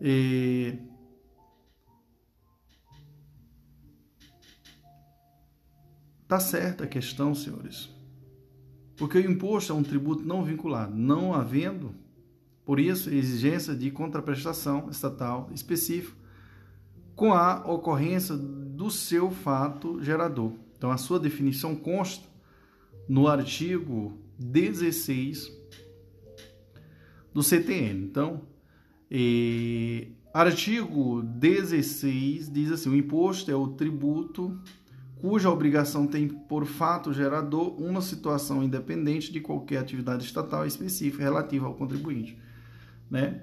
é, 0.00 0.78
tá 6.26 6.40
certa 6.40 6.84
a 6.84 6.86
questão, 6.86 7.34
senhores, 7.34 7.90
porque 8.98 9.16
o 9.16 9.30
imposto 9.30 9.72
é 9.72 9.74
um 9.74 9.82
tributo 9.82 10.24
não 10.24 10.44
vinculado, 10.44 10.94
não 10.94 11.32
havendo, 11.32 11.94
por 12.64 12.78
isso, 12.78 13.08
exigência 13.08 13.74
de 13.74 13.90
contraprestação 13.90 14.90
estatal 14.90 15.48
específica 15.54 16.18
com 17.14 17.32
a 17.32 17.64
ocorrência 17.66 18.36
do 18.36 18.90
seu 18.90 19.30
fato 19.30 20.02
gerador. 20.02 20.52
Então, 20.76 20.90
a 20.90 20.96
sua 20.96 21.18
definição 21.18 21.74
consta 21.74 22.28
no 23.08 23.26
artigo 23.26 24.18
16 24.38 25.50
do 27.32 27.42
CTN. 27.42 28.04
Então, 28.04 28.42
artigo 30.32 31.22
16 31.22 32.52
diz 32.52 32.70
assim: 32.70 32.90
o 32.90 32.96
imposto 32.96 33.50
é 33.50 33.54
o 33.56 33.68
tributo 33.68 34.60
cuja 35.20 35.50
obrigação 35.50 36.06
tem 36.06 36.28
por 36.28 36.64
fato 36.66 37.12
gerador 37.12 37.80
uma 37.80 38.00
situação 38.00 38.62
independente 38.62 39.32
de 39.32 39.40
qualquer 39.40 39.78
atividade 39.78 40.24
estatal 40.24 40.66
específica 40.66 41.22
relativa 41.22 41.66
ao 41.66 41.74
contribuinte. 41.74 42.38
Né? 43.10 43.42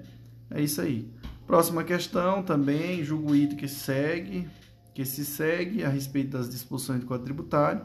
É 0.50 0.62
isso 0.62 0.80
aí. 0.80 1.10
Próxima 1.46 1.84
questão 1.84 2.42
também, 2.42 3.04
julgo 3.04 3.32
o 3.32 3.36
item 3.36 3.56
que 3.56 3.68
segue, 3.68 4.48
que 4.94 5.04
se 5.04 5.24
segue 5.24 5.84
a 5.84 5.88
respeito 5.88 6.30
das 6.30 6.48
disposições 6.48 7.00
do 7.00 7.06
Código 7.06 7.26
Tributário, 7.26 7.82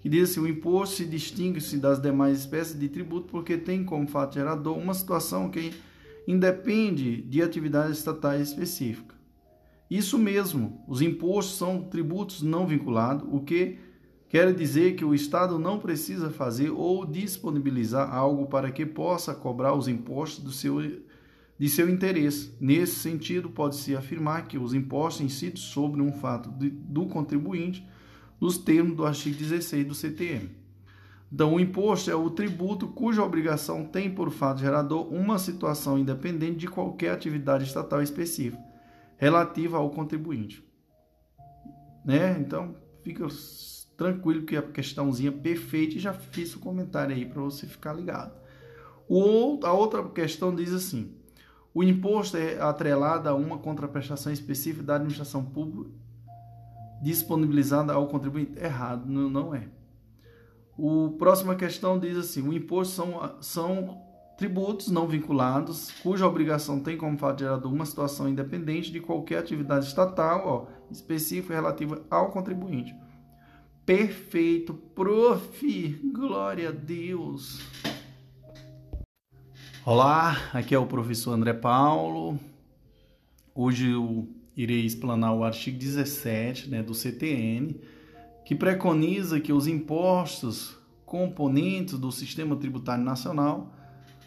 que 0.00 0.08
diz 0.08 0.30
assim, 0.30 0.40
o 0.40 0.48
imposto 0.48 0.96
se 0.96 1.04
distingue-se 1.04 1.78
das 1.78 2.00
demais 2.00 2.40
espécies 2.40 2.78
de 2.78 2.88
tributo 2.88 3.28
porque 3.28 3.56
tem 3.56 3.84
como 3.84 4.06
fato 4.06 4.34
gerador 4.34 4.76
uma 4.76 4.94
situação 4.94 5.50
que 5.50 5.72
independe 6.26 7.22
de 7.22 7.42
atividades 7.42 7.98
estatais 7.98 8.48
específicas. 8.48 9.13
Isso 9.90 10.18
mesmo, 10.18 10.82
os 10.88 11.02
impostos 11.02 11.58
são 11.58 11.82
tributos 11.82 12.42
não 12.42 12.66
vinculados, 12.66 13.26
o 13.30 13.40
que 13.40 13.78
quer 14.28 14.52
dizer 14.54 14.96
que 14.96 15.04
o 15.04 15.14
Estado 15.14 15.58
não 15.58 15.78
precisa 15.78 16.30
fazer 16.30 16.70
ou 16.70 17.04
disponibilizar 17.04 18.12
algo 18.12 18.46
para 18.46 18.70
que 18.70 18.86
possa 18.86 19.34
cobrar 19.34 19.74
os 19.74 19.86
impostos 19.86 20.42
do 20.42 20.50
seu 20.50 20.80
de 21.56 21.68
seu 21.68 21.88
interesse. 21.88 22.52
Nesse 22.60 22.96
sentido, 22.96 23.48
pode-se 23.48 23.94
afirmar 23.94 24.48
que 24.48 24.58
os 24.58 24.74
impostos 24.74 25.24
incidem 25.24 25.56
sobre 25.56 26.02
um 26.02 26.12
fato 26.12 26.50
de, 26.50 26.68
do 26.68 27.06
contribuinte 27.06 27.86
nos 28.40 28.58
termos 28.58 28.96
do 28.96 29.06
artigo 29.06 29.36
16 29.36 29.86
do 29.86 29.94
CTM. 29.94 30.50
Então, 31.32 31.54
o 31.54 31.60
imposto 31.60 32.10
é 32.10 32.14
o 32.16 32.28
tributo 32.28 32.88
cuja 32.88 33.22
obrigação 33.22 33.84
tem 33.84 34.10
por 34.12 34.32
fato 34.32 34.60
gerador 34.60 35.06
uma 35.12 35.38
situação 35.38 35.96
independente 35.96 36.56
de 36.56 36.66
qualquer 36.66 37.12
atividade 37.12 37.64
estatal 37.64 38.02
específica 38.02 38.73
relativa 39.24 39.78
ao 39.78 39.88
contribuinte. 39.88 40.62
Né? 42.04 42.38
Então, 42.38 42.76
fica 43.02 43.26
tranquilo 43.96 44.44
que 44.44 44.54
a 44.54 44.60
questãozinha 44.60 45.32
perfeita 45.32 45.96
e 45.96 45.98
já 45.98 46.12
fiz 46.12 46.54
o 46.54 46.60
comentário 46.60 47.16
aí 47.16 47.24
para 47.24 47.40
você 47.40 47.66
ficar 47.66 47.94
ligado. 47.94 48.34
O, 49.08 49.58
a 49.64 49.72
outra 49.72 50.06
questão 50.10 50.54
diz 50.54 50.74
assim: 50.74 51.16
o 51.72 51.82
imposto 51.82 52.36
é 52.36 52.60
atrelado 52.60 53.26
a 53.26 53.34
uma 53.34 53.56
contraprestação 53.56 54.30
específica 54.30 54.84
da 54.84 54.96
administração 54.96 55.42
pública 55.42 55.90
disponibilizada 57.02 57.94
ao 57.94 58.06
contribuinte. 58.08 58.58
Errado, 58.58 59.06
não 59.06 59.54
é. 59.54 59.68
O 60.76 61.12
próxima 61.18 61.54
questão 61.54 61.98
diz 61.98 62.18
assim: 62.18 62.46
o 62.46 62.52
imposto 62.52 62.94
são, 62.94 63.36
são 63.40 64.03
tributos 64.36 64.88
não 64.88 65.06
vinculados, 65.06 65.90
cuja 66.02 66.26
obrigação 66.26 66.80
tem 66.80 66.96
como 66.96 67.16
fato 67.18 67.40
gerador 67.40 67.72
uma 67.72 67.86
situação 67.86 68.28
independente 68.28 68.90
de 68.90 69.00
qualquer 69.00 69.38
atividade 69.38 69.86
estatal 69.86 70.42
ó, 70.46 70.66
específica 70.90 71.54
relativa 71.54 72.04
ao 72.10 72.30
contribuinte. 72.30 72.94
Perfeito, 73.86 74.74
prof. 74.94 76.00
Glória 76.12 76.70
a 76.70 76.72
Deus. 76.72 77.60
Olá, 79.84 80.36
aqui 80.52 80.74
é 80.74 80.78
o 80.78 80.86
professor 80.86 81.32
André 81.32 81.52
Paulo. 81.52 82.38
Hoje 83.54 83.90
eu 83.90 84.26
irei 84.56 84.84
explanar 84.84 85.34
o 85.34 85.44
artigo 85.44 85.78
17 85.78 86.70
né, 86.70 86.82
do 86.82 86.94
CTN, 86.94 87.78
que 88.44 88.54
preconiza 88.54 89.38
que 89.38 89.52
os 89.52 89.66
impostos 89.66 90.76
componentes 91.04 91.98
do 91.98 92.10
sistema 92.10 92.56
tributário 92.56 93.04
nacional 93.04 93.73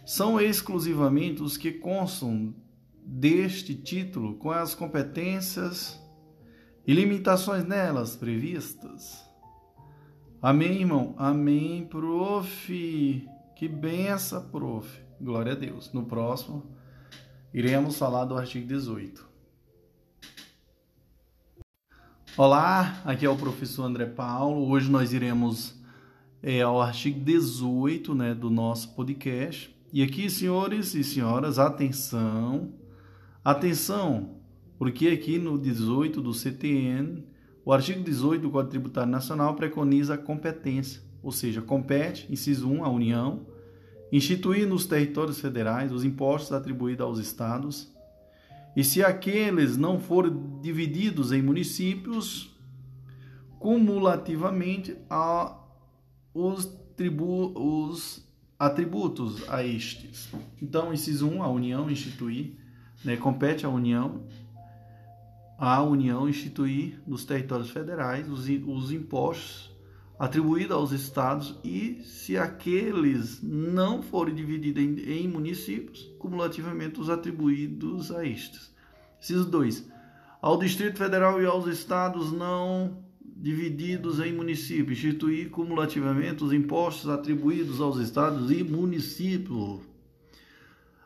são 0.07 0.39
exclusivamente 0.39 1.43
os 1.43 1.57
que 1.57 1.69
constam 1.69 2.55
deste 3.03 3.75
título 3.75 4.35
com 4.35 4.49
as 4.49 4.73
competências 4.73 6.01
e 6.87 6.93
limitações 6.93 7.65
nelas 7.65 8.15
previstas. 8.15 9.21
Amém, 10.41 10.79
irmão? 10.79 11.13
Amém, 11.17 11.85
prof. 11.85 13.27
Que 13.53 13.67
benção, 13.67 14.47
prof. 14.49 14.87
Glória 15.19 15.51
a 15.51 15.55
Deus. 15.55 15.91
No 15.91 16.05
próximo, 16.05 16.63
iremos 17.53 17.97
falar 17.97 18.23
do 18.23 18.37
artigo 18.37 18.65
18. 18.65 19.27
Olá, 22.37 23.01
aqui 23.03 23.25
é 23.25 23.29
o 23.29 23.35
professor 23.35 23.83
André 23.83 24.05
Paulo. 24.05 24.69
Hoje 24.69 24.89
nós 24.89 25.11
iremos 25.11 25.77
é, 26.41 26.61
ao 26.61 26.81
artigo 26.81 27.19
18 27.19 28.15
né, 28.15 28.33
do 28.33 28.49
nosso 28.49 28.95
podcast. 28.95 29.75
E 29.91 30.03
aqui, 30.03 30.29
senhores 30.29 30.93
e 30.95 31.03
senhoras, 31.03 31.57
atenção, 31.57 32.73
atenção, 33.43 34.35
porque 34.77 35.07
aqui 35.07 35.39
no 35.39 35.57
18 35.57 36.21
do 36.21 36.33
CTN, 36.33 37.25
o 37.63 37.71
artigo 37.71 38.03
18 38.03 38.41
do 38.41 38.49
Código 38.49 38.71
Tributário 38.71 39.09
Nacional 39.09 39.55
preconiza 39.55 40.15
a 40.15 40.17
competência, 40.17 41.01
ou 41.23 41.31
seja, 41.31 41.61
compete, 41.61 42.27
inciso 42.29 42.69
1, 42.69 42.83
a 42.83 42.89
União, 42.89 43.45
instituir 44.11 44.67
nos 44.67 44.85
territórios 44.85 45.39
federais 45.39 45.91
os 45.93 46.03
impostos 46.03 46.51
atribuídos 46.51 47.05
aos 47.05 47.19
estados, 47.19 47.89
e 48.75 48.83
se 48.83 49.01
aqueles 49.01 49.77
não 49.77 50.01
forem 50.01 50.59
divididos 50.61 51.31
em 51.31 51.41
municípios, 51.41 52.53
cumulativamente 53.57 54.97
a 55.09 55.57
os, 56.33 56.65
tribu, 56.95 57.53
os 57.57 58.26
atributos 58.59 59.47
a 59.49 59.63
estes. 59.63 60.29
Então, 60.61 60.93
inciso 60.93 61.29
1, 61.29 61.43
a 61.43 61.49
União 61.49 61.89
instituir, 61.89 62.53
né, 63.03 63.15
compete 63.15 63.65
à 63.65 63.69
União 63.69 64.23
a 65.57 65.81
União 65.81 66.29
instituir 66.29 67.01
nos 67.07 67.25
territórios 67.25 67.71
federais 67.71 68.29
os, 68.29 68.47
os 68.67 68.91
impostos 68.91 69.75
atribuída 70.19 70.75
aos 70.75 70.91
estados 70.91 71.59
e, 71.63 72.01
se 72.03 72.37
aqueles 72.37 73.41
não 73.41 74.01
forem 74.01 74.35
divididos 74.35 74.83
em, 74.83 74.99
em 74.99 75.27
municípios, 75.27 76.11
cumulativamente 76.19 76.99
os 76.99 77.09
atribuídos 77.09 78.11
a 78.11 78.25
estes. 78.25 78.71
Inciso 79.19 79.45
2. 79.45 79.89
Ao 80.41 80.57
Distrito 80.57 80.97
Federal 80.97 81.41
e 81.41 81.45
aos 81.45 81.67
estados 81.67 82.31
não 82.31 83.03
divididos 83.39 84.19
em 84.19 84.33
municípios, 84.33 84.97
instituir 84.97 85.49
cumulativamente 85.49 86.43
os 86.43 86.51
impostos 86.51 87.09
atribuídos 87.09 87.79
aos 87.79 87.97
estados 87.99 88.51
e 88.51 88.63
municípios. 88.63 89.81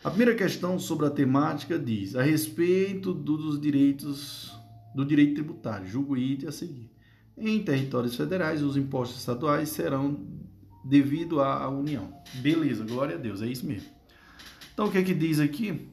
A 0.03 0.10
primeira 0.10 0.34
questão 0.34 0.80
sobre 0.80 1.06
a 1.06 1.12
temática 1.12 1.78
diz 1.78 2.16
a 2.16 2.24
respeito 2.24 3.14
dos 3.14 3.60
direitos 3.60 4.52
do 4.95 5.06
direito 5.06 5.36
tributário, 5.36 5.88
julgo 5.88 6.18
item 6.18 6.49
a 6.49 6.52
seguir. 6.52 6.91
Em 7.38 7.64
territórios 7.64 8.16
federais, 8.16 8.62
os 8.62 8.76
impostos 8.76 9.20
estaduais 9.20 9.70
serão 9.70 10.28
devido 10.84 11.40
à 11.41 11.70
União. 11.70 12.14
Beleza, 12.36 12.84
glória 12.84 13.16
a 13.16 13.18
Deus, 13.18 13.41
é 13.41 13.48
isso 13.48 13.66
mesmo. 13.66 13.90
Então, 14.74 14.88
o 14.88 14.91
que 14.91 14.98
é 14.98 15.03
que 15.03 15.14
diz 15.14 15.40
aqui? 15.40 15.88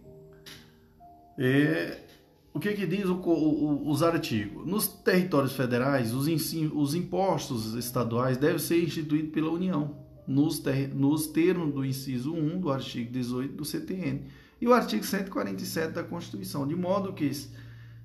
É, 1.38 2.07
o 2.58 2.60
que 2.60 2.72
que 2.72 2.86
diz 2.88 3.04
o, 3.06 3.14
o, 3.14 3.88
os 3.88 4.02
artigos? 4.02 4.66
Nos 4.66 4.88
territórios 4.88 5.52
federais, 5.52 6.12
os, 6.12 6.26
os 6.74 6.92
impostos 6.92 7.74
estaduais 7.74 8.36
devem 8.36 8.58
ser 8.58 8.82
instituídos 8.82 9.30
pela 9.30 9.48
União. 9.48 9.96
nos, 10.26 10.58
ter, 10.58 10.92
nos 10.92 11.28
termos 11.28 11.72
do 11.72 11.84
inciso 11.84 12.34
1 12.34 12.58
do 12.58 12.72
artigo 12.72 13.12
18 13.12 13.54
do 13.54 13.64
CTN 13.64 14.22
e 14.60 14.66
o 14.66 14.72
artigo 14.72 15.04
147 15.04 15.92
da 15.92 16.02
Constituição, 16.02 16.66
de 16.66 16.74
modo 16.74 17.12
que 17.12 17.30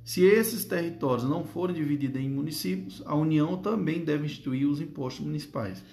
se 0.04 0.24
esses 0.24 0.64
territórios 0.66 1.28
não 1.28 1.44
forem 1.44 1.76
divididos 1.76 2.22
em 2.22 2.30
municípios, 2.30 3.02
a 3.08 3.16
União 3.16 3.58
também 3.58 4.06
deve 4.06 4.28
instituir 4.28 4.70
os 4.70 4.80
impostos 4.80 5.26
municipais. 5.26 5.84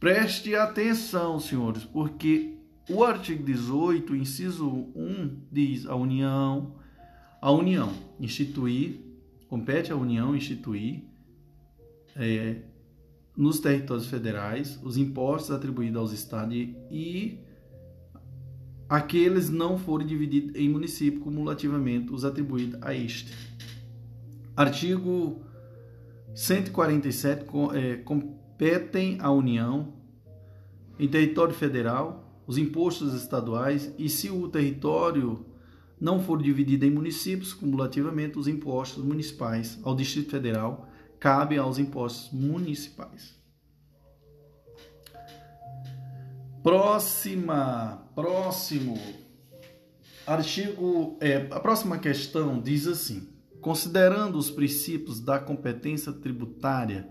Preste 0.00 0.54
atenção, 0.54 1.38
senhores, 1.38 1.84
porque 1.84 2.54
o 2.88 3.04
artigo 3.04 3.44
18, 3.44 4.16
inciso 4.16 4.66
1, 4.96 5.42
diz 5.52 5.84
a 5.84 5.94
União, 5.94 6.82
a 7.44 7.50
União 7.50 7.92
instituir, 8.18 9.00
compete 9.48 9.92
à 9.92 9.96
União 9.96 10.34
instituir 10.34 11.04
é, 12.16 12.62
nos 13.36 13.60
territórios 13.60 14.06
federais 14.06 14.80
os 14.82 14.96
impostos 14.96 15.50
atribuídos 15.50 15.98
aos 15.98 16.12
estados 16.12 16.56
e 16.90 17.38
aqueles 18.88 19.50
não 19.50 19.76
forem 19.76 20.06
divididos 20.06 20.56
em 20.56 20.70
município 20.70 21.20
cumulativamente 21.20 22.14
os 22.14 22.24
atribuídos 22.24 22.82
a 22.82 22.94
este. 22.94 23.34
Artigo 24.56 25.42
147 26.34 27.44
é, 27.74 27.96
competem 27.96 29.18
à 29.20 29.30
União 29.30 29.92
em 30.98 31.06
território 31.06 31.52
federal 31.52 32.42
os 32.46 32.56
impostos 32.56 33.12
estaduais 33.12 33.92
e 33.98 34.08
se 34.08 34.30
o 34.30 34.48
território 34.48 35.44
não 36.04 36.20
for 36.20 36.42
dividido 36.42 36.84
em 36.84 36.90
municípios 36.90 37.54
cumulativamente 37.54 38.38
os 38.38 38.46
impostos 38.46 39.02
municipais 39.02 39.80
ao 39.82 39.96
Distrito 39.96 40.32
Federal 40.32 40.86
cabem 41.18 41.56
aos 41.56 41.78
impostos 41.78 42.30
municipais. 42.30 43.34
Próxima, 46.62 48.06
próximo 48.14 48.98
artigo, 50.26 51.16
é, 51.22 51.48
a 51.50 51.58
próxima 51.58 51.96
questão 51.96 52.60
diz 52.60 52.86
assim: 52.86 53.26
considerando 53.62 54.36
os 54.36 54.50
princípios 54.50 55.20
da 55.20 55.38
competência 55.38 56.12
tributária 56.12 57.08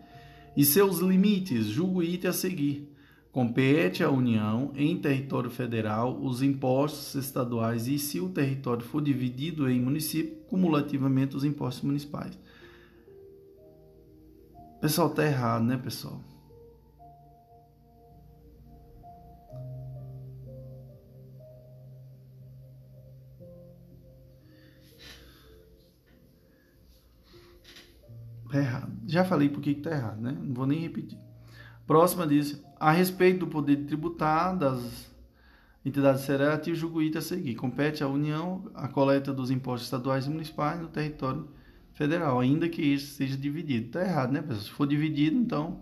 e 0.56 0.64
seus 0.64 1.00
limites, 1.00 1.66
julgo 1.66 2.04
item 2.04 2.30
a 2.30 2.34
seguir. 2.34 2.93
Compete 3.34 4.04
à 4.04 4.12
União, 4.12 4.72
em 4.76 4.96
território 4.96 5.50
federal, 5.50 6.22
os 6.22 6.44
impostos 6.44 7.16
estaduais 7.16 7.88
e, 7.88 7.98
se 7.98 8.20
o 8.20 8.30
território 8.30 8.86
for 8.86 9.02
dividido 9.02 9.68
em 9.68 9.82
município, 9.82 10.36
cumulativamente 10.48 11.36
os 11.36 11.44
impostos 11.44 11.84
municipais. 11.84 12.38
Pessoal, 14.80 15.10
tá 15.10 15.26
errado, 15.26 15.64
né, 15.64 15.78
pessoal? 15.78 16.22
Tá 28.52 28.60
errado. 28.60 28.92
Já 29.08 29.26
falei 29.26 29.50
por 29.50 29.60
que 29.60 29.74
tá 29.74 29.90
errado, 29.90 30.22
né? 30.22 30.38
Não 30.40 30.54
vou 30.54 30.68
nem 30.68 30.82
repetir. 30.82 31.18
Próxima 31.88 32.26
diz: 32.28 32.64
a 32.84 32.92
respeito 32.92 33.40
do 33.40 33.48
poder 33.48 33.78
de 33.78 33.86
tributar 33.86 34.58
das 34.58 35.10
entidades 35.86 36.26
federativas, 36.26 36.78
julgo 36.78 37.00
a 37.18 37.22
seguir. 37.22 37.56
Compete 37.56 38.04
à 38.04 38.08
União 38.10 38.70
a 38.76 38.90
coleta 38.90 39.32
dos 39.32 39.50
impostos 39.50 39.88
estaduais 39.88 40.26
e 40.26 40.30
municipais 40.30 40.82
no 40.82 40.90
território 40.90 41.48
federal, 41.94 42.42
ainda 42.42 42.68
que 42.68 42.94
este 42.94 43.12
seja 43.12 43.38
dividido. 43.38 43.92
Tá 43.92 44.02
errado, 44.02 44.34
né, 44.34 44.42
pessoal? 44.42 44.62
Se 44.64 44.70
for 44.72 44.86
dividido, 44.86 45.38
então, 45.38 45.80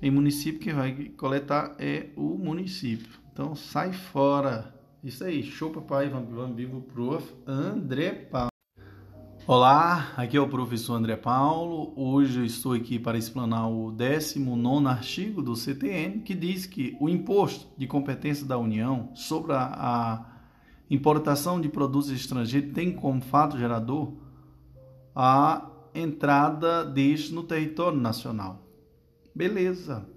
em 0.00 0.12
município, 0.12 0.60
quem 0.60 0.74
vai 0.74 0.92
coletar 1.16 1.74
é 1.76 2.10
o 2.14 2.38
município. 2.38 3.18
Então, 3.32 3.56
sai 3.56 3.92
fora. 3.92 4.72
Isso 5.02 5.24
aí, 5.24 5.42
show 5.42 5.70
papai, 5.70 6.08
vamos, 6.08 6.32
vamos 6.32 6.56
vivo, 6.56 6.82
prof. 6.82 7.34
André 7.48 8.12
Paulo. 8.12 8.53
Olá, 9.46 10.14
aqui 10.16 10.38
é 10.38 10.40
o 10.40 10.48
professor 10.48 10.94
André 10.94 11.16
Paulo. 11.16 11.92
Hoje 11.96 12.38
eu 12.38 12.46
estou 12.46 12.72
aqui 12.72 12.98
para 12.98 13.18
explanar 13.18 13.70
o 13.70 13.92
19 13.92 14.86
artigo 14.86 15.42
do 15.42 15.54
CTN, 15.54 16.20
que 16.20 16.34
diz 16.34 16.64
que 16.64 16.96
o 16.98 17.10
imposto 17.10 17.68
de 17.76 17.86
competência 17.86 18.46
da 18.46 18.56
União 18.56 19.10
sobre 19.14 19.52
a, 19.52 20.24
importação 20.88 21.60
de 21.60 21.68
produtos 21.68 22.10
estrangeiros 22.10 22.72
tem 22.72 22.90
como 22.90 23.20
fato 23.20 23.58
gerador 23.58 24.14
a 25.14 25.70
entrada 25.94 26.82
deste 26.82 27.34
no 27.34 27.42
território 27.42 28.00
nacional. 28.00 28.66
Beleza. 29.34 30.08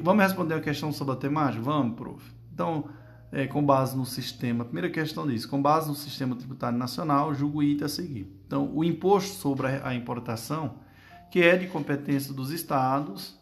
Vamos 0.00 0.22
responder 0.22 0.54
a 0.54 0.60
questão 0.60 0.92
sobre 0.92 1.14
a 1.14 1.16
temática? 1.16 1.60
Vamos, 1.60 1.96
prof. 1.96 2.24
Então, 2.52 2.88
é, 3.30 3.46
com 3.46 3.64
base 3.64 3.96
no 3.96 4.06
sistema. 4.06 4.64
Primeira 4.64 4.90
questão 4.90 5.26
diz: 5.26 5.44
com 5.44 5.60
base 5.60 5.88
no 5.88 5.94
sistema 5.94 6.34
tributário 6.34 6.78
nacional, 6.78 7.34
julgo 7.34 7.58
o 7.58 7.62
item 7.62 7.84
a 7.84 7.88
seguir. 7.88 8.32
Então, 8.46 8.70
o 8.74 8.82
imposto 8.82 9.34
sobre 9.36 9.66
a 9.66 9.94
importação, 9.94 10.76
que 11.30 11.42
é 11.42 11.56
de 11.56 11.66
competência 11.66 12.32
dos 12.32 12.50
estados, 12.50 13.38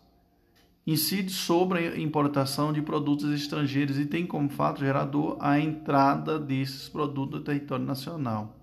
incide 0.87 1.33
sobre 1.33 1.89
a 1.89 1.99
importação 1.99 2.73
de 2.73 2.81
produtos 2.81 3.33
estrangeiros 3.33 3.99
e 3.99 4.07
tem 4.07 4.27
como 4.27 4.49
fato 4.49 4.81
gerador 4.81 5.37
a 5.41 5.59
entrada 5.59 6.39
desses 6.39 6.89
produtos 6.89 7.41
no 7.41 7.45
território 7.45 7.85
nacional. 7.85 8.57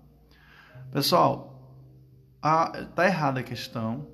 Pessoal, 0.90 1.54
está 2.88 3.06
errada 3.06 3.40
a 3.40 3.42
questão. 3.42 4.06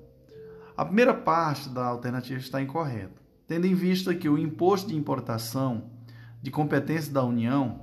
A 0.75 0.85
primeira 0.85 1.13
parte 1.13 1.69
da 1.69 1.85
alternativa 1.85 2.39
está 2.39 2.61
incorreta, 2.61 3.21
tendo 3.47 3.67
em 3.67 3.73
vista 3.73 4.15
que 4.15 4.27
o 4.27 4.37
imposto 4.37 4.89
de 4.89 4.95
importação 4.95 5.91
de 6.41 6.49
competência 6.49 7.13
da 7.13 7.23
União, 7.23 7.79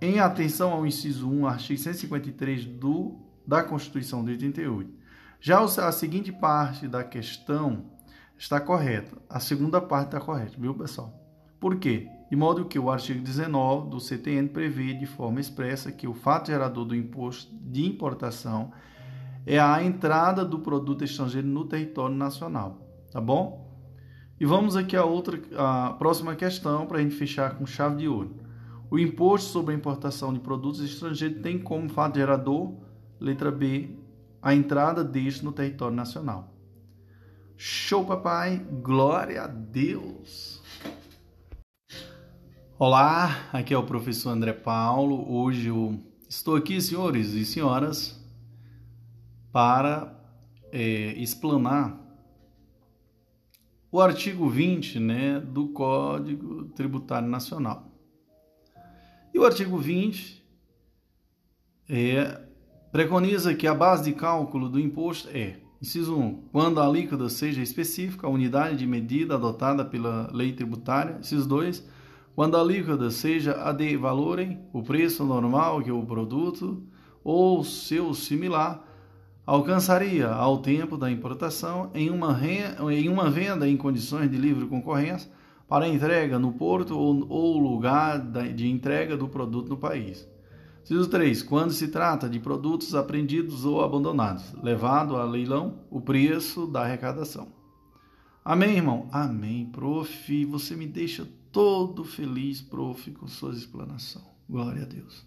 em 0.00 0.18
atenção 0.18 0.72
ao 0.72 0.86
inciso 0.86 1.30
1, 1.30 1.46
artigo 1.46 1.78
153 1.78 2.64
do, 2.64 3.18
da 3.46 3.62
Constituição 3.62 4.24
de 4.24 4.30
88. 4.32 4.90
Já 5.40 5.60
a 5.62 5.92
seguinte 5.92 6.32
parte 6.32 6.88
da 6.88 7.04
questão 7.04 7.84
está 8.36 8.60
correta. 8.60 9.16
A 9.28 9.38
segunda 9.38 9.80
parte 9.80 10.06
está 10.06 10.20
correta, 10.20 10.56
viu, 10.58 10.74
pessoal? 10.74 11.12
Por 11.58 11.76
quê? 11.76 12.08
De 12.30 12.36
modo 12.36 12.64
que 12.64 12.78
o 12.78 12.90
artigo 12.90 13.20
19 13.22 13.90
do 13.90 14.00
CTN 14.00 14.48
prevê 14.48 14.94
de 14.94 15.04
forma 15.04 15.40
expressa 15.40 15.92
que 15.92 16.06
o 16.06 16.14
fato 16.14 16.46
gerador 16.46 16.84
do 16.86 16.94
imposto 16.94 17.54
de 17.54 17.84
importação 17.84 18.72
é 19.44 19.58
a 19.58 19.82
entrada 19.82 20.44
do 20.44 20.60
produto 20.60 21.04
estrangeiro 21.04 21.48
no 21.48 21.64
território 21.64 22.14
nacional, 22.14 22.78
tá 23.10 23.20
bom? 23.20 23.69
E 24.40 24.46
vamos 24.46 24.74
aqui 24.74 24.96
a 24.96 25.04
outra, 25.04 25.38
a 25.54 25.92
próxima 25.92 26.34
questão 26.34 26.86
para 26.86 26.96
a 26.96 27.02
gente 27.02 27.14
fechar 27.14 27.58
com 27.58 27.66
chave 27.66 27.96
de 27.96 28.08
ouro. 28.08 28.34
O 28.90 28.98
imposto 28.98 29.50
sobre 29.50 29.74
a 29.74 29.76
importação 29.76 30.32
de 30.32 30.40
produtos 30.40 30.80
estrangeiros 30.80 31.42
tem 31.42 31.58
como 31.58 31.90
fato 31.90 32.18
gerador, 32.18 32.72
letra 33.20 33.50
B, 33.50 33.98
a 34.40 34.54
entrada 34.54 35.04
deste 35.04 35.44
no 35.44 35.52
território 35.52 35.94
nacional. 35.94 36.54
Show, 37.54 38.06
papai! 38.06 38.64
Glória 38.82 39.42
a 39.42 39.46
Deus! 39.46 40.62
Olá, 42.78 43.46
aqui 43.52 43.74
é 43.74 43.76
o 43.76 43.84
professor 43.84 44.30
André 44.30 44.54
Paulo. 44.54 45.30
Hoje 45.30 45.68
eu 45.68 46.02
estou 46.26 46.56
aqui, 46.56 46.80
senhores 46.80 47.34
e 47.34 47.44
senhoras, 47.44 48.18
para 49.52 50.18
é, 50.72 51.12
explanar 51.20 52.09
o 53.92 54.00
artigo 54.00 54.48
20 54.48 55.00
né, 55.00 55.40
do 55.40 55.68
Código 55.68 56.64
Tributário 56.76 57.28
Nacional. 57.28 57.90
E 59.34 59.38
o 59.38 59.44
artigo 59.44 59.78
20 59.78 60.44
é, 61.88 62.40
preconiza 62.92 63.54
que 63.54 63.66
a 63.66 63.74
base 63.74 64.04
de 64.04 64.12
cálculo 64.12 64.68
do 64.68 64.78
imposto 64.78 65.28
é, 65.30 65.56
inciso 65.82 66.16
1, 66.16 66.42
quando 66.52 66.80
a 66.80 66.86
alíquota 66.86 67.28
seja 67.28 67.62
específica, 67.62 68.26
a 68.26 68.30
unidade 68.30 68.76
de 68.76 68.86
medida 68.86 69.34
adotada 69.34 69.84
pela 69.84 70.30
lei 70.32 70.52
tributária, 70.52 71.18
inciso 71.18 71.48
2, 71.48 71.86
quando 72.34 72.56
a 72.56 72.60
alíquota 72.60 73.10
seja 73.10 73.68
a 73.68 73.72
de 73.72 73.96
valorem, 73.96 74.60
o 74.72 74.82
preço 74.82 75.24
normal 75.24 75.82
que 75.82 75.90
o 75.90 76.04
produto 76.04 76.82
ou 77.24 77.64
seu 77.64 78.14
similar, 78.14 78.86
alcançaria, 79.46 80.28
ao 80.28 80.58
tempo 80.58 80.96
da 80.96 81.10
importação, 81.10 81.90
em 81.94 82.10
uma, 82.10 82.38
em 82.92 83.08
uma 83.08 83.30
venda 83.30 83.68
em 83.68 83.76
condições 83.76 84.30
de 84.30 84.36
livre 84.36 84.66
concorrência 84.66 85.30
para 85.68 85.86
entrega 85.86 86.38
no 86.38 86.52
porto 86.52 86.98
ou, 86.98 87.26
ou 87.28 87.58
lugar 87.58 88.18
de 88.18 88.68
entrega 88.68 89.16
do 89.16 89.28
produto 89.28 89.68
no 89.68 89.76
país. 89.76 90.28
Inciso 90.82 91.08
3. 91.08 91.42
Quando 91.42 91.72
se 91.72 91.88
trata 91.88 92.28
de 92.28 92.40
produtos 92.40 92.94
apreendidos 92.94 93.64
ou 93.64 93.82
abandonados, 93.82 94.52
levado 94.62 95.16
a 95.16 95.24
leilão 95.24 95.80
o 95.90 96.00
preço 96.00 96.66
da 96.66 96.82
arrecadação. 96.82 97.48
Amém, 98.44 98.76
irmão? 98.76 99.08
Amém, 99.12 99.66
prof. 99.66 100.44
Você 100.46 100.74
me 100.74 100.86
deixa 100.86 101.28
todo 101.52 102.02
feliz, 102.02 102.60
prof, 102.60 103.10
com 103.12 103.28
suas 103.28 103.58
explanações. 103.58 104.24
Glória 104.48 104.82
a 104.82 104.86
Deus. 104.86 105.24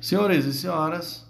Senhores 0.00 0.44
e 0.44 0.52
senhoras, 0.52 1.27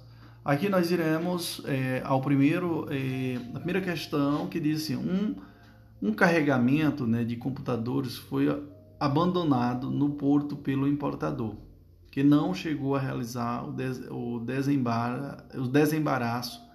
Aqui 0.48 0.66
nós 0.70 0.90
iremos 0.90 1.60
é, 1.66 2.00
ao 2.06 2.22
primeiro, 2.22 2.86
é, 2.90 3.36
a 3.54 3.58
primeira 3.58 3.82
questão 3.82 4.46
que 4.46 4.58
diz 4.58 4.82
assim, 4.82 4.96
um, 4.96 5.36
um 6.00 6.10
carregamento 6.10 7.06
né, 7.06 7.22
de 7.22 7.36
computadores 7.36 8.16
foi 8.16 8.48
abandonado 8.98 9.90
no 9.90 10.08
porto 10.08 10.56
pelo 10.56 10.88
importador, 10.88 11.54
que 12.10 12.22
não 12.22 12.54
chegou 12.54 12.96
a 12.96 12.98
realizar 12.98 13.68
o, 13.68 13.72
des 13.72 14.00
o, 14.10 14.38
desembara 14.38 15.46
o 15.54 15.68
desembaraço 15.68 16.66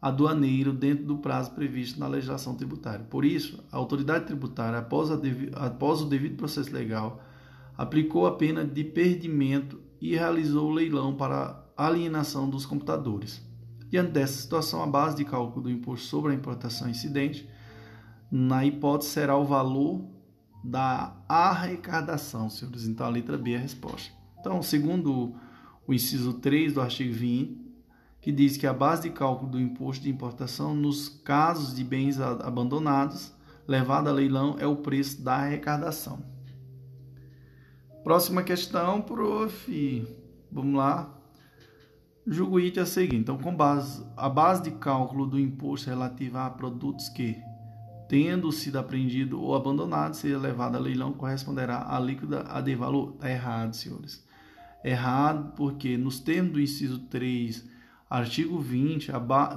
aduaneiro 0.00 0.72
dentro 0.72 1.04
do 1.04 1.18
prazo 1.18 1.50
previsto 1.50 2.00
na 2.00 2.08
legislação 2.08 2.54
tributária. 2.54 3.04
Por 3.10 3.26
isso, 3.26 3.62
a 3.70 3.76
autoridade 3.76 4.24
tributária, 4.24 4.78
após, 4.78 5.10
após 5.54 6.00
o 6.00 6.06
devido 6.06 6.38
processo 6.38 6.72
legal, 6.72 7.22
aplicou 7.76 8.26
a 8.26 8.36
pena 8.36 8.64
de 8.64 8.82
perdimento 8.82 9.78
e 10.00 10.16
realizou 10.16 10.70
o 10.70 10.72
leilão 10.72 11.14
para 11.14 11.61
alienação 11.76 12.48
dos 12.48 12.66
computadores. 12.66 13.40
Diante 13.90 14.12
dessa 14.12 14.40
situação, 14.40 14.82
a 14.82 14.86
base 14.86 15.16
de 15.16 15.24
cálculo 15.24 15.64
do 15.64 15.70
imposto 15.70 16.06
sobre 16.06 16.32
a 16.32 16.34
importação 16.34 16.88
incidente, 16.88 17.48
na 18.30 18.64
hipótese, 18.64 19.10
será 19.10 19.36
o 19.36 19.44
valor 19.44 20.04
da 20.64 21.14
arrecadação, 21.28 22.48
senhores. 22.48 22.86
Então, 22.86 23.06
a 23.06 23.10
letra 23.10 23.36
B 23.36 23.52
é 23.52 23.56
a 23.56 23.60
resposta. 23.60 24.12
Então, 24.40 24.62
segundo 24.62 25.34
o 25.86 25.92
inciso 25.92 26.34
3 26.34 26.74
do 26.74 26.80
artigo 26.80 27.12
20, 27.12 27.60
que 28.20 28.30
diz 28.32 28.56
que 28.56 28.66
a 28.66 28.72
base 28.72 29.02
de 29.02 29.10
cálculo 29.10 29.50
do 29.50 29.60
imposto 29.60 30.04
de 30.04 30.10
importação 30.10 30.74
nos 30.74 31.08
casos 31.08 31.74
de 31.74 31.82
bens 31.82 32.20
abandonados 32.20 33.32
levado 33.66 34.08
a 34.08 34.12
leilão 34.12 34.56
é 34.58 34.66
o 34.66 34.76
preço 34.76 35.22
da 35.22 35.34
arrecadação. 35.34 36.22
Próxima 38.04 38.42
questão, 38.42 39.00
prof. 39.00 40.06
Vamos 40.50 40.74
lá. 40.74 41.21
Julgo 42.26 42.58
it 42.58 42.78
a 42.78 42.86
seguir. 42.86 43.16
Então, 43.16 43.36
com 43.36 43.54
base 43.54 44.04
a 44.16 44.28
base 44.28 44.62
de 44.62 44.70
cálculo 44.72 45.26
do 45.26 45.40
imposto 45.40 45.90
relativo 45.90 46.38
a 46.38 46.48
produtos 46.48 47.08
que, 47.08 47.36
tendo 48.08 48.52
sido 48.52 48.78
apreendido 48.78 49.42
ou 49.42 49.56
abandonado, 49.56 50.14
seja 50.14 50.38
levado 50.38 50.76
a 50.76 50.78
leilão, 50.78 51.12
corresponderá 51.12 51.84
à 51.88 51.98
líquida 51.98 52.44
a 52.48 52.60
de 52.60 52.76
valor. 52.76 53.14
Está 53.14 53.28
errado, 53.28 53.74
senhores. 53.74 54.24
Errado 54.84 55.52
porque 55.56 55.96
nos 55.96 56.20
termos 56.20 56.52
do 56.52 56.60
inciso 56.60 57.00
3 57.00 57.72
Artigo 58.08 58.58
20 58.58 59.10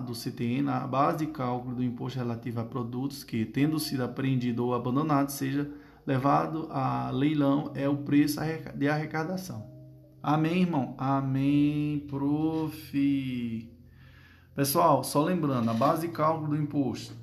do 0.05 0.15
CTN, 0.15 0.69
a 0.69 0.87
base 0.87 1.25
de 1.25 1.31
cálculo 1.33 1.75
do 1.75 1.83
imposto 1.83 2.17
relativo 2.17 2.61
a 2.61 2.63
produtos 2.63 3.21
que, 3.21 3.45
tendo 3.45 3.77
sido 3.77 4.03
apreendido 4.03 4.65
ou 4.65 4.73
abandonado, 4.73 5.29
seja 5.29 5.69
levado 6.07 6.69
a 6.71 7.11
leilão 7.11 7.73
é 7.75 7.89
o 7.89 7.97
preço 7.97 8.39
de 8.75 8.87
arrecadação. 8.87 9.74
Amém, 10.27 10.63
irmão? 10.63 10.95
Amém, 10.97 12.03
prof. 12.07 13.69
Pessoal, 14.55 15.03
só 15.03 15.23
lembrando, 15.23 15.69
a 15.69 15.73
base 15.75 16.07
de 16.07 16.13
cálculo 16.13 16.47
do 16.47 16.57
imposto 16.57 17.13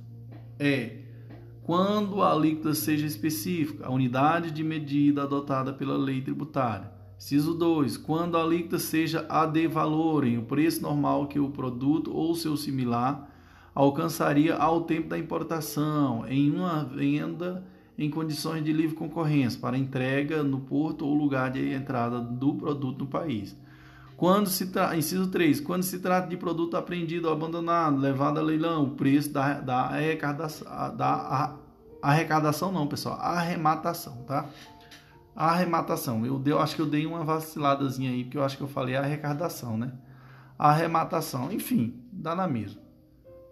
é 0.57 0.99
quando 1.65 2.23
a 2.23 2.31
alíquota 2.31 2.75
seja 2.75 3.05
específica, 3.05 3.89
a 3.89 3.91
unidade 3.91 4.53
de 4.53 4.63
medida 4.63 5.25
adotada 5.25 5.73
pela 5.73 5.97
lei 5.97 6.21
tributária. 6.21 6.93
Inciso 7.19 7.55
2. 7.55 7.97
Quando 7.97 8.37
a 8.37 8.43
alíquota 8.45 8.79
seja 8.79 9.27
a 9.29 9.47
de 9.47 9.67
valor 9.67 10.25
em 10.25 10.39
o 10.39 10.45
preço 10.45 10.81
normal 10.81 11.27
que 11.27 11.41
o 11.41 11.51
produto 11.51 12.15
ou 12.15 12.37
seu 12.37 12.57
similar 12.57 13.29
alcançaria 13.75 14.55
ao 14.55 14.83
tempo 14.83 15.09
da 15.09 15.19
importação, 15.19 16.25
em 16.29 16.53
uma 16.53 16.85
venda 16.85 17.67
em 17.99 18.11
condições 18.11 18.65
de 18.65 18.73
livre 18.73 18.97
concorrência 18.97 19.61
para 19.61 19.77
entrega 19.77 20.43
no 20.43 20.61
porto 20.61 21.07
ou 21.07 21.15
lugar 21.15 21.51
de 21.51 21.73
entrada 21.73 22.21
do 22.21 22.55
produto 22.55 23.01
no 23.01 23.07
país. 23.07 23.57
Quando 24.17 24.49
se 24.49 24.69
tra... 24.69 24.97
Inciso 24.97 25.29
3. 25.29 25.61
Quando 25.61 25.83
se 25.83 25.99
trata 25.99 26.29
de 26.29 26.37
produto 26.37 26.77
apreendido 26.77 27.27
ou 27.27 27.33
abandonado, 27.33 27.99
levado 27.99 28.39
a 28.39 28.43
leilão, 28.43 28.85
o 28.85 28.91
preço 28.91 29.31
da, 29.33 29.55
da, 29.55 29.81
arrecadação, 29.87 30.97
da 30.97 31.57
arrecadação 32.01 32.71
não, 32.73 32.87
pessoal, 32.87 33.19
arrematação, 33.21 34.23
tá? 34.27 34.49
arrematação. 35.35 36.25
Eu, 36.25 36.43
eu 36.45 36.61
acho 36.61 36.77
que 36.77 36.83
eu 36.83 36.87
dei 36.87 37.07
uma 37.07 37.25
vaciladazinha 37.25 38.11
aí, 38.11 38.25
porque 38.25 38.39
eu 38.39 38.45
acho 38.45 38.57
que 38.57 38.63
eu 38.63 38.69
falei 38.69 38.97
arrecadação, 38.97 39.77
né? 39.77 39.93
Arrematação. 40.59 41.51
Enfim, 41.51 42.01
dá 42.13 42.35
na 42.35 42.47
mesma. 42.47 42.82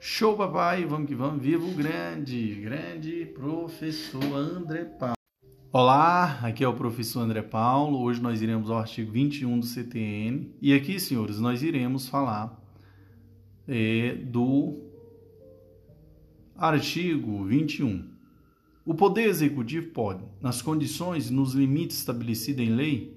Show, 0.02 0.34
papai. 0.34 0.86
Vamos 0.86 1.06
que 1.06 1.14
vamos. 1.14 1.42
Viva 1.42 1.62
o 1.62 1.74
grande, 1.74 2.54
grande 2.54 3.26
professor 3.26 4.24
André 4.34 4.84
Paulo. 4.86 5.14
Olá, 5.70 6.40
aqui 6.42 6.64
é 6.64 6.68
o 6.68 6.74
professor 6.74 7.20
André 7.20 7.42
Paulo. 7.42 8.00
Hoje 8.00 8.18
nós 8.18 8.40
iremos 8.40 8.70
ao 8.70 8.78
artigo 8.78 9.12
21 9.12 9.60
do 9.60 9.66
CTN. 9.66 10.54
E 10.62 10.72
aqui, 10.72 10.98
senhores, 10.98 11.38
nós 11.38 11.62
iremos 11.62 12.08
falar 12.08 12.58
é, 13.68 14.14
do 14.14 14.80
artigo 16.56 17.44
21 17.44 18.08
o 18.86 18.94
Poder 18.94 19.28
Executivo 19.28 19.90
pode, 19.90 20.24
nas 20.40 20.62
condições 20.62 21.28
e 21.28 21.32
nos 21.32 21.52
limites 21.52 21.98
estabelecidos 21.98 22.64
em 22.64 22.70
lei, 22.70 23.16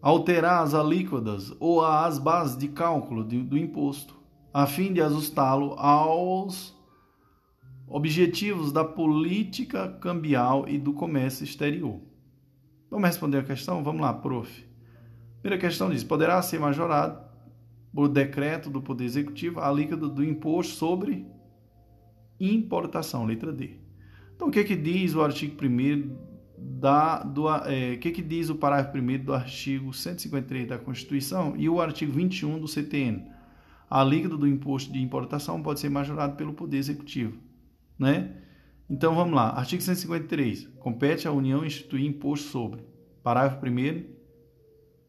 alterar 0.00 0.62
as 0.62 0.74
alíquotas 0.74 1.52
ou 1.58 1.82
as 1.82 2.18
bases 2.18 2.56
de 2.56 2.68
cálculo 2.68 3.24
do 3.24 3.56
imposto, 3.56 4.14
a 4.54 4.68
fim 4.68 4.92
de 4.92 5.02
ajustá-lo 5.02 5.74
aos 5.76 6.72
objetivos 7.88 8.70
da 8.70 8.84
política 8.84 9.88
cambial 10.00 10.68
e 10.68 10.78
do 10.78 10.92
comércio 10.92 11.42
exterior. 11.42 12.00
Vamos 12.88 13.08
responder 13.08 13.38
a 13.38 13.42
questão? 13.42 13.82
Vamos 13.82 14.00
lá, 14.00 14.14
prof. 14.14 14.64
Primeira 15.42 15.60
questão 15.60 15.90
diz: 15.90 16.04
poderá 16.04 16.40
ser 16.40 16.60
majorado 16.60 17.20
por 17.92 18.08
decreto 18.08 18.70
do 18.70 18.80
Poder 18.80 19.04
Executivo 19.04 19.58
a 19.58 19.68
alíquota 19.68 20.08
do 20.08 20.24
imposto 20.24 20.74
sobre 20.74 21.26
importação, 22.38 23.24
letra 23.24 23.52
D. 23.52 23.80
Então, 24.36 24.48
o 24.48 24.50
que, 24.52 24.62
que 24.62 24.76
diz 24.76 25.16
o 25.16 25.22
artigo 25.22 25.56
1 25.64 26.16
da, 26.56 27.24
do, 27.24 27.48
é, 27.50 27.96
que, 27.96 28.12
que 28.12 28.22
diz 28.22 28.50
o 28.50 28.54
parágrafo 28.54 28.96
1 28.96 29.24
do 29.24 29.34
artigo 29.34 29.92
153 29.92 30.68
da 30.68 30.78
Constituição 30.78 31.54
e 31.56 31.68
o 31.68 31.80
artigo 31.80 32.12
21 32.12 32.60
do 32.60 32.68
CTN? 32.68 33.33
A 33.88 34.00
alíquota 34.00 34.36
do 34.36 34.46
imposto 34.46 34.92
de 34.92 35.00
importação 35.00 35.62
pode 35.62 35.80
ser 35.80 35.88
majorado 35.88 36.36
pelo 36.36 36.54
Poder 36.54 36.78
Executivo, 36.78 37.38
né? 37.98 38.36
Então, 38.88 39.14
vamos 39.14 39.34
lá. 39.34 39.50
Artigo 39.50 39.82
153. 39.82 40.68
Compete 40.78 41.26
à 41.26 41.32
União 41.32 41.64
instituir 41.64 42.04
imposto 42.04 42.48
sobre. 42.48 42.82
Parágrafo 43.22 43.64
1 43.64 44.14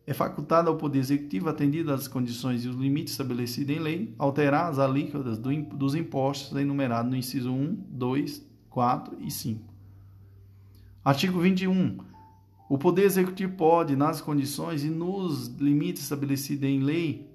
é 0.08 0.14
facultado 0.14 0.70
ao 0.70 0.78
Poder 0.78 1.00
Executivo, 1.00 1.50
atendido 1.50 1.92
às 1.92 2.08
condições 2.08 2.64
e 2.64 2.68
os 2.68 2.76
limites 2.76 3.14
estabelecidos 3.14 3.76
em 3.76 3.80
lei, 3.80 4.16
alterar 4.20 4.70
as 4.70 4.78
alíquotas 4.78 5.38
do, 5.40 5.52
dos 5.76 5.96
impostos 5.96 6.56
enumerados 6.58 7.10
no 7.10 7.18
inciso 7.18 7.52
1, 7.52 7.74
2, 7.90 8.46
4 8.70 9.18
e 9.20 9.32
5. 9.32 9.74
Artigo 11.04 11.40
21. 11.40 11.98
O 12.70 12.78
Poder 12.78 13.04
Executivo 13.04 13.54
pode, 13.54 13.96
nas 13.96 14.22
condições 14.22 14.84
e 14.84 14.90
nos 14.90 15.48
limites 15.48 16.04
estabelecidos 16.04 16.64
em 16.64 16.80
lei, 16.80 17.28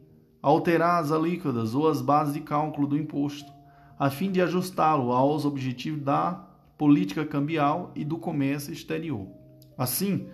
alterar 0.42 1.02
as 1.02 1.12
alíquotas 1.12 1.74
ou 1.74 1.88
as 1.88 2.00
bases 2.00 2.34
de 2.34 2.40
cálculo 2.40 2.86
do 2.86 2.96
imposto, 2.96 3.52
a 3.98 4.08
fim 4.10 4.30
de 4.30 4.40
ajustá-lo 4.40 5.12
aos 5.12 5.44
objetivos 5.44 6.02
da 6.02 6.46
política 6.78 7.24
cambial 7.26 7.92
e 7.94 8.04
do 8.04 8.16
comércio 8.16 8.72
exterior. 8.72 9.28
Assim, 9.76 10.28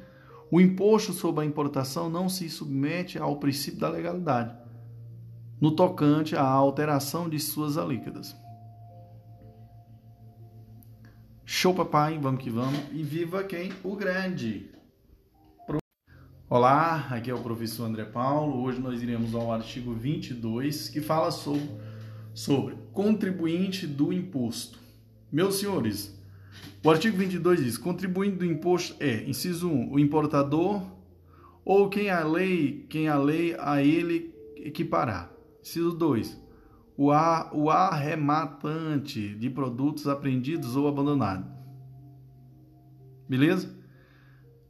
o 0.50 0.60
imposto 0.60 1.12
sobre 1.12 1.42
a 1.42 1.46
importação 1.46 2.08
não 2.08 2.28
se 2.28 2.48
submete 2.48 3.18
ao 3.18 3.36
princípio 3.36 3.80
da 3.80 3.88
legalidade, 3.88 4.56
no 5.60 5.72
tocante 5.72 6.36
à 6.36 6.44
alteração 6.44 7.28
de 7.28 7.40
suas 7.40 7.76
alíquotas. 7.76 8.36
Show, 11.44 11.74
papai, 11.74 12.18
vamos 12.18 12.42
que 12.42 12.50
vamos. 12.50 12.78
E 12.92 13.02
viva 13.02 13.42
quem? 13.44 13.72
O 13.82 13.96
grande. 13.96 14.75
Olá, 16.48 17.09
aqui 17.10 17.28
é 17.28 17.35
o 17.35 17.43
professor 17.43 17.86
André 17.86 18.05
Paulo. 18.05 18.62
Hoje 18.62 18.78
nós 18.78 19.02
iremos 19.02 19.35
ao 19.35 19.52
artigo 19.52 19.93
22, 19.93 20.89
que 20.90 21.01
fala 21.01 21.32
sobre, 21.32 21.68
sobre 22.32 22.77
contribuinte 22.93 23.85
do 23.85 24.12
imposto. 24.12 24.78
Meus 25.32 25.56
senhores, 25.56 26.16
o 26.85 26.89
artigo 26.89 27.16
22 27.16 27.64
diz: 27.64 27.77
contribuinte 27.77 28.36
do 28.36 28.44
imposto 28.44 28.94
é, 29.01 29.28
inciso 29.28 29.68
1, 29.68 29.93
o 29.93 29.98
importador 29.98 30.86
ou 31.64 31.89
quem 31.89 32.10
a 32.10 32.23
lei, 32.23 32.86
quem 32.89 33.09
a 33.09 33.18
lei 33.18 33.56
a 33.59 33.82
ele 33.82 34.32
equiparar. 34.55 35.32
Inciso 35.60 35.90
2, 35.97 36.40
o, 36.97 37.10
ar, 37.10 37.51
o 37.52 37.70
arrematante 37.70 39.35
de 39.35 39.51
produtos 39.51 40.06
apreendidos 40.06 40.77
ou 40.77 40.86
abandonados. 40.86 41.51
Beleza? 43.28 43.74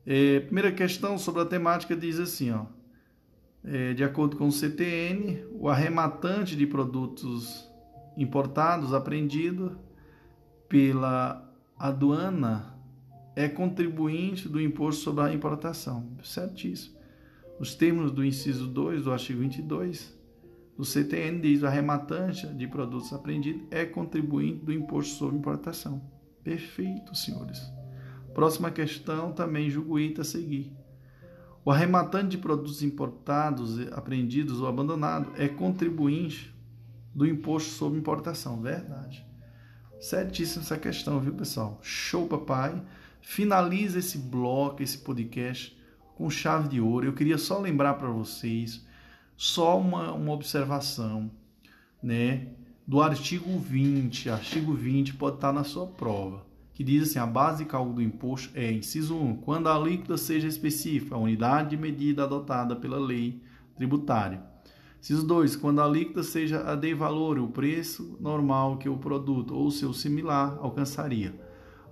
É, 0.06 0.40
primeira 0.40 0.70
questão 0.70 1.18
sobre 1.18 1.42
a 1.42 1.44
temática 1.44 1.96
diz 1.96 2.20
assim, 2.20 2.52
ó. 2.52 2.66
É, 3.64 3.92
de 3.92 4.04
acordo 4.04 4.36
com 4.36 4.46
o 4.46 4.52
CTN, 4.52 5.44
o 5.58 5.68
arrematante 5.68 6.54
de 6.54 6.64
produtos 6.64 7.68
importados 8.16 8.94
apreendido 8.94 9.76
pela 10.68 11.52
aduana 11.76 12.78
é 13.34 13.48
contribuinte 13.48 14.48
do 14.48 14.60
imposto 14.60 15.02
sobre 15.02 15.24
a 15.24 15.32
importação. 15.32 16.16
Certíssimo. 16.22 16.96
Os 17.58 17.74
termos 17.74 18.12
do 18.12 18.24
inciso 18.24 18.68
2 18.68 19.04
do 19.04 19.12
artigo 19.12 19.40
22 19.40 20.16
do 20.76 20.84
CTN 20.84 21.40
diz 21.40 21.62
o 21.62 21.66
arrematante 21.66 22.46
de 22.46 22.68
produtos 22.68 23.12
apreendidos 23.12 23.62
é 23.70 23.84
contribuinte 23.84 24.64
do 24.64 24.72
imposto 24.72 25.16
sobre 25.16 25.36
importação. 25.36 26.00
Perfeito, 26.44 27.14
senhores. 27.16 27.58
Próxima 28.36 28.70
questão, 28.70 29.32
também 29.32 29.70
Juguita 29.70 30.20
a 30.20 30.24
seguir. 30.24 30.70
O 31.64 31.70
arrematante 31.70 32.28
de 32.28 32.36
produtos 32.36 32.82
importados, 32.82 33.80
apreendidos 33.92 34.60
ou 34.60 34.66
abandonados 34.66 35.32
é 35.40 35.48
contribuinte 35.48 36.54
do 37.14 37.26
imposto 37.26 37.70
sobre 37.70 37.98
importação. 37.98 38.60
Verdade. 38.60 39.26
Certíssima 39.98 40.62
essa 40.62 40.76
questão, 40.76 41.18
viu, 41.18 41.32
pessoal? 41.32 41.80
Show, 41.80 42.26
papai. 42.26 42.82
Finaliza 43.22 44.00
esse 44.00 44.18
bloco, 44.18 44.82
esse 44.82 44.98
podcast 44.98 45.74
com 46.14 46.28
chave 46.28 46.68
de 46.68 46.78
ouro. 46.78 47.06
Eu 47.06 47.14
queria 47.14 47.38
só 47.38 47.58
lembrar 47.58 47.94
para 47.94 48.10
vocês, 48.10 48.86
só 49.34 49.80
uma, 49.80 50.12
uma 50.12 50.32
observação, 50.32 51.30
né? 52.02 52.48
Do 52.86 53.00
artigo 53.00 53.58
20. 53.58 54.28
Artigo 54.28 54.74
20 54.74 55.14
pode 55.14 55.36
estar 55.36 55.54
na 55.54 55.64
sua 55.64 55.86
prova 55.86 56.45
que 56.76 56.84
diz 56.84 57.08
assim: 57.08 57.18
a 57.18 57.26
base 57.26 57.64
de 57.64 57.70
cálculo 57.70 57.94
do 57.94 58.02
imposto 58.02 58.50
é, 58.54 58.70
inciso 58.70 59.16
1, 59.16 59.38
quando 59.38 59.66
a 59.66 59.74
alíquota 59.74 60.18
seja 60.18 60.46
específica, 60.46 61.14
a 61.14 61.18
unidade 61.18 61.70
de 61.70 61.76
medida 61.78 62.24
adotada 62.24 62.76
pela 62.76 62.98
lei 62.98 63.42
tributária. 63.74 64.42
Inciso 65.00 65.26
2, 65.26 65.56
quando 65.56 65.80
a 65.80 65.84
alíquota 65.84 66.22
seja 66.22 66.70
a 66.70 66.76
de 66.76 66.92
valor, 66.92 67.38
o 67.38 67.48
preço 67.48 68.18
normal 68.20 68.76
que 68.76 68.90
o 68.90 68.98
produto 68.98 69.54
ou 69.54 69.70
seu 69.70 69.94
similar 69.94 70.58
alcançaria 70.60 71.34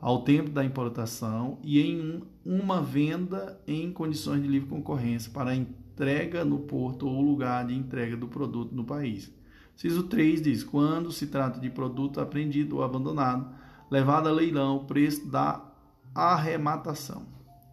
ao 0.02 0.22
tempo 0.22 0.50
da 0.50 0.62
importação 0.62 1.58
e 1.62 1.80
em 1.80 2.22
uma 2.44 2.82
venda 2.82 3.58
em 3.66 3.90
condições 3.90 4.42
de 4.42 4.48
livre 4.48 4.68
concorrência 4.68 5.30
para 5.32 5.56
entrega 5.56 6.44
no 6.44 6.58
porto 6.58 7.08
ou 7.08 7.22
lugar 7.22 7.66
de 7.66 7.74
entrega 7.74 8.18
do 8.18 8.28
produto 8.28 8.74
no 8.74 8.84
país. 8.84 9.32
Inciso 9.74 10.02
3 10.02 10.42
diz: 10.42 10.62
quando 10.62 11.10
se 11.10 11.28
trata 11.28 11.58
de 11.58 11.70
produto 11.70 12.20
apreendido 12.20 12.76
ou 12.76 12.82
abandonado, 12.82 13.63
levado 13.94 14.28
a 14.28 14.32
leilão 14.32 14.78
o 14.78 14.84
preço 14.86 15.24
da 15.28 15.64
arrematação. 16.12 17.26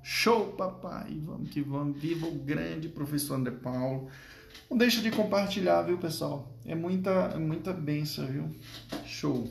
Show, 0.03 0.53
papai! 0.53 1.19
Vamos 1.25 1.49
que 1.49 1.61
vamos. 1.61 1.99
Viva 1.99 2.27
o 2.27 2.35
grande 2.35 2.87
professor 2.87 3.33
André 3.33 3.55
Paulo. 3.55 4.07
Não 4.69 4.77
deixa 4.77 5.01
de 5.01 5.09
compartilhar, 5.09 5.81
viu, 5.81 5.97
pessoal? 5.97 6.47
É 6.63 6.75
muita, 6.75 7.09
é 7.09 7.39
muita 7.39 7.73
benção, 7.73 8.27
viu? 8.27 8.55
Show! 9.03 9.47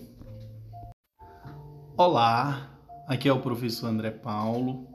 Olá, 1.96 2.70
aqui 3.08 3.28
é 3.28 3.32
o 3.32 3.40
professor 3.40 3.88
André 3.88 4.12
Paulo. 4.12 4.86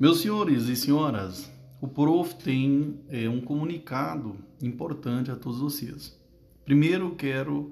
Meus 0.00 0.22
senhores 0.22 0.64
e 0.68 0.76
senhoras, 0.76 1.52
o 1.78 1.86
prof 1.86 2.34
tem 2.36 2.98
é, 3.10 3.28
um 3.28 3.42
comunicado 3.42 4.34
importante 4.62 5.30
a 5.30 5.36
todos 5.36 5.60
vocês. 5.60 6.18
Primeiro, 6.64 7.14
quero, 7.16 7.70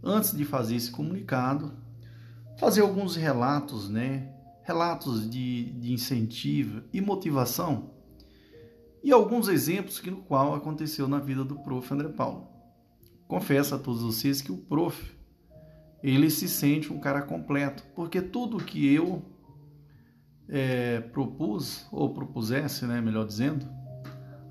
antes 0.00 0.36
de 0.36 0.44
fazer 0.44 0.76
esse 0.76 0.92
comunicado, 0.92 1.82
fazer 2.64 2.80
alguns 2.80 3.14
relatos, 3.14 3.90
né? 3.90 4.32
Relatos 4.62 5.28
de, 5.28 5.64
de 5.72 5.92
incentivo 5.92 6.82
e 6.94 6.98
motivação 6.98 7.90
e 9.02 9.12
alguns 9.12 9.48
exemplos 9.48 10.00
que 10.00 10.10
no 10.10 10.22
qual 10.22 10.54
aconteceu 10.54 11.06
na 11.06 11.18
vida 11.18 11.44
do 11.44 11.56
prof. 11.58 11.92
André 11.92 12.08
Paulo. 12.08 12.48
Confesso 13.28 13.74
a 13.74 13.78
todos 13.78 14.00
vocês 14.00 14.40
que 14.40 14.50
o 14.50 14.56
prof 14.56 15.14
ele 16.02 16.30
se 16.30 16.48
sente 16.48 16.90
um 16.90 16.98
cara 16.98 17.20
completo, 17.20 17.84
porque 17.94 18.22
tudo 18.22 18.56
que 18.56 18.90
eu 18.94 19.22
é, 20.48 21.00
propus 21.00 21.86
ou 21.92 22.14
propusesse, 22.14 22.86
né, 22.86 22.98
melhor 22.98 23.26
dizendo, 23.26 23.68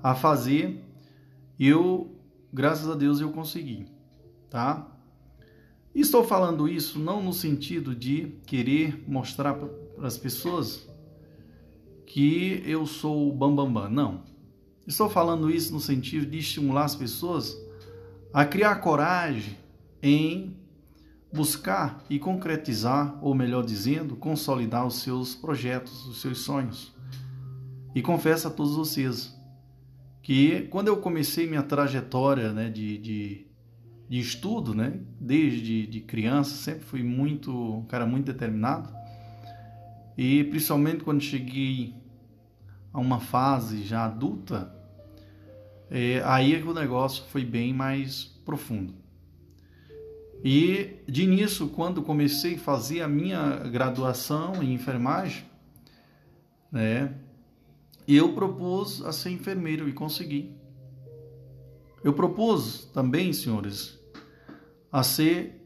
a 0.00 0.14
fazer, 0.14 0.84
eu, 1.58 2.16
graças 2.52 2.88
a 2.88 2.94
Deus, 2.94 3.20
eu 3.20 3.32
consegui, 3.32 3.88
tá? 4.48 4.93
Estou 5.94 6.24
falando 6.24 6.68
isso 6.68 6.98
não 6.98 7.22
no 7.22 7.32
sentido 7.32 7.94
de 7.94 8.34
querer 8.46 9.04
mostrar 9.06 9.54
para 9.54 10.06
as 10.06 10.18
pessoas 10.18 10.88
que 12.04 12.62
eu 12.66 12.84
sou 12.84 13.28
o 13.28 13.32
bambambam, 13.32 13.72
bam, 13.72 13.82
bam. 13.82 13.90
não. 13.90 14.22
Estou 14.86 15.08
falando 15.08 15.50
isso 15.50 15.72
no 15.72 15.80
sentido 15.80 16.26
de 16.26 16.38
estimular 16.38 16.84
as 16.84 16.96
pessoas 16.96 17.56
a 18.32 18.44
criar 18.44 18.76
coragem 18.76 19.56
em 20.02 20.56
buscar 21.32 22.04
e 22.10 22.18
concretizar, 22.18 23.18
ou 23.22 23.34
melhor 23.34 23.64
dizendo, 23.64 24.16
consolidar 24.16 24.86
os 24.86 24.96
seus 24.96 25.34
projetos, 25.34 26.06
os 26.06 26.20
seus 26.20 26.38
sonhos. 26.40 26.92
E 27.94 28.02
confesso 28.02 28.48
a 28.48 28.50
todos 28.50 28.74
vocês 28.74 29.34
que 30.22 30.62
quando 30.70 30.88
eu 30.88 30.96
comecei 30.96 31.46
minha 31.46 31.62
trajetória 31.62 32.52
né, 32.52 32.68
de, 32.68 32.98
de 32.98 33.43
de 34.14 34.20
estudo, 34.20 34.76
né? 34.76 35.00
Desde 35.18 35.88
de 35.88 36.00
criança, 36.00 36.54
sempre 36.54 36.84
fui 36.84 37.02
muito, 37.02 37.50
um 37.50 37.84
cara 37.84 38.06
muito 38.06 38.26
determinado. 38.26 38.88
E 40.16 40.44
principalmente 40.44 41.02
quando 41.02 41.20
cheguei 41.20 41.92
a 42.92 43.00
uma 43.00 43.18
fase 43.18 43.82
já 43.82 44.04
adulta, 44.04 44.72
é, 45.90 46.22
aí 46.24 46.54
é 46.54 46.60
que 46.60 46.68
o 46.68 46.72
negócio 46.72 47.24
foi 47.24 47.44
bem 47.44 47.74
mais 47.74 48.26
profundo. 48.44 48.94
E 50.44 50.90
de 51.08 51.24
início, 51.24 51.68
quando 51.70 52.00
comecei 52.00 52.54
a 52.54 52.58
fazer 52.58 53.00
a 53.00 53.08
minha 53.08 53.56
graduação 53.68 54.62
em 54.62 54.74
enfermagem, 54.74 55.42
né, 56.70 57.12
eu 58.06 58.32
propus 58.32 59.04
a 59.04 59.10
ser 59.10 59.30
enfermeiro 59.30 59.88
e 59.88 59.92
consegui. 59.92 60.52
Eu 62.04 62.12
propus 62.12 62.84
também, 62.92 63.32
senhores, 63.32 64.03
a 64.94 65.02
ser 65.02 65.60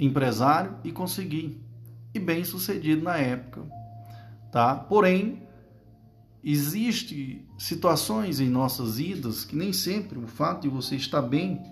empresário 0.00 0.78
e 0.82 0.90
consegui. 0.90 1.60
E 2.14 2.18
bem 2.18 2.42
sucedido 2.42 3.02
na 3.02 3.18
época, 3.18 3.70
tá? 4.50 4.74
Porém, 4.74 5.46
existe 6.42 7.46
situações 7.58 8.40
em 8.40 8.48
nossas 8.48 8.96
vidas 8.96 9.44
que 9.44 9.54
nem 9.54 9.74
sempre 9.74 10.18
o 10.18 10.26
fato 10.26 10.62
de 10.62 10.68
você 10.70 10.96
estar 10.96 11.20
bem 11.20 11.62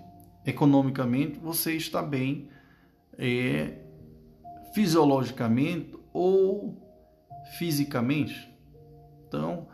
economicamente, 0.45 1.39
você 1.39 1.73
está 1.75 2.03
bem 2.03 2.49
é, 3.17 3.79
fisiologicamente 4.75 5.97
ou 6.13 6.77
fisicamente. 7.57 8.47
Então, 9.27 9.67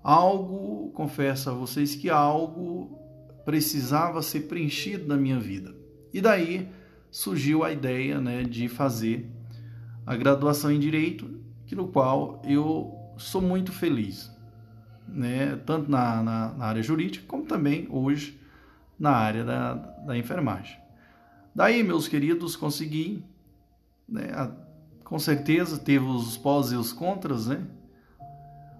algo, 0.00 0.92
confesso 0.92 1.50
a 1.50 1.52
vocês 1.52 1.96
que 1.96 2.08
algo 2.08 2.96
precisava 3.44 4.22
ser 4.22 4.42
preenchido 4.42 5.08
na 5.08 5.16
minha 5.16 5.40
vida. 5.40 5.77
E 6.12 6.20
daí 6.20 6.68
surgiu 7.10 7.64
a 7.64 7.72
ideia 7.72 8.20
né, 8.20 8.42
de 8.42 8.68
fazer 8.68 9.30
a 10.06 10.16
graduação 10.16 10.70
em 10.70 10.78
Direito, 10.78 11.38
que 11.66 11.76
no 11.76 11.88
qual 11.88 12.40
eu 12.44 12.94
sou 13.18 13.42
muito 13.42 13.72
feliz, 13.72 14.30
né, 15.06 15.56
tanto 15.66 15.90
na, 15.90 16.22
na, 16.22 16.52
na 16.54 16.64
área 16.64 16.82
jurídica, 16.82 17.26
como 17.26 17.44
também 17.44 17.86
hoje 17.90 18.40
na 18.98 19.10
área 19.10 19.44
da, 19.44 19.74
da 19.74 20.16
enfermagem. 20.16 20.78
Daí, 21.54 21.82
meus 21.82 22.08
queridos, 22.08 22.56
consegui, 22.56 23.24
né, 24.08 24.30
a, 24.32 24.50
com 25.04 25.18
certeza 25.18 25.78
teve 25.78 26.04
os 26.04 26.36
pós 26.36 26.72
e 26.72 26.76
os 26.76 26.92
contras, 26.92 27.46
né? 27.46 27.66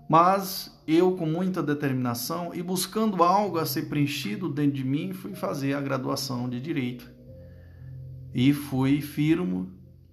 Mas 0.08 0.74
eu, 0.86 1.16
com 1.16 1.26
muita 1.26 1.62
determinação 1.62 2.54
e 2.54 2.62
buscando 2.62 3.22
algo 3.22 3.58
a 3.58 3.66
ser 3.66 3.88
preenchido 3.88 4.48
dentro 4.48 4.72
de 4.72 4.84
mim, 4.84 5.12
fui 5.12 5.34
fazer 5.34 5.74
a 5.74 5.80
graduação 5.80 6.48
de 6.48 6.60
Direito. 6.60 7.17
E 8.40 8.52
fui 8.52 9.00
firme 9.00 9.68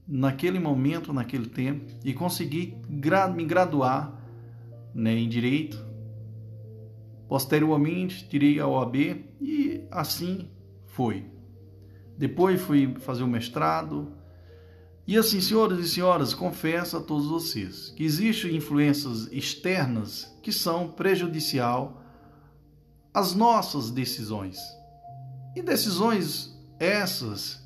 naquele 0.07 0.57
momento, 0.57 1.13
naquele 1.13 1.45
tempo, 1.47 1.85
e 2.03 2.11
consegui 2.11 2.75
me 3.35 3.45
graduar 3.45 4.19
né, 4.95 5.13
em 5.13 5.29
Direito. 5.29 5.77
Posteriormente, 7.29 8.27
tirei 8.27 8.59
a 8.59 8.65
OAB 8.65 8.95
e 9.39 9.83
assim 9.91 10.49
foi. 10.87 11.23
Depois 12.17 12.59
fui 12.59 12.95
fazer 12.97 13.21
o 13.21 13.27
mestrado, 13.27 14.11
e 15.05 15.15
assim, 15.19 15.39
senhoras 15.39 15.77
e 15.77 15.87
senhoras, 15.87 16.33
confesso 16.33 16.97
a 16.97 17.01
todos 17.01 17.27
vocês 17.27 17.91
que 17.91 18.03
existem 18.03 18.55
influências 18.55 19.27
externas 19.31 20.35
que 20.41 20.51
são 20.51 20.87
prejudicial 20.87 22.01
às 23.13 23.35
nossas 23.35 23.91
decisões. 23.91 24.57
E 25.55 25.61
decisões 25.61 26.59
essas 26.79 27.63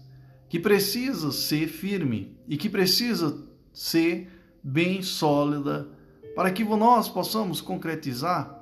que 0.49 0.59
precisa 0.59 1.31
ser 1.31 1.67
firme 1.67 2.35
e 2.47 2.57
que 2.57 2.67
precisa 2.67 3.37
ser 3.71 4.29
bem 4.63 5.01
sólida 5.01 5.87
para 6.35 6.51
que 6.51 6.63
nós 6.63 7.07
possamos 7.07 7.61
concretizar 7.61 8.57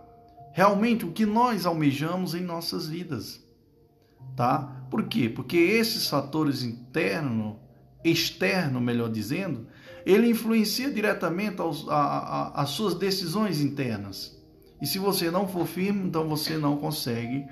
realmente 0.51 1.05
o 1.05 1.11
que 1.11 1.25
nós 1.25 1.65
almejamos 1.65 2.35
em 2.35 2.41
nossas 2.41 2.87
vidas. 2.87 3.43
Tá? 4.35 4.85
Por 4.91 5.07
quê? 5.07 5.29
Porque 5.29 5.57
esses 5.57 6.07
fatores 6.07 6.61
internos 6.63 7.55
externo, 8.03 8.79
melhor 8.79 9.09
dizendo, 9.09 9.67
ele 10.05 10.29
influencia 10.29 10.91
diretamente 10.91 11.59
aos, 11.59 11.87
a, 11.89 11.95
a, 11.95 12.61
as 12.61 12.69
suas 12.69 12.95
decisões 12.95 13.61
internas. 13.61 14.37
E 14.81 14.85
se 14.85 14.99
você 14.99 15.31
não 15.31 15.47
for 15.47 15.65
firme, 15.65 16.07
então 16.07 16.27
você 16.27 16.57
não 16.57 16.77
consegue 16.77 17.45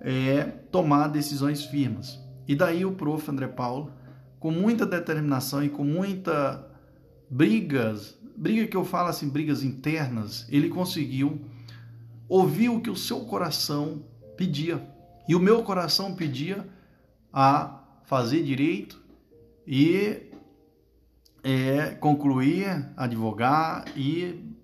é, 0.00 0.44
tomar 0.70 1.08
decisões 1.08 1.64
firmes. 1.64 2.18
E 2.46 2.54
daí 2.54 2.84
o 2.84 2.92
prof. 2.92 3.30
André 3.30 3.48
Paulo 3.48 3.92
com 4.44 4.50
muita 4.50 4.84
determinação 4.84 5.64
e 5.64 5.70
com 5.70 5.82
muita 5.82 6.70
brigas, 7.30 8.14
briga 8.36 8.66
que 8.66 8.76
eu 8.76 8.84
falo 8.84 9.08
assim, 9.08 9.26
brigas 9.26 9.62
internas, 9.62 10.46
ele 10.50 10.68
conseguiu 10.68 11.40
ouvir 12.28 12.68
o 12.68 12.78
que 12.78 12.90
o 12.90 12.94
seu 12.94 13.20
coração 13.20 14.04
pedia. 14.36 14.86
E 15.26 15.34
o 15.34 15.40
meu 15.40 15.62
coração 15.62 16.14
pedia 16.14 16.68
a 17.32 17.80
fazer 18.04 18.42
direito 18.42 19.02
e 19.66 20.30
é, 21.42 21.92
concluir, 21.98 22.90
advogar 22.98 23.86
e 23.96 24.54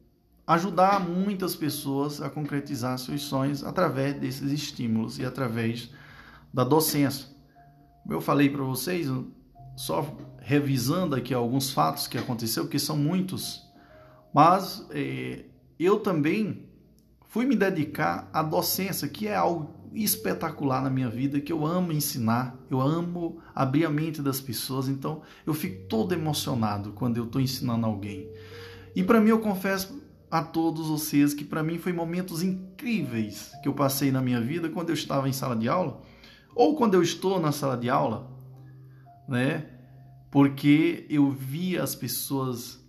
ajudar 0.47 1.01
muitas 1.01 1.57
pessoas 1.57 2.20
a 2.20 2.28
concretizar 2.28 2.98
seus 2.98 3.23
sonhos 3.23 3.65
através 3.65 4.15
desses 4.20 4.52
estímulos 4.52 5.19
e 5.19 5.24
através 5.24 5.90
da 6.52 6.65
docência. 6.65 7.30
Como 8.02 8.14
eu 8.14 8.20
falei 8.20 8.48
para 8.48 8.62
vocês, 8.62 9.09
só 9.77 10.16
revisando 10.40 11.14
aqui 11.14 11.32
alguns 11.32 11.70
fatos 11.70 12.06
que 12.06 12.18
aconteceu, 12.18 12.66
que 12.68 12.78
são 12.78 12.97
muitos, 12.97 13.66
mas 14.35 14.86
é, 14.90 15.44
eu 15.78 16.01
também 16.01 16.66
fui 17.28 17.47
me 17.47 17.55
dedicar 17.55 18.28
à 18.32 18.43
docência, 18.43 19.09
que 19.09 19.28
é 19.28 19.35
algo 19.35 19.81
espetacular 19.94 20.82
na 20.82 20.90
minha 20.90 21.09
vida, 21.09 21.40
que 21.40 21.52
eu 21.52 21.66
amo 21.66 21.93
ensinar, 21.93 22.56
eu 22.70 22.81
amo 22.81 23.39
abrir 23.55 23.85
a 23.85 23.90
mente 23.90 24.22
das 24.22 24.40
pessoas, 24.40 24.89
então 24.89 25.22
eu 25.47 25.55
fico 25.55 25.89
todo 25.89 26.12
emocionado 26.12 26.93
quando 26.93 27.16
eu 27.16 27.24
estou 27.24 27.40
ensinando 27.40 27.86
alguém. 27.86 28.28
E 28.94 29.02
para 29.02 29.20
mim 29.20 29.31
eu 29.31 29.40
confesso 29.40 30.01
a 30.31 30.43
todos 30.43 30.89
vocês 30.89 31.35
que 31.35 31.44
para 31.44 31.62
mim 31.62 31.78
foi 31.78 31.93
momentos 31.93 32.43
incríveis 32.43 33.51
que 33.62 33.68
eu 33.68 33.74
passei 33.74 34.12
na 34.12 34.20
minha 34.20 34.40
vida 34.40 34.68
quando 34.68 34.90
eu 34.90 34.94
estava 34.94 35.28
em 35.28 35.32
sala 35.32 35.56
de 35.56 35.68
aula 35.68 36.01
ou 36.55 36.77
quando 36.77 36.94
eu 36.94 37.02
estou 37.02 37.40
na 37.40 37.52
sala 37.52 37.77
de 37.77 37.89
aula, 37.89 38.31
né? 39.28 39.66
Porque 40.31 41.06
eu 41.09 41.31
via 41.31 41.82
as 41.82 41.94
pessoas 41.94 42.81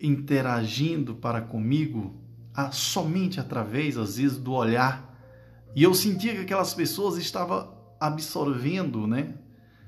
interagindo 0.00 1.14
para 1.14 1.40
comigo 1.40 2.14
a, 2.54 2.72
somente 2.72 3.38
através, 3.38 3.96
às 3.96 4.16
vezes, 4.16 4.38
do 4.38 4.52
olhar. 4.52 5.08
E 5.74 5.82
eu 5.82 5.94
sentia 5.94 6.34
que 6.34 6.40
aquelas 6.40 6.74
pessoas 6.74 7.16
estavam 7.16 7.72
absorvendo, 8.00 9.06
né? 9.06 9.34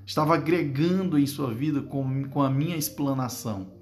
Estava 0.04 0.34
agregando 0.34 1.18
em 1.18 1.26
sua 1.26 1.52
vida 1.52 1.80
com, 1.80 2.28
com 2.28 2.42
a 2.42 2.50
minha 2.50 2.76
explanação. 2.76 3.72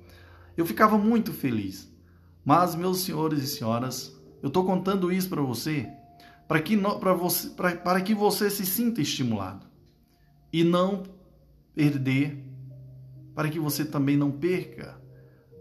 Eu 0.56 0.64
ficava 0.64 0.96
muito 0.96 1.32
feliz. 1.32 1.90
Mas, 2.44 2.74
meus 2.74 3.00
senhores 3.00 3.42
e 3.42 3.46
senhoras, 3.46 4.16
eu 4.42 4.48
estou 4.48 4.64
contando 4.64 5.12
isso 5.12 5.28
para 5.28 5.42
você 5.42 5.88
para 6.50 6.60
que, 6.60 6.76
você, 6.76 7.48
para 7.50 8.00
que 8.00 8.12
você 8.12 8.50
se 8.50 8.66
sinta 8.66 9.00
estimulado 9.00 9.64
e 10.52 10.64
não 10.64 11.04
perder, 11.76 12.44
para 13.36 13.48
que 13.48 13.60
você 13.60 13.84
também 13.84 14.16
não 14.16 14.32
perca 14.32 15.00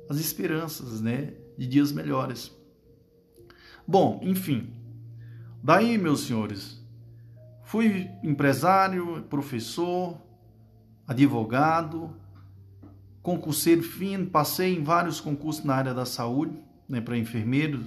as 0.09 0.17
esperanças 0.17 0.99
né, 0.99 1.35
de 1.55 1.67
dias 1.67 1.91
melhores. 1.91 2.51
Bom, 3.87 4.19
enfim, 4.23 4.73
daí, 5.61 5.95
meus 5.95 6.21
senhores, 6.21 6.83
fui 7.61 8.09
empresário, 8.23 9.21
professor, 9.29 10.19
advogado, 11.05 12.15
concurseiro 13.21 13.83
fino, 13.83 14.25
passei 14.25 14.75
em 14.75 14.83
vários 14.83 15.21
concursos 15.21 15.63
na 15.63 15.75
área 15.75 15.93
da 15.93 16.07
saúde, 16.07 16.59
né, 16.87 16.99
para 16.99 17.15
enfermeiros, 17.15 17.85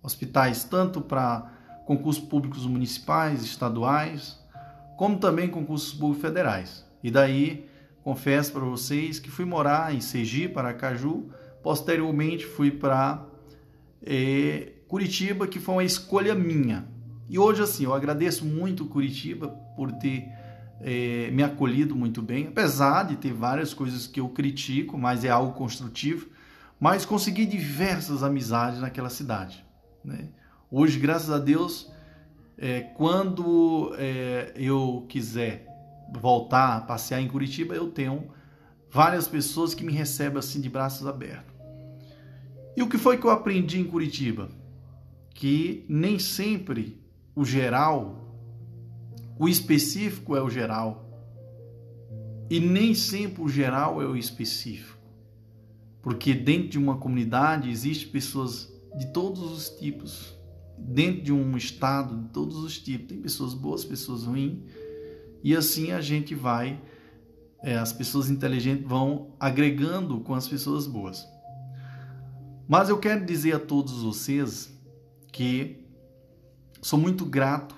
hospitais, 0.00 0.62
tanto 0.62 1.00
para 1.00 1.58
concursos 1.90 2.22
públicos 2.22 2.64
municipais, 2.66 3.42
estaduais, 3.42 4.38
como 4.96 5.18
também 5.18 5.48
concursos 5.48 5.92
públicos 5.92 6.22
federais. 6.22 6.86
E 7.02 7.10
daí, 7.10 7.66
confesso 8.04 8.52
para 8.52 8.60
vocês 8.60 9.18
que 9.18 9.28
fui 9.28 9.44
morar 9.44 9.92
em 9.92 10.00
Sergipe, 10.00 10.56
Aracaju, 10.56 11.30
posteriormente 11.64 12.46
fui 12.46 12.70
para 12.70 13.26
é, 14.06 14.74
Curitiba, 14.86 15.48
que 15.48 15.58
foi 15.58 15.74
uma 15.74 15.84
escolha 15.84 16.32
minha. 16.32 16.86
E 17.28 17.40
hoje, 17.40 17.60
assim, 17.60 17.82
eu 17.82 17.92
agradeço 17.92 18.44
muito 18.44 18.86
Curitiba 18.86 19.48
por 19.74 19.90
ter 19.90 20.28
é, 20.80 21.28
me 21.32 21.42
acolhido 21.42 21.96
muito 21.96 22.22
bem, 22.22 22.46
apesar 22.46 23.02
de 23.02 23.16
ter 23.16 23.32
várias 23.32 23.74
coisas 23.74 24.06
que 24.06 24.20
eu 24.20 24.28
critico, 24.28 24.96
mas 24.96 25.24
é 25.24 25.28
algo 25.28 25.54
construtivo 25.54 26.28
mas 26.80 27.04
consegui 27.04 27.44
diversas 27.44 28.22
amizades 28.22 28.80
naquela 28.80 29.10
cidade. 29.10 29.62
Né? 30.02 30.30
Hoje, 30.72 31.00
graças 31.00 31.30
a 31.30 31.38
Deus, 31.38 31.90
é, 32.56 32.80
quando 32.80 33.92
é, 33.98 34.52
eu 34.54 35.04
quiser 35.08 35.66
voltar 36.12 36.76
a 36.76 36.80
passear 36.80 37.20
em 37.20 37.26
Curitiba, 37.26 37.74
eu 37.74 37.90
tenho 37.90 38.30
várias 38.88 39.26
pessoas 39.26 39.74
que 39.74 39.82
me 39.82 39.92
recebem 39.92 40.38
assim 40.38 40.60
de 40.60 40.70
braços 40.70 41.08
abertos. 41.08 41.52
E 42.76 42.84
o 42.84 42.88
que 42.88 42.98
foi 42.98 43.18
que 43.18 43.24
eu 43.26 43.30
aprendi 43.30 43.80
em 43.80 43.84
Curitiba? 43.84 44.48
Que 45.34 45.84
nem 45.88 46.20
sempre 46.20 47.02
o 47.34 47.44
geral, 47.44 48.32
o 49.40 49.48
específico 49.48 50.36
é 50.36 50.42
o 50.42 50.48
geral. 50.48 51.04
E 52.48 52.60
nem 52.60 52.94
sempre 52.94 53.42
o 53.42 53.48
geral 53.48 54.00
é 54.00 54.06
o 54.06 54.16
específico. 54.16 55.00
Porque 56.00 56.32
dentro 56.32 56.68
de 56.68 56.78
uma 56.78 56.96
comunidade 56.96 57.68
existem 57.68 58.08
pessoas 58.08 58.72
de 58.96 59.12
todos 59.12 59.40
os 59.40 59.68
tipos. 59.70 60.39
Dentro 60.80 61.22
de 61.22 61.32
um 61.32 61.56
estado, 61.56 62.16
de 62.16 62.28
todos 62.30 62.56
os 62.56 62.78
tipos. 62.78 63.08
Tem 63.08 63.20
pessoas 63.20 63.54
boas, 63.54 63.84
pessoas 63.84 64.24
ruins. 64.24 64.58
E 65.42 65.56
assim 65.56 65.92
a 65.92 66.00
gente 66.00 66.34
vai, 66.34 66.80
é, 67.62 67.76
as 67.76 67.92
pessoas 67.92 68.28
inteligentes 68.28 68.86
vão 68.86 69.32
agregando 69.38 70.20
com 70.20 70.34
as 70.34 70.46
pessoas 70.46 70.86
boas. 70.86 71.26
Mas 72.68 72.88
eu 72.88 72.98
quero 72.98 73.24
dizer 73.24 73.54
a 73.54 73.58
todos 73.58 74.02
vocês 74.02 74.72
que 75.32 75.76
sou 76.80 76.98
muito 76.98 77.24
grato 77.24 77.74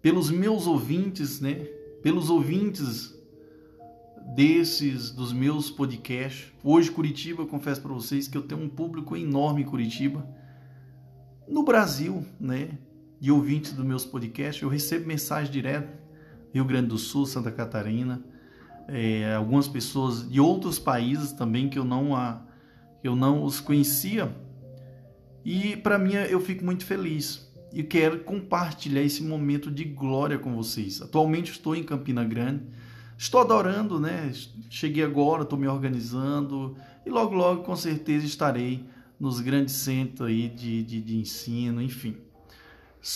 pelos 0.00 0.30
meus 0.30 0.66
ouvintes, 0.66 1.40
né? 1.40 1.54
Pelos 2.02 2.30
ouvintes 2.30 3.14
desses 4.34 5.10
dos 5.10 5.32
meus 5.32 5.70
podcasts. 5.70 6.52
Hoje 6.64 6.90
Curitiba, 6.90 7.44
confesso 7.46 7.80
para 7.80 7.92
vocês 7.92 8.26
que 8.26 8.36
eu 8.36 8.42
tenho 8.42 8.62
um 8.62 8.68
público 8.68 9.16
enorme 9.16 9.62
em 9.62 9.66
Curitiba. 9.66 10.26
No 11.52 11.62
Brasil, 11.62 12.24
né, 12.40 12.78
de 13.20 13.30
ouvintes 13.30 13.74
dos 13.74 13.84
meus 13.84 14.06
podcasts, 14.06 14.62
eu 14.62 14.70
recebo 14.70 15.06
mensagem 15.06 15.52
direto 15.52 15.92
Rio 16.50 16.64
Grande 16.64 16.88
do 16.88 16.96
Sul, 16.96 17.26
Santa 17.26 17.52
Catarina, 17.52 18.24
é, 18.88 19.34
algumas 19.34 19.68
pessoas 19.68 20.26
de 20.26 20.40
outros 20.40 20.78
países 20.78 21.30
também 21.30 21.68
que 21.68 21.78
eu 21.78 21.84
não 21.84 22.16
a, 22.16 22.40
eu 23.04 23.14
não 23.14 23.44
os 23.44 23.60
conhecia. 23.60 24.34
E 25.44 25.76
para 25.76 25.98
mim 25.98 26.14
eu 26.14 26.40
fico 26.40 26.64
muito 26.64 26.86
feliz 26.86 27.52
e 27.70 27.82
quero 27.82 28.20
compartilhar 28.20 29.02
esse 29.02 29.22
momento 29.22 29.70
de 29.70 29.84
glória 29.84 30.38
com 30.38 30.56
vocês. 30.56 31.02
Atualmente 31.02 31.52
estou 31.52 31.76
em 31.76 31.84
Campina 31.84 32.24
Grande 32.24 32.62
Estou 33.22 33.40
adorando, 33.40 34.00
né? 34.00 34.32
Cheguei 34.68 35.04
agora, 35.04 35.44
estou 35.44 35.56
me 35.56 35.68
organizando 35.68 36.76
e 37.06 37.08
logo, 37.08 37.36
logo, 37.36 37.62
com 37.62 37.76
certeza, 37.76 38.26
estarei 38.26 38.84
nos 39.22 39.38
grandes 39.38 39.76
centros 39.76 40.28
aí 40.28 40.48
de, 40.48 40.82
de, 40.82 41.00
de 41.00 41.16
ensino, 41.16 41.80
enfim. 41.80 42.16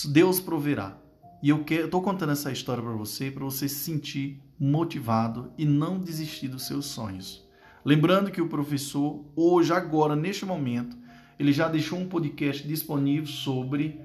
Deus 0.05 0.39
proverá. 0.39 0.97
E 1.43 1.49
eu 1.49 1.65
estou 1.69 2.01
contando 2.01 2.31
essa 2.31 2.49
história 2.49 2.81
para 2.81 2.93
você, 2.93 3.29
para 3.29 3.43
você 3.43 3.67
se 3.67 3.75
sentir 3.75 4.41
motivado 4.57 5.51
e 5.57 5.65
não 5.65 5.99
desistir 5.99 6.47
dos 6.47 6.65
seus 6.65 6.85
sonhos. 6.85 7.45
Lembrando 7.83 8.31
que 8.31 8.41
o 8.41 8.47
professor, 8.47 9.25
hoje, 9.35 9.73
agora, 9.73 10.15
neste 10.15 10.45
momento, 10.45 10.95
ele 11.37 11.51
já 11.51 11.67
deixou 11.67 11.99
um 11.99 12.07
podcast 12.07 12.65
disponível 12.65 13.27
sobre 13.27 13.99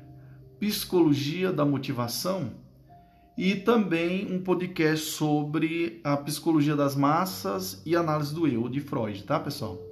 psicologia 0.58 1.52
da 1.52 1.64
motivação 1.64 2.50
e 3.38 3.54
também 3.54 4.26
um 4.28 4.42
podcast 4.42 5.06
sobre 5.06 6.00
a 6.02 6.16
psicologia 6.16 6.74
das 6.74 6.96
massas 6.96 7.80
e 7.86 7.94
análise 7.94 8.34
do 8.34 8.48
eu 8.48 8.68
de 8.68 8.80
Freud, 8.80 9.22
tá, 9.22 9.38
pessoal? 9.38 9.91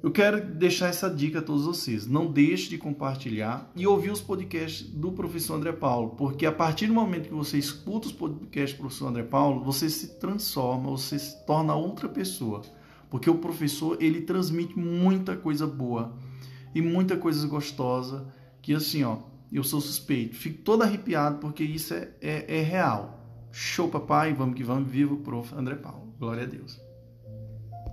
Eu 0.00 0.12
quero 0.12 0.40
deixar 0.54 0.86
essa 0.88 1.10
dica 1.10 1.40
a 1.40 1.42
todos 1.42 1.64
vocês. 1.64 2.06
Não 2.06 2.30
deixe 2.30 2.70
de 2.70 2.78
compartilhar 2.78 3.68
e 3.74 3.84
ouvir 3.84 4.12
os 4.12 4.20
podcasts 4.20 4.86
do 4.86 5.10
professor 5.10 5.54
André 5.54 5.72
Paulo, 5.72 6.10
porque 6.10 6.46
a 6.46 6.52
partir 6.52 6.86
do 6.86 6.94
momento 6.94 7.28
que 7.28 7.34
você 7.34 7.58
escuta 7.58 8.06
os 8.06 8.12
podcasts 8.12 8.76
do 8.76 8.80
professor 8.80 9.08
André 9.08 9.24
Paulo, 9.24 9.64
você 9.64 9.90
se 9.90 10.18
transforma, 10.20 10.90
você 10.90 11.18
se 11.18 11.44
torna 11.44 11.74
outra 11.74 12.08
pessoa. 12.08 12.62
Porque 13.10 13.28
o 13.28 13.38
professor, 13.38 13.96
ele 14.00 14.20
transmite 14.20 14.78
muita 14.78 15.36
coisa 15.36 15.66
boa 15.66 16.14
e 16.72 16.80
muita 16.80 17.16
coisa 17.16 17.44
gostosa, 17.48 18.32
que 18.62 18.72
assim, 18.74 19.02
ó, 19.02 19.18
eu 19.50 19.64
sou 19.64 19.80
suspeito. 19.80 20.36
Fico 20.36 20.62
todo 20.62 20.82
arrepiado 20.82 21.38
porque 21.38 21.64
isso 21.64 21.92
é, 21.94 22.10
é, 22.20 22.58
é 22.58 22.62
real. 22.62 23.18
Show, 23.50 23.88
papai, 23.88 24.32
vamos 24.32 24.54
que 24.54 24.62
vamos. 24.62 24.88
Viva 24.88 25.14
o 25.14 25.18
prof. 25.18 25.52
André 25.56 25.74
Paulo. 25.74 26.14
Glória 26.20 26.44
a 26.44 26.46
Deus. 26.46 26.87